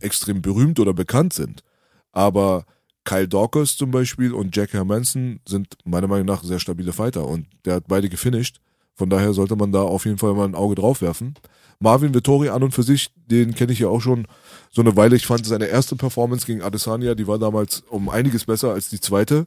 extrem 0.00 0.42
berühmt 0.42 0.80
oder 0.80 0.92
bekannt 0.92 1.32
sind. 1.32 1.62
Aber 2.10 2.64
Kyle 3.04 3.28
Dawkins 3.28 3.76
zum 3.76 3.92
Beispiel 3.92 4.34
und 4.34 4.56
Jack 4.56 4.72
Hermanson 4.72 5.38
sind 5.46 5.78
meiner 5.84 6.08
Meinung 6.08 6.26
nach 6.26 6.42
sehr 6.42 6.58
stabile 6.58 6.92
Fighter 6.92 7.24
und 7.28 7.46
der 7.64 7.74
hat 7.74 7.84
beide 7.86 8.08
gefinisht. 8.08 8.60
Von 8.96 9.08
daher 9.08 9.32
sollte 9.32 9.54
man 9.54 9.70
da 9.70 9.82
auf 9.82 10.06
jeden 10.06 10.18
Fall 10.18 10.34
mal 10.34 10.48
ein 10.48 10.56
Auge 10.56 10.74
drauf 10.74 11.02
werfen. 11.02 11.34
Marvin 11.78 12.14
Vittori 12.14 12.48
an 12.48 12.64
und 12.64 12.72
für 12.72 12.82
sich, 12.82 13.12
den 13.14 13.54
kenne 13.54 13.72
ich 13.72 13.78
ja 13.78 13.86
auch 13.86 14.00
schon 14.00 14.26
so 14.72 14.80
eine 14.80 14.96
Weile. 14.96 15.14
Ich 15.14 15.28
fand 15.28 15.46
seine 15.46 15.66
erste 15.66 15.94
Performance 15.94 16.46
gegen 16.46 16.62
Adesanya, 16.62 17.14
die 17.14 17.28
war 17.28 17.38
damals 17.38 17.84
um 17.90 18.08
einiges 18.08 18.44
besser 18.44 18.72
als 18.72 18.88
die 18.88 19.00
zweite. 19.00 19.46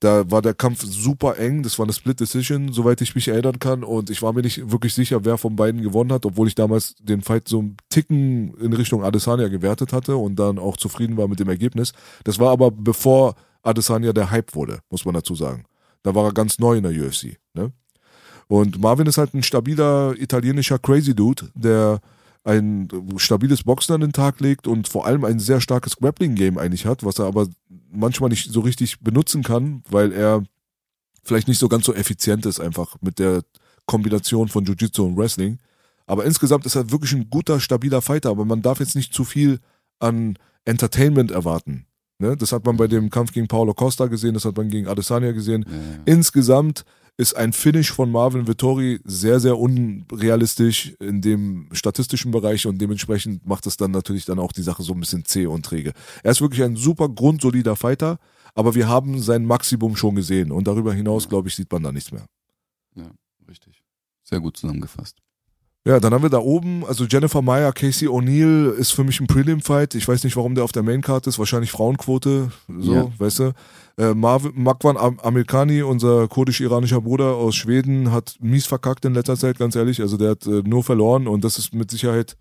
Da 0.00 0.30
war 0.30 0.42
der 0.42 0.52
Kampf 0.52 0.82
super 0.82 1.38
eng, 1.38 1.62
das 1.62 1.78
war 1.78 1.86
eine 1.86 1.92
Split 1.94 2.20
Decision, 2.20 2.70
soweit 2.70 3.00
ich 3.00 3.14
mich 3.14 3.28
erinnern 3.28 3.58
kann. 3.58 3.82
Und 3.82 4.10
ich 4.10 4.20
war 4.20 4.32
mir 4.34 4.42
nicht 4.42 4.70
wirklich 4.70 4.92
sicher, 4.92 5.24
wer 5.24 5.38
von 5.38 5.56
beiden 5.56 5.80
gewonnen 5.80 6.12
hat, 6.12 6.26
obwohl 6.26 6.48
ich 6.48 6.54
damals 6.54 6.94
den 6.96 7.22
Fight 7.22 7.48
so 7.48 7.60
einen 7.60 7.76
Ticken 7.88 8.54
in 8.58 8.74
Richtung 8.74 9.02
Adesanya 9.02 9.48
gewertet 9.48 9.92
hatte 9.92 10.16
und 10.16 10.36
dann 10.36 10.58
auch 10.58 10.76
zufrieden 10.76 11.16
war 11.16 11.28
mit 11.28 11.40
dem 11.40 11.48
Ergebnis. 11.48 11.92
Das 12.24 12.38
war 12.38 12.50
aber 12.50 12.70
bevor 12.70 13.36
Adesanya 13.62 14.12
der 14.12 14.30
Hype 14.30 14.54
wurde, 14.54 14.80
muss 14.90 15.04
man 15.04 15.14
dazu 15.14 15.34
sagen. 15.34 15.64
Da 16.02 16.14
war 16.14 16.26
er 16.26 16.32
ganz 16.32 16.58
neu 16.58 16.76
in 16.76 16.82
der 16.82 16.92
UFC. 16.92 17.38
Ne? 17.54 17.72
Und 18.48 18.80
Marvin 18.80 19.06
ist 19.06 19.18
halt 19.18 19.34
ein 19.34 19.42
stabiler 19.42 20.14
italienischer 20.16 20.78
Crazy 20.78 21.14
Dude, 21.14 21.50
der 21.54 22.00
ein 22.46 22.88
stabiles 23.16 23.64
Boxen 23.64 23.94
an 23.94 24.00
den 24.00 24.12
Tag 24.12 24.40
legt 24.40 24.68
und 24.68 24.86
vor 24.86 25.04
allem 25.04 25.24
ein 25.24 25.40
sehr 25.40 25.60
starkes 25.60 25.96
Grappling-Game 25.96 26.58
eigentlich 26.58 26.86
hat, 26.86 27.04
was 27.04 27.18
er 27.18 27.26
aber 27.26 27.48
manchmal 27.90 28.30
nicht 28.30 28.50
so 28.50 28.60
richtig 28.60 29.00
benutzen 29.00 29.42
kann, 29.42 29.82
weil 29.90 30.12
er 30.12 30.44
vielleicht 31.24 31.48
nicht 31.48 31.58
so 31.58 31.68
ganz 31.68 31.84
so 31.84 31.92
effizient 31.92 32.46
ist 32.46 32.60
einfach 32.60 32.96
mit 33.00 33.18
der 33.18 33.42
Kombination 33.84 34.48
von 34.48 34.64
Jiu-Jitsu 34.64 35.04
und 35.04 35.16
Wrestling. 35.16 35.58
Aber 36.06 36.24
insgesamt 36.24 36.66
ist 36.66 36.76
er 36.76 36.90
wirklich 36.92 37.12
ein 37.14 37.30
guter, 37.30 37.58
stabiler 37.58 38.00
Fighter, 38.00 38.30
aber 38.30 38.44
man 38.44 38.62
darf 38.62 38.78
jetzt 38.78 38.94
nicht 38.94 39.12
zu 39.12 39.24
viel 39.24 39.58
an 39.98 40.38
Entertainment 40.64 41.32
erwarten. 41.32 41.86
Ne? 42.18 42.36
Das 42.36 42.52
hat 42.52 42.64
man 42.64 42.76
bei 42.76 42.86
dem 42.86 43.10
Kampf 43.10 43.32
gegen 43.32 43.48
Paulo 43.48 43.74
Costa 43.74 44.06
gesehen, 44.06 44.34
das 44.34 44.44
hat 44.44 44.56
man 44.56 44.68
gegen 44.68 44.86
Adesanya 44.86 45.32
gesehen. 45.32 45.64
Ja, 45.68 45.76
ja. 45.76 45.80
Insgesamt 46.04 46.84
ist 47.18 47.34
ein 47.36 47.52
Finish 47.52 47.92
von 47.92 48.10
Marvin 48.10 48.46
Vittori 48.46 49.00
sehr, 49.04 49.40
sehr 49.40 49.58
unrealistisch 49.58 50.94
in 51.00 51.22
dem 51.22 51.68
statistischen 51.72 52.30
Bereich 52.30 52.66
und 52.66 52.78
dementsprechend 52.78 53.46
macht 53.46 53.66
es 53.66 53.76
dann 53.76 53.90
natürlich 53.90 54.24
dann 54.26 54.38
auch 54.38 54.52
die 54.52 54.62
Sache 54.62 54.82
so 54.82 54.92
ein 54.92 55.00
bisschen 55.00 55.24
zäh 55.24 55.46
und 55.46 55.64
träge. 55.64 55.92
Er 56.22 56.32
ist 56.32 56.40
wirklich 56.40 56.62
ein 56.62 56.76
super 56.76 57.08
grundsolider 57.08 57.74
Fighter, 57.76 58.18
aber 58.54 58.74
wir 58.74 58.88
haben 58.88 59.20
sein 59.20 59.44
Maximum 59.46 59.96
schon 59.96 60.14
gesehen 60.14 60.52
und 60.52 60.66
darüber 60.66 60.92
hinaus, 60.92 61.28
glaube 61.28 61.48
ich, 61.48 61.56
sieht 61.56 61.72
man 61.72 61.82
da 61.82 61.92
nichts 61.92 62.12
mehr. 62.12 62.26
Ja, 62.94 63.10
richtig. 63.48 63.82
Sehr 64.22 64.40
gut 64.40 64.56
zusammengefasst. 64.56 65.16
Ja, 65.86 66.00
dann 66.00 66.12
haben 66.12 66.22
wir 66.22 66.30
da 66.30 66.38
oben, 66.38 66.84
also 66.84 67.04
Jennifer 67.04 67.42
Meyer, 67.42 67.72
Casey 67.72 68.08
O'Neill 68.08 68.72
ist 68.72 68.90
für 68.90 69.04
mich 69.04 69.20
ein 69.20 69.28
Prelim-Fight. 69.28 69.94
Ich 69.94 70.08
weiß 70.08 70.24
nicht, 70.24 70.34
warum 70.36 70.56
der 70.56 70.64
auf 70.64 70.72
der 70.72 70.82
Maincard 70.82 71.28
ist. 71.28 71.38
Wahrscheinlich 71.38 71.70
Frauenquote, 71.70 72.50
so, 72.80 72.92
Ja. 72.94 73.12
weißt 73.18 73.38
du. 73.38 73.52
Äh, 73.98 74.14
Marv 74.14 74.52
Makwan 74.54 74.98
Am 74.98 75.18
Amerikani, 75.20 75.82
unser 75.82 76.28
kurdisch-iranischer 76.28 77.00
Bruder 77.00 77.34
aus 77.36 77.56
Schweden, 77.56 78.12
hat 78.12 78.36
mies 78.40 78.66
verkackt 78.66 79.06
in 79.06 79.14
letzter 79.14 79.36
Zeit, 79.36 79.58
ganz 79.58 79.74
ehrlich. 79.74 80.00
Also 80.00 80.18
der 80.18 80.32
hat 80.32 80.46
äh, 80.46 80.62
nur 80.64 80.84
verloren 80.84 81.26
und 81.26 81.44
das 81.44 81.58
ist 81.58 81.72
mit 81.72 81.90
Sicherheit, 81.90 82.36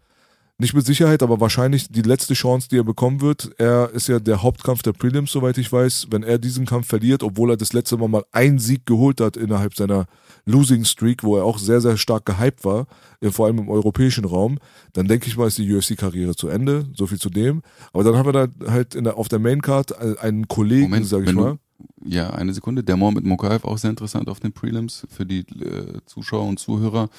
nicht 0.58 0.74
mit 0.74 0.86
Sicherheit, 0.86 1.22
aber 1.22 1.41
wahrscheinlich 1.41 1.89
die 1.89 2.01
letzte 2.01 2.34
Chance, 2.34 2.70
die 2.70 2.78
er 2.78 2.86
bekommen 2.86 3.20
wird. 3.20 3.51
Er 3.58 3.89
ist 3.91 4.08
ja 4.08 4.20
der 4.20 4.41
Hauptkampf 4.41 4.84
der 4.84 4.93
Prelims, 4.93 5.32
soweit 5.32 5.58
ich 5.58 5.70
weiß. 5.70 6.08
Wenn 6.12 6.24
er 6.24 6.38
diesen 6.38 6.66
Kampf 6.66 6.88
verliert, 6.88 7.24
obwohl 7.24 7.51
er 7.51 7.58
das 7.58 7.74
letzte 7.74 7.97
Mal 7.97 8.08
mal 8.08 8.24
einen 8.32 8.58
Sieg 8.60 8.86
geholt 8.86 9.20
hat 9.20 9.36
innerhalb 9.36 9.76
seiner 9.76 10.06
Losing 10.45 10.86
Streak, 10.86 11.24
wo 11.24 11.36
er 11.36 11.43
auch 11.43 11.58
sehr, 11.58 11.82
sehr 11.82 11.97
stark 11.97 12.26
gehypt 12.26 12.64
war, 12.64 12.88
äh, 13.20 13.32
vor 13.32 13.47
allem 13.47 13.60
im 13.60 13.70
europäischen 13.70 14.24
Raum, 14.24 14.58
dann 14.93 15.08
denke 15.10 15.28
ich 15.28 15.36
mal, 15.36 15.47
ist 15.47 15.58
die 15.58 15.74
UFC-Karriere 15.74 16.36
zu 16.36 16.47
Ende. 16.47 16.86
So 16.93 17.06
viel 17.06 17.20
zu 17.20 17.30
dem. 17.30 17.62
Aber 17.91 18.06
dann 18.06 18.16
haben 18.16 18.28
wir 18.28 18.47
da 18.47 18.72
halt 18.72 18.93
der, 18.93 19.18
auf 19.18 19.28
der 19.28 19.39
Maincard 19.39 19.91
äh, 19.91 20.16
einen 20.22 20.47
Kollegen, 20.47 20.84
Moment, 20.84 21.08
sag 21.08 21.28
ich 21.28 21.34
mal. 21.34 21.58
Ja, 22.06 22.30
eine 22.30 22.53
Sekunde. 22.53 22.82
Der 22.82 22.95
Mohamed 22.95 23.26
Mokaev 23.26 23.66
auch 23.68 23.78
sehr 23.78 23.89
interessant 23.89 24.30
auf 24.30 24.39
den 24.39 24.53
Prelims 24.53 25.06
für 25.10 25.26
die 25.26 25.39
äh, 25.39 25.99
Zuschauer 26.06 26.47
und 26.47 26.60
Zuhörer. 26.60 27.10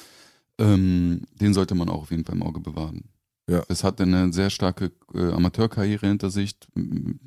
Ähm, 0.57 1.21
den 1.39 1.53
sollte 1.53 1.75
man 1.75 1.87
auch 1.89 2.01
auf 2.01 2.09
jeden 2.09 2.25
Fall 2.25 2.35
im 2.35 2.41
Auge 2.41 2.59
bewahren. 2.59 3.03
Ja. 3.49 3.63
Das 3.67 3.83
hat 3.83 4.01
eine 4.01 4.33
sehr 4.33 4.49
starke 4.49 4.91
äh, 5.13 5.31
Amateurkarriere 5.31 6.07
hinter 6.07 6.29
sich. 6.29 6.55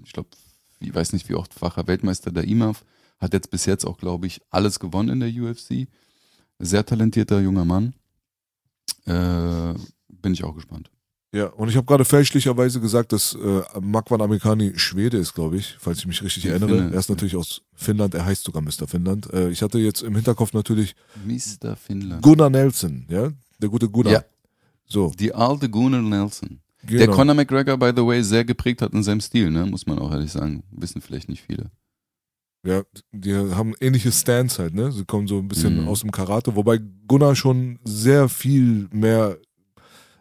Ich 0.05 0.13
glaube, 0.13 0.29
ich 0.81 0.95
weiß 0.95 1.13
nicht, 1.13 1.29
wie 1.29 1.35
ochtfacher 1.35 1.87
Weltmeister 1.87 2.31
der 2.31 2.45
IMAF. 2.45 2.85
Hat 3.19 3.33
jetzt 3.35 3.51
bis 3.51 3.67
jetzt 3.67 3.85
auch, 3.85 3.99
glaube 3.99 4.27
ich, 4.27 4.41
alles 4.51 4.81
gewonnen 4.81 5.09
in 5.11 5.21
der 5.21 5.31
UFC. 5.31 5.89
Sehr 6.59 6.85
talentierter 6.85 7.41
junger 7.41 7.65
Mann. 7.65 7.95
Äh, 9.07 9.75
bin 10.09 10.33
ich 10.33 10.45
auch 10.45 10.55
gespannt. 10.55 10.91
Ja, 11.33 11.47
und 11.47 11.69
ich 11.69 11.77
habe 11.77 11.87
gerade 11.87 12.05
fälschlicherweise 12.05 12.81
gesagt, 12.81 13.13
dass 13.13 13.35
äh, 13.35 13.63
Makwan 13.81 14.21
Amerikani 14.21 14.77
Schwede 14.77 15.17
ist, 15.17 15.33
glaube 15.33 15.59
ich, 15.59 15.77
falls 15.79 16.01
ich 16.01 16.07
mich 16.07 16.23
richtig 16.23 16.45
Ja, 16.45 16.51
erinnere. 16.53 16.77
Finne. 16.79 16.93
Er 16.93 16.99
ist 16.99 17.09
natürlich 17.09 17.37
aus 17.37 17.63
Finnland, 17.75 18.15
er 18.15 18.25
heißt 18.25 18.43
sogar 18.43 18.63
Mr. 18.63 18.89
Finnland. 18.89 19.33
Äh, 19.33 19.51
ich 19.51 19.63
hatte 19.63 19.79
jetzt 19.79 20.03
im 20.03 20.17
Hinterkopf 20.17 20.53
natürlich 20.55 20.97
Mr. 21.25 21.77
Finnland. 21.77 22.23
Gunnar 22.23 22.51
Nelson, 22.51 23.07
ja, 23.09 23.31
der 23.61 23.69
gute 23.69 23.89
Gunnar. 23.89 24.13
Ja. 24.13 24.25
So, 24.93 25.13
Die 25.19 25.33
alte 25.35 25.69
Gunnar 25.69 26.03
Nelson. 26.03 26.61
genau. 26.85 26.99
Der 26.99 27.09
Conor 27.09 27.35
McGregor, 27.35 27.77
by 27.77 27.93
the 27.95 28.05
way, 28.05 28.23
sehr 28.23 28.45
geprägt 28.45 28.83
hat 28.83 28.93
in 28.93 29.03
seinem 29.03 29.21
Stil, 29.21 29.51
ne? 29.51 29.67
muss 29.67 29.87
man 29.87 29.99
auch 29.99 30.11
ehrlich 30.11 30.33
sagen. 30.33 30.63
Wissen 30.71 31.01
vielleicht 31.01 31.29
nicht 31.29 31.43
viele. 31.47 31.71
Ja, 32.67 32.83
die 33.13 33.35
haben 33.35 33.73
ähnliche 33.81 34.13
Stance 34.13 34.61
halt, 34.63 34.75
ne? 34.75 34.93
Sie 34.93 35.07
kommen 35.07 35.27
so 35.27 35.39
ein 35.39 35.49
bisschen 35.49 35.81
Mhm. 35.83 35.89
aus 35.89 36.01
dem 36.01 36.11
Karate, 36.11 36.55
wobei 36.57 36.79
Gunnar 37.09 37.35
schon 37.35 37.79
sehr 37.85 38.29
viel 38.29 38.87
mehr 38.93 39.39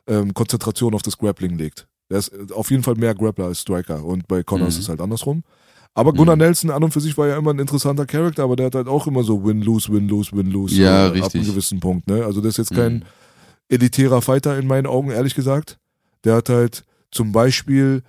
ähm, 0.07 0.33
Konzentration 0.33 0.95
auf 0.95 1.01
das 1.01 1.17
Grappling 1.17 1.57
legt. 1.57 1.87
Der 2.09 2.17
ist 2.19 2.31
auf 2.53 2.71
jeden 2.71 2.81
Fall 2.81 2.95
mehr 2.95 3.13
Grappler 3.13 3.45
als 3.45 3.59
Striker 3.61 4.03
und 4.03 4.27
bei 4.27 4.41
Connor 4.41 4.69
ist 4.69 4.75
Mhm. 4.77 4.81
es 4.81 4.89
halt 4.89 5.01
andersrum. 5.01 5.43
Aber 5.93 6.13
Gunnar 6.13 6.35
Mhm. 6.35 6.41
Nelson 6.43 6.71
an 6.71 6.83
und 6.83 6.91
für 6.91 7.01
sich 7.01 7.17
war 7.17 7.27
ja 7.27 7.37
immer 7.37 7.51
ein 7.53 7.59
interessanter 7.59 8.05
Charakter, 8.05 8.43
aber 8.43 8.55
der 8.55 8.67
hat 8.67 8.75
halt 8.75 8.87
auch 8.87 9.05
immer 9.05 9.23
so 9.23 9.43
Win-Lose, 9.45 9.91
Win-Lose, 9.91 10.31
Win-Lose 10.31 10.81
Ja, 10.81 11.07
äh, 11.07 11.09
ab 11.09 11.13
richtig. 11.15 11.41
einem 11.41 11.49
gewissen 11.51 11.79
Punkt, 11.81 12.07
ne? 12.07 12.23
Also 12.25 12.39
das 12.41 12.51
ist 12.51 12.57
jetzt 12.57 12.73
kein 12.73 12.93
Mhm. 12.93 13.03
Elitärer 13.69 14.21
Fighter 14.21 14.57
in 14.57 14.67
meinen 14.67 14.87
Augen, 14.87 15.11
ehrlich 15.11 15.35
gesagt. 15.35 15.79
Der 16.23 16.35
hat 16.35 16.49
halt 16.49 16.83
zum 17.11 17.31
Beispiel 17.31 18.03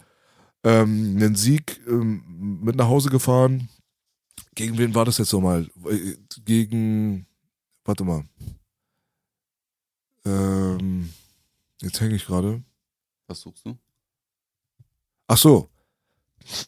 ähm, 0.64 1.16
einen 1.16 1.36
Sieg 1.36 1.80
ähm, 1.86 2.58
mit 2.62 2.76
nach 2.76 2.88
Hause 2.88 3.10
gefahren. 3.10 3.68
Gegen 4.54 4.76
wen 4.78 4.94
war 4.94 5.04
das 5.04 5.18
jetzt 5.18 5.32
nochmal? 5.32 5.68
Äh, 5.88 6.16
Gegen, 6.44 7.26
warte 7.84 8.04
mal. 8.04 8.24
Ähm, 10.24 11.10
jetzt 11.80 12.00
hänge 12.00 12.14
ich 12.16 12.26
gerade. 12.26 12.62
Was 13.26 13.40
suchst 13.40 13.64
du? 13.66 13.76
Ach 15.28 15.36
so. 15.38 15.68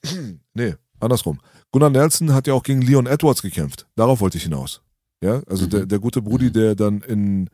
nee, 0.55 0.75
andersrum. 1.01 1.41
Gunnar 1.73 1.91
Nelson 1.91 2.33
hat 2.33 2.47
ja 2.47 2.55
auch 2.55 2.63
gegen 2.63 2.83
Leon 2.83 3.07
Edwards 3.07 3.43
gekämpft. 3.43 3.87
Darauf 3.97 4.21
wollte 4.21 4.37
ich 4.39 4.45
hinaus. 4.45 4.83
Ja, 5.23 5.43
also 5.47 5.67
Mhm. 5.67 5.71
der, 5.71 5.87
der 5.87 5.99
gute 5.99 6.23
Brudi, 6.23 6.47
Mhm. 6.47 6.53
der 6.53 6.75
dann 6.75 7.01
in, 7.03 7.51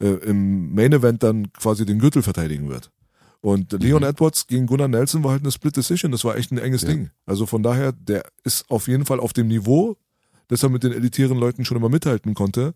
äh, 0.00 0.06
im 0.28 0.74
Main 0.74 0.92
Event 0.92 1.22
dann 1.22 1.52
quasi 1.52 1.84
den 1.86 1.98
Gürtel 1.98 2.22
verteidigen 2.22 2.68
wird. 2.68 2.90
Und 3.42 3.72
Leon 3.72 4.02
Edwards 4.02 4.46
gegen 4.46 4.66
Gunnar 4.66 4.88
Nelson 4.88 5.24
war 5.24 5.30
halt 5.32 5.42
eine 5.42 5.50
Split 5.52 5.74
Decision. 5.76 6.12
Das 6.12 6.24
war 6.24 6.36
echt 6.36 6.50
ein 6.52 6.58
enges 6.58 6.82
Ja. 6.82 6.88
Ding. 6.88 7.10
Also 7.24 7.46
von 7.46 7.62
daher, 7.62 7.92
der 7.92 8.24
ist 8.44 8.68
auf 8.70 8.86
jeden 8.86 9.06
Fall 9.06 9.18
auf 9.18 9.32
dem 9.32 9.48
Niveau, 9.48 9.96
dass 10.48 10.62
er 10.62 10.68
mit 10.68 10.82
den 10.82 10.92
elitären 10.92 11.38
Leuten 11.38 11.64
schon 11.64 11.76
immer 11.78 11.88
mithalten 11.88 12.34
konnte. 12.34 12.74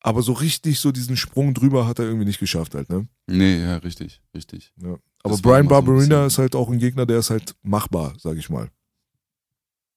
Aber 0.00 0.22
so 0.22 0.32
richtig 0.32 0.80
so 0.80 0.90
diesen 0.92 1.16
Sprung 1.16 1.54
drüber 1.54 1.86
hat 1.86 1.98
er 1.98 2.06
irgendwie 2.06 2.24
nicht 2.24 2.40
geschafft 2.40 2.74
halt, 2.74 2.88
ne? 2.88 3.06
Nee, 3.28 3.60
ja, 3.62 3.76
richtig, 3.76 4.20
richtig. 4.34 4.72
Ja. 4.82 4.96
Aber 5.22 5.34
Das 5.34 5.42
Brian 5.42 5.64
so 5.64 5.68
Barberina 5.68 6.00
bisschen- 6.06 6.26
ist 6.26 6.38
halt 6.38 6.56
auch 6.56 6.70
ein 6.70 6.78
Gegner, 6.78 7.04
der 7.06 7.18
ist 7.18 7.30
halt 7.30 7.54
machbar, 7.62 8.14
sag 8.18 8.36
ich 8.38 8.48
mal. 8.48 8.68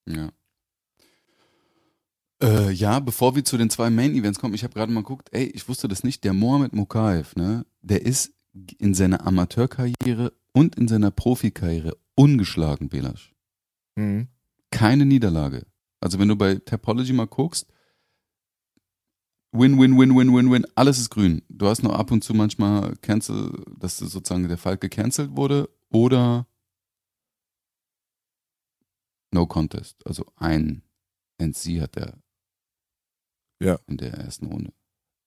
Ja. 0.05 0.29
Äh, 2.43 2.71
ja, 2.71 2.99
bevor 2.99 3.35
wir 3.35 3.45
zu 3.45 3.57
den 3.57 3.69
zwei 3.69 3.89
Main-Events 3.89 4.39
kommen, 4.39 4.53
ich 4.53 4.63
habe 4.65 4.73
gerade 4.73 4.91
mal 4.91 4.99
geguckt, 5.01 5.29
ey, 5.31 5.45
ich 5.45 5.69
wusste 5.69 5.87
das 5.87 6.03
nicht, 6.03 6.25
der 6.25 6.33
Mohamed 6.33 6.73
Mukaev, 6.73 7.35
ne, 7.37 7.65
der 7.81 8.05
ist 8.05 8.33
in 8.77 8.93
seiner 8.93 9.25
Amateurkarriere 9.25 10.33
und 10.51 10.75
in 10.75 10.89
seiner 10.89 11.09
Profikarriere 11.09 11.97
ungeschlagen, 12.15 12.89
Belasch. 12.89 13.33
Mhm. 13.95 14.27
Keine 14.71 15.05
Niederlage. 15.05 15.65
Also 16.01 16.19
wenn 16.19 16.27
du 16.27 16.35
bei 16.35 16.55
Tapology 16.55 17.13
mal 17.13 17.27
guckst, 17.27 17.67
Win, 19.55 19.79
win, 19.79 19.97
win, 19.99 20.17
win, 20.17 20.35
win, 20.35 20.51
win, 20.51 20.65
alles 20.73 20.97
ist 20.97 21.11
grün. 21.11 21.43
Du 21.47 21.67
hast 21.67 21.83
nur 21.83 21.97
ab 21.97 22.09
und 22.09 22.23
zu 22.23 22.33
manchmal 22.33 22.95
Cancel, 22.97 23.51
dass 23.77 23.99
sozusagen 23.99 24.47
der 24.47 24.57
Fall 24.57 24.77
gecancelt 24.77 25.37
wurde 25.37 25.69
oder 25.91 26.47
No 29.31 29.45
Contest. 29.45 30.03
Also 30.07 30.25
ein 30.37 30.81
NC 31.37 31.81
hat 31.81 31.97
er 31.97 32.22
Ja. 33.61 33.77
in 33.87 33.97
der 33.97 34.13
ersten 34.13 34.47
Runde. 34.47 34.71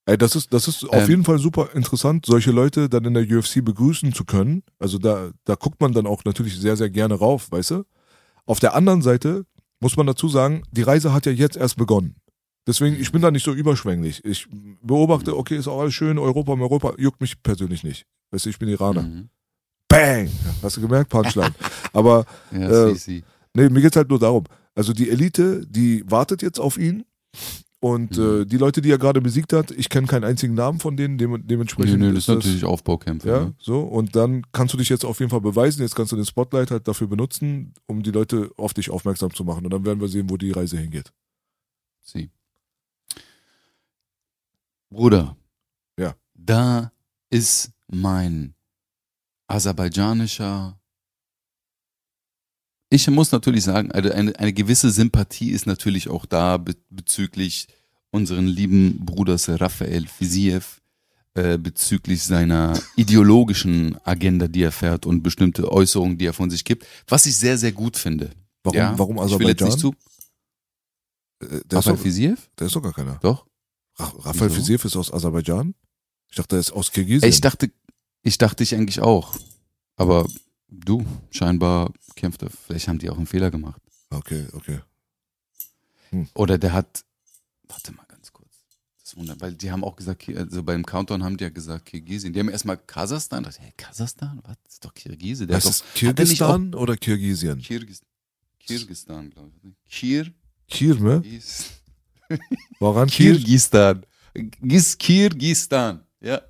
Ey, 0.09 0.17
das 0.17 0.37
ist, 0.37 0.53
das 0.53 0.69
ist 0.69 0.85
auf 0.85 1.03
Ähm. 1.03 1.09
jeden 1.11 1.25
Fall 1.25 1.39
super 1.39 1.71
interessant, 1.75 2.27
solche 2.27 2.53
Leute 2.53 2.89
dann 2.89 3.05
in 3.05 3.15
der 3.15 3.25
UFC 3.25 3.65
begrüßen 3.65 4.13
zu 4.13 4.25
können. 4.25 4.63
Also 4.79 4.99
da, 4.99 5.31
da 5.45 5.55
guckt 5.57 5.81
man 5.81 5.93
dann 5.93 6.07
auch 6.07 6.25
natürlich 6.25 6.57
sehr, 6.59 6.77
sehr 6.77 6.91
gerne 6.91 7.15
rauf, 7.15 7.51
weißt 7.51 7.73
du? 7.73 7.85
Auf 8.45 8.61
der 8.61 8.75
anderen 8.77 9.03
Seite 9.03 9.45
muss 9.81 9.97
man 9.97 10.07
dazu 10.07 10.29
sagen, 10.29 10.63
die 10.71 10.83
Reise 10.83 11.13
hat 11.13 11.27
ja 11.27 11.33
jetzt 11.33 11.57
erst 11.57 11.77
begonnen. 11.77 12.17
Deswegen, 12.69 12.97
ich 13.01 13.11
bin 13.13 13.21
da 13.23 13.31
nicht 13.31 13.45
so 13.45 13.53
überschwänglich. 13.53 14.25
Ich 14.25 14.47
beobachte, 14.83 15.37
okay, 15.37 15.57
ist 15.57 15.69
auch 15.69 15.81
alles 15.81 15.95
schön, 15.95 16.19
Europa, 16.19 16.53
Europa, 16.53 16.95
juckt 16.99 17.21
mich 17.21 17.41
persönlich 17.43 17.83
nicht. 17.85 18.07
Weißt 18.31 18.45
du, 18.47 18.51
ich 18.51 18.59
bin 18.59 18.69
Iraner. 18.69 19.03
Mhm. 19.03 19.29
Bang! 19.89 20.29
Hast 20.63 20.77
du 20.77 20.81
gemerkt? 20.81 21.11
Punchline. 21.11 21.55
Aber 21.93 22.27
Ja, 22.53 22.89
Äh. 22.89 23.23
Nee, 23.55 23.69
mir 23.71 23.81
geht's 23.81 23.97
halt 23.97 24.09
nur 24.11 24.19
darum. 24.19 24.45
Also 24.75 24.93
die 24.93 25.09
Elite, 25.11 25.67
die 25.67 26.05
wartet 26.11 26.43
jetzt 26.43 26.59
auf 26.61 26.77
ihn. 26.77 27.05
Und 27.89 28.17
Mhm. 28.17 28.43
äh, 28.43 28.45
die 28.47 28.57
Leute, 28.57 28.81
die 28.83 28.91
er 28.91 28.99
gerade 28.99 29.21
besiegt 29.21 29.53
hat, 29.53 29.71
ich 29.71 29.89
kenne 29.89 30.07
keinen 30.07 30.25
einzigen 30.25 30.55
Namen 30.55 30.81
von 30.81 30.97
denen, 30.97 31.19
dem, 31.19 31.33
Nee, 31.33 31.39
dementsprechend. 31.45 32.01
nee, 32.01 32.09
das 32.09 32.19
ist 32.19 32.29
natürlich 32.29 32.65
Aufbaukämpfe. 32.65 33.29
ja, 33.29 33.41
Ne? 33.45 33.55
so. 33.59 33.81
Und 33.81 34.17
dann 34.17 34.43
kannst 34.53 34.75
du 34.75 34.79
dich 34.79 34.89
jetzt 34.89 35.05
auf 35.05 35.21
jeden 35.21 35.31
Fall 35.31 35.41
beweisen. 35.41 35.83
Jetzt 35.83 35.95
kannst 35.95 36.11
du 36.13 36.17
den 36.17 36.25
Spotlight 36.27 36.71
halt 36.71 36.89
dafür 36.89 37.07
benutzen, 37.07 37.75
um 37.87 38.03
die 38.03 38.11
Leute 38.11 38.51
auf 38.57 38.75
dich 38.75 38.91
aufmerksam 38.91 39.33
zu 39.35 39.45
machen. 39.45 39.65
Und 39.65 39.73
dann 39.73 39.85
werden 39.85 40.01
wir 40.01 40.09
sehen, 40.09 40.29
wo 40.31 40.37
die 40.37 40.51
Reise 40.53 40.79
hingeht. 40.79 41.13
Sie. 42.03 42.31
Bruder. 44.91 45.37
Ja. 45.99 46.15
Da 46.35 46.93
ist 47.31 47.71
mein 47.89 48.55
aserbaidschanischer. 49.49 50.79
Ich 52.89 53.09
muss 53.09 53.33
natürlich 53.33 53.65
sagen, 53.65 53.91
eine, 53.91 54.15
eine, 54.15 54.39
eine 54.39 54.53
gewisse 54.53 54.91
Sympathie 54.91 55.51
ist 55.51 55.67
natürlich 55.67 56.09
auch 56.09 56.25
da 56.25 56.57
be 56.57 56.75
bezüglich 56.91 57.69
unseren 58.11 58.47
lieben 58.47 59.05
Bruders 59.05 59.49
Raphael 59.49 60.07
Fiziev, 60.07 60.81
äh, 61.35 61.59
bezüglich 61.59 62.23
seiner 62.23 62.81
ideologischen 62.97 63.99
Agenda, 64.05 64.49
die 64.49 64.63
er 64.63 64.73
fährt 64.73 65.05
und 65.05 65.23
bestimmte 65.23 65.71
Äußerungen, 65.71 66.17
die 66.17 66.27
er 66.27 66.33
von 66.33 66.49
sich 66.49 66.65
gibt, 66.65 66.87
was 67.09 67.27
ich 67.27 67.37
sehr, 67.37 67.59
sehr 67.59 67.73
gut 67.73 67.97
finde. 67.97 68.31
Warum, 68.63 68.79
ja? 68.79 68.99
warum 68.99 69.17
Ich 69.17 69.39
will 69.39 69.49
jetzt 69.49 69.63
Aserbaidschan? 69.63 69.69
nicht 69.69 69.79
zu. 69.81 69.95
Äh, 71.41 71.61
der, 71.67 71.79
Raphael 71.79 71.99
Fiziev? 71.99 72.51
der 72.59 72.67
ist 72.69 72.77
doch 72.77 72.83
gar 72.83 72.93
keiner. 72.93 73.19
Doch. 73.21 73.47
Ra 73.99 74.13
Raphael 74.19 74.51
Wieso? 74.51 74.61
Fiziev 74.61 74.85
ist 74.85 74.97
aus 74.97 75.13
Aserbaidschan? 75.13 75.75
Ich 76.31 76.37
dachte, 76.37 76.57
er 76.57 76.61
ist 76.61 76.73
aus 76.73 76.91
Kirgisien. 76.91 77.29
Ich 77.29 77.41
dachte, 77.41 77.71
ich 78.23 78.39
dachte 78.39 78.63
ich 78.63 78.75
eigentlich 78.75 79.01
auch. 79.01 79.37
Aber 79.97 80.27
du, 80.69 81.05
scheinbar 81.31 81.93
kämpft 82.15 82.43
er. 82.43 82.51
Vielleicht 82.51 82.89
haben 82.89 82.99
die 82.99 83.11
auch 83.11 83.17
einen 83.17 83.27
Fehler 83.27 83.51
gemacht. 83.51 83.81
Okay, 84.11 84.47
okay. 84.53 84.81
Oder 86.35 86.59
der 86.59 86.73
hat. 86.73 87.05
Warte 87.69 87.93
mal 87.93 88.05
ganz 88.09 88.33
kurz. 88.33 88.65
Das 89.03 89.17
wundert, 89.17 89.41
weil 89.41 89.55
die 89.55 89.71
haben 89.71 89.85
auch 89.85 89.97
gesagt, 89.97 90.29
also 90.29 90.63
beim 90.63 90.85
Countdown 90.87 91.25
haben 91.25 91.37
die 91.37 91.45
ja 91.45 91.51
gesagt 91.51 91.87
Kirgisien. 91.87 92.33
Die 92.33 92.41
haben 92.41 92.49
erstmal 92.49 92.77
Kasachstan. 92.77 93.43
Da 93.43 93.51
dachte 93.51 93.61
ich, 93.61 93.67
hey, 93.67 93.75
Kasachstan? 93.77 94.41
Was? 94.45 94.57
Das 94.65 94.73
ist 94.75 94.85
doch 94.85 94.95
Kirgise. 94.95 95.47
Der 95.47 95.57
hat 95.57 95.65
es 95.65 95.81
doch, 95.81 95.95
Kirgistan 95.95 96.75
oder 96.75 96.97
Kirgisien? 96.97 97.59
Kirgis, 97.59 98.03
Kirgistan, 98.59 99.31
glaube 99.31 99.51
ich. 99.63 99.75
Kir, 99.89 100.33
Kirme? 100.69 101.21
Gis, 101.23 101.71
Woran? 102.79 103.09
Kir 103.11 103.35
Kirgistan. 103.35 104.05
Gis, 104.35 104.99
Kirgistan. 104.99 106.05
Ja. 106.21 106.43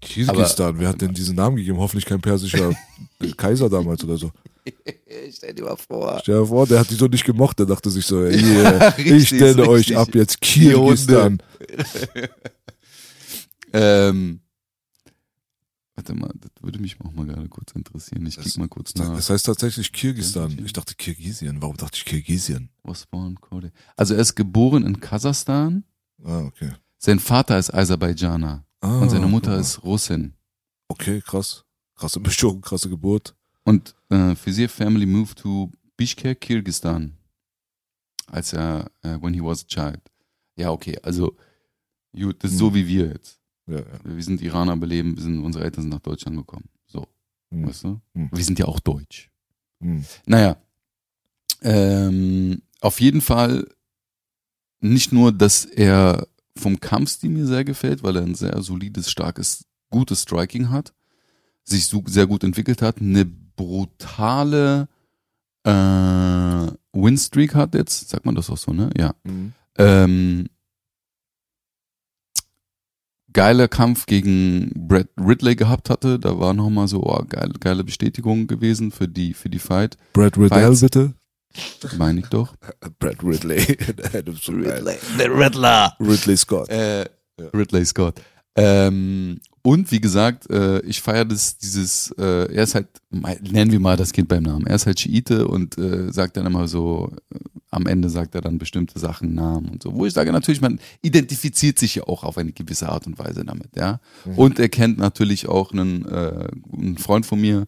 Kirgistan. 0.00 0.78
Wer 0.78 0.88
hat 0.88 1.00
denn 1.00 1.12
diesen 1.14 1.36
Namen 1.36 1.56
gegeben? 1.56 1.78
Hoffentlich 1.78 2.06
kein 2.06 2.20
persischer 2.20 2.72
Kaiser 3.36 3.68
damals 3.68 4.02
oder 4.04 4.16
so. 4.16 4.30
Stell 5.32 5.54
dir 5.54 5.64
mal 5.64 5.76
vor. 5.76 6.18
Stell 6.22 6.40
dir 6.40 6.46
vor, 6.46 6.66
der 6.66 6.80
hat 6.80 6.90
die 6.90 6.94
so 6.94 7.06
nicht 7.06 7.24
gemocht. 7.24 7.58
Der 7.58 7.66
dachte 7.66 7.90
sich 7.90 8.04
so, 8.06 8.22
ey, 8.24 8.40
Ja, 8.62 8.88
ich 8.98 9.10
richtig, 9.12 9.26
stelle 9.38 9.68
euch 9.68 9.96
ab 9.96 10.14
jetzt. 10.14 10.40
Kirgistan. 10.40 11.42
Ähm, 13.72 14.40
warte 15.94 16.14
mal, 16.14 16.30
das 16.40 16.50
würde 16.60 16.78
mich 16.80 16.96
auch 17.00 17.12
mal 17.12 17.26
gerade 17.26 17.48
kurz 17.48 17.72
interessieren. 17.72 18.26
Ich 18.26 18.36
Das- 18.36 18.56
mal 18.56 18.68
kurz 18.68 18.94
nach. 18.96 19.14
Das 19.14 19.30
heißt 19.30 19.46
tatsächlich 19.46 19.92
Kirgistan. 19.92 20.50
Ja, 20.58 20.64
Ich 20.64 20.72
dachte 20.72 20.94
Kirgisien. 20.94 21.60
Warum 21.62 21.76
dachte 21.76 21.96
ich 21.96 22.04
Kirgisien? 22.04 22.70
Was 22.82 23.06
born 23.06 23.40
Code? 23.40 23.72
Also 23.96 24.14
er 24.14 24.20
ist 24.20 24.34
geboren 24.34 24.84
in 24.84 25.00
Kasachstan. 25.00 25.84
Ah, 26.24 26.40
okay. 26.40 26.70
Sein 26.98 27.18
Vater 27.18 27.58
ist 27.58 27.72
Aserbaidschaner 27.72 28.64
Ah, 28.80 29.00
und 29.00 29.10
seine 29.10 29.26
Mutter 29.26 29.50
guck 29.50 29.56
mal. 29.56 29.60
ist 29.60 29.82
Russin. 29.82 30.34
Okay, 30.88 31.20
krass. 31.20 31.64
Krasse 31.96 32.20
Mischung, 32.20 32.60
krasse 32.62 32.88
Geburt. 32.88 33.34
Und 33.64 33.94
äh, 34.08 34.34
Fiziev 34.34 34.72
family 34.72 35.06
moved 35.06 35.38
to 35.38 35.70
Bishkek, 35.96 36.40
Kirgistan, 36.40 37.16
als 38.26 38.52
er, 38.54 38.90
äh, 39.02 39.18
when 39.20 39.34
he 39.34 39.42
was 39.42 39.62
a 39.64 39.66
child. 39.66 40.00
Ja, 40.56 40.70
okay, 40.70 40.98
also 41.02 41.36
gut, 42.18 42.42
das 42.42 42.52
ist 42.52 42.58
so 42.58 42.68
Hm. 42.68 42.74
wie 42.74 42.86
wir 42.88 43.06
jetzt. 43.08 43.38
Ja, 43.66 43.80
ja. 43.80 43.84
Wir 44.04 44.22
sind 44.24 44.40
Iraner 44.40 44.76
beleben, 44.76 45.14
wir 45.14 45.22
sind, 45.22 45.44
unsere 45.44 45.64
Eltern 45.64 45.82
sind 45.82 45.90
nach 45.90 46.00
Deutschland 46.00 46.36
gekommen. 46.38 46.68
So, 46.86 47.06
Hm. 47.50 47.66
weißt 47.68 47.84
du? 47.84 48.00
Hm. 48.14 48.30
Wir 48.32 48.44
sind 48.44 48.58
ja 48.58 48.64
auch 48.64 48.80
deutsch. 48.80 49.30
Hm. 49.82 50.04
Naja, 50.26 50.56
ähm, 51.62 52.62
auf 52.80 53.00
jeden 53.00 53.20
Fall 53.20 53.66
nicht 54.80 55.12
nur, 55.12 55.32
dass 55.32 55.66
er 55.66 56.26
vom 56.60 56.80
Kampfstil 56.80 57.30
mir 57.30 57.46
sehr 57.46 57.64
gefällt, 57.64 58.02
weil 58.02 58.16
er 58.16 58.22
ein 58.22 58.34
sehr 58.34 58.62
solides, 58.62 59.10
starkes, 59.10 59.64
gutes 59.90 60.22
Striking 60.22 60.70
hat, 60.70 60.92
sich 61.64 61.86
so, 61.86 62.02
sehr 62.06 62.26
gut 62.26 62.44
entwickelt 62.44 62.82
hat, 62.82 63.00
eine 63.00 63.24
brutale 63.24 64.88
äh, 65.64 65.70
Winstreak 66.92 67.54
hat 67.54 67.74
jetzt, 67.74 68.08
sagt 68.08 68.26
man 68.26 68.34
das 68.34 68.50
auch 68.50 68.56
so, 68.56 68.72
ne? 68.72 68.90
Ja. 68.96 69.14
Hm. 69.26 69.52
Ähm, 69.78 70.46
geiler 73.32 73.68
Kampf 73.68 74.06
gegen 74.06 74.72
Brad 74.74 75.08
Ridley 75.18 75.56
gehabt 75.56 75.90
hatte. 75.90 76.18
Da 76.18 76.38
war 76.38 76.54
nochmal 76.54 76.88
so 76.88 77.02
oh, 77.04 77.24
geile, 77.28 77.52
geile 77.60 77.84
Bestätigung 77.84 78.46
gewesen 78.46 78.90
für 78.90 79.08
die, 79.08 79.34
für 79.34 79.50
die 79.50 79.58
Fight. 79.58 79.96
Brad 80.12 80.36
Riddell, 80.36 80.68
Fights. 80.68 80.80
bitte. 80.80 81.14
Meine 81.98 82.20
ich 82.20 82.26
doch. 82.26 82.54
Brad 82.98 83.22
Ridley. 83.22 83.76
Geil. 83.76 84.98
The 85.18 85.24
Riddler. 85.24 85.96
Ridley 86.00 86.36
Scott. 86.36 86.68
Äh, 86.68 87.06
Ridley 87.54 87.84
Scott. 87.84 88.20
Ähm, 88.56 89.40
und 89.62 89.90
wie 89.92 90.00
gesagt, 90.00 90.50
äh, 90.50 90.80
ich 90.80 91.02
feiere 91.02 91.26
das, 91.26 91.58
dieses, 91.58 92.10
äh, 92.18 92.52
er 92.52 92.62
ist 92.62 92.74
halt, 92.74 92.88
nennen 93.10 93.70
wir 93.70 93.80
mal 93.80 93.96
das 93.96 94.12
Kind 94.12 94.28
beim 94.28 94.42
Namen. 94.42 94.66
Er 94.66 94.76
ist 94.76 94.86
halt 94.86 94.98
Schiite 94.98 95.46
und 95.46 95.76
äh, 95.76 96.10
sagt 96.12 96.36
dann 96.36 96.46
immer 96.46 96.66
so, 96.66 97.12
äh, 97.32 97.38
am 97.70 97.86
Ende 97.86 98.08
sagt 98.08 98.34
er 98.34 98.40
dann 98.40 98.58
bestimmte 98.58 98.98
Sachen, 98.98 99.34
Namen 99.34 99.68
und 99.68 99.82
so. 99.82 99.94
Wo 99.94 100.06
ich 100.06 100.14
sage 100.14 100.32
natürlich, 100.32 100.62
man 100.62 100.80
identifiziert 101.02 101.78
sich 101.78 101.96
ja 101.96 102.04
auch 102.04 102.24
auf 102.24 102.38
eine 102.38 102.52
gewisse 102.52 102.88
Art 102.88 103.06
und 103.06 103.18
Weise 103.18 103.44
damit, 103.44 103.76
ja. 103.76 104.00
Und 104.34 104.58
er 104.58 104.68
kennt 104.68 104.98
natürlich 104.98 105.46
auch 105.46 105.72
einen, 105.72 106.06
äh, 106.06 106.48
einen 106.72 106.98
Freund 106.98 107.26
von 107.26 107.40
mir, 107.40 107.66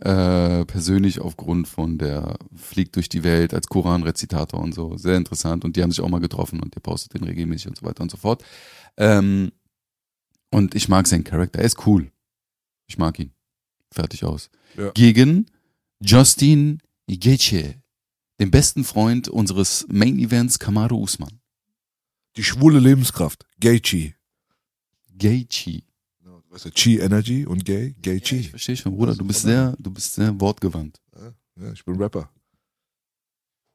äh, 0.00 0.64
persönlich 0.66 1.20
aufgrund 1.20 1.68
von 1.68 1.98
der 1.98 2.38
Fliegt 2.54 2.96
durch 2.96 3.08
die 3.08 3.24
Welt 3.24 3.54
als 3.54 3.68
Koran-Rezitator 3.68 4.60
und 4.60 4.74
so. 4.74 4.96
Sehr 4.96 5.16
interessant. 5.16 5.64
Und 5.64 5.76
die 5.76 5.82
haben 5.82 5.90
sich 5.90 6.00
auch 6.00 6.08
mal 6.08 6.20
getroffen 6.20 6.60
und 6.60 6.74
der 6.74 6.80
postet 6.80 7.14
den 7.14 7.24
regelmäßig 7.24 7.68
und 7.68 7.78
so 7.78 7.86
weiter 7.86 8.02
und 8.02 8.10
so 8.10 8.16
fort. 8.16 8.44
Ähm, 8.96 9.52
und 10.50 10.74
ich 10.74 10.88
mag 10.88 11.06
seinen 11.06 11.24
Charakter. 11.24 11.60
Er 11.60 11.64
ist 11.64 11.86
cool. 11.86 12.10
Ich 12.86 12.98
mag 12.98 13.18
ihn. 13.18 13.32
Fertig 13.90 14.24
aus. 14.24 14.50
Ja. 14.76 14.90
Gegen 14.90 15.46
Justin 16.00 16.82
Gaethje, 17.08 17.82
den 18.38 18.50
besten 18.50 18.84
Freund 18.84 19.28
unseres 19.28 19.86
Main 19.88 20.18
Events 20.18 20.58
Kamaru 20.58 21.02
Usman. 21.02 21.40
Die 22.36 22.44
schwule 22.44 22.80
Lebenskraft. 22.80 23.46
Gaethje. 23.60 24.14
Gaethje. 25.16 25.85
Das? 26.64 26.72
Chi 26.74 26.98
Energy 26.98 27.44
und 27.46 27.64
Gay? 27.64 27.94
Gay 28.00 28.16
Ich 28.16 28.22
Chi. 28.24 28.42
verstehe 28.44 28.76
schon, 28.76 28.94
Bruder. 28.96 29.14
Du 29.14 29.24
bist 29.26 29.42
sehr, 29.42 29.74
du 29.78 29.90
bist 29.90 30.14
sehr 30.14 30.38
wortgewandt. 30.40 31.00
Ja, 31.58 31.72
ich 31.72 31.84
bin 31.84 31.96
Rapper. 31.96 32.30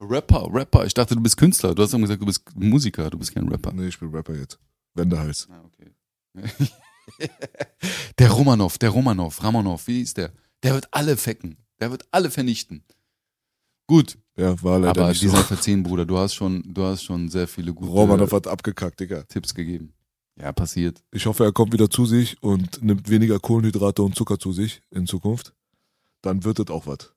Rapper, 0.01 0.47
Rapper. 0.51 0.85
Ich 0.85 0.93
dachte, 0.93 1.15
du 1.15 1.21
bist 1.21 1.37
Künstler. 1.37 1.75
Du 1.75 1.83
hast 1.83 1.93
immer 1.93 2.01
gesagt, 2.03 2.21
du 2.21 2.25
bist 2.25 2.43
Musiker. 2.55 3.09
Du 3.09 3.17
bist 3.19 3.33
kein 3.33 3.47
Rapper. 3.47 3.71
Nee, 3.71 3.87
ich 3.87 3.99
bin 3.99 4.09
Rapper 4.09 4.35
jetzt. 4.35 4.59
Wendehals. 4.95 5.47
Ah, 5.51 5.63
okay. 5.63 5.91
der 8.19 8.31
Romanov, 8.31 8.77
der 8.77 8.89
Romanov, 8.89 9.43
Ramonov, 9.43 9.87
wie 9.87 10.01
ist 10.01 10.17
der? 10.17 10.31
Der 10.63 10.73
wird 10.73 10.87
alle 10.91 11.17
fecken. 11.17 11.57
Der 11.79 11.91
wird 11.91 12.05
alle 12.11 12.29
vernichten. 12.31 12.83
Gut, 13.87 14.17
Ja, 14.37 14.61
war 14.63 14.79
leider 14.79 15.01
aber 15.01 15.09
nicht 15.09 15.21
die 15.21 15.27
so. 15.27 15.35
verziehen, 15.37 15.83
Bruder. 15.83 16.05
Du 16.05 16.17
hast 16.17 16.33
schon, 16.35 16.63
du 16.73 16.83
hast 16.83 17.03
schon 17.03 17.27
sehr 17.29 17.47
viele 17.47 17.73
gute 17.73 17.89
Romanov 17.91 18.31
hat 18.31 18.47
abgekackt, 18.47 18.99
Digga. 18.99 19.23
Tipps 19.23 19.53
gegeben. 19.53 19.93
Ja, 20.41 20.51
passiert. 20.51 21.03
Ich 21.11 21.27
hoffe, 21.27 21.43
er 21.43 21.51
kommt 21.51 21.71
wieder 21.71 21.89
zu 21.89 22.05
sich 22.05 22.41
und 22.41 22.81
nimmt 22.81 23.09
weniger 23.09 23.39
Kohlenhydrate 23.39 24.01
und 24.01 24.15
Zucker 24.15 24.39
zu 24.39 24.51
sich 24.51 24.81
in 24.89 25.05
Zukunft. 25.05 25.53
Dann 26.23 26.43
wird 26.43 26.59
es 26.59 26.69
auch 26.69 26.87
was. 26.87 27.13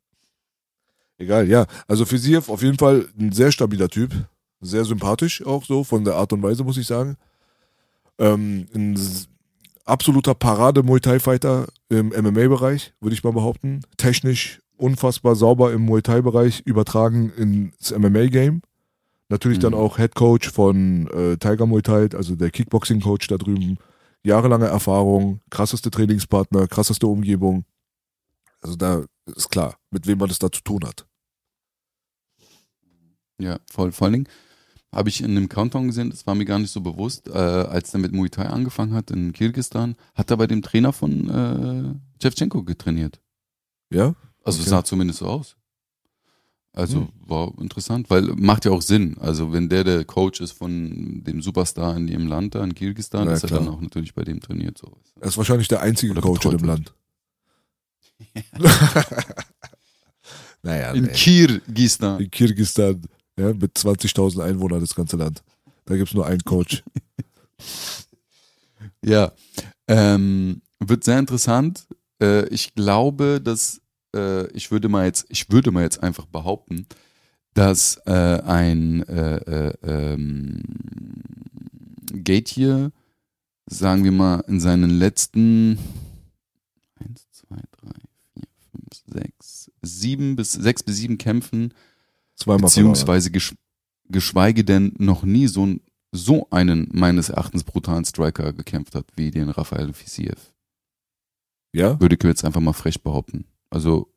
Egal, 1.16 1.48
ja. 1.48 1.66
Also 1.86 2.04
Fisiev 2.04 2.50
auf 2.50 2.62
jeden 2.62 2.76
Fall 2.76 3.08
ein 3.18 3.32
sehr 3.32 3.50
stabiler 3.50 3.88
Typ. 3.88 4.12
Sehr 4.60 4.84
sympathisch 4.84 5.44
auch 5.44 5.64
so, 5.64 5.84
von 5.84 6.04
der 6.04 6.16
Art 6.16 6.32
und 6.34 6.42
Weise, 6.42 6.64
muss 6.64 6.76
ich 6.76 6.86
sagen. 6.86 7.16
Ähm, 8.18 8.66
ein 8.74 8.98
absoluter 9.84 10.34
Parade-Muay 10.34 11.00
Thai-Fighter 11.00 11.66
im 11.88 12.08
MMA-Bereich, 12.08 12.92
würde 13.00 13.14
ich 13.14 13.24
mal 13.24 13.32
behaupten. 13.32 13.80
Technisch 13.96 14.60
unfassbar 14.76 15.34
sauber 15.34 15.72
im 15.72 15.82
Muay 15.82 16.02
Thai-Bereich, 16.02 16.60
übertragen 16.66 17.30
ins 17.30 17.90
MMA-Game. 17.90 18.60
Natürlich 19.30 19.58
dann 19.58 19.72
Mhm. 19.72 19.78
auch 19.78 19.96
Head 19.96 20.14
Coach 20.14 20.50
von 20.50 21.08
äh, 21.08 21.36
Tiger 21.38 21.66
Muay 21.66 21.82
Thai, 21.82 22.08
also 22.14 22.36
der 22.36 22.50
Kickboxing-Coach 22.50 23.26
da 23.28 23.36
drüben. 23.38 23.78
Jahrelange 24.22 24.66
Erfahrung, 24.66 25.40
krasseste 25.50 25.90
Trainingspartner, 25.90 26.66
krasseste 26.68 27.06
Umgebung. 27.06 27.64
Also 28.60 28.76
da 28.76 29.04
ist 29.34 29.50
klar, 29.50 29.78
mit 29.90 30.06
wem 30.06 30.18
man 30.18 30.30
es 30.30 30.38
da 30.38 30.50
zu 30.50 30.62
tun 30.62 30.84
hat. 30.84 31.06
Ja, 33.38 33.58
voll. 33.70 33.92
Vor 33.92 34.06
allen 34.06 34.12
Dingen 34.14 34.28
habe 34.94 35.08
ich 35.08 35.20
in 35.22 35.32
einem 35.32 35.48
Countdown 35.48 35.88
gesehen, 35.88 36.10
das 36.10 36.26
war 36.26 36.34
mir 36.34 36.44
gar 36.44 36.58
nicht 36.58 36.70
so 36.70 36.80
bewusst, 36.80 37.26
äh, 37.28 37.32
als 37.32 37.92
er 37.92 38.00
mit 38.00 38.12
Muay 38.12 38.28
Thai 38.30 38.46
angefangen 38.46 38.94
hat 38.94 39.10
in 39.10 39.32
Kirgisistan, 39.32 39.96
hat 40.14 40.30
er 40.30 40.36
bei 40.36 40.46
dem 40.46 40.62
Trainer 40.62 40.92
von 40.92 41.28
äh, 41.28 42.22
Shevchenko 42.22 42.62
getrainiert. 42.62 43.20
Ja? 43.90 44.14
Also 44.44 44.60
Okay. 44.60 44.70
sah 44.70 44.84
zumindest 44.84 45.18
so 45.20 45.26
aus. 45.26 45.56
Also 46.76 47.02
Hm. 47.02 47.08
war 47.26 47.52
interessant, 47.60 48.10
weil 48.10 48.22
macht 48.34 48.64
ja 48.64 48.72
auch 48.72 48.82
Sinn. 48.82 49.16
Also 49.20 49.52
wenn 49.52 49.68
der 49.68 49.84
der 49.84 50.04
Coach 50.04 50.40
ist 50.40 50.52
von 50.52 51.22
dem 51.24 51.40
Superstar 51.40 51.96
in 51.96 52.08
ihrem 52.08 52.26
Land 52.26 52.54
da 52.56 52.64
in 52.64 52.74
Kirgisistan, 52.74 53.28
ja, 53.28 53.32
ist 53.34 53.44
er 53.44 53.48
klar. 53.48 53.60
dann 53.60 53.68
auch 53.68 53.80
natürlich 53.80 54.12
bei 54.12 54.24
dem 54.24 54.40
trainiert. 54.40 54.76
So. 54.78 54.90
Er 55.20 55.28
ist 55.28 55.36
wahrscheinlich 55.36 55.68
der 55.68 55.80
einzige 55.82 56.12
Oder 56.12 56.20
Coach 56.22 56.44
in 56.46 56.58
dem. 56.58 56.66
Land. 56.66 56.92
naja, 60.62 60.92
In 60.92 61.04
nee. 61.04 61.12
Kirgisistan. 61.12 62.20
in 62.20 62.30
Kirgisistan, 62.30 63.02
ja, 63.38 63.52
mit 63.52 63.76
20.000 63.76 64.40
Einwohnern 64.42 64.80
das 64.80 64.94
ganze 64.94 65.16
Land. 65.16 65.42
Da 65.84 65.96
gibt's 65.96 66.14
nur 66.14 66.26
einen 66.26 66.42
Coach. 66.44 66.82
Ja, 69.06 69.32
ähm, 69.86 70.62
wird 70.80 71.04
sehr 71.04 71.18
interessant. 71.18 71.86
Äh, 72.22 72.48
ich 72.48 72.74
glaube, 72.74 73.38
dass 73.42 73.80
äh, 74.14 74.46
ich 74.52 74.70
würde 74.70 74.88
mal 74.88 75.04
jetzt, 75.04 75.26
ich 75.28 75.50
würde 75.50 75.70
mal 75.70 75.82
jetzt 75.82 76.02
einfach 76.02 76.26
behaupten, 76.26 76.86
dass 77.54 77.96
äh, 78.06 78.12
ein 78.12 79.02
äh, 79.08 79.36
äh, 79.36 79.74
ähm, 79.82 80.62
Gate 82.12 82.48
hier, 82.48 82.92
sagen 83.66 84.04
wir 84.04 84.12
mal, 84.12 84.40
in 84.48 84.60
seinen 84.60 84.90
letzten 84.90 85.78
eins, 86.96 87.26
zwei, 87.30 87.56
drei, 87.56 87.92
vier, 88.32 88.48
fünf, 88.70 89.04
sechs, 89.06 89.70
sieben 89.82 90.36
bis 90.36 90.52
sechs 90.52 90.82
bis 90.82 90.96
sieben 90.96 91.18
Kämpfen 91.18 91.72
Zweimal 92.36 92.62
beziehungsweise 92.68 93.30
gesch 93.30 93.54
geschweige 94.08 94.64
denn 94.64 94.92
noch 94.98 95.22
nie 95.22 95.46
so, 95.46 95.76
so 96.12 96.48
einen 96.50 96.88
meines 96.92 97.30
Erachtens 97.30 97.64
brutalen 97.64 98.04
Striker 98.04 98.52
gekämpft 98.52 98.94
hat 98.94 99.06
wie 99.16 99.30
den 99.30 99.48
Rafael 99.48 99.92
Fisiev. 99.94 100.52
Ja? 101.72 101.98
Würde 102.00 102.16
ich 102.16 102.22
jetzt 102.22 102.44
einfach 102.44 102.60
mal 102.60 102.74
frech 102.74 103.02
behaupten. 103.02 103.46
Also 103.74 104.08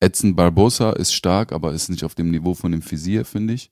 Edson 0.00 0.34
Barbosa 0.34 0.92
ist 0.92 1.12
stark, 1.12 1.52
aber 1.52 1.74
ist 1.74 1.90
nicht 1.90 2.02
auf 2.02 2.14
dem 2.14 2.30
Niveau 2.30 2.54
von 2.54 2.72
dem 2.72 2.80
Fisiev, 2.80 3.28
finde 3.28 3.52
ich. 3.52 3.70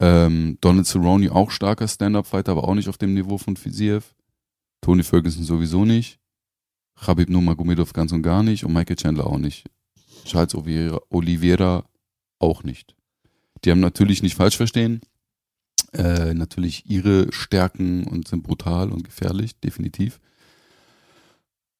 Ähm, 0.00 0.58
Donald 0.60 0.88
Cerrone 0.88 1.30
auch 1.30 1.52
starker 1.52 1.86
Stand-Up-Fighter, 1.86 2.50
aber 2.50 2.64
auch 2.64 2.74
nicht 2.74 2.88
auf 2.88 2.98
dem 2.98 3.14
Niveau 3.14 3.38
von 3.38 3.56
Fisiev. 3.56 4.16
Tony 4.80 5.04
Ferguson 5.04 5.44
sowieso 5.44 5.84
nicht. 5.84 6.18
Khabib 6.96 7.30
Nurmagomedov 7.30 7.92
ganz 7.92 8.10
und 8.10 8.22
gar 8.22 8.42
nicht 8.42 8.64
und 8.64 8.72
Michael 8.72 8.96
Chandler 8.96 9.28
auch 9.28 9.38
nicht. 9.38 9.64
Charles 10.24 10.56
Oliveira, 10.56 11.00
Oliveira 11.08 11.84
auch 12.40 12.64
nicht. 12.64 12.96
Die 13.64 13.70
haben 13.70 13.80
natürlich 13.80 14.24
nicht 14.24 14.34
falsch 14.34 14.56
verstehen, 14.56 15.02
äh, 15.92 16.34
natürlich 16.34 16.90
ihre 16.90 17.32
Stärken 17.32 18.08
und 18.08 18.26
sind 18.26 18.42
brutal 18.42 18.90
und 18.90 19.04
gefährlich, 19.04 19.60
definitiv. 19.60 20.18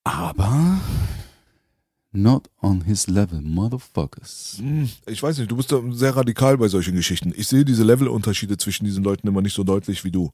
Aber 0.04 0.80
not 2.12 2.48
on 2.60 2.82
his 2.84 3.06
level, 3.08 3.40
motherfuckers. 3.40 4.56
Hm, 4.58 4.88
Ich 5.06 5.22
weiß 5.22 5.38
nicht, 5.38 5.50
du 5.50 5.56
bist 5.56 5.72
da 5.72 5.80
sehr 5.92 6.14
radikal 6.14 6.56
bei 6.58 6.68
solchen 6.68 6.94
Geschichten. 6.94 7.32
Ich 7.36 7.48
sehe 7.48 7.64
diese 7.64 7.84
Levelunterschiede 7.84 8.56
zwischen 8.56 8.84
diesen 8.84 9.02
Leuten 9.04 9.26
immer 9.28 9.42
nicht 9.42 9.54
so 9.54 9.64
deutlich 9.64 10.04
wie 10.04 10.10
du. 10.10 10.30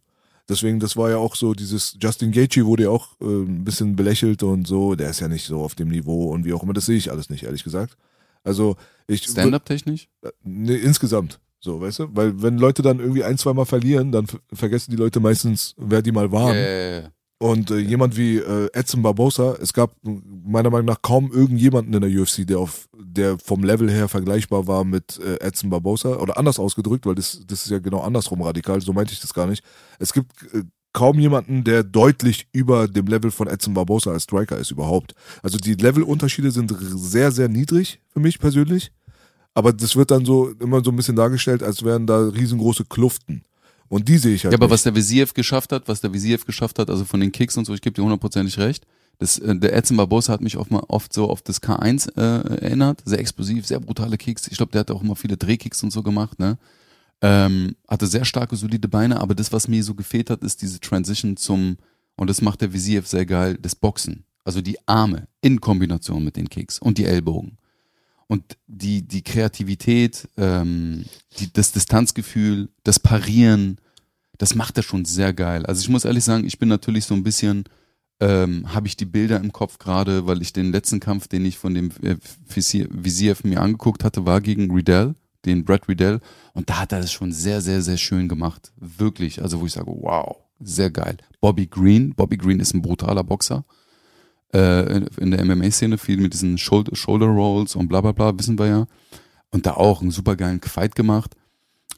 Deswegen, 0.49 0.81
das 0.81 0.97
war 0.97 1.11
ja 1.11 1.19
auch 1.19 1.35
so, 1.37 1.53
dieses 1.53 1.97
Justin 2.01 2.33
Gaethje 2.33 2.65
wurde 2.65 2.85
ja 2.85 2.91
auch 2.91 3.09
äh, 3.21 3.25
ein 3.25 3.65
bisschen 3.65 3.97
belächelt 3.97 4.43
und 4.43 4.67
so, 4.67 4.95
der 4.95 5.11
ist 5.11 5.21
ja 5.21 5.29
nicht 5.29 5.45
so 5.45 5.61
auf 5.61 5.75
dem 5.75 5.89
Niveau 5.89 6.31
und 6.33 6.45
wie 6.47 6.55
auch 6.55 6.63
immer, 6.63 6.73
das 6.73 6.87
sehe 6.87 6.97
ich 6.97 7.11
alles 7.11 7.29
nicht, 7.29 7.43
ehrlich 7.45 7.65
gesagt. 7.65 7.97
Also, 8.45 8.77
ich. 9.07 9.25
Stand-up-technisch? 9.25 10.09
Nee, 10.43 10.77
insgesamt. 10.77 11.39
So, 11.61 11.81
weißt 11.81 11.99
du? 11.99 12.09
Weil 12.13 12.41
wenn 12.41 12.57
Leute 12.57 12.83
dann 12.83 12.99
irgendwie 13.01 13.25
ein, 13.25 13.37
zwei 13.37 13.53
Mal 13.53 13.67
verlieren, 13.67 14.11
dann 14.13 14.27
ver- 14.27 14.39
vergessen 14.53 14.93
die 14.93 14.97
Leute 14.97 15.21
meistens, 15.21 15.75
wer 15.77 16.01
die 16.03 16.13
mal 16.13 16.31
waren. 16.33 16.55
Yeah. 16.55 17.13
Und 17.39 17.71
äh, 17.71 17.79
jemand 17.79 18.17
wie 18.17 18.39
äh, 18.39 18.69
Edson 18.73 19.03
Barbosa, 19.03 19.57
es 19.63 19.73
gab 19.73 19.95
meiner 20.03 20.71
Meinung 20.71 20.87
nach 20.87 21.03
kaum 21.03 21.31
irgendjemanden 21.31 21.95
in 21.95 22.01
der 22.01 22.21
UFC, 22.21 22.45
der 22.45 22.59
auf 22.59 22.89
der 22.97 23.39
vom 23.39 23.63
Level 23.63 23.89
her 23.89 24.09
vergleichbar 24.09 24.67
war 24.67 24.85
mit 24.85 25.21
äh, 25.21 25.37
Edson 25.41 25.71
Barbosa. 25.71 26.17
Oder 26.17 26.37
anders 26.37 26.59
ausgedrückt, 26.59 27.07
weil 27.07 27.15
das, 27.15 27.41
das 27.47 27.65
ist 27.65 27.71
ja 27.71 27.79
genau 27.79 28.01
andersrum 28.01 28.43
radikal, 28.43 28.81
so 28.81 28.93
meinte 28.93 29.13
ich 29.13 29.21
das 29.21 29.35
gar 29.35 29.47
nicht. 29.47 29.63
Es 30.01 30.13
gibt 30.13 30.33
äh, 30.53 30.63
kaum 30.93 31.21
jemanden, 31.21 31.63
der 31.63 31.85
deutlich 31.85 32.49
über 32.53 32.89
dem 32.89 33.07
Level 33.07 33.31
von 33.31 33.47
Edson 33.47 33.75
Barbosa 33.75 34.11
als 34.11 34.25
Striker 34.25 34.59
ist 34.59 34.73
überhaupt. 34.73 35.15
Also 35.43 35.59
die 35.59 35.75
Levelunterschiede 35.75 36.51
sind 36.51 36.75
sehr, 36.81 37.31
sehr 37.31 37.49
niedrig 37.49 38.01
für 38.09 38.19
mich 38.19 38.41
persönlich. 38.41 38.91
Aber 39.55 39.73
das 39.73 39.95
wird 39.95 40.11
dann 40.11 40.25
so 40.25 40.51
immer 40.61 40.83
so 40.85 40.91
ein 40.91 40.97
bisschen 40.97 41.17
dargestellt, 41.17 41.63
als 41.63 41.85
wären 41.85 42.07
da 42.07 42.29
riesengroße 42.29 42.85
Kluften. 42.85 43.45
Und 43.89 44.09
die 44.09 44.19
sehe 44.19 44.35
ich 44.35 44.45
halt 44.45 44.53
Ja, 44.53 44.59
aber 44.59 44.67
nicht. 44.67 44.73
was 44.75 44.83
der 44.83 44.95
Visiev 44.95 45.33
geschafft 45.35 45.73
hat, 45.73 45.89
was 45.89 46.01
der 46.01 46.13
Visiev 46.13 46.45
geschafft 46.45 46.79
hat, 46.79 46.91
also 46.91 47.05
von 47.05 47.21
den 47.21 47.33
Kicks 47.33 47.57
und 47.57 47.65
so, 47.65 47.75
ich 47.75 47.81
gebe 47.81 47.95
dir 47.95 48.03
hundertprozentig 48.03 48.59
recht. 48.59 48.87
Das, 49.19 49.39
äh, 49.39 49.57
der 49.57 49.75
Edson 49.75 49.97
Barbosa 49.97 50.33
hat 50.33 50.41
mich 50.43 50.57
oft, 50.57 50.71
mal, 50.71 50.83
oft 50.89 51.13
so 51.13 51.29
auf 51.29 51.43
das 51.43 51.63
K1 51.63 52.17
äh, 52.17 52.61
erinnert. 52.67 53.03
Sehr 53.05 53.19
explosiv, 53.19 53.67
sehr 53.67 53.81
brutale 53.81 54.17
Kicks. 54.17 54.47
Ich 54.49 54.57
glaube, 54.57 54.73
der 54.73 54.81
hat 54.81 54.91
auch 54.91 55.03
immer 55.03 55.17
viele 55.17 55.37
Drehkicks 55.37 55.83
und 55.83 55.91
so 55.91 56.03
gemacht, 56.03 56.39
ne? 56.39 56.59
Ähm, 57.21 57.75
hatte 57.89 58.07
sehr 58.07 58.25
starke, 58.25 58.55
solide 58.55 58.87
Beine, 58.87 59.21
aber 59.21 59.35
das, 59.35 59.53
was 59.53 59.67
mir 59.67 59.83
so 59.83 59.95
gefehlt 59.97 60.31
hat, 60.31 60.43
ist 60.43 60.63
diese 60.63 60.79
Transition 60.79 61.37
zum, 61.37 61.77
und 62.15 62.31
das 62.31 62.41
macht 62.43 62.61
der 62.61 62.73
Visiev 62.73 63.09
sehr 63.09 63.27
geil, 63.27 63.59
das 63.61 63.75
Boxen. 63.75 64.23
Also 64.45 64.61
die 64.61 64.79
Arme 64.87 65.27
in 65.41 65.61
Kombination 65.61 66.23
mit 66.25 66.37
den 66.37 66.49
Kicks 66.49 66.79
und 66.79 66.97
die 66.97 67.07
Ellbogen. 67.07 67.59
Und 68.29 68.59
die, 68.67 69.03
die 69.03 69.23
Kreativität, 69.23 70.29
ähm, 70.37 71.07
die, 71.39 71.51
das 71.53 71.73
Distanzgefühl, 71.73 72.69
das 72.85 73.01
Parieren, 73.01 73.79
das 74.37 74.55
macht 74.55 74.77
er 74.77 74.83
schon 74.83 75.07
sehr 75.07 75.33
geil. 75.33 75.65
Also 75.65 75.81
ich 75.81 75.89
muss 75.89 76.05
ehrlich 76.05 76.25
sagen, 76.25 76.47
ich 76.47 76.59
bin 76.59 76.69
natürlich 76.69 77.07
so 77.07 77.15
ein 77.15 77.25
bisschen, 77.25 77.65
ähm, 78.21 78.73
habe 78.75 78.87
ich 78.87 78.97
die 78.97 79.07
Bilder 79.07 79.41
im 79.41 79.53
Kopf 79.53 79.79
gerade, 79.79 80.27
weil 80.27 80.43
ich 80.43 80.53
den 80.53 80.73
letzten 80.73 81.01
Kampf, 81.01 81.27
den 81.29 81.47
ich 81.47 81.57
von 81.57 81.75
dem 81.75 81.91
äh, 82.03 82.17
Visier- 82.47 82.89
Visiev 82.91 83.45
mir 83.45 83.63
angeguckt 83.63 84.05
hatte, 84.05 84.27
war 84.27 84.43
gegen 84.43 84.71
Riddell, 84.71 85.15
den 85.47 85.65
Brad 85.65 85.89
Riddell. 85.89 86.21
Und 86.53 86.69
da 86.69 86.81
hat 86.81 86.93
er 86.93 87.01
das 87.01 87.11
schon 87.11 87.33
sehr, 87.33 87.63
sehr, 87.63 87.81
sehr 87.81 87.97
schön 87.97 88.29
gemacht. 88.29 88.73
Wirklich. 88.77 89.41
Also 89.43 89.61
wo 89.61 89.67
ich 89.67 89.73
sage, 89.73 89.91
wow, 89.91 90.37
sehr 90.61 90.91
geil. 90.91 91.17
Bobby 91.41 91.67
Green, 91.67 92.15
Bobby 92.15 92.37
Green 92.37 92.61
ist 92.61 92.75
ein 92.75 92.83
brutaler 92.83 93.25
Boxer 93.25 93.65
äh, 94.55 94.99
in- 95.19 95.31
der 95.31 95.45
MMA-Szene, 95.45 95.99
viel 95.99 96.19
mit 96.19 96.33
diesen 96.33 96.59
Shoulder, 96.59 96.95
Shoulder 96.97 97.27
Rolls 97.27 97.77
und 97.77 97.89
bla 97.89 98.01
bla 98.01 98.13
bla, 98.13 98.39
wissen 98.39 98.59
wir 98.59 98.67
ja. 98.67 98.87
Und 99.51 99.67
da 99.67 99.75
auch 99.75 100.01
einen 100.03 100.11
super 100.11 100.37
geilen 100.37 100.61
Fight 100.61 100.95
gemacht. 100.95 101.35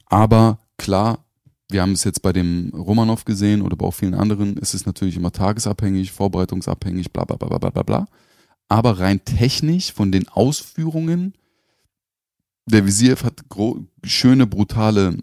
Aber 0.07 0.59
klar, 0.77 1.25
wir 1.69 1.81
haben 1.81 1.93
es 1.93 2.03
jetzt 2.03 2.21
bei 2.21 2.33
dem 2.33 2.69
Romanov 2.73 3.23
gesehen 3.25 3.61
oder 3.61 3.75
bei 3.75 3.85
auch 3.85 3.93
vielen 3.93 4.13
anderen, 4.13 4.57
ist 4.57 4.73
es 4.73 4.85
natürlich 4.85 5.15
immer 5.15 5.31
tagesabhängig, 5.31 6.11
vorbereitungsabhängig, 6.11 7.11
bla 7.11 7.23
bla 7.25 7.37
bla 7.37 7.57
bla 7.57 7.69
bla 7.69 7.83
bla. 7.83 8.07
Aber 8.67 8.99
rein 8.99 9.23
technisch 9.23 9.91
von 9.93 10.11
den 10.11 10.27
Ausführungen, 10.29 11.33
der 12.65 12.85
Visiev 12.85 13.23
hat 13.23 13.43
schöne, 14.03 14.47
brutale, 14.47 15.17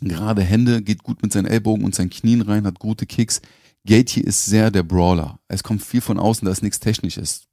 gerade 0.00 0.42
Hände, 0.42 0.82
geht 0.82 1.02
gut 1.02 1.22
mit 1.22 1.32
seinen 1.32 1.46
Ellbogen 1.46 1.84
und 1.84 1.94
seinen 1.94 2.10
Knien 2.10 2.40
rein, 2.42 2.66
hat 2.66 2.78
gute 2.78 3.06
Kicks, 3.06 3.40
Gaethje 3.86 4.22
ist 4.22 4.44
sehr 4.46 4.70
der 4.70 4.82
Brawler. 4.82 5.38
Es 5.48 5.62
kommt 5.62 5.82
viel 5.82 6.00
von 6.00 6.18
außen, 6.18 6.46
da 6.46 6.52
ist 6.52 6.62
nichts 6.62 6.80
Technisches. 6.80 7.46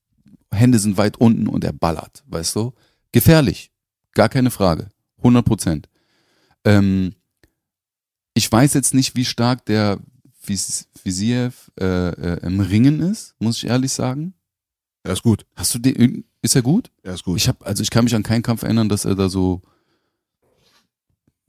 Hände 0.54 0.80
sind 0.80 0.98
weit 0.98 1.18
unten 1.18 1.48
und 1.48 1.64
er 1.64 1.74
ballert, 1.74 2.24
weißt 2.28 2.56
du? 2.56 2.74
Gefährlich, 3.12 3.72
gar 4.14 4.30
keine 4.30 4.52
Frage, 4.52 4.90
100 5.18 5.46
Prozent. 5.46 5.90
Ähm, 6.66 7.16
ich 8.34 8.50
weiß 8.52 8.74
jetzt 8.74 8.94
nicht, 8.94 9.16
wie 9.16 9.26
stark 9.26 9.66
der 9.66 10.00
Vis- 10.46 10.88
Visiev 11.04 11.72
äh, 11.80 12.10
äh, 12.10 12.46
im 12.46 12.60
Ringen 12.60 13.00
ist, 13.02 13.36
muss 13.40 13.58
ich 13.58 13.68
ehrlich 13.70 13.92
sagen. 13.92 14.34
Er 15.04 15.14
ist 15.14 15.24
gut. 15.24 15.46
Hast 15.56 15.74
du 15.76 15.80
den, 15.80 16.24
ist 16.42 16.56
er 16.56 16.62
gut? 16.62 16.92
Er 17.04 17.14
ist 17.14 17.24
gut. 17.24 17.38
Ich 17.38 17.48
habe, 17.48 17.66
also 17.66 17.84
ich 17.84 17.90
kann 17.90 18.04
mich 18.06 18.16
an 18.16 18.24
keinen 18.24 18.44
Kampf 18.44 18.64
erinnern, 18.64 18.88
dass 18.90 19.06
er 19.06 19.16
da 19.16 19.30
so 19.30 19.62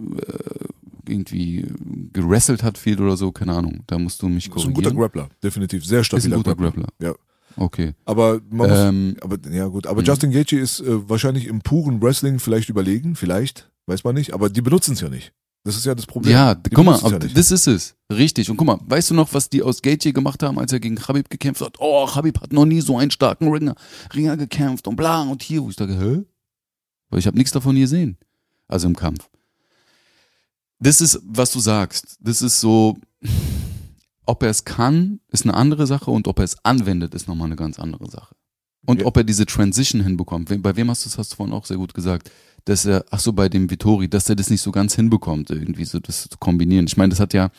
äh, 0.00 0.68
irgendwie 1.12 1.66
gerasselt 2.12 2.62
hat 2.62 2.78
viel 2.78 3.00
oder 3.00 3.16
so, 3.16 3.30
keine 3.32 3.52
Ahnung. 3.54 3.82
Da 3.86 3.98
musst 3.98 4.20
du 4.22 4.28
mich 4.28 4.46
ist 4.46 4.52
ein 4.52 4.72
guter 4.72 4.90
korrigieren. 4.90 4.96
Grappler, 4.96 5.28
definitiv. 5.42 5.84
Sehr 5.84 6.00
Ist 6.00 6.12
ein 6.12 6.20
stabiler 6.20 6.36
guter 6.38 6.56
Grappler. 6.56 6.82
Grappler. 6.98 7.08
Ja. 7.08 7.14
Okay. 7.56 7.92
Aber 8.06 8.40
man 8.50 8.70
muss, 8.70 8.78
Ähm, 8.78 9.16
aber 9.20 9.36
ja 9.50 9.66
gut, 9.66 9.86
aber 9.86 10.00
Mhm. 10.00 10.06
Justin 10.06 10.30
Gaethje 10.30 10.58
ist 10.58 10.80
äh, 10.80 11.08
wahrscheinlich 11.08 11.46
im 11.46 11.60
puren 11.60 12.00
Wrestling 12.02 12.38
vielleicht 12.38 12.70
überlegen, 12.70 13.14
vielleicht, 13.14 13.70
weiß 13.86 14.04
man 14.04 14.14
nicht, 14.14 14.32
aber 14.32 14.48
die 14.48 14.62
benutzen 14.62 14.94
es 14.94 15.00
ja 15.02 15.10
nicht. 15.10 15.32
Das 15.64 15.76
ist 15.76 15.84
ja 15.86 15.94
das 15.94 16.06
Problem. 16.06 16.32
ja, 16.32 16.54
Die 16.56 16.70
guck 16.70 16.84
mal, 16.84 16.98
ja 17.08 17.18
das 17.20 17.50
ist 17.52 17.68
es. 17.68 17.94
Richtig. 18.10 18.50
Und 18.50 18.56
guck 18.56 18.66
mal, 18.66 18.80
weißt 18.84 19.10
du 19.10 19.14
noch, 19.14 19.32
was 19.32 19.48
die 19.48 19.62
aus 19.62 19.80
Gaethje 19.82 20.12
gemacht 20.12 20.42
haben, 20.42 20.58
als 20.58 20.72
er 20.72 20.80
gegen 20.80 20.96
Khabib 20.96 21.30
gekämpft 21.30 21.60
hat? 21.60 21.76
Oh, 21.78 22.04
Khabib 22.06 22.40
hat 22.40 22.52
noch 22.52 22.64
nie 22.64 22.80
so 22.80 22.96
einen 22.98 23.12
starken 23.12 23.48
Ringer, 23.52 23.76
Ringer 24.12 24.36
gekämpft 24.36 24.88
und 24.88 24.96
bla 24.96 25.22
und 25.22 25.42
hier, 25.42 25.62
wo 25.62 25.70
ich 25.70 25.76
dachte, 25.76 25.96
hä? 26.00 26.22
Weil 27.10 27.18
ich 27.20 27.26
habe 27.28 27.36
nichts 27.36 27.52
davon 27.52 27.76
gesehen. 27.76 28.16
Also 28.66 28.88
im 28.88 28.96
Kampf. 28.96 29.28
Das 30.82 31.00
ist, 31.00 31.20
was 31.24 31.52
du 31.52 31.60
sagst. 31.60 32.16
Das 32.20 32.42
ist 32.42 32.60
so, 32.60 32.96
ob 34.26 34.42
er 34.42 34.50
es 34.50 34.64
kann, 34.64 35.20
ist 35.28 35.44
eine 35.44 35.54
andere 35.54 35.86
Sache 35.86 36.10
und 36.10 36.26
ob 36.28 36.38
er 36.38 36.44
es 36.44 36.56
anwendet, 36.64 37.14
ist 37.14 37.28
nochmal 37.28 37.46
eine 37.46 37.56
ganz 37.56 37.78
andere 37.78 38.10
Sache. 38.10 38.34
Und 38.84 39.00
Ja. 39.00 39.06
ob 39.06 39.16
er 39.16 39.24
diese 39.24 39.46
Transition 39.46 40.02
hinbekommt. 40.02 40.48
Bei 40.62 40.74
wem 40.76 40.90
hast 40.90 41.04
du 41.04 41.08
das, 41.08 41.18
hast 41.18 41.32
du 41.32 41.36
vorhin 41.36 41.54
auch 41.54 41.66
sehr 41.66 41.76
gut 41.76 41.94
gesagt, 41.94 42.30
dass 42.64 42.84
er, 42.84 43.04
ach 43.10 43.20
so, 43.20 43.32
bei 43.32 43.48
dem 43.48 43.70
Vittori, 43.70 44.08
dass 44.08 44.28
er 44.28 44.34
das 44.36 44.50
nicht 44.50 44.60
so 44.60 44.72
ganz 44.72 44.94
hinbekommt, 44.94 45.50
irgendwie 45.50 45.84
so 45.84 46.00
das 46.00 46.28
zu 46.28 46.36
kombinieren. 46.38 46.86
Ich 46.86 46.96
meine, 46.96 47.10
das 47.10 47.20
hat 47.20 47.32
ja 47.32 47.50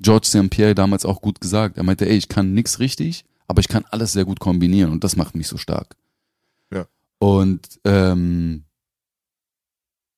George 0.00 0.26
St. 0.26 0.50
Pierre 0.50 0.74
damals 0.74 1.04
auch 1.04 1.20
gut 1.20 1.40
gesagt. 1.40 1.76
Er 1.76 1.84
meinte, 1.84 2.08
ey, 2.08 2.16
ich 2.16 2.28
kann 2.28 2.52
nix 2.54 2.80
richtig, 2.80 3.24
aber 3.46 3.60
ich 3.60 3.68
kann 3.68 3.84
alles 3.90 4.12
sehr 4.12 4.24
gut 4.24 4.40
kombinieren 4.40 4.90
und 4.90 5.04
das 5.04 5.14
macht 5.16 5.36
mich 5.36 5.46
so 5.46 5.56
stark. 5.56 5.96
Ja. 6.72 6.86
Und 7.18 7.60
ähm, 7.84 8.64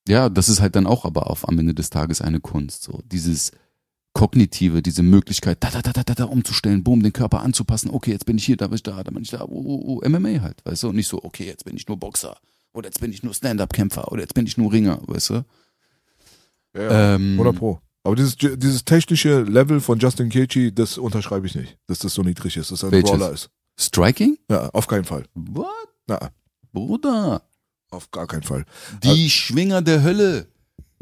ja, 0.09 0.29
das 0.29 0.49
ist 0.49 0.61
halt 0.61 0.77
dann 0.77 0.87
auch 0.87 1.05
aber 1.05 1.31
auf 1.31 1.49
am 1.49 1.59
Ende 1.59 1.75
des 1.75 1.91
Tages 1.91 2.21
eine 2.21 2.41
Kunst. 2.41 2.83
So 2.83 3.01
dieses 3.05 3.53
kognitive, 4.13 4.81
diese 4.81 5.03
Möglichkeit, 5.03 5.63
da, 5.63 5.71
da, 5.71 5.83
da, 5.83 5.93
da, 5.93 6.05
da, 6.05 6.15
da 6.15 6.25
umzustellen, 6.25 6.85
boom, 6.85 7.03
den 7.03 7.13
Körper 7.13 7.41
anzupassen. 7.41 7.91
Okay, 7.91 8.13
jetzt 8.13 8.27
bin 8.27 8.39
ich 8.39 8.45
hier, 8.45 8.57
da 8.57 8.69
bin 8.69 8.77
ich 8.77 8.83
da, 8.83 9.03
da 9.03 9.11
bin 9.11 9.23
ich 9.23 9.31
da. 9.31 9.45
Uh, 9.45 9.49
uh, 9.49 9.99
uh, 9.99 10.09
MMA 10.09 10.41
halt, 10.41 10.65
weißt 10.65 10.85
du? 10.85 10.89
Und 10.91 10.97
nicht 10.97 11.09
so, 11.09 11.23
okay, 11.23 11.47
jetzt 11.47 11.65
bin 11.65 11.77
ich 11.77 11.87
nur 11.89 11.97
Boxer 11.97 12.37
oder 12.73 12.89
jetzt 12.89 13.01
bin 13.01 13.13
ich 13.13 13.23
nur 13.23 13.35
Stand-up-Kämpfer 13.35 14.11
oder 14.11 14.23
jetzt 14.23 14.35
bin 14.35 14.47
ich 14.47 14.57
nur 14.57 14.73
Ringer, 14.73 15.01
weißt 15.07 15.31
du? 15.31 15.45
Ja. 16.77 17.15
Ähm, 17.15 17.33
100 17.33 17.57
Pro. 17.57 17.81
Aber 18.05 18.17
dieses, 18.17 18.37
dieses 18.37 18.85
technische 18.85 19.43
Level 19.43 19.81
von 19.81 19.99
Justin 19.99 20.29
Gaethje, 20.29 20.73
das 20.73 20.99
unterschreibe 20.99 21.47
ich 21.47 21.55
nicht, 21.55 21.79
dass 21.87 22.01
das 22.01 22.15
so 22.15 22.23
niedrig 22.23 22.57
ist, 22.57 22.71
dass 22.71 22.83
er 22.83 22.93
ein? 22.93 23.03
Brawler 23.03 23.33
ist. 23.33 23.51
Striking? 23.79 24.39
Ja, 24.51 24.69
auf 24.71 24.87
keinen 24.87 25.05
Fall. 25.05 25.25
What? 25.35 25.67
Na, 26.07 26.31
Bruder. 26.73 27.43
Auf 27.91 28.11
gar 28.11 28.27
keinen 28.27 28.43
Fall. 28.43 28.65
Die 29.03 29.31
Schwinger 29.31 29.83
der 29.83 30.03
Hölle. 30.03 30.47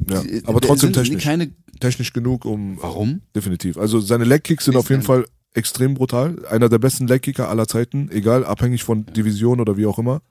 Ja, 0.08 0.20
Die- 0.22 0.42
aber 0.46 0.60
trotzdem 0.60 0.92
technisch. 0.92 1.22
Keine, 1.22 1.50
Technisch 1.80 2.12
genug, 2.12 2.44
um 2.44 2.78
warum? 2.80 3.22
definitiv. 3.34 3.76
Also 3.76 3.98
seine 4.00 4.24
Legkicks 4.24 4.66
sind 4.66 4.74
Ist 4.74 4.80
auf 4.80 4.90
jeden 4.90 5.02
Fall 5.02 5.26
extrem 5.54 5.94
brutal. 5.94 6.44
Einer 6.46 6.68
der 6.68 6.78
besten 6.78 7.06
Legkicker 7.08 7.48
aller 7.48 7.66
Zeiten, 7.66 8.08
egal, 8.10 8.44
abhängig 8.44 8.84
von 8.84 9.04
Division 9.06 9.60
oder 9.60 9.76
wie 9.76 9.86
auch 9.86 9.98
immer. 9.98 10.22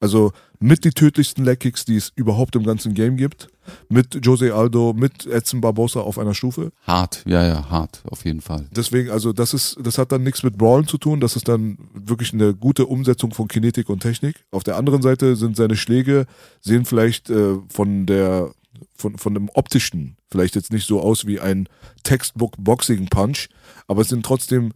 Also 0.00 0.32
mit 0.58 0.84
die 0.84 0.90
tödlichsten 0.90 1.44
Legkicks, 1.44 1.84
die 1.84 1.96
es 1.96 2.12
überhaupt 2.16 2.56
im 2.56 2.64
ganzen 2.64 2.94
Game 2.94 3.16
gibt. 3.16 3.48
Mit 3.88 4.18
Jose 4.26 4.54
Aldo, 4.54 4.92
mit 4.94 5.24
Edson 5.26 5.60
Barbosa 5.60 6.00
auf 6.00 6.18
einer 6.18 6.34
Stufe. 6.34 6.72
Hart, 6.82 7.22
ja, 7.26 7.46
ja, 7.46 7.70
hart, 7.70 8.02
auf 8.10 8.24
jeden 8.24 8.40
Fall. 8.42 8.66
Deswegen, 8.74 9.10
also 9.10 9.32
das 9.32 9.54
ist, 9.54 9.76
das 9.82 9.96
hat 9.96 10.12
dann 10.12 10.22
nichts 10.22 10.42
mit 10.42 10.58
Brawlen 10.58 10.86
zu 10.86 10.98
tun, 10.98 11.20
das 11.20 11.36
ist 11.36 11.48
dann 11.48 11.78
wirklich 12.08 12.32
eine 12.32 12.54
gute 12.54 12.86
Umsetzung 12.86 13.32
von 13.32 13.48
Kinetik 13.48 13.88
und 13.88 14.00
Technik. 14.00 14.44
Auf 14.50 14.64
der 14.64 14.76
anderen 14.76 15.02
Seite 15.02 15.36
sind 15.36 15.56
seine 15.56 15.76
Schläge, 15.76 16.26
sehen 16.60 16.84
vielleicht 16.84 17.30
äh, 17.30 17.56
von 17.68 18.06
der, 18.06 18.52
von, 18.96 19.18
von 19.18 19.34
dem 19.34 19.48
optischen 19.54 20.16
vielleicht 20.34 20.56
jetzt 20.56 20.72
nicht 20.72 20.88
so 20.88 21.00
aus 21.00 21.26
wie 21.26 21.38
ein 21.38 21.68
Textbook 22.02 22.56
Boxing 22.58 23.06
Punch, 23.06 23.48
aber 23.86 24.02
es 24.02 24.08
sind 24.08 24.26
trotzdem 24.26 24.72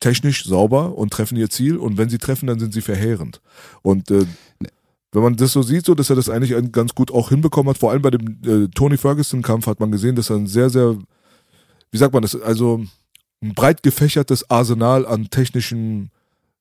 technisch 0.00 0.44
sauber 0.44 0.96
und 0.96 1.12
treffen 1.12 1.36
ihr 1.36 1.50
Ziel 1.50 1.76
und 1.76 1.98
wenn 1.98 2.08
sie 2.08 2.16
treffen, 2.16 2.46
dann 2.46 2.58
sind 2.58 2.72
sie 2.72 2.80
verheerend. 2.80 3.42
Und 3.82 4.10
äh, 4.10 4.24
wenn 5.12 5.22
man 5.22 5.36
das 5.36 5.52
so 5.52 5.62
sieht, 5.62 5.84
so 5.84 5.94
dass 5.94 6.08
er 6.08 6.16
das 6.16 6.30
eigentlich 6.30 6.72
ganz 6.72 6.94
gut 6.94 7.10
auch 7.10 7.28
hinbekommen 7.28 7.68
hat, 7.68 7.78
vor 7.78 7.90
allem 7.90 8.00
bei 8.00 8.10
dem 8.10 8.38
äh, 8.44 8.68
Tony 8.68 8.96
Ferguson 8.96 9.42
Kampf 9.42 9.66
hat 9.66 9.80
man 9.80 9.92
gesehen, 9.92 10.16
dass 10.16 10.30
er 10.30 10.36
ein 10.36 10.46
sehr, 10.46 10.70
sehr, 10.70 10.96
wie 11.90 11.98
sagt 11.98 12.14
man 12.14 12.22
das, 12.22 12.34
also 12.40 12.82
ein 13.42 13.54
breit 13.54 13.82
gefächertes 13.82 14.48
Arsenal 14.50 15.04
an 15.04 15.28
technischem 15.28 16.08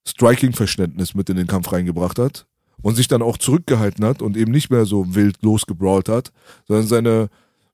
Striking-Verständnis 0.07 1.13
mit 1.15 1.29
in 1.29 1.37
den 1.37 1.47
Kampf 1.47 1.71
reingebracht 1.71 2.19
hat 2.19 2.45
und 2.81 2.95
sich 2.95 3.07
dann 3.07 3.21
auch 3.21 3.37
zurückgehalten 3.37 4.03
hat 4.05 4.21
und 4.21 4.37
eben 4.37 4.51
nicht 4.51 4.69
mehr 4.69 4.85
so 4.85 5.13
wild 5.15 5.41
losgebrawlt 5.43 6.09
hat, 6.09 6.31
sondern 6.67 6.87
seine 6.87 7.29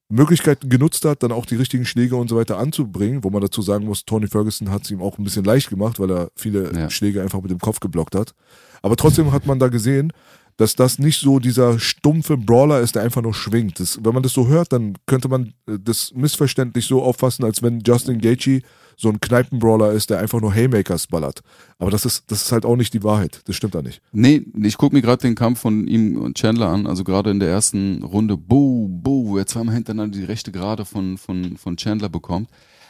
Möglichkeiten 0.10 0.70
genutzt 0.70 1.04
hat, 1.06 1.24
dann 1.24 1.32
auch 1.34 1.46
die 1.46 1.56
richtigen 1.56 1.86
Schläge 1.86 2.16
und 2.16 2.30
so 2.30 2.38
weiter 2.38 2.58
anzubringen, 2.58 3.24
wo 3.24 3.30
man 3.30 3.42
dazu 3.42 3.62
sagen 3.62 3.86
muss, 3.86 4.06
Tony 4.06 4.28
Ferguson 4.28 4.72
hat 4.72 4.84
es 4.84 4.92
ihm 4.92 5.02
auch 5.02 5.18
ein 5.18 5.24
bisschen 5.24 5.44
leicht 5.44 5.70
gemacht, 5.70 6.00
weil 6.00 6.12
er 6.12 6.32
viele 6.36 6.72
Ja. 6.74 6.90
Schläge 6.90 7.22
einfach 7.22 7.42
mit 7.42 7.52
dem 7.52 7.60
Kopf 7.60 7.80
geblockt 7.80 8.16
hat. 8.16 8.34
Aber 8.82 8.96
trotzdem 8.96 9.32
hat 9.32 9.46
man 9.46 9.60
da 9.60 9.68
gesehen, 9.68 10.14
dass 10.56 10.76
das 10.76 10.98
nicht 10.98 11.20
so 11.20 11.40
dieser 11.40 11.78
stumpfe 11.78 12.36
Brawler 12.38 12.80
ist, 12.80 12.96
der 12.96 13.04
einfach 13.04 13.22
nur 13.22 13.34
schwingt. 13.34 13.80
Das, 13.80 14.00
wenn 14.04 14.14
man 14.14 14.24
das 14.24 14.34
so 14.34 14.48
hört, 14.48 14.72
dann 14.74 14.94
könnte 15.06 15.28
man 15.28 15.54
äh, 15.68 15.78
das 15.80 16.14
missverständlich 16.16 16.86
so 16.86 17.04
auffassen, 17.04 17.46
als 17.46 17.62
wenn 17.62 17.82
Justin 17.82 18.20
Gaethje 18.20 18.62
so 19.00 19.10
ein 19.10 19.22
Kneipenbrawler 19.22 19.92
ist, 19.92 20.10
der 20.10 20.20
einfach 20.20 20.42
nur 20.42 20.54
Haymakers 20.54 21.08
ballert. 21.08 21.42
Aber 21.78 21.92
das 21.92 22.04
ist, 22.04 22.32
das 22.32 22.42
ist 22.42 22.52
halt 22.52 22.66
auch 22.66 22.76
nicht 22.76 22.94
die 22.96 23.04
Wahrheit. 23.04 23.42
Das 23.46 23.56
stimmt 23.56 23.76
da 23.76 23.84
nicht. 23.84 24.02
Nee, 24.12 24.44
ich 24.64 24.78
gucke 24.78 24.96
mir 24.96 25.04
gerade 25.04 25.22
den 25.22 25.36
Kampf 25.36 25.60
von 25.60 25.88
ihm 25.88 26.18
und 26.18 26.36
Chandler 26.36 26.70
an, 26.70 26.88
also 26.88 27.04
gerade 27.04 27.30
in 27.30 27.40
der 27.40 27.50
ersten 27.50 28.04
Runde, 28.04 28.36
buh, 28.36 28.88
buh, 28.90 29.28
wo 29.28 29.38
er 29.38 29.46
zweimal 29.46 29.76
hintereinander 29.76 30.18
die 30.18 30.26
rechte 30.26 30.52
Gerade 30.52 30.84
von, 30.84 31.20
von, 31.20 31.58
von 31.58 31.78
Chandler 31.78 32.10
bekommt. 32.10 32.50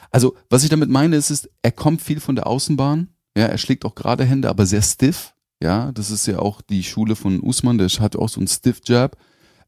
Also, 0.09 0.35
was 0.49 0.63
ich 0.63 0.69
damit 0.69 0.89
meine, 0.89 1.17
ist, 1.17 1.29
ist, 1.29 1.49
er 1.61 1.71
kommt 1.71 2.01
viel 2.01 2.21
von 2.21 2.35
der 2.35 2.47
Außenbahn, 2.47 3.09
ja, 3.37 3.47
er 3.47 3.57
schlägt 3.57 3.83
auch 3.83 3.93
gerade 3.93 4.23
Hände, 4.23 4.49
aber 4.49 4.65
sehr 4.65 4.81
stiff, 4.81 5.33
ja, 5.61 5.91
das 5.91 6.11
ist 6.11 6.25
ja 6.27 6.39
auch 6.39 6.61
die 6.61 6.83
Schule 6.83 7.17
von 7.17 7.41
Usman, 7.41 7.77
der 7.77 7.89
hat 7.89 8.15
auch 8.15 8.29
so 8.29 8.39
einen 8.39 8.47
Stiff 8.47 8.79
Jab, 8.85 9.17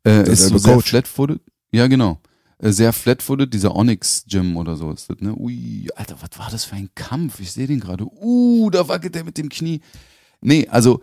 äh, 0.06 0.12
ist 0.12 0.18
so 0.18 0.24
Derselbe 0.24 0.60
sehr 0.60 0.74
Coach. 0.76 0.90
flat-footed, 0.90 1.42
ja, 1.72 1.88
genau, 1.88 2.20
sehr 2.62 2.94
flat-footed, 2.94 3.54
dieser 3.54 3.76
Onyx 3.76 4.26
Gym 4.28 4.58
oder 4.58 4.76
so 4.76 4.92
ist 4.92 5.10
das, 5.10 5.20
ne, 5.22 5.34
ui, 5.36 5.88
Alter, 5.96 6.18
was 6.20 6.38
war 6.38 6.50
das 6.52 6.66
für 6.66 6.76
ein 6.76 6.90
Kampf, 6.94 7.40
ich 7.40 7.52
sehe 7.52 7.68
den 7.68 7.80
gerade, 7.80 8.06
uh, 8.06 8.70
da 8.70 8.88
wackelt 8.88 9.16
er 9.16 9.24
mit 9.24 9.38
dem 9.38 9.50
Knie, 9.50 9.82
nee, 10.42 10.68
also, 10.68 11.02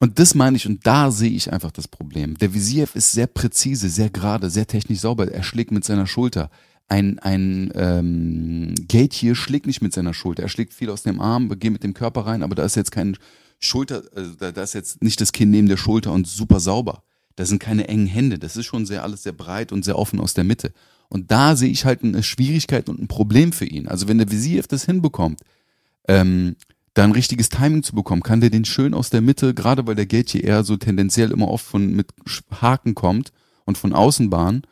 und 0.00 0.18
das 0.18 0.34
meine 0.34 0.56
ich, 0.56 0.66
und 0.66 0.86
da 0.86 1.10
sehe 1.10 1.30
ich 1.30 1.50
einfach 1.52 1.70
das 1.70 1.88
Problem. 1.88 2.36
Der 2.36 2.52
Visiev 2.52 2.94
ist 2.94 3.12
sehr 3.12 3.26
präzise, 3.26 3.88
sehr 3.88 4.10
gerade, 4.10 4.50
sehr 4.50 4.66
technisch 4.66 5.00
sauber. 5.00 5.32
Er 5.32 5.42
schlägt 5.42 5.70
mit 5.70 5.84
seiner 5.84 6.06
Schulter. 6.06 6.50
Ein, 6.88 7.18
ein 7.20 7.72
ähm, 7.74 8.74
Gate 8.86 9.14
hier 9.14 9.34
schlägt 9.34 9.66
nicht 9.66 9.80
mit 9.80 9.94
seiner 9.94 10.12
Schulter. 10.12 10.42
Er 10.42 10.50
schlägt 10.50 10.74
viel 10.74 10.90
aus 10.90 11.04
dem 11.04 11.20
Arm, 11.20 11.48
geht 11.58 11.72
mit 11.72 11.84
dem 11.84 11.94
Körper 11.94 12.26
rein, 12.26 12.42
aber 12.42 12.54
da 12.54 12.64
ist 12.64 12.74
jetzt 12.74 12.92
kein 12.92 13.16
Schulter, 13.60 14.02
also 14.14 14.34
da, 14.34 14.52
da 14.52 14.62
ist 14.62 14.74
jetzt 14.74 15.02
nicht 15.02 15.20
das 15.22 15.32
Kinn 15.32 15.50
neben 15.50 15.68
der 15.68 15.78
Schulter 15.78 16.12
und 16.12 16.26
super 16.26 16.60
sauber. 16.60 17.02
Da 17.36 17.44
sind 17.44 17.58
keine 17.58 17.88
engen 17.88 18.06
Hände. 18.06 18.38
Das 18.38 18.56
ist 18.56 18.66
schon 18.66 18.86
sehr 18.86 19.02
alles 19.02 19.22
sehr 19.22 19.32
breit 19.32 19.72
und 19.72 19.84
sehr 19.84 19.98
offen 19.98 20.20
aus 20.20 20.34
der 20.34 20.44
Mitte. 20.44 20.72
Und 21.08 21.30
da 21.30 21.56
sehe 21.56 21.70
ich 21.70 21.84
halt 21.84 22.02
eine 22.02 22.22
Schwierigkeit 22.22 22.88
und 22.88 23.00
ein 23.00 23.08
Problem 23.08 23.52
für 23.52 23.66
ihn. 23.66 23.88
Also 23.88 24.08
wenn 24.08 24.18
der 24.18 24.30
Visiev 24.30 24.66
das 24.66 24.84
hinbekommt, 24.84 25.40
ähm, 26.08 26.56
da 26.94 27.04
ein 27.04 27.12
richtiges 27.12 27.48
Timing 27.48 27.82
zu 27.82 27.94
bekommen, 27.94 28.22
kann 28.22 28.40
der 28.40 28.50
den 28.50 28.64
schön 28.64 28.94
aus 28.94 29.10
der 29.10 29.20
Mitte, 29.20 29.52
gerade 29.52 29.86
weil 29.86 29.96
der 29.96 30.06
Gaethje 30.06 30.40
eher 30.40 30.62
so 30.64 30.76
tendenziell 30.76 31.32
immer 31.32 31.48
oft 31.48 31.64
von 31.64 31.92
mit 31.92 32.08
Haken 32.60 32.94
kommt 32.94 33.32
und 33.64 33.76
von 33.76 33.92
Außenbahn 33.92 34.62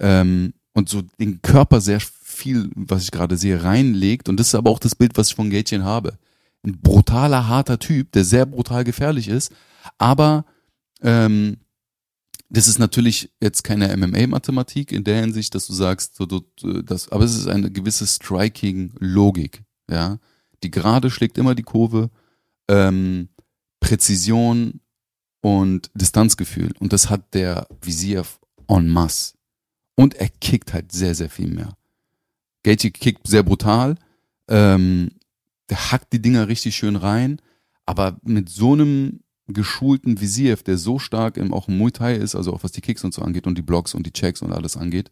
ähm, 0.00 0.52
und 0.74 0.88
so 0.88 1.02
den 1.20 1.42
Körper 1.42 1.80
sehr 1.80 2.00
viel, 2.00 2.70
was 2.74 3.04
ich 3.04 3.10
gerade 3.12 3.36
sehe, 3.36 3.62
reinlegt. 3.62 4.28
Und 4.28 4.38
das 4.38 4.48
ist 4.48 4.54
aber 4.56 4.70
auch 4.70 4.80
das 4.80 4.96
Bild, 4.96 5.16
was 5.16 5.28
ich 5.28 5.34
von 5.34 5.50
Gaethje 5.50 5.84
habe. 5.84 6.18
Ein 6.64 6.80
brutaler, 6.80 7.48
harter 7.48 7.78
Typ, 7.78 8.12
der 8.12 8.24
sehr 8.24 8.46
brutal 8.46 8.84
gefährlich 8.84 9.28
ist, 9.28 9.52
aber 9.96 10.44
ähm, 11.02 11.58
das 12.50 12.66
ist 12.66 12.78
natürlich 12.78 13.32
jetzt 13.40 13.62
keine 13.62 13.96
MMA-Mathematik 13.96 14.90
in 14.92 15.04
der 15.04 15.20
Hinsicht, 15.20 15.54
dass 15.54 15.66
du 15.68 15.72
sagst, 15.72 16.16
so, 16.16 16.26
du, 16.26 16.40
das, 16.82 17.08
aber 17.08 17.24
es 17.24 17.36
ist 17.36 17.46
eine 17.46 17.70
gewisse 17.70 18.06
Striking-Logik, 18.06 19.62
ja. 19.88 20.18
Die 20.62 20.70
Gerade 20.70 21.10
schlägt 21.10 21.38
immer 21.38 21.54
die 21.54 21.62
Kurve, 21.62 22.10
ähm, 22.68 23.28
Präzision 23.78 24.80
und 25.40 25.90
Distanzgefühl. 25.94 26.72
Und 26.80 26.92
das 26.92 27.08
hat 27.08 27.32
der 27.32 27.66
Visier 27.80 28.24
en 28.68 28.88
masse. 28.88 29.34
Und 29.94 30.14
er 30.14 30.28
kickt 30.28 30.74
halt 30.74 30.92
sehr, 30.92 31.14
sehr 31.14 31.30
viel 31.30 31.48
mehr. 31.48 31.76
Gaethje 32.62 32.90
kickt 32.90 33.26
sehr 33.26 33.42
brutal. 33.42 33.94
Ähm, 34.48 35.12
der 35.70 35.92
hackt 35.92 36.12
die 36.12 36.20
Dinger 36.20 36.48
richtig 36.48 36.76
schön 36.76 36.96
rein, 36.96 37.40
aber 37.86 38.18
mit 38.22 38.48
so 38.48 38.72
einem 38.72 39.20
geschulten 39.52 40.20
Visiev, 40.20 40.62
der 40.62 40.78
so 40.78 40.98
stark 40.98 41.36
im, 41.36 41.52
auch 41.52 41.68
im 41.68 41.78
Muay 41.78 41.90
Thai 41.90 42.14
ist, 42.14 42.34
also 42.34 42.52
auch 42.52 42.64
was 42.64 42.72
die 42.72 42.80
Kicks 42.80 43.04
und 43.04 43.14
so 43.14 43.22
angeht 43.22 43.46
und 43.46 43.56
die 43.56 43.62
Blocks 43.62 43.94
und 43.94 44.06
die 44.06 44.12
Checks 44.12 44.42
und 44.42 44.52
alles 44.52 44.76
angeht, 44.76 45.10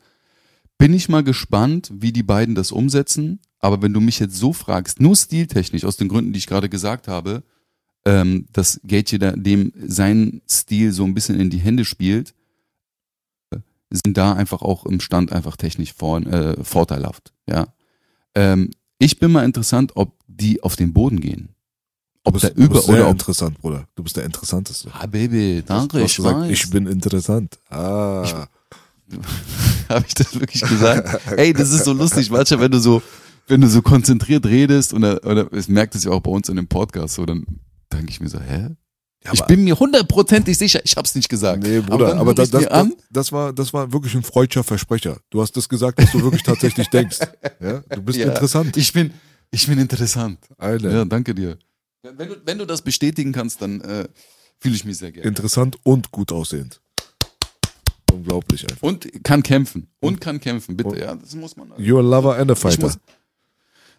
bin 0.78 0.94
ich 0.94 1.08
mal 1.08 1.24
gespannt, 1.24 1.92
wie 1.92 2.12
die 2.12 2.22
beiden 2.22 2.54
das 2.54 2.72
umsetzen. 2.72 3.40
Aber 3.58 3.82
wenn 3.82 3.92
du 3.92 4.00
mich 4.00 4.20
jetzt 4.20 4.36
so 4.36 4.52
fragst, 4.52 5.00
nur 5.00 5.16
stiltechnisch, 5.16 5.84
aus 5.84 5.96
den 5.96 6.08
Gründen, 6.08 6.32
die 6.32 6.38
ich 6.38 6.46
gerade 6.46 6.68
gesagt 6.68 7.08
habe, 7.08 7.42
ähm, 8.04 8.46
dass 8.52 8.80
Gaethje 8.86 9.18
da, 9.18 9.32
dem 9.32 9.72
sein 9.76 10.40
Stil 10.48 10.92
so 10.92 11.04
ein 11.04 11.14
bisschen 11.14 11.38
in 11.40 11.50
die 11.50 11.58
Hände 11.58 11.84
spielt, 11.84 12.34
äh, 13.50 13.58
sind 13.90 14.16
da 14.16 14.32
einfach 14.34 14.62
auch 14.62 14.86
im 14.86 15.00
Stand 15.00 15.32
einfach 15.32 15.56
technisch 15.56 15.92
vor, 15.92 16.20
äh, 16.20 16.62
vorteilhaft. 16.62 17.32
Ja, 17.48 17.74
ähm, 18.36 18.70
ich 18.98 19.18
bin 19.18 19.32
mal 19.32 19.44
interessant, 19.44 19.92
ob 19.96 20.16
die 20.28 20.62
auf 20.62 20.76
den 20.76 20.92
Boden 20.92 21.20
gehen. 21.20 21.50
Du 22.30 22.34
Ob 22.36 22.40
bist, 22.40 22.44
da 22.44 22.48
du 22.50 22.62
über 22.62 22.74
bist 22.74 22.86
sehr 22.86 22.94
oder 22.96 23.04
ob. 23.06 23.10
interessant, 23.12 23.58
Bruder. 23.58 23.84
Du 23.94 24.02
bist 24.02 24.16
der 24.16 24.24
Interessanteste. 24.24 24.90
Ah, 24.92 25.06
Baby, 25.06 25.62
danke, 25.66 25.96
Du 25.98 26.02
hast 26.04 26.10
ich 26.10 26.16
gesagt, 26.18 26.36
weiß. 26.40 26.50
ich 26.50 26.70
bin 26.70 26.86
interessant. 26.86 27.58
Ah. 27.70 28.46
Habe 29.88 30.04
ich 30.06 30.14
das 30.14 30.34
wirklich 30.38 30.60
gesagt? 30.62 31.20
Ey, 31.38 31.52
das 31.54 31.70
ist 31.72 31.84
so 31.84 31.92
lustig, 31.94 32.30
manchmal, 32.30 32.60
wenn 32.60 32.70
du 32.72 32.78
so, 32.80 33.00
wenn 33.46 33.60
du 33.62 33.68
so 33.68 33.80
konzentriert 33.80 34.44
redest 34.44 34.92
oder, 34.92 35.24
oder 35.24 35.50
es 35.52 35.68
merkt 35.68 35.94
es 35.94 36.04
ja 36.04 36.10
auch 36.10 36.20
bei 36.20 36.30
uns 36.30 36.48
in 36.50 36.56
dem 36.56 36.68
Podcast, 36.68 37.14
so 37.14 37.24
dann 37.24 37.46
denke 37.92 38.10
ich 38.10 38.20
mir 38.20 38.28
so, 38.28 38.38
hä? 38.38 38.68
Ja, 39.24 39.32
ich 39.32 39.40
aber- 39.40 39.46
bin 39.48 39.64
mir 39.64 39.78
hundertprozentig 39.78 40.58
sicher, 40.58 40.80
ich 40.84 40.94
hab's 40.96 41.14
nicht 41.14 41.28
gesagt. 41.30 41.62
Nee, 41.62 41.80
Bruder, 41.80 42.16
aber, 42.18 42.26
hör 42.26 42.34
das, 42.34 42.50
das, 42.50 42.66
das, 42.66 42.88
das, 43.10 43.32
war, 43.32 43.52
das 43.54 43.72
war 43.72 43.90
wirklich 43.92 44.14
ein 44.14 44.22
freudscher 44.22 44.62
Versprecher. 44.62 45.16
Du 45.30 45.40
hast 45.40 45.56
das 45.56 45.68
gesagt, 45.68 46.00
was 46.02 46.12
du 46.12 46.22
wirklich 46.22 46.42
tatsächlich 46.42 46.88
denkst. 46.88 47.18
Ja? 47.60 47.82
Du 47.88 48.02
bist 48.02 48.18
Ja. 48.18 48.26
interessant. 48.28 48.76
Ich 48.76 48.92
bin, 48.92 49.12
ich 49.50 49.66
bin 49.66 49.78
interessant. 49.78 50.38
Alter. 50.58 50.90
Ja, 50.92 51.04
danke 51.06 51.34
dir. 51.34 51.56
Wenn 52.02 52.28
du, 52.28 52.36
wenn 52.44 52.58
du 52.58 52.64
das 52.64 52.82
bestätigen 52.82 53.32
kannst, 53.32 53.60
dann 53.60 53.80
äh, 53.80 54.08
fühle 54.58 54.74
ich 54.74 54.84
mich 54.84 54.98
sehr 54.98 55.12
gerne. 55.12 55.28
Interessant 55.28 55.76
und 55.82 56.10
gut 56.10 56.32
aussehend. 56.32 56.80
Unglaublich 58.12 58.62
einfach. 58.70 58.82
Und 58.82 59.24
kann 59.24 59.42
kämpfen. 59.42 59.88
Und 60.00 60.20
kann 60.20 60.40
kämpfen, 60.40 60.76
bitte. 60.76 60.98
Ja, 60.98 61.14
das 61.14 61.34
muss 61.34 61.56
man. 61.56 61.72
You're 61.72 61.98
a 61.98 62.02
lover 62.02 62.36
and 62.36 62.50
a 62.50 62.54
fighter. 62.54 62.82
muss, 62.82 62.98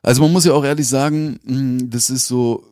also 0.02 0.22
man 0.22 0.32
muss 0.32 0.46
ja 0.46 0.54
auch 0.54 0.64
ehrlich 0.64 0.88
sagen, 0.88 1.40
mh, 1.44 1.84
das 1.90 2.10
ist 2.10 2.28
so, 2.28 2.64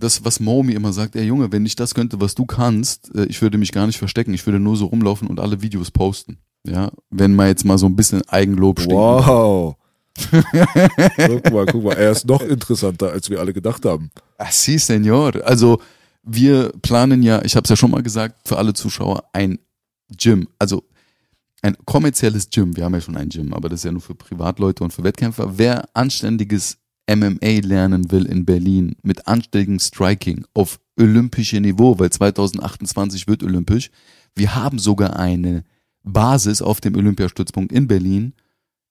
das, 0.00 0.24
was 0.24 0.40
Momi 0.40 0.72
immer 0.72 0.92
sagt, 0.92 1.16
ey 1.16 1.24
Junge, 1.24 1.52
wenn 1.52 1.66
ich 1.66 1.76
das 1.76 1.94
könnte, 1.94 2.20
was 2.20 2.34
du 2.34 2.46
kannst, 2.46 3.14
äh, 3.14 3.26
ich 3.26 3.42
würde 3.42 3.58
mich 3.58 3.72
gar 3.72 3.86
nicht 3.86 3.98
verstecken, 3.98 4.32
ich 4.34 4.46
würde 4.46 4.60
nur 4.60 4.76
so 4.76 4.86
rumlaufen 4.86 5.28
und 5.28 5.40
alle 5.40 5.62
Videos 5.62 5.90
posten. 5.90 6.38
Ja, 6.66 6.90
wenn 7.10 7.34
man 7.34 7.48
jetzt 7.48 7.64
mal 7.64 7.78
so 7.78 7.86
ein 7.86 7.94
bisschen 7.94 8.22
Eigenlob 8.28 8.80
stinkt. 8.80 8.96
Wow. 8.96 9.76
guck 11.16 11.52
mal, 11.52 11.66
guck 11.66 11.84
mal. 11.84 11.94
Er 11.94 12.12
ist 12.12 12.26
noch 12.26 12.42
interessanter, 12.42 13.12
als 13.12 13.30
wir 13.30 13.40
alle 13.40 13.52
gedacht 13.52 13.84
haben. 13.84 14.10
Ah, 14.38 14.50
sí, 14.50 14.78
Senor. 14.78 15.32
Also 15.44 15.80
wir 16.22 16.72
planen 16.82 17.22
ja, 17.22 17.42
ich 17.44 17.56
habe 17.56 17.64
es 17.64 17.70
ja 17.70 17.76
schon 17.76 17.90
mal 17.90 18.02
gesagt, 18.02 18.48
für 18.48 18.58
alle 18.58 18.74
Zuschauer 18.74 19.24
ein 19.32 19.58
Gym. 20.16 20.48
Also 20.58 20.84
ein 21.62 21.76
kommerzielles 21.84 22.50
Gym. 22.50 22.76
Wir 22.76 22.84
haben 22.84 22.94
ja 22.94 23.00
schon 23.00 23.16
ein 23.16 23.28
Gym, 23.28 23.52
aber 23.52 23.68
das 23.68 23.80
ist 23.80 23.84
ja 23.84 23.92
nur 23.92 24.00
für 24.00 24.14
Privatleute 24.14 24.84
und 24.84 24.92
für 24.92 25.04
Wettkämpfer. 25.04 25.58
Wer 25.58 25.88
anständiges 25.94 26.78
MMA 27.08 27.60
lernen 27.62 28.10
will 28.10 28.26
in 28.26 28.44
Berlin 28.44 28.96
mit 29.02 29.28
anständigem 29.28 29.78
Striking 29.78 30.44
auf 30.54 30.80
olympischem 30.98 31.62
Niveau, 31.62 31.98
weil 31.98 32.10
2028 32.10 33.28
wird 33.28 33.42
olympisch. 33.42 33.90
Wir 34.34 34.54
haben 34.54 34.78
sogar 34.78 35.16
eine 35.18 35.64
Basis 36.02 36.62
auf 36.62 36.80
dem 36.80 36.96
Olympiastützpunkt 36.96 37.72
in 37.72 37.86
Berlin. 37.86 38.34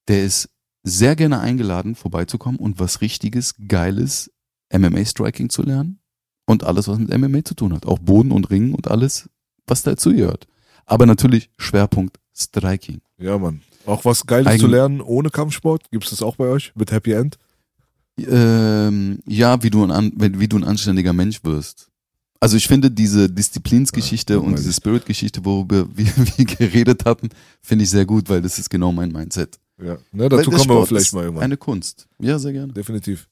Der 0.08 0.24
ist 0.24 0.50
sehr 0.88 1.16
gerne 1.16 1.40
eingeladen, 1.40 1.96
vorbeizukommen 1.96 2.60
und 2.60 2.80
was 2.80 3.02
richtiges, 3.02 3.56
geiles 3.68 4.32
MMA-Striking 4.72 5.50
zu 5.50 5.64
lernen 5.64 6.00
und 6.46 6.64
alles, 6.64 6.88
was 6.88 7.00
mit 7.00 7.10
MMA 7.16 7.44
zu 7.44 7.56
tun 7.56 7.74
hat. 7.74 7.86
Auch 7.86 8.00
Boden 8.00 8.32
und 8.32 8.50
Ringen 8.52 8.74
und 8.76 8.90
alles, 8.90 9.30
was 9.68 9.82
dazu 9.84 10.14
gehört. 10.14 10.48
Aber 10.86 11.06
natürlich 11.08 11.50
Schwerpunkt 11.58 12.20
Striking. 12.38 13.02
Ja, 13.18 13.38
Mann. 13.40 13.62
Auch 13.88 14.06
was 14.06 14.26
Geiles 14.28 14.48
Eigen- 14.48 14.60
zu 14.62 14.68
lernen 14.68 15.02
ohne 15.02 15.30
Kampfsport? 15.32 15.90
Gibt 15.92 16.04
es 16.04 16.12
das 16.12 16.22
auch 16.22 16.36
bei 16.36 16.46
euch 16.46 16.72
mit 16.76 16.92
Happy 16.92 17.14
End? 17.14 17.38
Ähm, 18.18 19.20
ja, 19.26 19.62
wie 19.64 19.70
du, 19.70 19.86
ein, 19.86 20.12
wie 20.16 20.48
du 20.48 20.58
ein 20.58 20.64
anständiger 20.64 21.14
Mensch 21.14 21.44
wirst. 21.44 21.90
Also 22.40 22.58
ich 22.58 22.68
finde 22.68 22.92
diese 22.92 23.30
Disziplinsgeschichte 23.30 24.34
Ja, 24.34 24.40
und 24.40 24.58
diese 24.58 24.70
ich. 24.70 24.76
Spirit-Geschichte, 24.76 25.44
worüber 25.46 25.88
wir, 25.96 26.08
wir 26.38 26.46
geredet 26.46 27.06
hatten, 27.06 27.30
finde 27.62 27.84
ich 27.84 27.90
sehr 27.90 28.06
gut, 28.06 28.30
weil 28.30 28.42
das 28.42 28.60
ist 28.60 28.70
genau 28.70 28.92
mein 28.92 29.12
Mindset. 29.12 29.58
Ja. 29.82 29.98
Ne, 30.12 30.30
dazu 30.30 30.46
kommen 30.46 30.46
wir 30.46 30.54
aber 30.56 30.64
Sport 30.64 30.88
vielleicht 30.88 31.06
ist 31.08 31.14
mal 31.14 31.24
irgendwann. 31.24 31.44
Eine 31.44 31.58
Kunst. 31.58 32.08
Ja, 32.20 32.40
sehr 32.40 32.54
gerne. 32.54 32.72
Definitiv. 32.74 33.28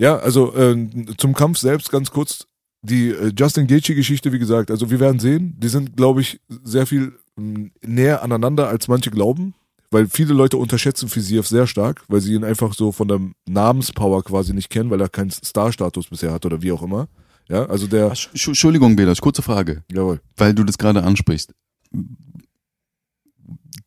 Ja, 0.00 0.16
also 0.18 0.54
äh, 0.56 0.88
zum 1.16 1.34
Kampf 1.34 1.58
selbst 1.58 1.90
ganz 1.90 2.10
kurz. 2.10 2.46
Die 2.82 3.08
äh, 3.10 3.32
Justin 3.36 3.66
Gaethje-Geschichte, 3.66 4.32
wie 4.32 4.38
gesagt, 4.38 4.70
also 4.70 4.88
wir 4.90 5.00
werden 5.00 5.18
sehen, 5.18 5.56
die 5.58 5.66
sind, 5.68 5.96
glaube 5.96 6.20
ich, 6.20 6.40
sehr 6.62 6.86
viel 6.86 7.12
mh, 7.36 7.70
näher 7.84 8.22
aneinander, 8.22 8.68
als 8.68 8.86
manche 8.86 9.10
glauben, 9.10 9.54
weil 9.90 10.06
viele 10.06 10.32
Leute 10.32 10.56
unterschätzen 10.58 11.08
Fisiev 11.08 11.48
sehr 11.48 11.66
stark, 11.66 12.04
weil 12.06 12.20
sie 12.20 12.34
ihn 12.34 12.44
einfach 12.44 12.74
so 12.74 12.92
von 12.92 13.08
der 13.08 13.20
Namenspower 13.48 14.22
quasi 14.22 14.54
nicht 14.54 14.70
kennen, 14.70 14.90
weil 14.90 15.00
er 15.00 15.08
keinen 15.08 15.30
Star-Status 15.30 16.06
bisher 16.08 16.32
hat 16.32 16.46
oder 16.46 16.62
wie 16.62 16.70
auch 16.70 16.82
immer. 16.82 17.08
Ja, 17.48 17.66
also 17.66 17.88
der, 17.88 18.12
Ach, 18.12 18.14
Sch- 18.14 18.46
Entschuldigung, 18.48 18.94
Belas, 18.94 19.20
kurze 19.20 19.42
Frage, 19.42 19.82
jawohl. 19.90 20.20
weil 20.36 20.54
du 20.54 20.62
das 20.62 20.78
gerade 20.78 21.02
ansprichst. 21.02 21.52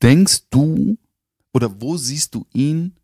Denkst 0.01 0.41
du 0.49 0.97
oder 1.53 1.81
wo 1.81 1.97
siehst 1.97 2.33
du 2.35 2.45
ihn? 2.53 2.95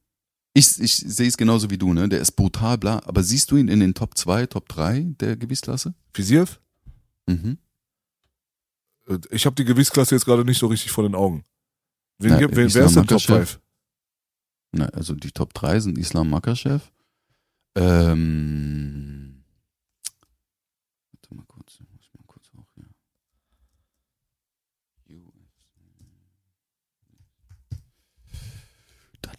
Ich, 0.54 0.80
ich 0.80 0.96
sehe 0.96 1.28
es 1.28 1.38
genauso 1.38 1.70
wie 1.70 1.78
du, 1.78 1.94
ne? 1.94 2.10
Der 2.10 2.20
ist 2.20 2.32
brutal, 2.32 2.78
bla. 2.78 3.00
Aber 3.06 3.22
siehst 3.24 3.52
du 3.52 3.58
ihn 3.58 3.68
in 3.68 3.80
den 3.80 3.94
Top 3.94 4.18
2, 4.18 4.48
Top 4.48 4.68
3 4.70 5.02
der 5.20 5.36
Gewichtsklasse? 5.38 5.94
Fisiev? 6.14 6.60
Mhm. 7.28 7.58
Äh, 9.08 9.20
Ich 9.32 9.46
habe 9.46 9.56
die 9.56 9.66
Gewichtsklasse 9.66 10.16
jetzt 10.16 10.26
gerade 10.26 10.44
nicht 10.46 10.58
so 10.58 10.68
richtig 10.68 10.92
vor 10.92 11.04
den 11.04 11.14
Augen. 11.16 11.44
Wen, 12.20 12.32
Na, 12.32 12.40
gibt- 12.40 12.56
wen, 12.56 12.74
wer 12.74 12.86
ist 12.86 12.96
denn 12.96 13.06
Top 13.06 13.20
Makhachev. 13.22 13.46
5? 13.52 13.60
Na, 14.72 14.86
also 14.88 15.14
die 15.14 15.32
Top 15.32 15.54
3 15.54 15.80
sind 15.80 15.98
Islam 15.98 16.30
Makachev. 16.30 16.92
Ähm, 17.76 19.44
warte 21.12 21.36
mal 21.36 21.46
kurz, 21.46 21.74
ich 21.74 21.82
muss 21.92 22.10
mal 22.18 22.24
kurz 22.26 22.48
auch 22.58 22.66
hier. 22.74 22.86
Da, 25.06 25.14
da, 25.14 25.30
da, 27.70 27.76
da, 27.78 29.30
da. 29.30 29.32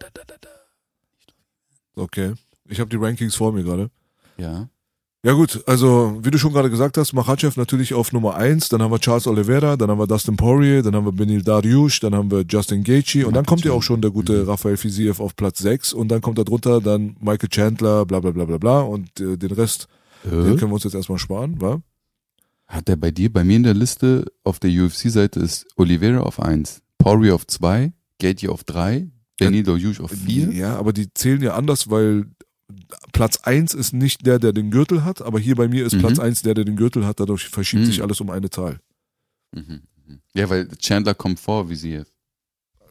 Okay. 1.97 2.35
Ich 2.69 2.81
habe 2.81 2.91
die 2.91 2.97
Rankings 2.97 3.35
vor 3.35 3.53
mir 3.53 3.63
gerade. 3.65 3.91
Ja. 4.37 4.69
Ja 5.25 5.33
gut, 5.33 5.65
also 5.67 6.17
wie 6.23 6.31
du 6.31 6.39
schon 6.39 6.53
gerade 6.53 6.71
gesagt 6.71 6.97
hast, 6.97 7.13
Makhachev 7.13 7.59
natürlich 7.59 7.93
auf 7.93 8.13
Nummer 8.13 8.37
1, 8.37 8.69
dann 8.69 8.81
haben 8.81 8.93
wir 8.93 9.01
Charles 9.01 9.27
Oliveira, 9.27 9.77
dann 9.77 9.91
haben 9.91 9.99
wir 9.99 10.07
Dustin 10.07 10.37
Poirier, 10.37 10.81
dann 10.81 10.95
haben 10.95 11.07
wir 11.07 11.13
Benil 11.13 11.43
Dariush, 11.43 11.99
dann 12.01 12.15
haben 12.15 12.31
wir 12.31 12.45
Justin 12.49 12.85
Gaethje 12.85 13.27
und 13.27 13.35
dann 13.35 13.45
kommt 13.45 13.65
ja 13.65 13.73
auch 13.73 13.83
schon 13.83 14.01
der 14.01 14.13
gute. 14.13 14.47
Rafael 14.47 14.77
Fiziev 14.77 15.19
auf 15.19 15.35
Platz 15.35 15.59
6 15.59 15.93
und 15.93 16.07
dann 16.09 16.21
kommt 16.21 16.39
da 16.39 16.45
drunter 16.45 16.81
dann 16.81 17.17
Michael 17.21 17.49
Chandler, 17.49 18.07
bla 18.07 18.21
bla 18.21 18.31
bla 18.31 18.45
bla 18.45 18.59
bla 18.59 18.81
und 18.83 19.19
äh, 19.19 19.37
den 19.37 19.51
Rest, 19.51 19.89
den 20.25 20.31
Äh? 20.55 20.57
können 20.57 20.71
wir 20.71 20.75
uns 20.75 20.85
jetzt 20.85 20.95
erstmal 20.95 21.19
sparen, 21.19 21.61
wa? 21.61 21.83
Hat 22.69 22.87
der 22.87 22.95
bei 22.97 23.11
dir, 23.11 23.33
bei 23.33 23.43
mir 23.43 23.57
in 23.57 23.65
der 23.65 23.75
Liste 23.75 24.25
auf 24.45 24.61
der 24.61 24.71
UFC-Seite 24.71 25.41
ist 25.41 25.67
Oliveira 25.77 26.21
auf 26.21 26.39
1, 26.41 26.81
Poirier 26.97 27.35
auf 27.35 27.45
2, 27.45 27.93
Gaethje 28.21 28.53
auf 28.53 28.63
3, 28.63 29.09
Benil 29.47 29.63
Dariush 29.63 30.01
auf 30.01 30.11
4. 30.11 30.53
Ja, 30.53 30.77
aber 30.77 30.93
die 30.93 31.13
zählen 31.15 31.41
ja 31.43 31.55
anders, 31.55 31.91
weil 31.91 32.27
Platz 33.13 33.39
1 33.39 33.75
ist 33.75 33.93
nicht 33.93 34.27
der, 34.27 34.39
der 34.39 34.53
den 34.53 34.71
Gürtel 34.71 35.05
hat, 35.05 35.23
aber 35.23 35.39
hier 35.39 35.55
bei 35.57 35.69
mir 35.69 35.87
ist 35.87 35.95
Mhm. 35.95 36.01
Platz 36.01 36.19
1 36.19 36.43
der, 36.43 36.55
der 36.55 36.65
den 36.65 36.77
Gürtel 36.77 37.07
hat, 37.07 37.21
dadurch 37.21 37.49
verschiebt 37.49 37.83
Mhm. 37.83 37.87
sich 37.87 38.03
alles 38.03 38.21
um 38.21 38.31
eine 38.31 38.51
Zahl. 38.51 38.81
Mhm. 39.55 39.83
mhm. 40.07 40.21
Ja, 40.35 40.49
weil 40.51 40.69
Chandler 40.79 41.15
kommt 41.15 41.41
vor 41.41 41.71
jetzt. 41.71 42.13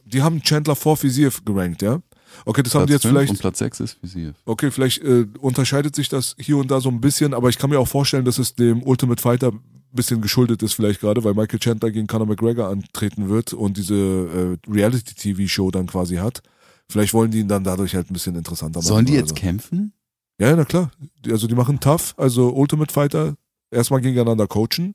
Die 0.04 0.22
haben 0.22 0.42
Chandler 0.42 0.74
vor 0.74 0.96
Fiziev 0.96 1.44
gerankt, 1.44 1.82
ja? 1.82 2.00
Okay, 2.44 2.62
das 2.62 2.74
haben 2.74 2.86
die 2.86 2.92
jetzt 2.92 3.06
vielleicht 3.06 3.30
Und 3.30 3.38
Platz 3.38 3.58
6 3.58 3.80
ist 3.80 3.98
wie 4.02 4.06
sie 4.06 4.32
Okay, 4.44 4.70
vielleicht 4.70 5.02
äh, 5.02 5.26
unterscheidet 5.38 5.94
sich 5.94 6.08
das 6.08 6.34
hier 6.38 6.56
und 6.56 6.70
da 6.70 6.80
so 6.80 6.88
ein 6.88 7.00
bisschen, 7.00 7.34
aber 7.34 7.48
ich 7.48 7.58
kann 7.58 7.70
mir 7.70 7.78
auch 7.78 7.88
vorstellen, 7.88 8.24
dass 8.24 8.38
es 8.38 8.54
dem 8.54 8.82
Ultimate 8.82 9.20
Fighter 9.20 9.52
bisschen 9.92 10.20
geschuldet 10.20 10.62
ist, 10.62 10.74
vielleicht 10.74 11.00
gerade, 11.00 11.24
weil 11.24 11.34
Michael 11.34 11.58
Chandler 11.58 11.90
gegen 11.90 12.06
Conor 12.06 12.26
McGregor 12.26 12.68
antreten 12.68 13.28
wird 13.28 13.52
und 13.52 13.76
diese 13.76 13.94
äh, 13.94 14.70
Reality-TV-Show 14.70 15.70
dann 15.70 15.86
quasi 15.86 16.16
hat. 16.16 16.42
Vielleicht 16.90 17.12
wollen 17.14 17.30
die 17.30 17.40
ihn 17.40 17.48
dann 17.48 17.64
dadurch 17.64 17.94
halt 17.94 18.10
ein 18.10 18.14
bisschen 18.14 18.36
interessanter 18.36 18.78
machen. 18.78 18.88
Sollen 18.88 19.06
die 19.06 19.14
jetzt 19.14 19.30
so. 19.30 19.34
kämpfen? 19.34 19.92
Ja, 20.40 20.54
na 20.54 20.64
klar. 20.64 20.90
Also 21.28 21.46
die 21.46 21.54
machen 21.54 21.80
tough, 21.80 22.14
also 22.16 22.50
Ultimate 22.54 22.92
Fighter 22.92 23.36
erstmal 23.70 24.00
gegeneinander 24.00 24.46
coachen. 24.46 24.94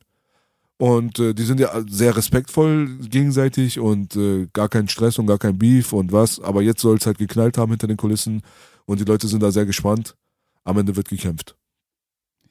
Und 0.77 1.19
äh, 1.19 1.33
die 1.33 1.43
sind 1.43 1.59
ja 1.59 1.83
sehr 1.87 2.17
respektvoll 2.17 2.97
gegenseitig 2.99 3.79
und 3.79 4.15
äh, 4.15 4.47
gar 4.53 4.69
kein 4.69 4.87
Stress 4.87 5.19
und 5.19 5.27
gar 5.27 5.37
kein 5.37 5.57
Beef 5.57 5.93
und 5.93 6.11
was. 6.11 6.39
Aber 6.39 6.61
jetzt 6.61 6.81
soll 6.81 6.97
es 6.97 7.05
halt 7.05 7.19
geknallt 7.19 7.57
haben 7.57 7.71
hinter 7.71 7.87
den 7.87 7.97
Kulissen 7.97 8.41
und 8.85 8.99
die 8.99 9.05
Leute 9.05 9.27
sind 9.27 9.43
da 9.43 9.51
sehr 9.51 9.65
gespannt. 9.65 10.15
Am 10.63 10.77
Ende 10.77 10.95
wird 10.95 11.09
gekämpft. 11.09 11.55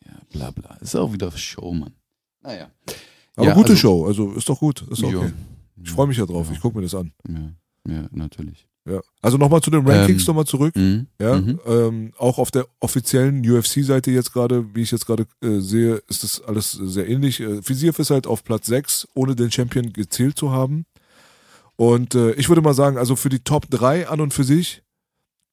Ja, 0.04 0.12
bla 0.30 0.50
bla. 0.50 0.76
Ist 0.76 0.94
auch 0.94 1.12
wieder 1.12 1.30
Show, 1.32 1.72
Mann. 1.72 1.94
Naja. 2.42 2.70
Aber 3.36 3.46
Ja, 3.46 3.54
gute 3.54 3.70
also- 3.70 3.76
Show, 3.80 4.06
also 4.06 4.32
ist 4.32 4.48
doch 4.48 4.58
gut. 4.60 4.82
Ist 4.90 5.02
okay. 5.02 5.32
Ich 5.82 5.90
freue 5.90 6.06
mich 6.06 6.16
ja 6.18 6.26
drauf, 6.26 6.46
Ja. 6.48 6.52
ich 6.54 6.60
gucke 6.60 6.76
mir 6.76 6.82
das 6.82 6.94
an. 6.94 7.12
Ja, 7.28 7.92
ja, 7.94 8.08
natürlich. 8.12 8.66
Ja. 8.84 9.00
Also 9.20 9.38
nochmal 9.38 9.60
zu 9.60 9.70
den 9.70 9.86
Rankings 9.86 10.22
Ähm, 10.22 10.26
nochmal 10.26 10.44
zurück. 10.44 10.74
Mhm. 10.76 11.06
Ja, 11.20 11.40
Mhm. 11.40 11.60
ähm, 11.66 12.12
auch 12.18 12.38
auf 12.38 12.50
der 12.50 12.66
offiziellen 12.80 13.48
UFC-Seite 13.48 14.10
jetzt 14.10 14.32
gerade, 14.32 14.64
wie 14.74 14.82
ich 14.82 14.90
jetzt 14.90 15.06
gerade 15.06 15.26
äh, 15.40 15.60
sehe, 15.60 16.02
ist 16.08 16.24
das 16.24 16.40
alles 16.42 16.72
sehr 16.72 17.08
ähnlich. 17.08 17.40
Äh, 17.40 17.62
Fiziev 17.62 17.98
ist 18.00 18.10
halt 18.10 18.26
auf 18.26 18.42
Platz 18.44 18.66
6, 18.66 19.06
ohne 19.14 19.36
den 19.36 19.50
Champion 19.52 19.92
gezählt 19.92 20.36
zu 20.36 20.50
haben. 20.50 20.84
Und 21.76 22.14
äh, 22.14 22.32
ich 22.32 22.48
würde 22.48 22.60
mal 22.60 22.74
sagen, 22.74 22.98
also 22.98 23.16
für 23.16 23.28
die 23.28 23.40
Top 23.40 23.70
3 23.70 24.08
an 24.08 24.20
und 24.20 24.34
für 24.34 24.44
sich, 24.44 24.82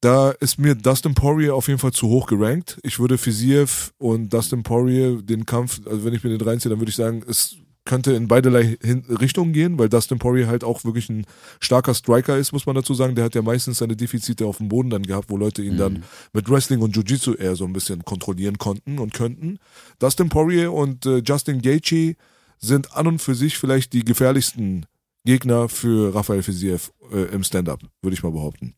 da 0.00 0.30
ist 0.30 0.58
mir 0.58 0.74
Dustin 0.74 1.14
Poirier 1.14 1.54
auf 1.54 1.68
jeden 1.68 1.78
Fall 1.78 1.92
zu 1.92 2.08
hoch 2.08 2.26
gerankt. 2.26 2.78
Ich 2.82 2.98
würde 2.98 3.18
Fiziev 3.18 3.92
und 3.98 4.32
Dustin 4.32 4.62
Poirier 4.62 5.20
den 5.22 5.44
Kampf, 5.44 5.80
also 5.86 6.04
wenn 6.04 6.14
ich 6.14 6.24
mir 6.24 6.30
den 6.30 6.40
reinziehe, 6.40 6.70
dann 6.70 6.80
würde 6.80 6.90
ich 6.90 6.96
sagen, 6.96 7.22
es 7.28 7.56
könnte 7.84 8.12
in 8.12 8.28
beiderlei 8.28 8.78
Richtungen 8.82 9.52
gehen, 9.52 9.78
weil 9.78 9.88
Dustin 9.88 10.18
Poirier 10.18 10.46
halt 10.46 10.64
auch 10.64 10.84
wirklich 10.84 11.08
ein 11.10 11.26
starker 11.60 11.94
Striker 11.94 12.36
ist, 12.36 12.52
muss 12.52 12.66
man 12.66 12.76
dazu 12.76 12.94
sagen. 12.94 13.14
Der 13.14 13.24
hat 13.24 13.34
ja 13.34 13.42
meistens 13.42 13.78
seine 13.78 13.96
Defizite 13.96 14.46
auf 14.46 14.58
dem 14.58 14.68
Boden 14.68 14.90
dann 14.90 15.02
gehabt, 15.02 15.28
wo 15.28 15.36
Leute 15.36 15.62
ihn 15.62 15.76
dann 15.76 16.04
mit 16.32 16.48
Wrestling 16.48 16.80
und 16.82 16.94
Jiu-Jitsu 16.94 17.34
eher 17.34 17.56
so 17.56 17.64
ein 17.64 17.72
bisschen 17.72 18.04
kontrollieren 18.04 18.58
konnten 18.58 18.98
und 18.98 19.12
könnten. 19.14 19.58
Dustin 19.98 20.28
Poirier 20.28 20.72
und 20.72 21.04
äh, 21.06 21.22
Justin 21.24 21.62
Gaethje 21.62 22.16
sind 22.58 22.94
an 22.94 23.06
und 23.06 23.20
für 23.20 23.34
sich 23.34 23.58
vielleicht 23.58 23.92
die 23.92 24.04
gefährlichsten 24.04 24.86
Gegner 25.24 25.68
für 25.68 26.14
Rafael 26.14 26.42
Fiziev 26.42 26.92
äh, 27.12 27.34
im 27.34 27.42
Stand-Up, 27.42 27.80
würde 28.02 28.14
ich 28.14 28.22
mal 28.22 28.32
behaupten. 28.32 28.74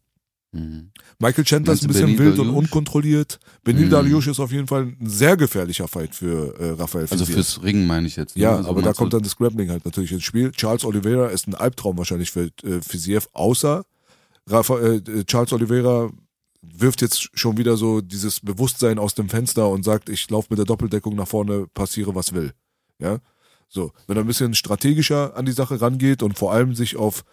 Mhm. 0.52 0.90
Michael 1.18 1.44
Chandler 1.44 1.72
ist 1.72 1.82
ein 1.82 1.88
bisschen 1.88 2.06
Benil 2.14 2.18
wild 2.18 2.38
und 2.38 2.46
Dariush? 2.48 2.58
unkontrolliert. 2.64 3.40
Benil 3.64 3.86
Mhm. 3.86 3.90
Dariush 3.90 4.26
ist 4.26 4.38
auf 4.40 4.52
jeden 4.52 4.66
Fall 4.66 4.82
ein 5.00 5.06
sehr 5.08 5.36
gefährlicher 5.36 5.88
Fight 5.88 6.14
für 6.14 6.54
äh, 6.60 6.70
Rafael 6.72 7.04
Also 7.10 7.24
Fiziev. 7.24 7.34
fürs 7.34 7.62
Ringen 7.62 7.86
meine 7.86 8.06
ich 8.06 8.16
jetzt. 8.16 8.36
ne? 8.36 8.42
Ja, 8.42 8.56
also 8.56 8.68
aber 8.68 8.82
da 8.82 8.92
kommt 8.92 9.12
dann 9.14 9.22
das 9.22 9.36
Grappling 9.36 9.70
halt 9.70 9.84
natürlich 9.86 10.12
ins 10.12 10.24
Spiel. 10.24 10.50
Charles 10.52 10.84
Oliveira 10.84 11.28
ist 11.28 11.46
ein 11.48 11.54
Albtraum 11.54 11.96
wahrscheinlich 11.96 12.30
für 12.30 12.50
äh, 12.64 12.80
Fiziev, 12.86 13.28
außer 13.32 13.84
Rafa, 14.46 14.78
äh, 14.80 15.24
Charles 15.24 15.52
Oliveira 15.52 16.10
wirft 16.60 17.00
jetzt 17.00 17.30
schon 17.32 17.56
wieder 17.56 17.76
so 17.76 18.00
dieses 18.02 18.40
Bewusstsein 18.40 18.98
aus 18.98 19.14
dem 19.14 19.28
Fenster 19.28 19.68
und 19.70 19.84
sagt, 19.84 20.08
ich 20.08 20.28
laufe 20.30 20.48
mit 20.50 20.58
der 20.58 20.66
Doppeldeckung 20.66 21.16
nach 21.16 21.28
vorne, 21.28 21.66
passiere 21.72 22.14
was 22.14 22.34
will. 22.34 22.52
Ja, 22.98 23.18
so. 23.68 23.92
Wenn 24.06 24.16
er 24.18 24.22
ein 24.22 24.26
bisschen 24.26 24.54
strategischer 24.54 25.34
an 25.36 25.46
die 25.46 25.52
Sache 25.52 25.80
rangeht 25.80 26.22
und 26.22 26.38
vor 26.38 26.52
allem 26.52 26.74
sich 26.74 26.96
auf 26.96 27.24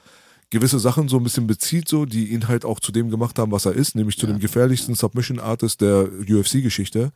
gewisse 0.50 0.80
Sachen 0.80 1.08
so 1.10 1.18
ein 1.18 1.24
bisschen 1.24 1.48
bezieht, 1.48 1.88
so, 1.88 2.06
die 2.06 2.30
ihn 2.30 2.48
halt 2.48 2.66
auch 2.66 2.80
zu 2.80 2.92
dem 2.92 3.10
gemacht 3.10 3.38
haben, 3.40 3.52
was 3.52 3.66
er 3.66 3.74
ist, 3.74 3.96
nämlich 3.96 4.18
zu 4.18 4.26
Ja. 4.26 4.34
dem 4.34 4.40
gefährlichsten 4.40 4.96
Submission 4.96 5.40
Artist 5.40 5.82
der 5.82 6.10
UFC-Geschichte, 6.28 7.12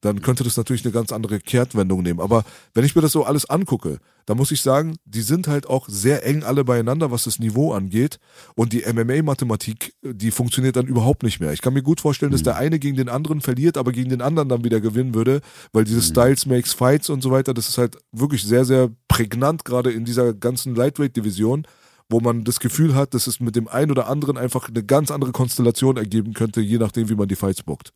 dann 0.00 0.20
könnte 0.20 0.42
das 0.42 0.56
natürlich 0.56 0.84
eine 0.84 0.90
ganz 0.90 1.12
andere 1.12 1.38
Kehrtwendung 1.38 2.02
nehmen. 2.02 2.18
Aber 2.18 2.42
wenn 2.74 2.84
ich 2.84 2.96
mir 2.96 3.02
das 3.02 3.12
so 3.12 3.22
alles 3.22 3.48
angucke, 3.48 3.98
dann 4.26 4.36
muss 4.36 4.50
ich 4.50 4.60
sagen, 4.60 4.96
die 5.04 5.22
sind 5.22 5.46
halt 5.46 5.68
auch 5.68 5.88
sehr 5.88 6.26
eng 6.26 6.42
alle 6.42 6.64
beieinander, 6.64 7.12
was 7.12 7.22
das 7.22 7.38
Niveau 7.38 7.72
angeht. 7.72 8.18
Und 8.56 8.72
die 8.72 8.82
MMA-Mathematik, 8.82 9.94
die 10.02 10.32
funktioniert 10.32 10.74
dann 10.74 10.88
überhaupt 10.88 11.22
nicht 11.22 11.38
mehr. 11.38 11.52
Ich 11.52 11.62
kann 11.62 11.72
mir 11.72 11.82
gut 11.84 12.00
vorstellen, 12.00 12.32
dass 12.32 12.42
der 12.42 12.56
eine 12.56 12.80
gegen 12.80 12.96
den 12.96 13.08
anderen 13.08 13.40
verliert, 13.40 13.76
aber 13.76 13.92
gegen 13.92 14.10
den 14.10 14.22
anderen 14.22 14.48
dann 14.48 14.64
wieder 14.64 14.80
gewinnen 14.80 15.14
würde, 15.14 15.40
weil 15.72 15.84
dieses 15.84 16.08
Styles 16.08 16.46
makes 16.46 16.72
Fights 16.72 17.08
und 17.08 17.22
so 17.22 17.30
weiter, 17.30 17.54
das 17.54 17.68
ist 17.68 17.78
halt 17.78 17.96
wirklich 18.10 18.42
sehr, 18.42 18.64
sehr 18.64 18.90
prägnant, 19.06 19.64
gerade 19.64 19.92
in 19.92 20.04
dieser 20.04 20.34
ganzen 20.34 20.74
Lightweight-Division 20.74 21.64
wo 22.12 22.20
man 22.20 22.44
das 22.44 22.60
Gefühl 22.60 22.94
hat, 22.94 23.14
dass 23.14 23.26
es 23.26 23.40
mit 23.40 23.56
dem 23.56 23.66
einen 23.68 23.90
oder 23.90 24.06
anderen 24.06 24.36
einfach 24.38 24.68
eine 24.68 24.84
ganz 24.84 25.10
andere 25.10 25.32
Konstellation 25.32 25.96
ergeben 25.96 26.34
könnte, 26.34 26.60
je 26.60 26.78
nachdem, 26.78 27.08
wie 27.08 27.14
man 27.16 27.26
die 27.28 27.36
Fights 27.36 27.62
bookt. 27.62 27.92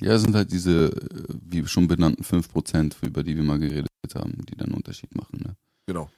Ja, 0.00 0.12
es 0.14 0.22
sind 0.22 0.34
halt 0.34 0.52
diese, 0.52 0.86
äh, 0.92 1.24
wie 1.48 1.66
schon 1.66 1.88
benannten 1.88 2.22
5%, 2.24 2.96
über 3.02 3.22
die 3.22 3.34
wir 3.36 3.42
mal 3.44 3.58
geredet 3.58 3.88
haben, 4.14 4.32
die 4.48 4.56
dann 4.56 4.66
einen 4.68 4.74
Unterschied 4.76 5.14
machen. 5.16 5.40
Ne? 5.44 5.56
Genau. 5.86 6.10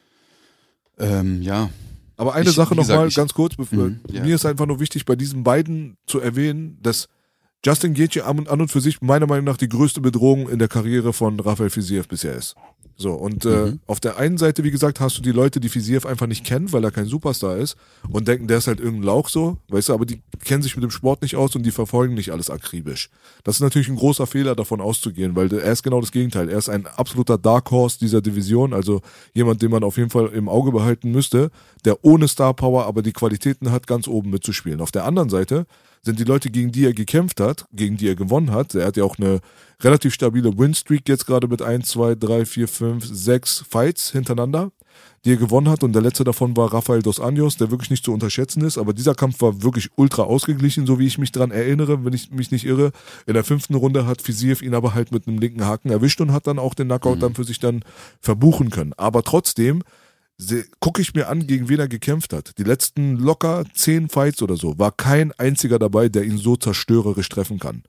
Ähm, 0.99 1.43
ja, 1.43 1.71
Aber 2.19 2.33
eine 2.35 2.49
Ich- 2.49 2.57
Sache 2.57 2.75
nochmal, 2.75 3.11
ganz 3.11 3.35
kurz, 3.35 3.57
bevor- 3.57 3.89
Mhm, 3.91 4.01
ja. 4.11 4.23
mir 4.23 4.35
ist 4.37 4.47
einfach 4.47 4.65
nur 4.65 4.81
wichtig, 4.81 5.05
bei 5.05 5.17
diesen 5.17 5.45
beiden 5.45 5.99
zu 6.07 6.19
erwähnen, 6.19 6.79
dass 6.83 7.09
Justin 7.65 7.95
Gaethje 7.95 8.25
an 8.25 8.39
und, 8.39 8.49
an 8.49 8.61
und 8.61 8.71
für 8.71 8.81
sich 8.81 9.01
meiner 9.03 9.27
Meinung 9.27 9.45
nach 9.45 9.57
die 9.57 9.69
größte 9.69 10.01
Bedrohung 10.01 10.49
in 10.49 10.59
der 10.59 10.69
Karriere 10.69 11.13
von 11.13 11.41
Rafael 11.41 11.71
Fiziev 11.71 12.07
bisher 12.07 12.35
ist. 12.35 12.55
So, 12.99 13.13
und 13.13 13.45
äh, 13.45 13.49
Mhm. 13.73 13.81
auf 13.87 14.01
der 14.01 14.17
einen 14.17 14.39
Seite, 14.39 14.65
wie 14.65 14.71
gesagt, 14.71 15.01
hast 15.01 15.19
du 15.19 15.23
die 15.23 15.33
Leute, 15.33 15.61
die 15.61 15.69
Fiziev 15.69 16.07
einfach 16.07 16.27
nicht 16.27 16.45
kennen, 16.47 16.73
weil 16.73 16.83
er 16.83 16.91
kein 16.91 17.05
Superstar 17.05 17.57
ist 17.59 17.77
und 18.09 18.27
denken, 18.27 18.47
der 18.47 18.57
ist 18.57 18.69
halt 18.69 18.81
irgendein 18.81 19.03
Lauch 19.03 19.29
so, 19.29 19.59
weißt 19.69 19.91
du, 19.91 19.93
aber 19.95 20.07
die 20.07 20.23
kennen 20.43 20.63
sich 20.63 20.77
mit 20.77 20.83
dem 20.83 20.91
Sport 20.91 21.21
nicht 21.21 21.37
aus 21.37 21.55
und 21.57 21.65
die 21.65 21.73
verfolgen 21.73 22.15
nicht 22.15 22.31
alles 22.33 22.49
akribisch. 22.49 23.11
Das 23.45 23.57
ist 23.57 23.61
natürlich 23.61 23.89
ein 23.89 23.97
großer 23.97 24.27
Fehler, 24.27 24.55
davon 24.55 24.81
auszugehen, 24.81 25.37
weil 25.37 25.53
er 25.53 25.73
ist 25.73 25.83
genau 25.83 26.01
das 26.01 26.11
Gegenteil. 26.11 26.49
Er 26.49 26.57
ist 26.57 26.71
ein 26.71 26.87
absoluter 26.87 27.37
Dark 27.37 27.71
Horse 27.71 27.99
dieser 27.99 28.23
Division, 28.23 28.73
also 28.73 29.03
jemand, 29.35 29.61
den 29.61 29.73
man 29.73 29.85
auf 29.85 29.99
jeden 29.99 30.11
Fall 30.11 30.29
im 30.29 30.49
Auge 30.49 30.73
behalten 30.73 31.11
müsste, 31.11 31.51
der 31.85 32.03
ohne 32.03 32.29
Star 32.29 32.55
Power 32.55 32.87
aber 32.87 33.03
die 33.03 33.13
Qualitäten 33.13 33.73
hat, 33.73 33.87
ganz 33.87 34.09
oben 34.09 34.31
mitzuspielen. 34.31 34.81
Auf 34.81 34.93
der 34.93 35.05
anderen 35.05 35.29
Seite 35.29 35.67
sind 36.07 36.21
die 36.21 36.25
Leute, 36.25 36.51
gegen 36.51 36.71
die 36.71 36.87
er 36.87 36.95
gekämpft 36.95 37.41
hat, 37.41 37.67
gegen 37.73 37.97
die 37.97 38.09
er 38.09 38.15
gewonnen 38.15 38.53
hat. 38.53 38.75
Er 38.77 38.87
hat 38.87 38.97
ja 38.97 39.03
auch 39.03 39.19
eine 39.19 39.41
relativ 39.83 40.15
stabile 40.15 40.57
Winstreak 40.57 41.09
jetzt 41.09 41.27
gerade 41.27 41.49
mit 41.49 41.61
1, 41.61 41.89
2, 41.89 42.15
3, 42.15 42.47
4, 42.47 42.69
5, 42.69 43.05
6 43.05 43.65
Fights 43.69 44.13
hintereinander, 44.13 44.71
die 45.25 45.33
er 45.33 45.37
gewonnen 45.37 45.69
hat. 45.69 45.83
Und 45.83 45.95
der 45.95 46.03
letzte 46.03 46.23
davon 46.23 46.57
war 46.57 46.73
Rafael 46.73 47.03
Dos 47.03 47.19
Anjos, 47.19 47.57
der 47.57 47.73
wirklich 47.73 47.91
nicht 47.91 48.05
zu 48.05 48.13
unterschätzen 48.13 48.63
ist. 48.63 48.79
Aber 48.79 48.95
dieser 48.95 49.17
Kampf 49.17 49.41
war 49.41 49.65
wirklich 49.65 49.91
ultra 49.97 50.23
ausgeglichen, 50.23 50.87
so 50.87 51.01
wie 51.01 51.09
ich 51.09 51.19
mich 51.19 51.33
dran 51.33 51.51
erinnere, 51.51 52.05
wenn 52.05 52.13
ich 52.13 52.31
mich 52.31 52.53
nicht 52.53 52.65
irre. 52.65 52.93
In 53.27 53.35
der 53.35 53.43
fünften 53.43 53.75
Runde 53.75 54.07
hat 54.07 54.23
Fiziev 54.23 54.63
ihn 54.63 54.75
aber 54.75 54.95
halt 54.95 55.11
mit 55.11 55.27
einem 55.27 55.39
linken 55.39 55.65
Haken 55.65 55.91
erwischt 55.91 56.21
und 56.21 56.33
hat 56.33 56.47
dann 56.47 56.61
auch 56.61 56.75
den 56.75 56.87
Knockout 56.87 57.21
dann 57.21 57.35
für 57.35 57.45
sich 57.45 57.59
dann 57.59 57.83
verbuchen 58.21 58.71
können. 58.71 58.93
Aber 58.97 59.25
trotzdem 59.25 59.83
gucke 60.81 61.01
ich 61.01 61.15
mir 61.15 61.29
an, 61.29 61.47
gegen 61.47 61.69
wen 61.69 61.81
er 61.81 61.89
gekämpft 61.89 62.33
hat. 62.33 62.59
Die 62.59 62.65
letzten 62.65 63.17
locker 63.17 63.65
zehn 63.75 64.09
Fights 64.09 64.43
oder 64.43 64.57
so, 64.57 64.79
war 64.79 64.93
kein 64.93 65.33
einziger 65.33 65.79
dabei, 65.79 66.09
der 66.09 66.25
ihn 66.25 66.39
so 66.39 66.57
zerstörerisch 66.57 67.29
treffen 67.29 67.59
kann. 67.59 67.83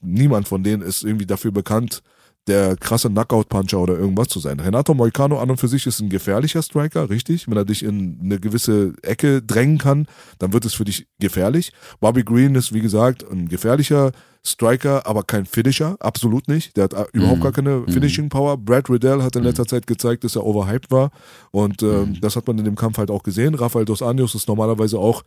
Niemand 0.00 0.48
von 0.48 0.62
denen 0.62 0.82
ist 0.82 1.04
irgendwie 1.04 1.26
dafür 1.26 1.52
bekannt, 1.52 2.02
der 2.46 2.76
krasse 2.76 3.10
Knockout-Puncher 3.10 3.78
oder 3.78 3.98
irgendwas 3.98 4.28
zu 4.28 4.40
sein. 4.40 4.60
Renato 4.60 4.94
Moicano 4.94 5.38
an 5.38 5.50
und 5.50 5.60
für 5.60 5.68
sich 5.68 5.86
ist 5.86 6.00
ein 6.00 6.08
gefährlicher 6.08 6.62
Striker, 6.62 7.10
richtig. 7.10 7.48
Wenn 7.48 7.56
er 7.56 7.64
dich 7.64 7.82
in 7.82 8.18
eine 8.22 8.40
gewisse 8.40 8.94
Ecke 9.02 9.42
drängen 9.42 9.78
kann, 9.78 10.06
dann 10.38 10.52
wird 10.52 10.64
es 10.64 10.74
für 10.74 10.84
dich 10.84 11.06
gefährlich. 11.18 11.72
Bobby 12.00 12.24
Green 12.24 12.54
ist, 12.54 12.72
wie 12.72 12.80
gesagt, 12.80 13.24
ein 13.30 13.48
gefährlicher 13.48 14.12
Striker, 14.44 15.06
aber 15.06 15.22
kein 15.22 15.44
Finisher, 15.44 15.96
absolut 16.00 16.48
nicht. 16.48 16.76
Der 16.76 16.84
hat 16.84 16.94
äh, 16.94 17.04
überhaupt 17.12 17.42
gar 17.42 17.52
keine 17.52 17.84
Finishing 17.88 18.28
Power. 18.28 18.56
Brad 18.56 18.88
Riddell 18.88 19.22
hat 19.22 19.36
in 19.36 19.42
letzter 19.42 19.66
Zeit 19.66 19.86
gezeigt, 19.86 20.24
dass 20.24 20.36
er 20.36 20.44
overhyped 20.44 20.90
war 20.90 21.10
und 21.50 21.82
ähm, 21.82 22.18
das 22.20 22.36
hat 22.36 22.46
man 22.46 22.58
in 22.58 22.64
dem 22.64 22.76
Kampf 22.76 22.98
halt 22.98 23.10
auch 23.10 23.22
gesehen. 23.22 23.54
Rafael 23.54 23.84
Dos 23.84 24.02
Anjos 24.02 24.34
ist 24.34 24.48
normalerweise 24.48 24.98
auch 24.98 25.22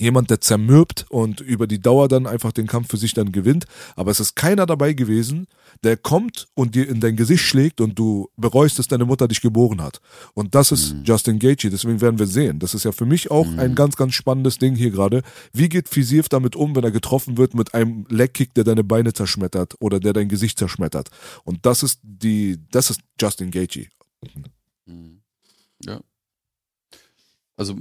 jemand, 0.00 0.30
der 0.30 0.40
zermürbt 0.40 1.06
und 1.10 1.40
über 1.40 1.66
die 1.66 1.80
Dauer 1.80 2.08
dann 2.08 2.26
einfach 2.26 2.52
den 2.52 2.66
Kampf 2.66 2.88
für 2.90 2.96
sich 2.96 3.14
dann 3.14 3.32
gewinnt. 3.32 3.66
Aber 3.96 4.10
es 4.10 4.20
ist 4.20 4.34
keiner 4.34 4.66
dabei 4.66 4.92
gewesen, 4.94 5.46
der 5.84 5.96
kommt 5.96 6.48
und 6.54 6.74
dir 6.74 6.88
in 6.88 7.00
dein 7.00 7.16
Gesicht 7.16 7.44
schlägt 7.44 7.80
und 7.80 7.98
du 7.98 8.28
bereust, 8.36 8.78
dass 8.78 8.88
deine 8.88 9.04
Mutter 9.04 9.28
dich 9.28 9.40
geboren 9.40 9.82
hat. 9.82 10.00
Und 10.34 10.54
das 10.54 10.72
ist 10.72 10.94
Justin 11.04 11.38
Gaethje. 11.38 11.70
Deswegen 11.70 12.00
werden 12.00 12.18
wir 12.18 12.26
sehen. 12.26 12.58
Das 12.58 12.74
ist 12.74 12.84
ja 12.84 12.92
für 12.92 13.06
mich 13.06 13.30
auch 13.30 13.46
ein 13.56 13.74
ganz, 13.74 13.96
ganz 13.96 14.14
spannendes 14.14 14.58
Ding 14.58 14.74
hier 14.74 14.90
gerade. 14.90 15.22
Wie 15.52 15.68
geht 15.68 15.88
Fiziev 15.88 16.28
damit 16.28 16.56
um, 16.56 16.74
wenn 16.74 16.84
er 16.84 16.90
getroffen 16.90 17.36
wird 17.36 17.54
mit 17.54 17.74
einem 17.74 18.06
Legkick, 18.08 18.54
der 18.54 18.64
deine 18.64 18.84
Beine 18.84 19.12
zerschmettert 19.12 19.74
oder 19.80 20.00
der 20.00 20.12
dein 20.12 20.28
Gesicht 20.28 20.58
zerschmettert? 20.58 21.10
Und 21.44 21.66
das 21.66 21.82
ist 21.82 22.00
die, 22.02 22.58
das 22.70 22.90
ist 22.90 23.00
Justin 23.20 23.50
Gaethje. 23.50 23.88
Mhm. 24.86 25.20
Ja. 25.84 26.00
Also 27.56 27.76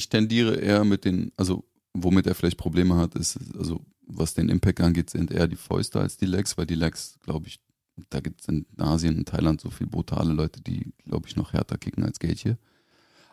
ich, 0.00 0.08
tendiere 0.08 0.56
eher 0.56 0.84
mit 0.84 1.04
den, 1.04 1.32
also 1.36 1.64
womit 1.94 2.26
er 2.26 2.34
vielleicht 2.34 2.58
Probleme 2.58 2.96
hat, 2.96 3.14
ist, 3.14 3.38
also 3.56 3.84
was 4.06 4.34
den 4.34 4.48
Impact 4.48 4.80
angeht, 4.80 5.10
sind 5.10 5.30
eher 5.30 5.46
die 5.46 5.56
Fäuste 5.56 6.00
als 6.00 6.16
die 6.16 6.26
Legs, 6.26 6.58
weil 6.58 6.66
die 6.66 6.74
Legs, 6.74 7.18
glaube 7.22 7.46
ich, 7.46 7.60
da 8.08 8.20
gibt 8.20 8.40
es 8.40 8.48
in 8.48 8.66
Asien 8.78 9.18
und 9.18 9.28
Thailand 9.28 9.60
so 9.60 9.70
viel 9.70 9.86
brutale 9.86 10.32
Leute, 10.32 10.60
die, 10.62 10.92
glaube 11.04 11.28
ich, 11.28 11.36
noch 11.36 11.52
härter 11.52 11.76
kicken 11.78 12.04
als 12.04 12.18
Gaethje. 12.18 12.58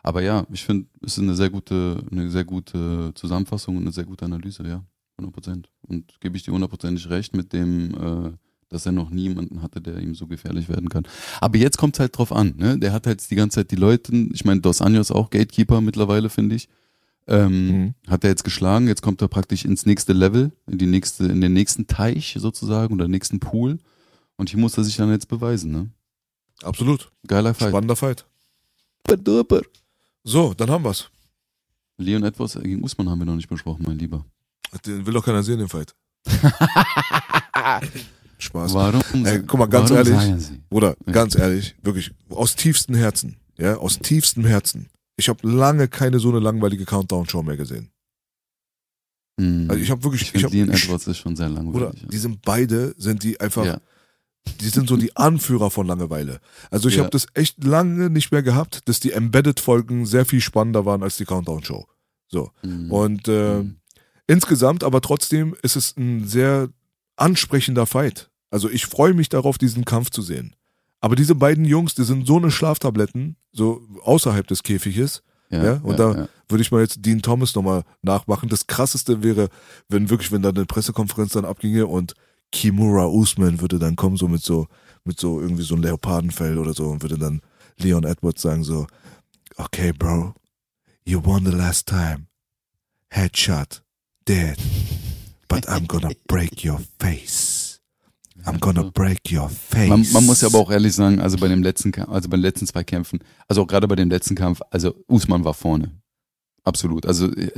Aber 0.02 0.22
ja, 0.22 0.46
ich 0.52 0.64
finde, 0.64 0.86
es 1.02 1.18
ist 1.18 1.22
eine 1.22 1.34
sehr 1.34 1.50
gute, 1.50 2.04
eine 2.10 2.30
sehr 2.30 2.44
gute 2.44 3.12
Zusammenfassung 3.14 3.76
und 3.76 3.82
eine 3.82 3.92
sehr 3.92 4.04
gute 4.04 4.24
Analyse, 4.24 4.62
ja, 4.64 4.84
100 5.16 5.34
Prozent. 5.34 5.70
Und 5.82 6.20
gebe 6.20 6.36
ich 6.36 6.44
dir 6.44 6.52
hundertprozentig 6.52 7.08
recht 7.08 7.34
mit 7.34 7.52
dem, 7.52 7.94
äh, 7.94 8.32
dass 8.68 8.86
er 8.86 8.92
noch 8.92 9.10
niemanden 9.10 9.62
hatte, 9.62 9.80
der 9.80 9.98
ihm 9.98 10.14
so 10.14 10.26
gefährlich 10.26 10.68
werden 10.68 10.88
kann. 10.88 11.04
Aber 11.40 11.56
jetzt 11.58 11.78
kommt 11.78 11.96
es 11.96 12.00
halt 12.00 12.16
drauf 12.16 12.32
an, 12.32 12.54
ne? 12.56 12.78
Der 12.78 12.92
hat 12.92 13.06
halt 13.06 13.28
die 13.30 13.34
ganze 13.34 13.56
Zeit 13.56 13.70
die 13.70 13.76
Leute, 13.76 14.14
ich 14.32 14.44
meine, 14.44 14.60
Dos 14.60 14.80
Anjos 14.82 15.10
auch 15.10 15.30
Gatekeeper 15.30 15.80
mittlerweile, 15.80 16.28
finde 16.30 16.56
ich. 16.56 16.68
Ähm, 17.26 17.68
Mhm. 17.68 17.94
Hat 18.08 18.24
er 18.24 18.30
jetzt 18.30 18.44
geschlagen, 18.44 18.88
jetzt 18.88 19.02
kommt 19.02 19.20
er 19.22 19.28
praktisch 19.28 19.64
ins 19.64 19.84
nächste 19.86 20.12
Level, 20.12 20.52
in 20.66 20.78
die 20.78 20.86
nächste, 20.86 21.26
in 21.26 21.40
den 21.40 21.52
nächsten 21.52 21.86
Teich 21.86 22.36
sozusagen 22.38 22.94
oder 22.94 23.06
nächsten 23.08 23.38
Pool. 23.40 23.78
Und 24.36 24.50
hier 24.50 24.58
muss 24.60 24.78
er 24.78 24.84
sich 24.84 24.96
dann 24.96 25.10
jetzt 25.10 25.28
beweisen, 25.28 25.70
ne? 25.72 25.90
Absolut. 26.62 27.10
Geiler 27.26 27.54
Fight. 27.54 27.68
Spannender 27.70 27.96
Fight. 27.96 28.24
So, 30.24 30.54
dann 30.54 30.70
haben 30.70 30.84
wir's. 30.84 31.10
Leon 31.98 32.22
Edwards 32.22 32.54
gegen 32.62 32.82
Usman 32.84 33.08
haben 33.08 33.18
wir 33.18 33.26
noch 33.26 33.34
nicht 33.36 33.48
besprochen, 33.48 33.84
mein 33.86 33.98
Lieber. 33.98 34.24
Den 34.86 35.04
will 35.06 35.14
doch 35.14 35.24
keiner 35.24 35.42
sehen, 35.42 35.58
den 35.58 35.68
Fight. 35.68 35.94
Spaß. 38.38 38.72
Warum? 38.74 39.02
Ey, 39.26 39.42
guck 39.46 39.58
mal, 39.58 39.66
ganz 39.66 39.90
ehrlich. 39.90 40.14
Bruder, 40.70 40.96
Ja. 41.06 41.12
ganz 41.12 41.34
ehrlich, 41.36 41.74
wirklich, 41.82 42.12
aus 42.30 42.54
tiefstem 42.56 42.94
Herzen, 42.94 43.36
ja, 43.58 43.76
aus 43.76 43.98
tiefstem 43.98 44.44
Herzen. 44.44 44.88
ich 45.16 45.28
habe 45.28 45.46
lange 45.48 45.88
keine 45.88 46.18
so 46.20 46.28
eine 46.30 46.38
langweilige 46.38 46.84
Countdown-Show 46.84 47.42
mehr 47.42 47.56
gesehen. 47.56 47.90
Mhm. 49.38 49.66
Also 49.70 49.82
ich 49.82 49.90
habe 49.90 50.02
wirklich, 50.04 50.22
ich 50.22 50.28
ich 50.28 50.32
finde, 50.32 50.46
hab, 50.46 50.52
Leon 50.52 50.70
ich, 50.72 50.84
Edwards 50.84 51.06
ist 51.06 51.18
schon 51.18 51.36
sehr 51.36 51.46
oder 51.50 51.56
langweilig. 51.62 52.06
die 52.10 52.18
sind 52.18 52.42
beide, 52.42 52.94
sind 52.98 53.22
die 53.22 53.38
einfach, 53.40 53.64
ja. 53.64 53.80
die 54.60 54.68
sind 54.68 54.88
so 54.88 54.96
die 54.96 55.16
Anführer 55.16 55.70
von 55.70 55.86
Langeweile. 55.86 56.40
Also 56.70 56.88
ich 56.88 56.96
Ja. 56.96 57.00
habe 57.02 57.10
das 57.10 57.26
echt 57.34 57.62
lange 57.64 58.10
nicht 58.10 58.32
mehr 58.32 58.42
gehabt, 58.42 58.88
dass 58.88 59.00
die 59.00 59.12
Embedded-Folgen 59.12 60.06
sehr 60.06 60.24
viel 60.24 60.40
spannender 60.40 60.84
waren 60.86 61.02
als 61.02 61.16
die 61.16 61.24
Countdown-Show. 61.24 61.86
So. 62.28 62.50
Mhm. 62.62 62.90
Und 62.92 63.28
äh, 63.28 63.62
Mhm. 63.62 63.76
insgesamt, 64.26 64.84
aber 64.84 65.00
trotzdem 65.00 65.56
ist 65.62 65.76
es 65.76 65.96
ein 65.96 66.26
sehr 66.26 66.68
ansprechender 67.16 67.86
Fight. 67.86 68.27
Also 68.50 68.68
ich 68.70 68.86
freue 68.86 69.14
mich 69.14 69.28
darauf, 69.28 69.58
diesen 69.58 69.84
Kampf 69.84 70.10
zu 70.10 70.22
sehen. 70.22 70.54
Aber 71.00 71.14
diese 71.16 71.34
beiden 71.34 71.64
Jungs, 71.64 71.94
die 71.94 72.02
sind 72.04 72.26
so 72.26 72.36
eine 72.38 72.50
Schlaftabletten, 72.50 73.36
so 73.52 73.82
außerhalb 74.04 74.46
des 74.46 74.62
Käfiges. 74.62 75.22
ja, 75.64 75.80
und 75.82 75.98
da- 75.98 76.14
Würde 76.50 76.62
ich 76.62 76.70
mal 76.70 76.80
jetzt 76.80 77.04
Dean 77.04 77.20
Thomas 77.20 77.54
nochmal 77.54 77.84
nachmachen. 78.00 78.48
Das 78.48 78.66
krasseste 78.66 79.22
wäre, 79.22 79.50
wenn 79.90 80.08
wirklich, 80.08 80.32
wenn 80.32 80.40
da 80.42 80.48
eine 80.48 80.64
Pressekonferenz 80.64 81.32
dann 81.34 81.44
abginge 81.44 81.86
und 81.86 82.14
Kimura 82.52 83.04
Usman 83.06 83.60
würde 83.60 83.78
dann 83.78 83.96
kommen, 83.96 84.16
so 84.16 84.28
mit 84.28 84.42
so, 84.42 84.66
mit 85.04 85.20
so 85.20 85.40
irgendwie 85.42 85.62
so 85.62 85.74
ein 85.74 85.82
Leopardenfell 85.82 86.56
oder 86.58 86.72
so 86.72 86.86
und 86.88 87.02
würde 87.02 87.18
dann 87.18 87.42
Leon 87.76 88.04
Edwards 88.04 88.40
sagen 88.40 88.64
so, 88.64 88.86
okay, 89.58 89.92
bro, 89.92 90.32
you 91.04 91.20
won 91.22 91.44
the 91.44 91.52
last 91.52 91.86
time. 91.86 92.26
Headshot, 93.10 93.82
dead. 94.26 94.56
But 95.48 95.68
I'm 95.68 95.86
gonna 95.86 96.10
break 96.26 96.64
your 96.64 96.80
face. 96.98 97.57
I'm 98.48 98.60
gonna 98.60 98.90
break 98.92 99.20
your 99.30 99.48
face. 99.48 99.88
Man, 99.88 100.06
man 100.12 100.26
muss 100.26 100.40
ja 100.40 100.48
aber 100.48 100.58
auch 100.58 100.70
ehrlich 100.70 100.94
sagen, 100.94 101.20
also 101.20 101.36
bei 101.36 101.48
dem 101.48 101.62
letzten, 101.62 101.94
also 101.94 102.28
bei 102.28 102.36
den 102.36 102.42
letzten 102.42 102.66
zwei 102.66 102.84
Kämpfen, 102.84 103.20
also 103.46 103.62
auch 103.62 103.66
gerade 103.66 103.86
bei 103.86 103.96
dem 103.96 104.10
letzten 104.10 104.34
Kampf, 104.34 104.60
also 104.70 104.94
Usman 105.06 105.44
war 105.44 105.54
vorne. 105.54 105.92
Absolut. 106.64 107.06
Also 107.06 107.32
äh, 107.32 107.50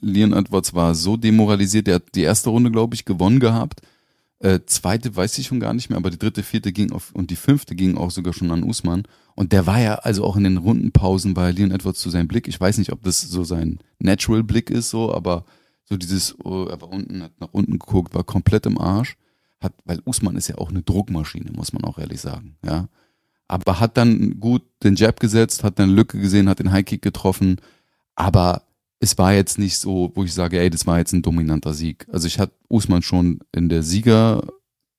Leon 0.00 0.32
Edwards 0.32 0.74
war 0.74 0.94
so 0.94 1.16
demoralisiert, 1.16 1.86
der 1.86 1.96
hat 1.96 2.14
die 2.14 2.22
erste 2.22 2.50
Runde, 2.50 2.70
glaube 2.70 2.94
ich, 2.94 3.04
gewonnen 3.04 3.40
gehabt. 3.40 3.82
Äh, 4.40 4.60
zweite 4.66 5.14
weiß 5.14 5.38
ich 5.38 5.48
schon 5.48 5.60
gar 5.60 5.74
nicht 5.74 5.90
mehr, 5.90 5.96
aber 5.96 6.10
die 6.10 6.18
dritte, 6.18 6.42
vierte 6.42 6.72
ging 6.72 6.92
auf 6.92 7.10
und 7.12 7.30
die 7.30 7.36
fünfte 7.36 7.74
ging 7.74 7.96
auch 7.96 8.10
sogar 8.10 8.32
schon 8.32 8.50
an 8.50 8.62
Usman. 8.62 9.02
Und 9.34 9.52
der 9.52 9.66
war 9.66 9.80
ja 9.80 9.94
also 9.96 10.24
auch 10.24 10.36
in 10.36 10.44
den 10.44 10.56
Rundenpausen 10.56 11.34
bei 11.34 11.50
Leon 11.50 11.70
Edwards 11.70 12.00
zu 12.00 12.10
seinem 12.10 12.28
Blick. 12.28 12.48
Ich 12.48 12.60
weiß 12.60 12.78
nicht, 12.78 12.92
ob 12.92 13.02
das 13.02 13.20
so 13.20 13.44
sein 13.44 13.78
Natural 13.98 14.42
Blick 14.42 14.70
ist, 14.70 14.90
so, 14.90 15.12
aber 15.12 15.44
so 15.84 15.96
dieses, 15.96 16.36
oh, 16.44 16.66
er 16.66 16.80
war 16.80 16.90
unten, 16.90 17.22
hat 17.22 17.40
nach 17.40 17.52
unten 17.52 17.72
geguckt, 17.72 18.14
war 18.14 18.24
komplett 18.24 18.66
im 18.66 18.78
Arsch. 18.78 19.16
Hat, 19.60 19.74
weil 19.84 20.00
Usman 20.04 20.36
ist 20.36 20.48
ja 20.48 20.56
auch 20.58 20.70
eine 20.70 20.82
Druckmaschine, 20.82 21.50
muss 21.52 21.72
man 21.72 21.84
auch 21.84 21.98
ehrlich 21.98 22.20
sagen, 22.20 22.56
ja. 22.64 22.88
Aber 23.48 23.80
hat 23.80 23.96
dann 23.96 24.38
gut 24.40 24.62
den 24.82 24.94
Jab 24.94 25.20
gesetzt, 25.20 25.64
hat 25.64 25.78
dann 25.78 25.90
Lücke 25.90 26.18
gesehen, 26.18 26.48
hat 26.48 26.58
den 26.58 26.70
Highkick 26.70 27.00
getroffen, 27.02 27.56
aber 28.14 28.62
es 29.00 29.16
war 29.16 29.32
jetzt 29.32 29.58
nicht 29.58 29.78
so, 29.78 30.12
wo 30.14 30.24
ich 30.24 30.34
sage, 30.34 30.58
ey, 30.58 30.70
das 30.70 30.86
war 30.86 30.98
jetzt 30.98 31.12
ein 31.12 31.22
dominanter 31.22 31.72
Sieg. 31.72 32.06
Also 32.12 32.26
ich 32.26 32.38
hatte 32.38 32.54
Usman 32.68 33.02
schon 33.02 33.40
in 33.54 33.68
der 33.68 33.82
Sieger, 33.82 34.42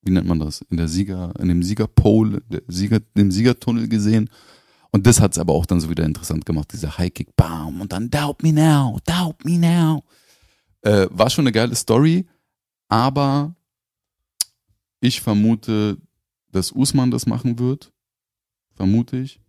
wie 0.01 0.11
nennt 0.11 0.27
man 0.27 0.39
das? 0.39 0.61
In 0.69 0.77
der 0.77 0.87
Sieger, 0.87 1.33
in 1.39 1.49
dem 1.49 1.63
Siegerpole, 1.63 2.41
Sieger, 2.67 3.01
dem 3.17 3.31
Siegertunnel 3.31 3.87
gesehen. 3.87 4.29
Und 4.91 5.05
das 5.05 5.19
hat 5.19 5.33
es 5.33 5.37
aber 5.37 5.53
auch 5.53 5.65
dann 5.65 5.81
so 5.81 5.89
wieder 5.89 6.05
interessant 6.05 6.45
gemacht, 6.45 6.71
dieser 6.73 6.97
Highkick, 6.97 7.35
bam, 7.35 7.81
und 7.81 7.91
dann 7.91 8.09
doubt 8.09 8.41
me 8.41 8.51
now, 8.53 8.97
doubt 9.05 9.45
me 9.45 9.59
now. 9.59 10.03
Äh, 10.81 11.07
war 11.11 11.29
schon 11.29 11.43
eine 11.43 11.51
geile 11.51 11.75
Story, 11.75 12.25
aber 12.87 13.53
ich 14.99 15.21
vermute, 15.21 15.97
dass 16.51 16.71
Usman 16.71 17.11
das 17.11 17.25
machen 17.25 17.59
wird. 17.59 17.91
Vermute 18.75 19.17
ich. 19.17 19.39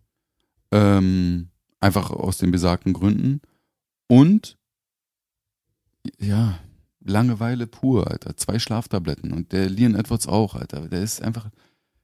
Ähm, 0.71 1.49
einfach 1.79 2.11
aus 2.11 2.37
den 2.37 2.51
besagten 2.51 2.93
Gründen. 2.93 3.41
Und 4.07 4.57
ja, 6.19 6.59
Langeweile 7.03 7.65
pur, 7.67 8.09
Alter. 8.09 8.37
Zwei 8.37 8.59
Schlaftabletten. 8.59 9.31
Und 9.33 9.51
der 9.51 9.69
Leon 9.69 9.95
Edwards 9.95 10.27
auch, 10.27 10.55
Alter. 10.55 10.87
Der 10.87 11.01
ist 11.01 11.21
einfach, 11.21 11.49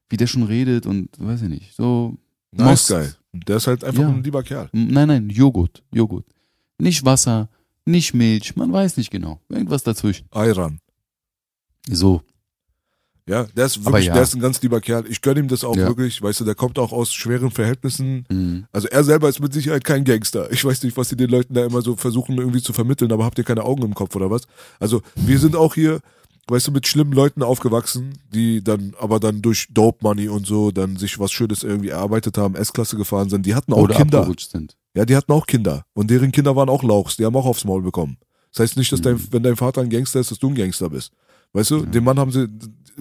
wie 0.09 0.17
der 0.17 0.27
schon 0.27 0.43
redet 0.43 0.85
und 0.85 1.09
weiß 1.19 1.43
ich 1.43 1.49
nicht. 1.49 1.75
So. 1.75 2.17
nice 2.51 2.87
guy. 2.87 3.07
Der 3.33 3.57
ist 3.57 3.67
halt 3.67 3.83
einfach 3.83 4.01
Ja. 4.01 4.09
ein 4.09 4.23
lieber 4.23 4.41
Kerl. 4.41 4.69
Nein, 4.71 5.07
nein, 5.07 5.29
Joghurt. 5.29 5.83
Joghurt. 5.93 6.25
Nicht 6.79 7.05
Wasser, 7.05 7.49
nicht 7.85 8.13
Milch, 8.13 8.55
man 8.55 8.71
weiß 8.71 8.97
nicht 8.97 9.11
genau. 9.11 9.39
Irgendwas 9.49 9.83
dazwischen. 9.83 10.27
Ayran. 10.31 10.79
So. 11.87 12.21
Ja, 13.27 13.43
der 13.55 13.65
ist 13.65 13.83
wirklich, 13.83 14.05
ja. 14.05 14.13
der 14.13 14.23
ist 14.23 14.33
ein 14.35 14.39
ganz 14.39 14.61
lieber 14.61 14.79
Kerl. 14.79 15.03
Ich 15.09 15.21
gönne 15.21 15.41
ihm 15.41 15.49
das 15.49 15.63
auch 15.65 15.75
Ja. 15.75 15.87
wirklich. 15.87 16.21
Weißt 16.21 16.39
du, 16.39 16.45
der 16.45 16.55
kommt 16.55 16.79
auch 16.79 16.93
aus 16.93 17.13
schweren 17.13 17.51
Verhältnissen. 17.51 18.25
Mhm. 18.29 18.65
Also 18.71 18.87
er 18.87 19.03
selber 19.03 19.27
ist 19.27 19.41
mit 19.41 19.51
Sicherheit 19.53 19.83
kein 19.83 20.05
Gangster. 20.05 20.49
Ich 20.51 20.63
weiß 20.63 20.81
nicht, 20.83 20.95
was 20.95 21.09
sie 21.09 21.17
den 21.17 21.29
Leuten 21.29 21.53
da 21.53 21.65
immer 21.65 21.81
so 21.81 21.95
versuchen 21.97 22.37
irgendwie 22.37 22.61
zu 22.61 22.71
vermitteln, 22.71 23.11
aber 23.11 23.25
habt 23.25 23.37
ihr 23.37 23.43
keine 23.43 23.63
Augen 23.65 23.83
im 23.83 23.93
Kopf 23.93 24.15
oder 24.15 24.31
was? 24.31 24.43
Also 24.79 25.01
wir 25.15 25.39
sind 25.39 25.57
auch 25.57 25.73
hier, 25.75 25.99
weißt 26.47 26.67
du, 26.67 26.71
mit 26.71 26.87
schlimmen 26.87 27.11
Leuten 27.11 27.43
aufgewachsen, 27.43 28.13
die 28.33 28.63
dann 28.63 28.93
aber 28.97 29.19
dann 29.19 29.41
durch 29.41 29.67
Dope 29.71 29.97
Money 30.03 30.29
und 30.29 30.47
so 30.47 30.71
dann 30.71 30.95
sich 30.95 31.19
was 31.19 31.33
Schönes 31.33 31.63
irgendwie 31.63 31.89
erarbeitet 31.89 32.37
haben, 32.37 32.55
S-Klasse 32.55 32.95
gefahren 32.95 33.29
sind. 33.29 33.45
Die 33.45 33.55
hatten 33.55 33.73
auch 33.73 33.79
Oder 33.79 33.95
Kinder. 33.95 34.25
sind. 34.39 34.77
Ja, 34.95 35.03
die 35.05 35.17
hatten 35.17 35.33
auch 35.33 35.45
Kinder. 35.47 35.83
Und 35.93 36.09
deren 36.09 36.31
Kinder 36.31 36.55
waren 36.55 36.69
auch 36.69 36.81
Lauchs. 36.81 37.17
Die 37.17 37.25
haben 37.25 37.35
auch 37.35 37.45
aufs 37.45 37.65
Maul 37.65 37.81
bekommen. 37.81 38.17
Das 38.53 38.61
heißt 38.61 38.77
nicht, 38.77 38.91
dass 38.93 39.01
dein, 39.01 39.21
wenn 39.31 39.43
dein 39.43 39.57
Vater 39.57 39.81
ein 39.81 39.89
Gangster 39.89 40.21
ist, 40.21 40.31
dass 40.31 40.39
du 40.39 40.47
ein 40.47 40.55
Gangster 40.55 40.89
bist. 40.89 41.11
Weißt 41.57 41.71
du, 41.71 41.87
den 41.87 42.03
Mann 42.03 42.19
haben 42.19 42.31
sie, 42.31 42.47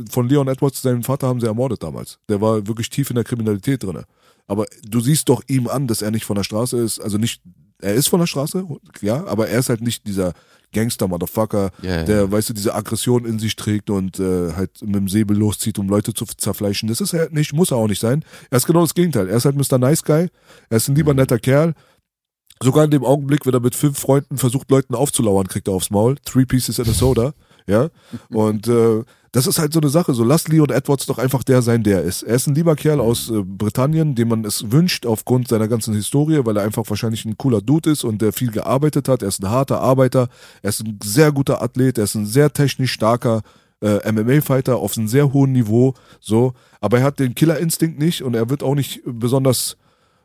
von 0.09 0.31
Leon 0.31 0.49
Edwards, 0.49 0.81
seinen 0.81 1.03
Vater 1.03 1.27
haben 1.27 1.41
sie 1.41 1.47
ermordet 1.47 1.83
damals. 1.83 2.19
Der 2.27 2.41
war 2.41 2.67
wirklich 2.67 2.89
tief 2.89 3.11
in 3.11 3.17
der 3.17 3.25
Kriminalität 3.25 3.83
drinne. 3.83 4.05
Aber 4.47 4.65
du 4.83 5.01
siehst 5.01 5.29
doch 5.29 5.43
ihm 5.47 5.69
an, 5.69 5.87
dass 5.87 6.01
er 6.01 6.11
nicht 6.11 6.25
von 6.25 6.37
der 6.37 6.43
Straße 6.43 6.79
ist. 6.79 6.99
Also 6.99 7.19
nicht, 7.19 7.43
er 7.83 7.93
ist 7.93 8.09
von 8.09 8.19
der 8.19 8.27
Straße, 8.27 8.65
ja, 9.03 9.27
aber 9.27 9.49
er 9.49 9.59
ist 9.59 9.69
halt 9.69 9.83
nicht 9.83 10.07
dieser 10.07 10.33
Gangster-Motherfucker, 10.73 11.71
ja, 11.83 12.05
der, 12.05 12.17
ja. 12.17 12.33
weißt 12.33 12.49
du, 12.49 12.55
diese 12.55 12.75
Aggression 12.75 13.27
in 13.27 13.39
sich 13.39 13.57
trägt 13.57 13.91
und 13.91 14.19
äh, 14.21 14.55
halt 14.55 14.81
mit 14.81 14.95
dem 14.95 15.09
Säbel 15.09 15.37
loszieht, 15.37 15.79
um 15.79 15.91
Leute 15.91 16.15
zu 16.15 16.25
zerfleischen. 16.25 16.89
Das 16.89 17.03
ist 17.03 17.13
er 17.13 17.29
nicht, 17.29 17.53
muss 17.53 17.73
er 17.73 17.77
auch 17.77 17.89
nicht 17.89 18.01
sein. 18.01 18.25
Er 18.51 18.57
ist 18.57 18.67
genau 18.67 18.81
das 18.81 18.95
Gegenteil. 18.95 19.29
Er 19.29 19.37
ist 19.37 19.45
halt 19.45 19.57
Mr. 19.57 19.77
Nice 19.77 20.03
Guy. 20.03 20.29
Er 20.71 20.77
ist 20.79 20.89
ein 20.89 20.95
lieber 20.95 21.13
netter 21.13 21.39
Kerl. 21.39 21.75
Sogar 22.63 22.87
in 22.87 22.91
dem 22.91 23.05
Augenblick, 23.05 23.45
wenn 23.45 23.53
er 23.53 23.61
mit 23.61 23.75
fünf 23.75 23.99
Freunden 23.99 24.39
versucht, 24.39 24.71
Leuten 24.71 24.95
aufzulauern, 24.95 25.47
kriegt 25.47 25.69
er 25.69 25.75
aufs 25.75 25.91
Maul. 25.91 26.17
Three 26.25 26.47
Pieces 26.47 26.79
in 26.79 26.89
a 26.89 26.95
Soda. 26.95 27.35
Ja. 27.67 27.89
Und 28.31 28.69
äh, 28.69 29.03
das 29.33 29.47
ist 29.47 29.59
halt 29.59 29.73
so 29.73 29.81
eine 29.81 29.91
Sache. 29.91 30.15
So 30.15 30.25
lass 30.25 30.49
Leon 30.49 30.71
Edwards 30.71 31.07
doch 31.07 31.19
einfach 31.19 31.43
der 31.43 31.61
sein, 31.61 31.83
der 31.83 31.99
er 31.99 32.05
ist. 32.05 32.23
Er 32.23 32.37
ist 32.37 32.47
ein 32.47 32.55
lieber 32.55 32.75
Kerl 32.77 33.01
aus 33.01 33.31
äh, 33.31 33.43
Britannien, 33.43 34.15
dem 34.15 34.29
man 34.29 34.45
es 34.45 34.71
wünscht 34.71 35.05
aufgrund 35.05 35.49
seiner 35.49 35.69
ganzen 35.69 35.95
Historie, 35.95 36.41
weil 36.45 36.57
er 36.57 36.63
einfach 36.63 36.85
wahrscheinlich 36.89 37.25
ein 37.25 37.37
cooler 37.37 37.61
Dude 37.61 37.91
ist 37.91 38.05
und 38.05 38.23
der 38.23 38.33
viel 38.33 38.51
gearbeitet 38.51 39.09
hat. 39.09 39.23
Er 39.23 39.29
ist 39.29 39.43
ein 39.43 39.51
harter 39.51 39.81
Arbeiter. 39.81 40.29
Er 40.63 40.71
ist 40.71 40.81
ein 40.81 40.99
sehr 41.03 41.33
guter 41.33 41.61
Athlet. 41.61 41.99
Er 41.99 42.05
ist 42.05 42.15
ein 42.15 42.27
sehr 42.27 42.53
technisch 42.53 42.93
starker 42.93 43.43
äh, 43.83 44.11
MMA-Fighter 44.11 44.77
auf 44.77 44.97
einem 44.97 45.09
sehr 45.09 45.33
hohen 45.33 45.53
Niveau. 45.53 45.95
So, 46.21 46.55
aber 46.81 46.99
er 46.99 47.05
hat 47.05 47.19
den 47.19 47.35
Killerinstinkt 47.35 47.99
nicht 47.99 48.23
und 48.23 48.35
er 48.35 48.49
wird 48.49 48.63
auch 48.63 48.75
nicht 48.75 49.03
besonders 49.05 49.77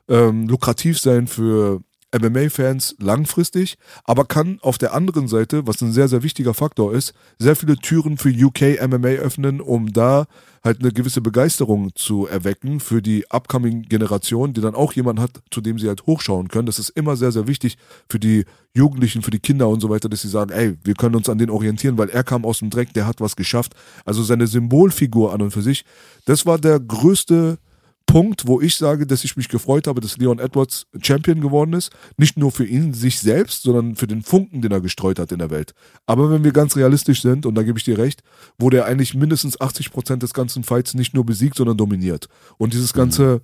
ähm, 0.08 0.48
lukrativ 0.48 1.00
sein 1.00 1.28
für 1.28 1.82
MMA-Fans 2.18 2.96
langfristig, 3.00 3.78
aber 4.04 4.26
kann 4.26 4.60
auf 4.62 4.78
der 4.78 4.94
anderen 4.94 5.28
Seite, 5.28 5.66
was 5.68 5.82
ein 5.82 5.92
sehr, 5.92 6.08
sehr 6.08 6.24
wichtiger 6.24 6.54
Faktor 6.54 6.94
ist, 6.94 7.14
sehr 7.40 7.56
viele 7.56 7.78
Türen 7.78 8.18
für 8.18 8.30
UK 8.30 8.82
MMA 8.88 9.20
öffnen, 9.20 9.62
um 9.62 9.94
da 9.94 10.26
halt 10.64 10.80
eine 10.80 10.92
gewisse 10.92 11.22
Begeisterung 11.22 11.92
zu 11.96 12.28
erwecken 12.28 12.80
für 12.80 13.02
die 13.02 13.26
upcoming 13.32 13.84
Generation, 13.84 14.54
die 14.54 14.62
dann 14.62 14.76
auch 14.76 14.94
jemanden 14.94 15.22
hat, 15.22 15.42
zu 15.50 15.60
dem 15.60 15.80
sie 15.80 15.88
halt 15.88 16.06
hochschauen 16.06 16.50
können. 16.50 16.68
Das 16.68 16.78
ist 16.78 16.90
immer 16.90 17.16
sehr, 17.16 17.32
sehr 17.32 17.48
wichtig 17.48 17.78
für 18.10 18.20
die 18.20 18.46
Jugendlichen, 18.74 19.22
für 19.22 19.32
die 19.32 19.40
Kinder 19.40 19.70
und 19.70 19.80
so 19.80 19.90
weiter, 19.90 20.08
dass 20.08 20.22
sie 20.22 20.30
sagen, 20.30 20.52
ey, 20.52 20.78
wir 20.84 20.94
können 20.94 21.16
uns 21.16 21.30
an 21.30 21.40
den 21.40 21.50
orientieren, 21.50 21.98
weil 21.98 22.10
er 22.10 22.24
kam 22.24 22.46
aus 22.46 22.60
dem 22.60 22.70
Dreck, 22.70 22.94
der 22.94 23.08
hat 23.08 23.22
was 23.22 23.36
geschafft. 23.36 23.74
Also 24.06 24.22
seine 24.24 24.48
Symbolfigur 24.48 25.34
an 25.34 25.42
und 25.42 25.52
für 25.52 25.62
sich, 25.62 25.84
das 26.26 26.46
war 26.46 26.60
der 26.60 26.80
größte 26.80 27.58
Punkt, 28.06 28.46
wo 28.46 28.60
ich 28.60 28.76
sage, 28.76 29.08
dass 29.08 29.24
ich 29.24 29.38
mich 29.38 29.48
gefreut 29.48 29.88
habe, 29.88 30.02
dass 30.02 30.18
Leon 30.18 30.40
Edwards 30.40 30.86
Champion 31.02 31.40
geworden 31.40 31.74
ist. 31.74 31.92
Nicht 32.18 32.38
nur 32.38 32.52
für 32.52 32.66
ihn, 32.66 32.94
sich 32.94 33.20
selbst, 33.20 33.64
sondern 33.64 33.96
für 33.96 34.08
den 34.08 34.22
Funken, 34.22 34.62
den 34.62 34.72
er 34.72 34.82
gestreut 34.82 35.18
hat 35.18 35.32
in 35.32 35.40
der 35.40 35.50
Welt. 35.50 35.74
Aber 36.06 36.30
wenn 36.30 36.44
wir 36.44 36.52
ganz 36.52 36.76
realistisch 36.76 37.22
sind, 37.22 37.46
und 37.46 37.56
da 37.56 37.64
gebe 37.64 37.78
ich 37.78 37.86
dir 37.86 37.98
recht, 37.98 38.22
wurde 38.58 38.78
er 38.78 38.86
eigentlich 38.86 39.14
mindestens 39.14 39.60
80 39.60 39.92
Prozent 39.92 40.24
des 40.24 40.34
ganzen 40.34 40.64
Fights 40.64 40.94
nicht 40.94 41.14
nur 41.14 41.26
besiegt, 41.26 41.56
sondern 41.56 41.78
dominiert. 41.78 42.28
Und 42.58 42.74
dieses 42.74 42.92
ganze, 42.92 43.42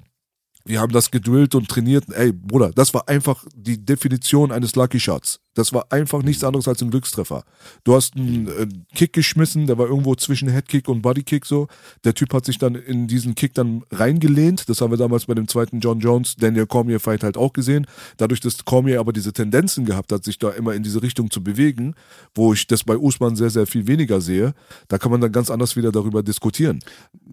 wir 0.68 0.82
haben 0.82 0.92
das 0.92 1.12
gedrillt 1.12 1.56
und 1.56 1.70
trainiert. 1.70 2.06
Ey, 2.12 2.32
Bruder, 2.32 2.72
das 2.72 2.94
war 2.94 3.08
einfach 3.08 3.46
die 3.56 3.84
Definition 3.84 4.52
eines 4.52 4.76
Lucky 4.76 5.00
Shots. 5.00 5.40
Das 5.58 5.74
war 5.74 5.88
einfach 5.92 6.22
nichts 6.22 6.44
anderes 6.44 6.68
als 6.68 6.84
ein 6.84 6.92
Glückstreffer. 6.92 7.44
Du 7.84 7.96
hast 7.96 8.16
einen 8.16 8.48
äh, 8.48 8.68
Kick 8.94 9.14
geschmissen, 9.14 9.66
der 9.66 9.80
war 9.80 9.88
irgendwo 9.88 10.14
zwischen 10.14 10.50
Headkick 10.50 10.88
und 10.88 11.02
Bodykick 11.02 11.48
so. 11.48 11.68
Der 12.04 12.14
Typ 12.14 12.32
hat 12.36 12.46
sich 12.46 12.60
dann 12.60 12.76
in 12.76 13.08
diesen 13.08 13.34
Kick 13.34 13.56
dann 13.56 13.84
reingelehnt. 13.90 14.70
Das 14.70 14.82
haben 14.82 14.92
wir 14.92 15.00
damals 15.00 15.26
bei 15.26 15.34
dem 15.34 15.48
zweiten 15.48 15.80
John 15.80 16.00
Jones, 16.00 16.36
Daniel 16.36 16.68
Cormier 16.68 17.00
Fight 17.00 17.24
halt 17.24 17.38
auch 17.38 17.54
gesehen. 17.54 17.88
Dadurch, 18.18 18.40
dass 18.40 18.66
Cormier 18.66 19.00
aber 19.00 19.14
diese 19.14 19.34
Tendenzen 19.34 19.86
gehabt 19.86 20.12
hat, 20.12 20.24
sich 20.24 20.38
da 20.38 20.52
immer 20.52 20.76
in 20.76 20.84
diese 20.84 21.02
Richtung 21.02 21.32
zu 21.32 21.44
bewegen, 21.44 21.96
wo 22.36 22.54
ich 22.54 22.68
das 22.68 22.84
bei 22.84 22.96
Usman 22.96 23.36
sehr, 23.36 23.50
sehr 23.50 23.66
viel 23.66 23.88
weniger 23.88 24.22
sehe, 24.22 24.54
da 24.90 25.00
kann 25.00 25.10
man 25.10 25.22
dann 25.22 25.32
ganz 25.32 25.50
anders 25.50 25.76
wieder 25.76 25.92
darüber 25.92 26.22
diskutieren. 26.22 26.82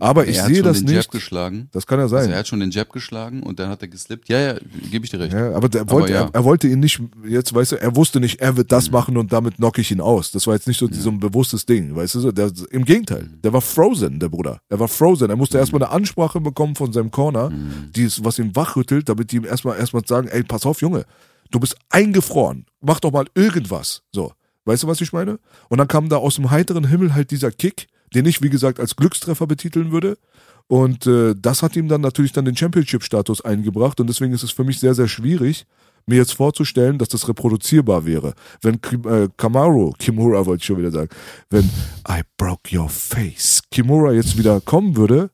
Aber 0.00 0.26
ich 0.26 0.38
er 0.38 0.44
hat 0.44 0.48
sehe 0.48 0.56
schon 0.56 0.64
das 0.64 0.78
den 0.78 0.86
nicht. 0.86 0.94
Jab 0.94 1.10
geschlagen. 1.10 1.68
Das 1.72 1.86
kann 1.86 1.98
ja 1.98 2.08
sein. 2.08 2.20
Also 2.20 2.30
er 2.30 2.38
hat 2.38 2.48
schon 2.48 2.60
den 2.60 2.70
Jab 2.70 2.90
geschlagen. 2.90 3.23
Geschlagen 3.24 3.42
und 3.42 3.58
dann 3.58 3.68
hat 3.68 3.82
er 3.82 3.88
geslippt. 3.88 4.28
Ja, 4.28 4.40
ja, 4.40 4.54
gebe 4.90 5.04
ich 5.04 5.10
dir 5.10 5.20
recht. 5.20 5.32
Ja, 5.32 5.54
aber 5.54 5.68
der 5.68 5.88
wollte, 5.90 6.12
ja. 6.12 6.22
er, 6.22 6.30
er 6.34 6.44
wollte 6.44 6.68
ihn 6.68 6.80
nicht, 6.80 7.00
jetzt 7.26 7.54
weißt 7.54 7.72
du, 7.72 7.80
er 7.80 7.96
wusste 7.96 8.20
nicht, 8.20 8.40
er 8.40 8.56
wird 8.56 8.72
das 8.72 8.90
machen 8.90 9.16
und 9.16 9.32
damit 9.32 9.56
knock 9.56 9.78
ich 9.78 9.90
ihn 9.90 10.00
aus. 10.00 10.30
Das 10.30 10.46
war 10.46 10.54
jetzt 10.54 10.66
nicht 10.66 10.78
so, 10.78 10.88
so 10.90 11.10
ein 11.10 11.20
bewusstes 11.20 11.66
Ding, 11.66 11.94
weißt 11.94 12.14
du 12.16 12.20
so. 12.20 12.32
Der, 12.32 12.50
Im 12.70 12.84
Gegenteil, 12.84 13.28
der 13.42 13.52
war 13.52 13.60
frozen, 13.60 14.20
der 14.20 14.28
Bruder. 14.28 14.60
Er 14.68 14.78
war 14.78 14.88
frozen. 14.88 15.30
Er 15.30 15.36
musste 15.36 15.58
erstmal 15.58 15.82
eine 15.82 15.92
Ansprache 15.92 16.40
bekommen 16.40 16.74
von 16.74 16.92
seinem 16.92 17.10
Corner, 17.10 17.50
die 17.94 18.02
ist, 18.02 18.24
was 18.24 18.38
ihn 18.38 18.54
wachrüttelt, 18.54 19.08
damit 19.08 19.32
die 19.32 19.36
ihm 19.36 19.44
erstmal 19.44 19.78
erstmal 19.78 20.04
sagen, 20.06 20.28
ey, 20.28 20.42
pass 20.42 20.66
auf, 20.66 20.80
Junge, 20.80 21.04
du 21.50 21.60
bist 21.60 21.76
eingefroren. 21.90 22.66
Mach 22.80 23.00
doch 23.00 23.12
mal 23.12 23.26
irgendwas. 23.34 24.02
So. 24.12 24.32
Weißt 24.66 24.82
du, 24.82 24.86
was 24.86 25.00
ich 25.00 25.12
meine? 25.12 25.38
Und 25.68 25.78
dann 25.78 25.88
kam 25.88 26.08
da 26.08 26.16
aus 26.16 26.36
dem 26.36 26.50
heiteren 26.50 26.88
Himmel 26.88 27.14
halt 27.14 27.30
dieser 27.30 27.50
Kick, 27.50 27.86
den 28.14 28.24
ich, 28.24 28.40
wie 28.40 28.48
gesagt, 28.48 28.80
als 28.80 28.96
Glückstreffer 28.96 29.46
betiteln 29.46 29.92
würde. 29.92 30.16
Und 30.66 31.06
äh, 31.06 31.34
das 31.36 31.62
hat 31.62 31.76
ihm 31.76 31.88
dann 31.88 32.00
natürlich 32.00 32.32
dann 32.32 32.44
den 32.44 32.56
Championship-Status 32.56 33.44
eingebracht. 33.44 34.00
Und 34.00 34.08
deswegen 34.08 34.32
ist 34.32 34.42
es 34.42 34.50
für 34.50 34.64
mich 34.64 34.80
sehr, 34.80 34.94
sehr 34.94 35.08
schwierig, 35.08 35.66
mir 36.06 36.16
jetzt 36.16 36.34
vorzustellen, 36.34 36.98
dass 36.98 37.08
das 37.08 37.28
reproduzierbar 37.28 38.04
wäre. 38.04 38.34
Wenn 38.62 38.74
äh, 39.04 39.28
Kamaru, 39.36 39.92
Kimura 39.98 40.44
wollte 40.44 40.60
ich 40.60 40.66
schon 40.66 40.78
wieder 40.78 40.90
sagen, 40.90 41.08
wenn 41.50 41.64
I 42.08 42.22
broke 42.36 42.76
your 42.76 42.88
face, 42.88 43.62
Kimura 43.70 44.12
jetzt 44.12 44.36
wieder 44.38 44.60
kommen 44.60 44.96
würde 44.96 45.30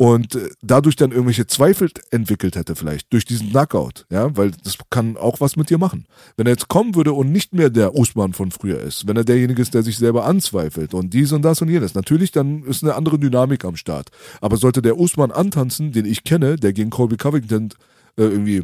und 0.00 0.34
äh, 0.34 0.48
dadurch 0.62 0.96
dann 0.96 1.10
irgendwelche 1.10 1.46
Zweifel 1.46 1.90
entwickelt 2.10 2.56
hätte 2.56 2.74
vielleicht 2.74 3.12
durch 3.12 3.26
diesen 3.26 3.50
Knockout, 3.50 4.06
ja, 4.10 4.34
weil 4.34 4.50
das 4.50 4.78
kann 4.88 5.18
auch 5.18 5.40
was 5.40 5.56
mit 5.56 5.68
dir 5.68 5.76
machen. 5.76 6.06
Wenn 6.38 6.46
er 6.46 6.52
jetzt 6.52 6.68
kommen 6.68 6.94
würde 6.94 7.12
und 7.12 7.30
nicht 7.30 7.52
mehr 7.52 7.68
der 7.68 7.94
Usman 7.94 8.32
von 8.32 8.50
früher 8.50 8.80
ist, 8.80 9.06
wenn 9.06 9.18
er 9.18 9.24
derjenige 9.24 9.60
ist, 9.60 9.74
der 9.74 9.82
sich 9.82 9.98
selber 9.98 10.24
anzweifelt 10.24 10.94
und 10.94 11.12
dies 11.12 11.32
und 11.32 11.42
das 11.42 11.60
und 11.60 11.68
jenes, 11.68 11.94
natürlich 11.94 12.32
dann 12.32 12.62
ist 12.62 12.82
eine 12.82 12.94
andere 12.94 13.18
Dynamik 13.18 13.62
am 13.66 13.76
Start. 13.76 14.08
Aber 14.40 14.56
sollte 14.56 14.80
der 14.80 14.98
Usman 14.98 15.32
antanzen, 15.32 15.92
den 15.92 16.06
ich 16.06 16.24
kenne, 16.24 16.56
der 16.56 16.72
gegen 16.72 16.88
Colby 16.88 17.18
Covington 17.18 17.68
äh, 18.16 18.22
irgendwie 18.22 18.62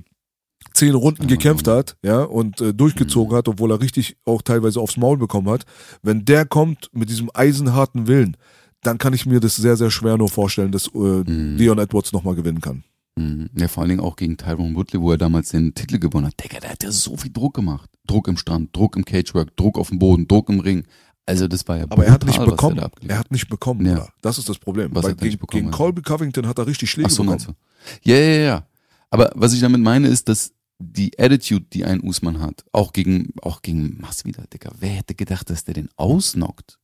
zehn 0.73 0.95
Runden 0.95 1.27
gekämpft 1.27 1.69
hat, 1.69 1.99
ja, 2.03 2.23
und 2.23 2.63
äh, 2.63 2.73
durchgezogen 2.73 3.37
hat, 3.37 3.47
obwohl 3.47 3.73
er 3.73 3.83
richtig 3.83 4.17
auch 4.25 4.41
teilweise 4.41 4.81
aufs 4.81 4.97
Maul 4.97 5.19
bekommen 5.19 5.51
hat, 5.51 5.67
wenn 6.03 6.25
der 6.25 6.47
kommt 6.47 6.89
mit 6.95 7.11
diesem 7.11 7.31
eisenharten 7.35 8.07
Willen, 8.07 8.39
dann 8.87 8.99
kann 8.99 9.13
ich 9.13 9.27
mir 9.27 9.41
das 9.41 9.57
sehr, 9.57 9.77
sehr 9.77 9.91
schwer 9.91 10.17
nur 10.17 10.29
vorstellen, 10.29 10.73
dass 10.73 10.87
äh, 10.89 11.23
Leon 11.27 11.79
Edwards 11.79 12.13
nochmal 12.13 12.35
gewinnen 12.35 12.61
kann. 12.61 12.85
Mhm. 13.19 13.49
Ja, 13.57 13.69
vor 13.69 13.83
allen 13.83 13.91
Dingen 13.91 14.01
auch 14.03 14.17
gegen 14.17 14.37
Tyrone 14.37 14.75
Woodley, 14.75 15.01
wo 15.01 15.11
er 15.11 15.19
damals 15.19 15.51
den 15.51 15.75
Titel 15.75 15.99
gewonnen 15.99 16.27
hat. 16.27 16.35
Digga, 16.43 16.61
der 16.61 16.71
hat 16.71 16.83
ja 16.85 16.91
so 16.93 17.17
viel 17.17 17.33
Druck 17.33 17.55
gemacht. 17.55 17.91
Druck 18.07 18.29
im 18.29 18.37
Strand, 18.37 18.77
Druck 18.77 18.97
im 18.97 19.05
Cagework, 19.05 19.57
Druck 19.57 19.79
auf 19.79 19.89
dem 19.89 19.99
Boden, 19.99 20.29
Druck 20.29 20.49
im 20.49 20.61
Ring. 20.61 20.85
Also 21.25 21.49
das 21.49 21.67
war 21.67 21.79
ja 21.79 21.85
Aber 21.89 22.05
er 22.07 22.13
hat 22.13 22.25
nicht 22.25 22.37
brutal, 22.37 22.51
bekommen. 22.53 22.79
abgeliefert 22.79 23.17
Er 23.17 23.19
hat 23.19 23.31
nicht 23.33 23.49
bekommen, 23.49 23.85
Ja. 23.87 24.07
Das 24.21 24.39
ist 24.39 24.49
das 24.49 24.59
Problem. 24.59 24.95
Was 24.95 25.05
Weil 25.05 25.13
hat 25.13 25.19
er 25.21 25.25
nicht 25.25 25.33
gegen, 25.33 25.41
bekommen, 25.41 25.63
gegen 25.63 25.67
also? 25.73 25.79
Colby 25.79 26.03
Covington 26.03 26.47
hat 26.47 26.59
er 26.59 26.67
richtig 26.67 26.91
Schläge 26.91 27.09
Ach 27.09 27.13
so, 27.13 27.25
bekommen. 27.25 27.57
Ja, 28.05 28.17
ja, 28.17 28.39
ja. 28.43 28.67
Aber 29.11 29.33
was 29.35 29.53
ich 29.53 29.61
damit 29.61 29.81
meine, 29.81 30.09
ist, 30.09 30.29
dass 30.29 30.53
die 30.79 31.19
Attitude, 31.19 31.67
die 31.73 31.85
ein 31.85 32.01
Usman 32.01 32.41
hat, 32.41 32.65
auch 32.71 32.93
gegen, 32.93 33.33
auch 33.43 33.63
gegen 33.63 33.99
Masvidal, 34.01 34.47
Digga, 34.53 34.71
wer 34.79 34.91
hätte 34.91 35.15
gedacht, 35.15 35.49
dass 35.51 35.65
der 35.65 35.75
den 35.75 35.89
ausnockt? 35.97 36.79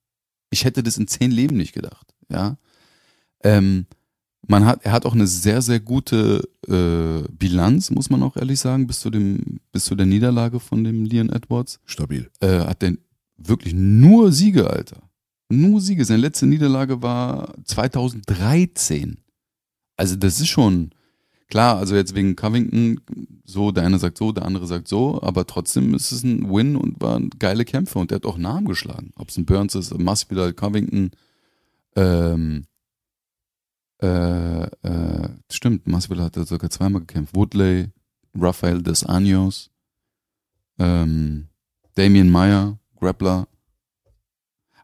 Ich 0.53 0.65
hätte 0.65 0.83
das 0.83 0.99
in 0.99 1.09
zehn 1.09 1.31
Leben 1.31 1.57
nicht 1.57 1.73
gedacht, 1.73 2.15
ja. 2.29 2.57
Ähm, 3.43 3.87
man 4.47 4.67
hat, 4.67 4.85
er 4.85 4.93
hat 4.93 5.07
auch 5.07 5.15
eine 5.15 5.27
sehr, 5.27 5.63
sehr 5.63 5.81
gute 5.81 6.49
äh, 6.69 7.29
Bilanz, 7.33 7.91
muss 7.91 8.11
man 8.11 8.23
auch 8.23 8.37
ehrlich 8.37 8.61
sagen, 8.61 8.87
bis 8.87 9.01
zu 9.01 9.11
dem, 9.11 9.61
bis 9.73 9.85
zu 9.85 9.95
der 9.95 10.07
Niederlage 10.07 10.61
von 10.61 10.85
dem 10.85 11.05
Leon 11.05 11.31
Edwards. 11.31 11.81
Stabil. 11.85 12.31
Äh, 12.41 12.61
hat 12.61 12.83
der 12.83 12.97
wirklich 13.37 13.75
nur 13.75 14.33
Siege, 14.33 14.69
Alter. 14.69 15.03
Nur 15.49 15.81
Siege. 15.81 16.05
Seine 16.05 16.21
letzte 16.21 16.47
Niederlage 16.47 17.03
war 17.03 17.55
2013. 17.65 19.19
Also 19.97 20.17
das 20.17 20.41
ist 20.41 20.49
schon 20.49 20.91
klar, 21.53 21.77
also 21.77 21.95
jetzt 21.95 22.15
wegen 22.15 22.35
Covington, 22.35 22.99
so, 23.45 23.73
der 23.73 23.85
eine 23.85 23.99
sagt 23.99 24.17
so, 24.17 24.33
der 24.33 24.47
andere 24.47 24.67
sagt 24.67 24.89
so, 24.89 25.21
aber 25.21 25.47
trotzdem 25.47 25.93
ist 25.93 26.11
es 26.11 26.23
ein 26.23 26.51
Win 26.51 26.77
und 26.77 26.99
waren 27.03 27.29
geile 27.39 27.67
Kämpfe 27.67 27.99
und 27.99 28.11
der 28.11 28.17
hat 28.17 28.25
auch 28.25 28.39
Namen 28.39 28.67
geschlagen. 28.67 29.13
Ob 29.17 29.29
es 29.29 29.37
ein 29.37 29.45
Burns 29.45 29.75
ist, 29.75 29.97
Masvidal, 29.99 30.55
Covington, 30.55 31.11
ähm, 31.95 32.65
äh, 34.01 34.63
äh, 34.63 35.29
stimmt, 35.51 35.87
Masvidal 35.87 36.25
hat 36.25 36.49
sogar 36.49 36.71
zweimal 36.71 37.03
gekämpft. 37.03 37.37
Woodley, 37.37 37.91
Rafael 38.35 38.83
Dos 38.83 39.05
Anjos, 39.05 39.71
ähm, 40.79 41.49
Damien 41.97 42.31
Meyer, 42.31 42.79
Grappler. 42.99 43.47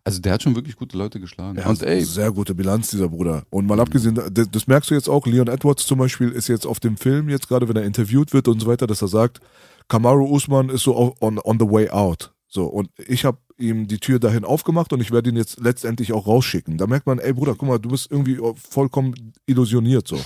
Also 0.08 0.22
der 0.22 0.32
hat 0.32 0.42
schon 0.42 0.56
wirklich 0.56 0.74
gute 0.74 0.96
Leute 0.96 1.20
geschlagen. 1.20 1.58
Er 1.58 1.68
und 1.68 1.82
ey, 1.82 2.02
sehr 2.02 2.32
gute 2.32 2.54
Bilanz, 2.54 2.88
dieser 2.88 3.10
Bruder. 3.10 3.42
Und 3.50 3.66
mal 3.66 3.78
abgesehen, 3.78 4.18
das, 4.32 4.50
das 4.50 4.66
merkst 4.66 4.90
du 4.90 4.94
jetzt 4.94 5.06
auch, 5.06 5.26
Leon 5.26 5.48
Edwards 5.48 5.84
zum 5.84 5.98
Beispiel 5.98 6.30
ist 6.30 6.48
jetzt 6.48 6.66
auf 6.66 6.80
dem 6.80 6.96
Film, 6.96 7.28
jetzt 7.28 7.46
gerade 7.46 7.68
wenn 7.68 7.76
er 7.76 7.84
interviewt 7.84 8.32
wird 8.32 8.48
und 8.48 8.58
so 8.58 8.66
weiter, 8.66 8.86
dass 8.86 9.02
er 9.02 9.08
sagt, 9.08 9.40
Kamaru 9.86 10.34
Usman 10.34 10.70
ist 10.70 10.84
so 10.84 11.14
on, 11.20 11.38
on 11.44 11.58
the 11.60 11.66
way 11.68 11.90
out. 11.90 12.32
So, 12.48 12.64
und 12.64 12.88
ich 12.96 13.26
habe 13.26 13.36
ihm 13.58 13.86
die 13.86 13.98
Tür 13.98 14.18
dahin 14.18 14.46
aufgemacht 14.46 14.94
und 14.94 15.02
ich 15.02 15.10
werde 15.10 15.28
ihn 15.28 15.36
jetzt 15.36 15.60
letztendlich 15.60 16.14
auch 16.14 16.26
rausschicken. 16.26 16.78
Da 16.78 16.86
merkt 16.86 17.06
man, 17.06 17.18
ey 17.18 17.34
Bruder, 17.34 17.54
guck 17.54 17.68
mal, 17.68 17.78
du 17.78 17.90
bist 17.90 18.10
irgendwie 18.10 18.40
vollkommen 18.56 19.34
illusioniert 19.44 20.08
so. 20.08 20.18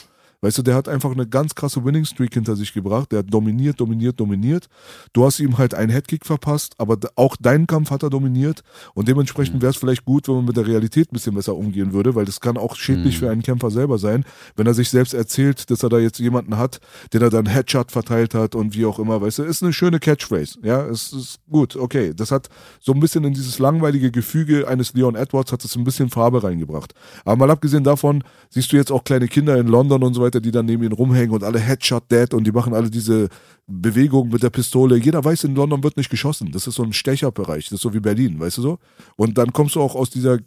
Weißt 0.42 0.58
du, 0.58 0.62
der 0.62 0.74
hat 0.74 0.88
einfach 0.88 1.12
eine 1.12 1.24
ganz 1.24 1.54
krasse 1.54 1.84
Winning 1.84 2.04
Streak 2.04 2.34
hinter 2.34 2.56
sich 2.56 2.74
gebracht. 2.74 3.12
Der 3.12 3.20
hat 3.20 3.32
dominiert, 3.32 3.78
dominiert, 3.78 4.18
dominiert. 4.18 4.66
Du 5.12 5.24
hast 5.24 5.38
ihm 5.38 5.56
halt 5.56 5.72
einen 5.72 5.92
Headkick 5.92 6.26
verpasst, 6.26 6.74
aber 6.78 6.98
auch 7.14 7.36
deinen 7.36 7.68
Kampf 7.68 7.92
hat 7.92 8.02
er 8.02 8.10
dominiert. 8.10 8.64
Und 8.94 9.06
dementsprechend 9.06 9.62
wäre 9.62 9.70
es 9.70 9.76
vielleicht 9.76 10.04
gut, 10.04 10.26
wenn 10.26 10.34
man 10.34 10.46
mit 10.46 10.56
der 10.56 10.66
Realität 10.66 11.12
ein 11.12 11.14
bisschen 11.14 11.36
besser 11.36 11.54
umgehen 11.54 11.92
würde, 11.92 12.16
weil 12.16 12.24
das 12.24 12.40
kann 12.40 12.56
auch 12.56 12.74
schädlich 12.74 13.20
für 13.20 13.30
einen 13.30 13.42
Kämpfer 13.42 13.70
selber 13.70 13.98
sein, 13.98 14.24
wenn 14.56 14.66
er 14.66 14.74
sich 14.74 14.90
selbst 14.90 15.14
erzählt, 15.14 15.70
dass 15.70 15.84
er 15.84 15.88
da 15.90 16.00
jetzt 16.00 16.18
jemanden 16.18 16.58
hat, 16.58 16.80
den 17.12 17.22
er 17.22 17.30
dann 17.30 17.46
Headshot 17.46 17.92
verteilt 17.92 18.34
hat 18.34 18.56
und 18.56 18.74
wie 18.74 18.84
auch 18.84 18.98
immer. 18.98 19.20
Weißt 19.20 19.38
du, 19.38 19.44
ist 19.44 19.62
eine 19.62 19.72
schöne 19.72 20.00
Catchphrase. 20.00 20.58
Ja, 20.64 20.84
es 20.88 21.12
ist 21.12 21.38
gut, 21.48 21.76
okay. 21.76 22.14
Das 22.16 22.32
hat 22.32 22.48
so 22.80 22.92
ein 22.92 22.98
bisschen 22.98 23.22
in 23.22 23.32
dieses 23.32 23.60
langweilige 23.60 24.10
Gefüge 24.10 24.66
eines 24.66 24.92
Leon 24.94 25.14
Edwards 25.14 25.52
hat 25.52 25.64
es 25.64 25.76
ein 25.76 25.84
bisschen 25.84 26.10
Farbe 26.10 26.42
reingebracht. 26.42 26.94
Aber 27.24 27.36
mal 27.36 27.50
abgesehen 27.52 27.84
davon, 27.84 28.24
siehst 28.50 28.72
du 28.72 28.76
jetzt 28.76 28.90
auch 28.90 29.04
kleine 29.04 29.28
Kinder 29.28 29.56
in 29.56 29.68
London 29.68 30.02
und 30.02 30.14
so 30.14 30.20
weiter, 30.20 30.31
die 30.40 30.50
dann 30.50 30.66
neben 30.66 30.82
ihn 30.82 30.92
rumhängen 30.92 31.30
und 31.30 31.44
alle 31.44 31.58
Headshot 31.58 32.10
Dead 32.10 32.32
und 32.34 32.44
die 32.44 32.52
machen 32.52 32.74
alle 32.74 32.90
diese 32.90 33.28
Bewegung 33.66 34.28
mit 34.28 34.42
der 34.42 34.50
Pistole. 34.50 34.96
Jeder 34.96 35.24
weiß, 35.24 35.44
in 35.44 35.54
London 35.54 35.82
wird 35.82 35.96
nicht 35.96 36.10
geschossen. 36.10 36.50
Das 36.52 36.66
ist 36.66 36.74
so 36.74 36.82
ein 36.82 36.92
Stecherbereich. 36.92 37.66
Das 37.66 37.72
ist 37.72 37.82
so 37.82 37.94
wie 37.94 38.00
Berlin, 38.00 38.40
weißt 38.40 38.58
du 38.58 38.62
so? 38.62 38.78
Und 39.16 39.38
dann 39.38 39.52
kommst 39.52 39.74
du 39.74 39.80
auch 39.80 39.94
aus 39.94 40.10
dieser 40.10 40.38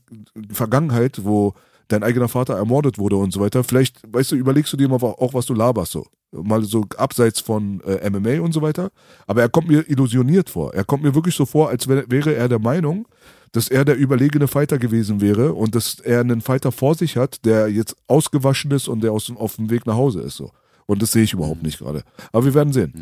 Vergangenheit, 0.52 1.24
wo 1.24 1.54
dein 1.88 2.04
eigener 2.04 2.28
Vater 2.28 2.56
ermordet 2.56 2.98
wurde 2.98 3.16
und 3.18 3.32
so 3.32 3.40
weiter. 3.40 3.64
Vielleicht, 3.64 4.02
weißt 4.12 4.32
du, 4.32 4.36
überlegst 4.36 4.74
du 4.74 4.78
dir 4.78 4.90
mal 4.90 5.02
auch, 5.04 5.34
was 5.34 5.46
du 5.46 5.54
laberst 5.54 5.92
so. 5.92 6.06
Mal 6.32 6.64
so 6.64 6.86
abseits 6.98 7.40
von 7.40 7.82
äh, 7.82 8.10
MMA 8.10 8.42
und 8.42 8.54
so 8.54 8.62
weiter. 8.62 8.90
Aber 9.28 9.42
er 9.42 9.50
kommt 9.50 9.68
mir 9.68 9.88
illusioniert 9.90 10.50
vor. 10.50 10.74
Er 10.74 10.84
kommt 10.84 11.04
mir 11.04 11.16
wirklich 11.16 11.36
so 11.36 11.46
vor, 11.46 11.70
als 11.70 11.88
wär, 11.88 12.10
wäre 12.10 12.36
er 12.36 12.50
der 12.50 12.60
Meinung, 12.60 13.08
dass 13.56 13.70
er 13.70 13.86
der 13.86 13.96
überlegene 13.96 14.50
Fighter 14.50 14.78
gewesen 14.78 15.22
wäre 15.22 15.54
und 15.54 15.76
dass 15.76 16.00
er 16.00 16.20
einen 16.20 16.42
Fighter 16.42 16.74
vor 16.74 16.96
sich 16.96 17.16
hat, 17.16 17.46
der 17.46 17.70
jetzt 17.70 17.96
ausgewaschen 18.08 18.72
ist 18.72 18.90
und 18.90 19.02
der 19.02 19.14
aus, 19.14 19.32
auf 19.32 19.56
dem 19.56 19.70
Weg 19.70 19.86
nach 19.86 19.96
Hause 19.96 20.22
ist. 20.22 20.36
So. 20.36 20.52
Und 20.88 21.02
das 21.02 21.14
sehe 21.14 21.24
ich 21.24 21.32
überhaupt 21.32 21.64
nicht 21.64 21.80
gerade. 21.80 22.04
Aber 22.34 22.44
wir 22.44 22.54
werden 22.54 22.74
sehen. 22.74 22.94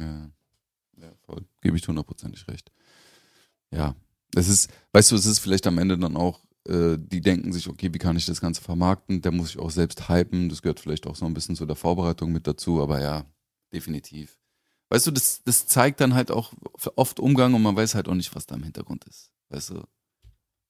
Ja, 0.95 1.05
ja 1.07 1.11
voll. 1.25 1.43
Gebe 1.61 1.75
ich 1.75 1.88
hundertprozentig 1.88 2.47
recht. 2.47 2.71
Ja, 3.71 3.95
es 4.35 4.47
ist, 4.47 4.69
weißt 4.91 5.11
du, 5.11 5.15
es 5.15 5.25
ist 5.25 5.39
vielleicht 5.39 5.65
am 5.65 5.80
Ende 5.80 5.97
dann 5.97 6.15
auch, 6.15 6.39
äh, 6.67 6.97
die 6.99 7.21
denken 7.21 7.51
sich, 7.51 7.67
okay, 7.67 7.91
wie 7.91 7.97
kann 7.97 8.15
ich 8.15 8.27
das 8.27 8.39
Ganze 8.39 8.61
vermarkten? 8.61 9.23
Der 9.23 9.31
muss 9.31 9.47
sich 9.47 9.59
auch 9.59 9.71
selbst 9.71 10.07
hypen. 10.07 10.49
Das 10.49 10.61
gehört 10.61 10.80
vielleicht 10.80 11.07
auch 11.07 11.15
so 11.15 11.25
ein 11.25 11.34
bisschen 11.34 11.55
zu 11.55 11.65
der 11.65 11.75
Vorbereitung 11.75 12.31
mit 12.31 12.45
dazu, 12.45 12.80
aber 12.80 13.01
ja, 13.01 13.25
definitiv. 13.73 14.38
Weißt 14.89 15.07
du, 15.07 15.11
das, 15.11 15.41
das 15.43 15.65
zeigt 15.65 15.99
dann 15.99 16.13
halt 16.13 16.30
auch 16.30 16.53
oft 16.95 17.19
Umgang 17.19 17.55
und 17.55 17.63
man 17.63 17.75
weiß 17.75 17.95
halt 17.95 18.07
auch 18.07 18.13
nicht, 18.13 18.35
was 18.35 18.45
da 18.45 18.53
im 18.53 18.61
Hintergrund 18.61 19.03
ist. 19.05 19.31
Weißt 19.49 19.71
du? 19.71 19.84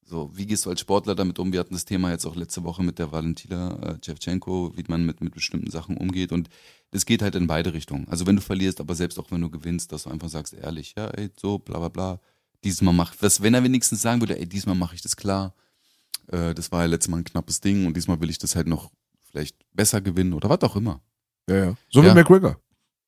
So, 0.05 0.29
wie 0.33 0.45
gehst 0.45 0.65
du 0.65 0.69
als 0.69 0.81
Sportler 0.81 1.15
damit 1.15 1.39
um? 1.39 1.53
Wir 1.53 1.59
hatten 1.59 1.73
das 1.73 1.85
Thema 1.85 2.11
jetzt 2.11 2.25
auch 2.25 2.35
letzte 2.35 2.63
Woche 2.63 2.83
mit 2.83 2.99
der 2.99 3.11
Valentina 3.11 3.95
äh, 3.95 3.97
wie 4.01 4.83
man 4.87 5.05
mit, 5.05 5.21
mit 5.21 5.33
bestimmten 5.33 5.71
Sachen 5.71 5.97
umgeht. 5.97 6.31
Und 6.31 6.49
das 6.91 7.05
geht 7.05 7.21
halt 7.21 7.35
in 7.35 7.47
beide 7.47 7.73
Richtungen. 7.73 8.07
Also 8.09 8.27
wenn 8.27 8.35
du 8.35 8.41
verlierst, 8.41 8.79
aber 8.81 8.95
selbst 8.95 9.17
auch 9.17 9.31
wenn 9.31 9.41
du 9.41 9.49
gewinnst, 9.49 9.91
dass 9.91 10.03
du 10.03 10.09
einfach 10.09 10.29
sagst, 10.29 10.53
ehrlich, 10.53 10.93
ja, 10.97 11.07
ey, 11.07 11.29
so, 11.39 11.57
bla 11.57 11.79
bla 11.79 11.87
bla. 11.89 12.19
Diesmal 12.63 12.93
macht, 12.93 13.21
was, 13.21 13.41
wenn 13.41 13.53
er 13.53 13.63
wenigstens 13.63 14.01
sagen 14.01 14.21
würde, 14.21 14.37
ey, 14.39 14.45
diesmal 14.45 14.75
mache 14.75 14.95
ich 14.95 15.01
das 15.01 15.15
klar. 15.15 15.53
Äh, 16.27 16.53
das 16.53 16.71
war 16.71 16.81
ja 16.81 16.87
letztes 16.87 17.09
Mal 17.09 17.17
ein 17.17 17.23
knappes 17.23 17.61
Ding 17.61 17.85
und 17.85 17.95
diesmal 17.95 18.19
will 18.21 18.29
ich 18.29 18.37
das 18.37 18.55
halt 18.55 18.67
noch 18.67 18.91
vielleicht 19.23 19.55
besser 19.73 20.01
gewinnen 20.01 20.33
oder 20.33 20.49
was 20.49 20.61
auch 20.61 20.75
immer. 20.75 21.01
Ja, 21.49 21.55
ja. 21.55 21.75
So 21.89 22.01
Ja. 22.03 22.11
wie 22.11 22.19
McGregor. 22.19 22.57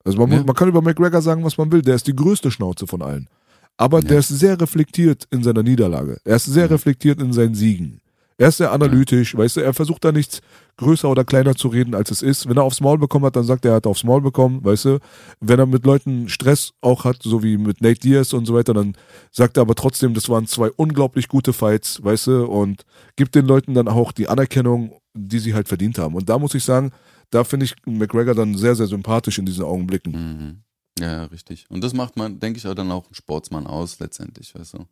Also 0.04 0.18
man, 0.18 0.32
Ja. 0.32 0.44
man 0.44 0.56
kann 0.56 0.70
über 0.70 0.82
McGregor 0.82 1.22
sagen, 1.22 1.44
was 1.44 1.58
man 1.58 1.72
will. 1.72 1.82
Der 1.82 1.96
ist 1.96 2.08
die 2.08 2.16
größte 2.16 2.52
Schnauze 2.52 2.88
von 2.88 3.02
allen. 3.02 3.30
Aber 3.78 4.00
Ja. 4.00 4.08
der 4.08 4.20
ist 4.20 4.30
sehr 4.30 4.60
reflektiert 4.60 5.28
in 5.32 5.44
seiner 5.44 5.64
Niederlage. 5.64 6.18
Er 6.24 6.38
ist 6.38 6.46
sehr 6.46 6.70
reflektiert 6.70 7.22
in 7.22 7.34
seinen 7.34 7.56
Siegen. 7.56 8.00
Er 8.38 8.50
ist 8.50 8.58
sehr 8.58 8.74
analytisch, 8.74 9.36
weißt 9.38 9.56
du, 9.58 9.62
er 9.62 9.74
versucht 9.74 10.04
da 10.04 10.12
nichts 10.12 10.42
größer 10.76 11.10
oder 11.10 11.24
kleiner 11.24 11.56
zu 11.56 11.70
reden, 11.70 11.96
als 11.96 12.12
es 12.12 12.22
ist. 12.22 12.50
Wenn 12.50 12.58
er 12.58 12.64
aufs 12.64 12.82
Maul 12.82 12.98
bekommen 12.98 13.24
hat, 13.26 13.38
dann 13.38 13.46
sagt 13.46 13.64
er, 13.64 13.72
er 13.72 13.76
hat 13.76 13.88
aufs 13.88 14.04
Maul 14.04 14.20
bekommen, 14.22 14.60
weißt 14.64 14.86
du. 14.86 15.00
Wenn 15.40 15.58
er 15.58 15.66
mit 15.66 15.86
Leuten 15.86 16.28
Stress 16.28 16.74
auch 16.82 17.06
hat, 17.06 17.24
so 17.24 17.44
wie 17.44 17.58
mit 17.58 17.80
Nate 17.80 18.00
Diaz 18.02 18.34
und 18.34 18.46
so 18.46 18.54
weiter, 18.54 18.74
dann 18.74 18.98
sagt 19.32 19.56
er 19.58 19.62
aber 19.62 19.76
trotzdem, 19.76 20.14
das 20.14 20.28
waren 20.28 20.48
zwei 20.48 20.70
unglaublich 20.76 21.30
gute 21.30 21.54
Fights, 21.54 22.04
weißt 22.04 22.28
du, 22.28 22.46
und 22.46 22.84
gibt 23.16 23.36
den 23.36 23.46
Leuten 23.46 23.74
dann 23.74 23.88
auch 23.88 24.12
die 24.12 24.28
Anerkennung, 24.28 24.92
die 25.14 25.40
sie 25.40 25.54
halt 25.54 25.70
verdient 25.70 25.98
haben. 25.98 26.14
Und 26.16 26.28
da 26.28 26.38
muss 26.38 26.54
ich 26.56 26.64
sagen, 26.66 26.92
da 27.30 27.46
finde 27.46 27.66
ich 27.68 27.76
McGregor 27.86 28.36
dann 28.36 28.58
sehr, 28.58 28.76
sehr 28.76 28.88
sympathisch 28.88 29.40
in 29.40 29.46
diesen 29.46 29.64
Augenblicken. 29.64 30.12
Mhm. 30.12 30.65
Ja, 31.00 31.12
ja, 31.12 31.24
richtig. 31.26 31.66
Und 31.70 31.84
das 31.84 31.94
macht 31.94 32.16
man, 32.16 32.40
denke 32.40 32.58
ich, 32.58 32.68
auch 32.68 32.74
dann 32.74 32.92
auch 32.92 33.06
einen 33.06 33.16
Sportsmann 33.16 33.68
aus, 33.68 34.00
letztendlich, 34.00 34.56
weißt 34.56 34.76
du. 34.76 34.86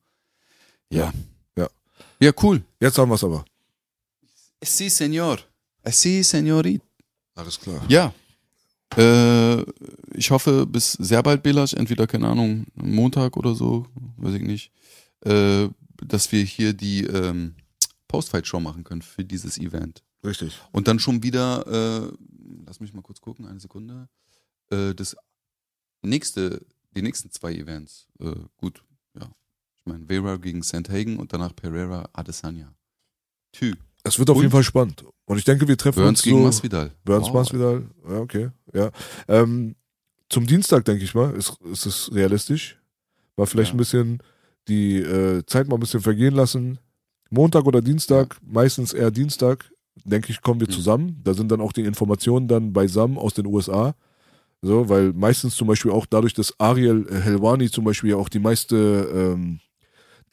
Ja. 0.89 1.13
Ja. 1.57 1.69
Ja, 2.19 2.31
cool. 2.41 2.63
Jetzt 2.79 2.97
haben 2.97 3.09
wir 3.09 3.15
es 3.15 3.23
aber. 3.23 3.45
Sí, 4.61 4.89
señor. 4.89 5.39
Sí, 5.85 6.23
señorit. 6.23 6.81
Alles 7.35 7.59
klar. 7.59 7.81
Ja. 7.87 8.13
Äh, 8.97 9.61
ich 10.13 10.29
hoffe, 10.29 10.65
bis 10.65 10.93
sehr 10.93 11.23
bald, 11.23 11.41
Belasch, 11.41 11.73
entweder, 11.73 12.05
keine 12.05 12.27
Ahnung, 12.27 12.65
Montag 12.75 13.37
oder 13.37 13.55
so, 13.55 13.87
weiß 14.17 14.35
ich 14.35 14.43
nicht, 14.43 14.71
äh, 15.21 15.67
dass 16.05 16.31
wir 16.31 16.43
hier 16.43 16.73
die 16.73 17.05
ähm, 17.05 17.55
Postfight-Show 18.07 18.59
machen 18.59 18.83
können 18.83 19.01
für 19.01 19.23
dieses 19.23 19.57
Event. 19.57 20.03
Richtig. 20.23 20.59
Und 20.71 20.87
dann 20.87 20.99
schon 20.99 21.23
wieder, 21.23 21.65
äh, 21.67 22.11
lass 22.65 22.79
mich 22.79 22.93
mal 22.93 23.01
kurz 23.01 23.19
gucken, 23.19 23.47
eine 23.47 23.59
Sekunde, 23.59 24.07
äh, 24.69 24.93
das 24.93 25.17
nächste, 26.03 26.61
die 26.95 27.01
nächsten 27.01 27.31
zwei 27.31 27.53
Events, 27.53 28.07
äh, 28.19 28.33
gut, 28.57 28.83
ja. 29.19 29.27
Ich 29.77 29.85
meine, 29.85 30.05
Vera 30.07 30.37
gegen 30.37 30.61
Sandhagen 30.63 31.17
und 31.17 31.33
danach 31.33 31.55
Pereira 31.55 32.07
Adesanya. 32.13 32.73
Tü. 33.51 33.73
Es 34.03 34.19
wird 34.19 34.29
auf 34.29 34.37
Und? 34.37 34.43
jeden 34.43 34.51
Fall 34.51 34.63
spannend. 34.63 35.03
Und 35.25 35.37
ich 35.37 35.45
denke, 35.45 35.67
wir 35.67 35.77
treffen 35.77 35.99
Burns 36.01 36.19
uns 36.19 36.23
gegen 36.23 36.37
so, 36.39 36.43
Masvidal. 36.43 36.91
Burns 37.05 37.27
Wow. 37.27 37.33
Masvidal. 37.33 37.83
Ja, 38.09 38.19
okay. 38.19 38.49
Ja. 38.73 38.91
Ähm, 39.27 39.75
zum 40.29 40.45
Dienstag, 40.47 40.83
denke 40.85 41.03
ich 41.03 41.13
mal, 41.15 41.33
ist, 41.35 41.55
ist 41.71 41.85
es 41.85 42.13
realistisch. 42.13 42.79
Mal 43.37 43.45
vielleicht 43.45 43.69
Ja. 43.69 43.75
ein 43.75 43.77
bisschen 43.77 44.19
die 44.67 44.97
äh, 44.97 45.45
Zeit 45.45 45.67
mal 45.67 45.75
ein 45.75 45.79
bisschen 45.79 46.01
vergehen 46.01 46.33
lassen. 46.33 46.79
Montag 47.29 47.65
oder 47.65 47.81
Dienstag, 47.81 48.37
meistens 48.41 48.93
eher 48.93 49.11
Dienstag, 49.11 49.71
denke 50.03 50.31
ich, 50.31 50.41
kommen 50.41 50.59
wir 50.59 50.67
Mhm. 50.67 50.71
zusammen. 50.71 51.21
Da 51.23 51.33
sind 51.33 51.49
dann 51.51 51.61
auch 51.61 51.71
die 51.73 51.81
Informationen 51.83 52.47
dann 52.47 52.73
beisammen 52.73 53.17
aus 53.17 53.33
den 53.33 53.45
USA. 53.45 53.95
So, 54.65 54.87
weil 54.87 55.11
meistens 55.11 55.57
zum 55.57 55.67
Beispiel 55.67 55.91
auch 55.91 56.05
dadurch, 56.05 56.33
dass 56.33 56.57
Ariel 56.57 57.05
Helwani 57.11 57.69
zum 57.69 57.83
Beispiel 57.83 58.11
ja 58.11 58.15
auch 58.15 58.29
die 58.29 58.39
meiste, 58.39 58.75
ähm, 59.13 59.59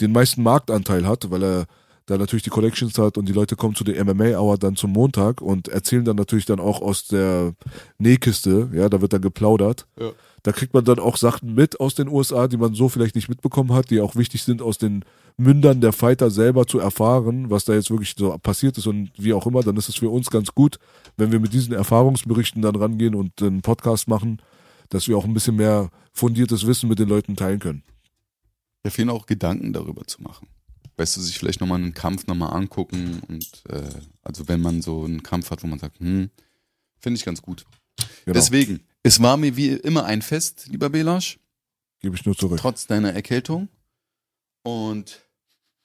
den 0.01 0.12
meisten 0.12 0.44
Marktanteil 0.44 1.05
hat, 1.05 1.32
weil 1.32 1.43
er 1.43 1.66
da 2.07 2.16
natürlich 2.16 2.44
die 2.44 2.51
Collections 2.51 2.97
hat 2.97 3.19
und 3.19 3.28
die 3.28 3.32
Leute 3.32 3.57
kommen 3.57 3.74
zu 3.74 3.82
der 3.82 4.05
MMA 4.05 4.39
Hour 4.39 4.57
dann 4.57 4.77
zum 4.77 4.93
Montag 4.93 5.40
und 5.40 5.66
erzählen 5.66 6.05
dann 6.05 6.15
natürlich 6.15 6.47
dann 6.47 6.61
auch 6.61 6.81
aus 6.81 7.09
der 7.09 7.55
Nähkiste, 7.98 8.70
ja, 8.73 8.89
da 8.89 9.01
wird 9.01 9.12
dann 9.12 9.20
geplaudert. 9.20 9.89
Ja. 9.98 10.12
Da 10.44 10.52
kriegt 10.52 10.74
man 10.74 10.85
dann 10.85 11.01
auch 11.01 11.16
Sachen 11.16 11.55
mit 11.55 11.81
aus 11.81 11.97
den 11.97 12.09
USA, 12.09 12.47
die 12.47 12.57
man 12.57 12.73
so 12.73 12.89
vielleicht 12.89 13.16
nicht 13.16 13.28
mitbekommen 13.28 13.73
hat, 13.73 13.90
die 13.90 14.01
auch 14.01 14.15
wichtig 14.15 14.44
sind 14.44 14.62
aus 14.62 14.78
den 14.78 15.05
Mündern 15.36 15.81
der 15.81 15.93
Fighter 15.93 16.31
selber 16.31 16.66
zu 16.66 16.78
erfahren, 16.78 17.51
was 17.51 17.65
da 17.65 17.73
jetzt 17.74 17.90
wirklich 17.90 18.15
so 18.16 18.36
passiert 18.39 18.77
ist 18.78 18.86
und 18.86 19.11
wie 19.16 19.32
auch 19.32 19.47
immer, 19.47 19.62
dann 19.62 19.77
ist 19.77 19.89
es 19.89 19.97
für 19.97 20.11
uns 20.11 20.31
ganz 20.31 20.55
gut, 20.55 20.78
wenn 21.16 21.32
wir 21.32 21.40
mit 21.40 21.52
diesen 21.52 21.73
Erfahrungsberichten 21.73 22.62
dann 22.62 22.77
rangehen 22.77 23.15
und 23.15 23.40
einen 23.43 23.62
Podcast 23.62 24.09
machen, 24.09 24.43
dass 24.89 25.09
wir 25.09 25.16
auch 25.16 25.24
ein 25.24 25.35
bisschen 25.35 25.57
mehr 25.57 25.90
fundiertes 26.12 26.66
Wissen 26.66 26.89
mit 26.89 26.98
den 26.98 27.09
Leuten 27.09 27.36
teilen 27.36 27.59
können. 27.61 27.82
Ja, 28.85 28.90
vielen 28.90 29.11
auch 29.11 29.27
Gedanken 29.27 29.73
darüber 29.73 30.07
zu 30.07 30.23
machen. 30.23 30.48
Weißt 30.97 31.16
du, 31.16 31.20
sich 31.20 31.39
vielleicht 31.39 31.61
nochmal 31.61 31.81
einen 31.81 31.94
Kampf 31.94 32.27
nochmal 32.27 32.52
angucken 32.52 33.23
und 33.28 33.62
äh, 33.69 33.82
also 34.23 34.48
wenn 34.48 34.61
man 34.61 34.82
so 34.82 35.05
einen 35.05 35.23
Kampf 35.23 35.51
hat, 35.51 35.62
wo 35.62 35.66
man 35.66 35.78
sagt, 35.78 35.98
hm, 36.01 36.31
finde 36.98 37.16
ich 37.19 37.24
ganz 37.24 37.40
gut. 37.40 37.65
Genau. 38.24 38.35
Deswegen, 38.35 38.81
es 39.02 39.23
war 39.23 39.36
mir 39.36 39.57
wie 39.57 39.69
immer 39.70 40.05
ein 40.05 40.23
Fest, 40.23 40.66
lieber 40.69 40.90
Belasch, 40.90 41.39
Gebe 42.01 42.16
ich 42.16 42.24
nur 42.24 42.36
zurück. 42.36 42.59
trotz 42.61 42.86
deiner 42.86 43.12
Erkältung. 43.12 43.69
Und 44.62 45.20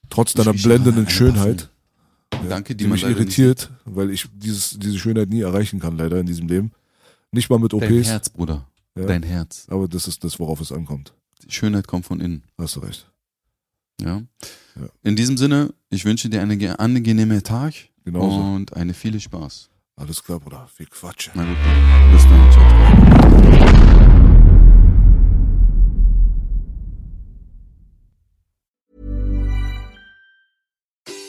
Trotz 0.09 0.33
deiner 0.33 0.53
blendenden 0.53 1.09
Schönheit, 1.09 1.69
danke, 2.49 2.75
die, 2.75 2.83
die 2.83 2.89
mich 2.89 3.03
irritiert, 3.03 3.71
weil 3.85 4.11
ich 4.11 4.27
dieses, 4.33 4.77
diese 4.77 4.99
Schönheit 4.99 5.29
nie 5.29 5.41
erreichen 5.41 5.79
kann, 5.79 5.97
leider 5.97 6.19
in 6.19 6.25
diesem 6.25 6.47
Leben. 6.47 6.71
Nicht 7.31 7.49
mal 7.49 7.57
mit 7.59 7.73
OPs, 7.73 7.87
dein 7.87 8.03
Herz, 8.03 8.29
Bruder. 8.29 8.67
Ja. 8.97 9.05
Dein 9.05 9.23
Herz. 9.23 9.65
aber 9.69 9.87
das 9.87 10.07
ist 10.07 10.23
das, 10.23 10.39
worauf 10.39 10.61
es 10.61 10.71
ankommt. 10.71 11.13
Die 11.43 11.51
Schönheit 11.51 11.87
kommt 11.87 12.05
von 12.05 12.21
innen. 12.21 12.43
Hast 12.57 12.75
du 12.75 12.79
recht. 12.81 13.09
Ja. 14.01 14.21
Ja. 14.75 14.87
In 15.03 15.15
diesem 15.15 15.37
Sinne, 15.37 15.73
ich 15.89 16.05
wünsche 16.05 16.29
dir 16.29 16.41
einen 16.41 16.59
ge- 16.59 16.75
angenehmen 16.77 17.41
Tag 17.43 17.73
Genauso. 18.03 18.37
und 18.55 18.75
eine 18.75 18.93
viele 18.93 19.19
Spaß. 19.19 19.69
Alles 19.97 20.23
klar, 20.23 20.39
Bruder. 20.39 20.67
Viel 20.73 20.85
Quatsch. 20.87 21.29
Na 21.33 21.43
gut, 21.43 21.57
bis 22.13 22.23
dann. 22.23 22.51
Ciao. 22.51 23.04